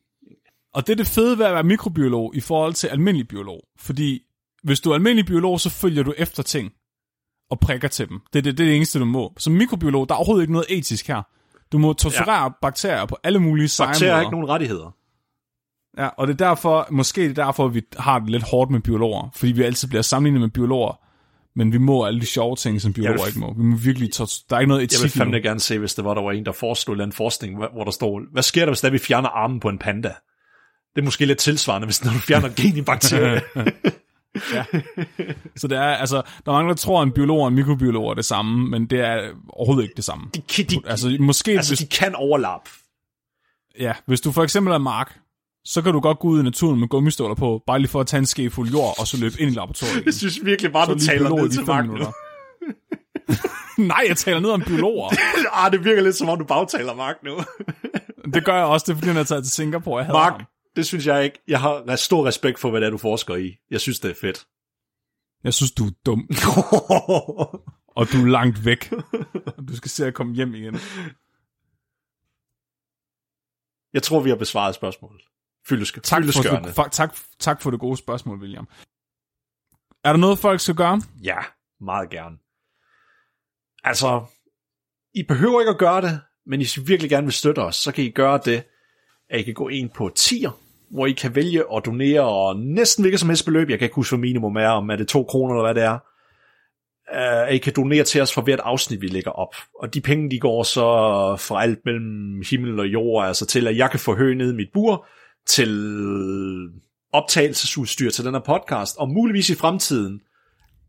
Og 0.73 0.87
det 0.87 0.93
er 0.93 0.97
det 0.97 1.07
fede 1.07 1.37
ved 1.37 1.45
at 1.45 1.53
være 1.53 1.63
mikrobiolog 1.63 2.35
i 2.35 2.39
forhold 2.39 2.73
til 2.73 2.87
almindelig 2.87 3.27
biolog. 3.27 3.67
Fordi 3.79 4.21
hvis 4.63 4.79
du 4.79 4.91
er 4.91 4.95
almindelig 4.95 5.25
biolog, 5.25 5.59
så 5.59 5.69
følger 5.69 6.03
du 6.03 6.13
efter 6.17 6.43
ting 6.43 6.71
og 7.49 7.59
prikker 7.59 7.87
til 7.87 8.09
dem. 8.09 8.19
Det 8.33 8.39
er 8.39 8.43
det, 8.43 8.57
det, 8.57 8.63
er 8.63 8.67
det 8.67 8.75
eneste, 8.75 8.99
du 8.99 9.05
må. 9.05 9.33
Som 9.37 9.53
mikrobiolog, 9.53 10.09
der 10.09 10.15
er 10.15 10.17
overhovedet 10.17 10.43
ikke 10.43 10.53
noget 10.53 10.77
etisk 10.77 11.07
her. 11.07 11.21
Du 11.71 11.77
må 11.77 11.93
torturere 11.93 12.43
ja. 12.43 12.49
bakterier 12.61 13.05
på 13.05 13.17
alle 13.23 13.39
mulige 13.39 13.67
seje 13.67 13.87
Bakterier 13.87 14.13
har 14.13 14.21
ikke 14.21 14.31
nogen 14.31 14.49
rettigheder. 14.49 14.95
Ja, 15.97 16.07
og 16.07 16.27
det 16.27 16.41
er 16.41 16.47
derfor, 16.47 16.87
måske 16.91 17.21
det 17.21 17.37
er 17.37 17.45
derfor, 17.45 17.67
vi 17.67 17.81
har 17.97 18.19
det 18.19 18.29
lidt 18.29 18.43
hårdt 18.43 18.71
med 18.71 18.79
biologer. 18.79 19.29
Fordi 19.35 19.51
vi 19.51 19.63
altid 19.63 19.87
bliver 19.87 20.01
sammenlignet 20.01 20.41
med 20.41 20.49
biologer. 20.49 20.99
Men 21.55 21.73
vi 21.73 21.77
må 21.77 22.05
alle 22.05 22.21
de 22.21 22.25
sjove 22.25 22.55
ting, 22.55 22.81
som 22.81 22.93
biologer 22.93 23.27
ikke 23.27 23.39
må. 23.39 23.53
Vi 23.53 23.63
må 23.63 23.77
virkelig 23.77 24.11
tage, 24.11 24.27
der 24.49 24.55
er 24.55 24.59
ikke 24.59 24.67
noget 24.69 24.83
etik 24.83 24.99
Jeg 24.99 25.03
vil 25.03 25.11
fandme 25.11 25.39
gerne 25.39 25.59
se, 25.59 25.79
hvis 25.79 25.93
det 25.93 26.05
var, 26.05 26.13
der 26.13 26.21
var 26.21 26.31
en, 26.31 26.45
der 26.45 26.51
foreslog 26.51 27.03
en 27.03 27.11
forskning, 27.11 27.57
hvor 27.57 27.83
der 27.83 27.91
står, 27.91 28.21
hvad 28.31 28.43
sker 28.43 28.61
der, 28.61 28.71
hvis 28.71 28.81
der 28.81 28.89
vi 28.89 28.97
fjerner 28.97 29.29
armen 29.29 29.59
på 29.59 29.69
en 29.69 29.77
panda? 29.77 30.13
Det 30.95 31.01
er 31.01 31.05
måske 31.05 31.25
lidt 31.25 31.39
tilsvarende, 31.39 31.85
hvis 31.85 32.03
når 32.03 32.11
du 32.11 32.19
fjerner 32.19 32.49
gen 32.49 32.77
i 32.77 32.81
bakterier. 32.81 33.41
ja. 34.53 34.65
Så 35.59 35.67
det 35.67 35.77
er, 35.77 35.81
altså, 35.81 36.21
der 36.45 36.51
er 36.51 36.55
mange, 36.55 36.69
der 36.69 36.75
tror, 36.75 37.01
at 37.01 37.05
en 37.05 37.13
biolog 37.13 37.41
og 37.41 37.47
en 37.47 37.55
mikrobiolog 37.55 38.09
er 38.09 38.13
det 38.13 38.25
samme, 38.25 38.69
men 38.69 38.85
det 38.85 38.99
er 38.99 39.29
overhovedet 39.49 39.83
ikke 39.83 39.95
det 39.95 40.03
samme. 40.03 40.25
De, 40.35 40.63
de, 40.63 40.81
altså, 40.85 41.17
måske, 41.19 41.51
altså, 41.51 41.71
hvis, 41.71 41.79
de 41.79 41.87
kan 41.87 42.15
overlappe. 42.15 42.69
Ja, 43.79 43.93
hvis 44.05 44.21
du 44.21 44.31
for 44.31 44.43
eksempel 44.43 44.73
er 44.73 44.77
Mark, 44.77 45.19
så 45.65 45.81
kan 45.81 45.93
du 45.93 45.99
godt 45.99 46.19
gå 46.19 46.27
ud 46.27 46.39
i 46.39 46.43
naturen 46.43 46.79
med 46.79 46.87
gummistøvler 46.87 47.35
på, 47.35 47.63
bare 47.67 47.79
lige 47.79 47.89
for 47.89 47.99
at 47.99 48.07
tage 48.07 48.19
en 48.19 48.25
ske 48.25 48.49
fuld 48.49 48.69
jord, 48.69 48.95
og 48.99 49.07
så 49.07 49.17
løbe 49.17 49.35
ind 49.39 49.51
i 49.51 49.53
laboratoriet. 49.53 50.05
Jeg 50.05 50.13
synes 50.13 50.39
virkelig 50.45 50.71
bare, 50.71 50.85
så 50.85 50.93
du 50.93 50.99
taler 50.99 51.29
ned 51.29 51.49
til 51.49 51.65
Mark 51.65 51.85
Nej, 53.77 54.05
jeg 54.07 54.17
taler 54.17 54.39
ned 54.39 54.49
om 54.49 54.61
biologer. 54.61 55.09
ah, 55.51 55.71
det 55.71 55.85
virker 55.85 56.01
lidt 56.01 56.15
som 56.15 56.29
om, 56.29 56.37
du 56.39 56.45
bagtaler 56.45 56.95
Mark 56.95 57.15
nu. 57.23 57.31
det 58.33 58.45
gør 58.45 58.55
jeg 58.55 58.65
også, 58.65 58.83
det 58.87 58.91
er 58.91 58.95
fordi, 58.95 59.07
han 59.07 59.17
er 59.17 59.23
taget 59.23 59.43
til 59.43 59.53
Singapore. 59.53 60.03
Jeg 60.03 60.11
Mark, 60.11 60.33
ham. 60.33 60.41
Det 60.79 60.87
synes 60.87 61.07
jeg 61.07 61.23
ikke. 61.23 61.39
Jeg 61.47 61.59
har 61.61 61.95
stor 61.95 62.27
respekt 62.27 62.59
for, 62.59 62.69
hvad 62.69 62.81
det 62.81 62.87
er, 62.87 62.91
du 62.91 62.97
forsker 62.97 63.35
i. 63.35 63.57
Jeg 63.69 63.81
synes, 63.81 63.99
det 63.99 64.11
er 64.11 64.15
fedt. 64.21 64.47
Jeg 65.43 65.53
synes, 65.53 65.71
du 65.71 65.85
er 65.85 65.91
dum. 66.05 66.19
og 67.97 68.07
du 68.11 68.17
er 68.17 68.27
langt 68.27 68.65
væk. 68.65 68.89
Du 69.67 69.75
skal 69.75 69.89
se 69.91 70.05
at 70.07 70.13
komme 70.13 70.35
hjem 70.35 70.53
igen. 70.55 70.75
Jeg 73.93 74.03
tror, 74.03 74.19
vi 74.19 74.29
har 74.29 74.35
besvaret 74.35 74.75
spørgsmålet. 74.75 75.21
Fyldesk- 75.69 76.01
tak, 76.03 76.23
for, 76.33 76.43
for, 76.73 76.83
tak, 76.83 77.15
tak 77.39 77.61
for 77.61 77.71
det 77.71 77.79
gode 77.79 77.97
spørgsmål, 77.97 78.39
William. 78.39 78.67
Er 80.03 80.13
der 80.13 80.17
noget, 80.17 80.39
folk 80.39 80.59
skal 80.59 80.75
gøre? 80.75 81.01
Ja, 81.23 81.37
meget 81.81 82.09
gerne. 82.09 82.37
Altså, 83.83 84.25
I 85.13 85.23
behøver 85.23 85.59
ikke 85.61 85.69
at 85.69 85.77
gøre 85.77 86.01
det, 86.01 86.21
men 86.45 86.59
hvis 86.59 86.77
I 86.77 86.81
virkelig 86.85 87.09
gerne 87.09 87.25
vil 87.25 87.33
støtte 87.33 87.59
os, 87.59 87.75
så 87.75 87.91
kan 87.91 88.03
I 88.03 88.09
gøre 88.09 88.41
det, 88.45 88.63
at 89.29 89.39
I 89.39 89.43
kan 89.43 89.53
gå 89.53 89.67
ind 89.67 89.89
på 89.89 90.11
tier, 90.15 90.51
hvor 90.91 91.05
I 91.05 91.11
kan 91.11 91.35
vælge 91.35 91.63
at 91.75 91.85
donere 91.85 92.21
og 92.21 92.59
næsten 92.59 93.03
hvilket 93.03 93.19
som 93.19 93.29
helst 93.29 93.45
beløb. 93.45 93.69
Jeg 93.69 93.79
kan 93.79 93.85
ikke 93.85 93.95
huske, 93.95 94.11
hvad 94.11 94.19
minimum 94.19 94.55
er, 94.55 94.67
om 94.67 94.89
er 94.89 94.95
det 94.95 95.07
2 95.07 95.23
kroner 95.23 95.53
eller 95.53 95.73
hvad 95.73 95.75
det 95.75 95.83
er. 95.83 95.97
At 97.11 97.55
I 97.55 97.57
kan 97.57 97.73
donere 97.75 98.03
til 98.03 98.21
os 98.21 98.33
for 98.33 98.41
hvert 98.41 98.59
afsnit, 98.59 99.01
vi 99.01 99.07
lægger 99.07 99.31
op. 99.31 99.55
Og 99.79 99.93
de 99.93 100.01
penge, 100.01 100.31
de 100.31 100.39
går 100.39 100.63
så 100.63 100.81
fra 101.39 101.63
alt 101.63 101.79
mellem 101.85 102.41
himmel 102.49 102.79
og 102.79 102.87
jord, 102.87 103.27
altså 103.27 103.45
til, 103.45 103.67
at 103.67 103.77
jeg 103.77 103.91
kan 103.91 103.99
få 103.99 104.15
høje 104.15 104.35
ned 104.35 104.53
i 104.53 104.55
mit 104.55 104.69
bur, 104.73 105.07
til 105.47 106.69
optagelsesudstyr 107.13 108.09
til 108.09 108.25
den 108.25 108.33
her 108.33 108.41
podcast, 108.41 108.97
og 108.97 109.09
muligvis 109.09 109.49
i 109.49 109.55
fremtiden, 109.55 110.21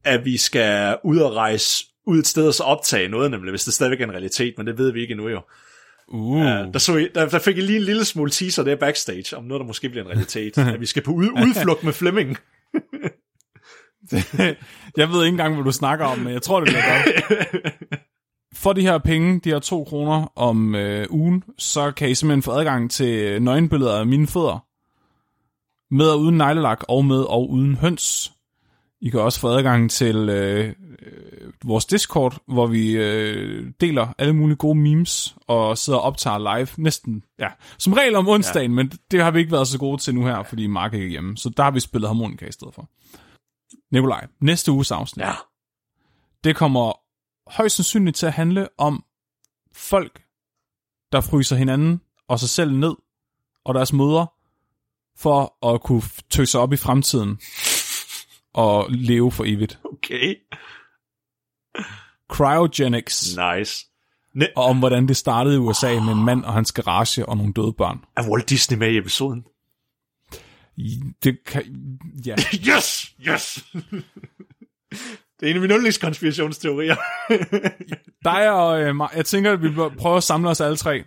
at 0.05 0.25
vi 0.25 0.37
skal 0.37 0.99
ud 1.05 1.19
og 1.19 1.37
rejse 1.37 1.85
ud 2.07 2.19
et 2.19 2.27
sted 2.27 2.47
og 2.47 2.55
så 2.55 2.63
optage 2.63 3.09
noget, 3.09 3.31
nemlig, 3.31 3.53
hvis 3.53 3.65
det 3.65 3.75
stadigvæk 3.75 4.01
er 4.01 4.05
en 4.05 4.13
realitet, 4.13 4.55
men 4.57 4.67
det 4.67 4.79
ved 4.79 4.93
vi 4.93 5.01
ikke 5.01 5.13
endnu 5.13 5.29
jo. 5.29 5.41
Uh. 6.11 6.31
Uh, 6.31 6.43
der, 6.43 6.79
så 6.79 6.97
I, 6.97 7.09
der, 7.15 7.29
der 7.29 7.39
fik 7.39 7.57
jeg 7.57 7.65
lige 7.65 7.79
en 7.79 7.85
lille 7.85 8.05
smule 8.05 8.31
teaser 8.31 8.63
der 8.63 8.77
backstage, 8.77 9.37
om 9.37 9.45
noget, 9.45 9.61
der 9.61 9.67
måske 9.67 9.89
bliver 9.89 10.05
en 10.05 10.11
realitet. 10.11 10.59
at 10.75 10.81
vi 10.81 10.87
skal 10.87 11.03
på 11.03 11.13
ud, 11.13 11.29
udflugt 11.29 11.85
med 11.85 11.93
Flemming. 11.93 12.29
jeg 14.97 15.09
ved 15.11 15.25
ikke 15.25 15.29
engang, 15.29 15.55
hvad 15.55 15.65
du 15.65 15.73
snakker 15.73 16.05
om, 16.05 16.19
men 16.19 16.33
jeg 16.33 16.43
tror, 16.43 16.61
det 16.61 16.69
bliver 16.69 16.83
godt. 16.95 17.75
for 18.63 18.73
de 18.73 18.81
her 18.81 18.99
penge, 18.99 19.41
de 19.41 19.51
her 19.51 19.59
to 19.59 19.85
kroner 19.85 20.33
om 20.37 20.75
øh, 20.75 21.07
ugen, 21.11 21.45
så 21.59 21.91
kan 21.91 22.11
I 22.11 22.15
simpelthen 22.15 22.43
få 22.43 22.51
adgang 22.51 22.91
til 22.91 23.43
nøgenbilleder 23.43 23.99
af 23.99 24.07
mine 24.07 24.27
fødder. 24.27 24.67
Med 25.95 26.07
og 26.07 26.21
uden 26.21 26.37
neglelak, 26.37 26.81
og 26.89 27.05
med 27.05 27.21
og 27.21 27.51
uden 27.51 27.77
høns. 27.77 28.33
I 29.01 29.11
kan 29.11 29.21
også 29.21 29.41
få 29.41 29.49
adgang 29.49 29.91
til 29.91 30.17
øh, 30.29 30.75
øh, 31.03 31.53
vores 31.65 31.87
Discord, 31.87 32.43
hvor 32.47 32.67
vi 32.67 32.91
øh, 32.91 33.73
deler 33.81 34.15
alle 34.19 34.37
mulige 34.37 34.57
gode 34.57 34.79
memes, 34.79 35.37
og 35.47 35.79
sidder 35.79 35.99
og 35.99 36.05
optager 36.05 36.57
live 36.57 36.69
næsten, 36.77 37.25
ja, 37.39 37.49
som 37.79 37.93
regel 37.93 38.15
om 38.15 38.29
onsdagen, 38.29 38.71
ja. 38.71 38.75
men 38.75 38.93
det 39.11 39.23
har 39.23 39.31
vi 39.31 39.39
ikke 39.39 39.53
været 39.53 39.69
så 39.69 39.79
gode 39.79 39.99
til 39.99 40.15
nu 40.15 40.25
her, 40.25 40.43
fordi 40.43 40.67
Mark 40.67 40.95
ikke 40.95 41.07
er 41.07 41.11
hjemme. 41.11 41.37
Så 41.37 41.51
der 41.57 41.63
har 41.63 41.71
vi 41.71 41.81
spillet 41.81 42.09
harmonika 42.09 42.47
i 42.47 42.53
stedet 42.53 42.75
for. 42.75 42.89
Nikolaj, 43.93 44.27
næste 44.41 44.73
uges 44.73 44.91
afsnit. 44.91 45.25
Ja. 45.25 45.33
Det 46.45 46.57
kommer 46.57 46.93
højst 47.51 47.77
sandsynligt 47.77 48.17
til 48.17 48.27
at 48.27 48.33
handle 48.33 48.69
om 48.79 49.05
folk, 49.75 50.23
der 51.13 51.21
fryser 51.21 51.57
hinanden 51.57 52.01
og 52.29 52.41
sig 52.41 52.49
selv 52.49 52.73
ned, 52.73 52.95
og 53.65 53.75
deres 53.75 53.93
mødre, 53.93 54.27
for 55.17 55.67
at 55.75 55.83
kunne 55.83 56.03
tøse 56.31 56.59
op 56.59 56.73
i 56.73 56.77
fremtiden 56.77 57.39
og 58.55 58.87
leve 58.91 59.33
for 59.33 59.45
evigt. 59.47 59.79
Okay. 59.85 60.35
Cryogenics, 62.29 63.37
Nice. 63.37 63.87
Ne- 64.35 64.53
og 64.57 64.65
om 64.65 64.79
hvordan 64.79 65.09
det 65.09 65.17
startede 65.17 65.55
i 65.55 65.59
USA 65.59 66.01
med 66.01 66.13
en 66.13 66.25
mand 66.25 66.45
og 66.45 66.53
hans 66.53 66.73
garage 66.73 67.27
og 67.27 67.37
nogle 67.37 67.53
døde 67.53 67.73
børn. 67.73 68.05
er 68.17 68.29
Walt 68.31 68.49
Disney 68.49 68.79
med 68.79 68.91
i 68.93 68.99
episoden? 68.99 69.45
Det 71.23 71.45
kan, 71.47 71.63
ja. 72.27 72.35
Yes! 72.69 73.15
Yes! 73.29 73.65
det 75.41 75.47
er 75.47 75.51
en 75.51 75.55
af 75.57 75.61
mine 75.61 75.75
yndlingskonspirationsteorier. 75.75 76.97
Dig 78.25 78.51
og 78.51 78.81
øh, 78.83 78.95
jeg 79.17 79.25
tænker, 79.27 79.53
at 79.53 79.63
vi 79.63 79.69
bør 79.71 79.89
prøve 79.89 80.17
at 80.17 80.23
samle 80.23 80.51
os 80.51 80.61
alle 80.61 80.77
tre 80.77 81.05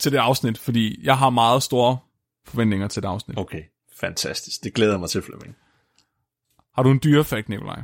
til 0.00 0.12
det 0.12 0.18
afsnit, 0.18 0.58
fordi 0.58 1.00
jeg 1.02 1.18
har 1.18 1.30
meget 1.30 1.62
store 1.62 1.98
forventninger 2.46 2.88
til 2.88 3.02
det 3.02 3.08
afsnit. 3.08 3.38
okay, 3.38 3.62
fantastisk. 4.00 4.64
Det 4.64 4.74
glæder 4.74 4.92
jeg 4.92 5.00
mig 5.00 5.10
til, 5.10 5.22
Flemming. 5.22 5.56
Har 6.80 6.84
du 6.84 6.90
en 6.90 7.00
dyrefakt, 7.04 7.48
Nikolaj? 7.48 7.82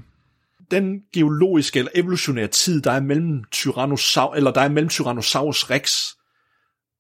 Den 0.71 1.01
geologiske 1.13 1.79
eller 1.79 1.93
evolutionære 1.95 2.47
tid, 2.47 2.83
der 2.83 2.93
er 2.93 3.01
mellem 3.01 3.45
Tyrannosaur, 3.53 4.35
eller 4.35 4.51
der 4.51 4.61
er 4.61 4.69
mellem 4.69 4.89
Tyrannosaurus 4.89 5.71
rex 5.71 6.13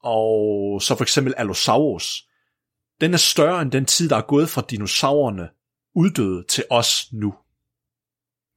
og 0.02 0.82
så 0.82 0.94
for 0.96 1.02
eksempel 1.02 1.34
Allosaurus, 1.36 2.28
den 3.00 3.14
er 3.14 3.18
større 3.18 3.62
end 3.62 3.72
den 3.72 3.84
tid, 3.84 4.08
der 4.08 4.16
er 4.16 4.22
gået 4.22 4.48
fra 4.48 4.62
dinosaurerne 4.70 5.48
uddøde 5.94 6.44
til 6.48 6.64
os 6.70 7.12
nu. 7.12 7.34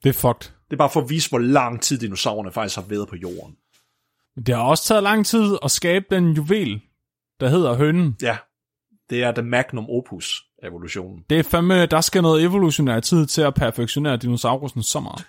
Det 0.03 0.09
er 0.09 0.13
fucked. 0.13 0.51
Det 0.65 0.73
er 0.73 0.77
bare 0.77 0.89
for 0.89 1.01
at 1.01 1.09
vise, 1.09 1.29
hvor 1.29 1.39
lang 1.39 1.81
tid 1.81 1.97
dinosaurerne 1.97 2.51
faktisk 2.51 2.75
har 2.75 2.85
været 2.85 3.09
på 3.09 3.15
jorden. 3.15 3.55
Det 4.45 4.55
har 4.55 4.63
også 4.63 4.83
taget 4.83 5.03
lang 5.03 5.25
tid 5.25 5.57
at 5.63 5.71
skabe 5.71 6.05
den 6.09 6.31
juvel, 6.31 6.81
der 7.39 7.49
hedder 7.49 7.75
hønnen. 7.75 8.15
Ja, 8.21 8.37
det 9.09 9.23
er 9.23 9.31
the 9.31 9.43
magnum 9.43 9.85
opus 9.89 10.48
evolutionen. 10.64 11.26
Det 11.30 11.40
er 11.40 11.44
fandme, 11.44 11.86
der 11.86 12.02
skal 12.02 12.22
noget 12.22 12.44
evolutionær 12.44 12.99
tid 12.99 13.26
til 13.26 13.41
at 13.41 13.53
perfektionere 13.53 14.18
dinosaurusen 14.18 14.84
så 14.84 14.99
meget. 14.99 15.27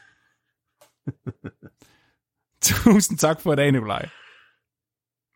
Tusind 2.62 3.18
tak 3.18 3.40
for 3.40 3.52
i 3.52 3.56
dag, 3.56 3.72
Nikolaj. 3.72 4.08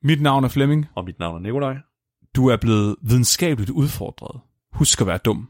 Mit 0.03 0.23
navn 0.23 0.45
er 0.45 0.49
Flemming. 0.49 0.87
Og 0.95 1.05
mit 1.05 1.19
navn 1.19 1.37
er 1.37 1.41
Nikolaj. 1.41 1.77
Du 2.37 2.49
er 2.49 2.57
blevet 2.57 2.97
videnskabeligt 3.03 3.71
udfordret. 3.71 4.41
Husk 4.73 5.01
at 5.01 5.07
være 5.07 5.19
dum. 5.19 5.49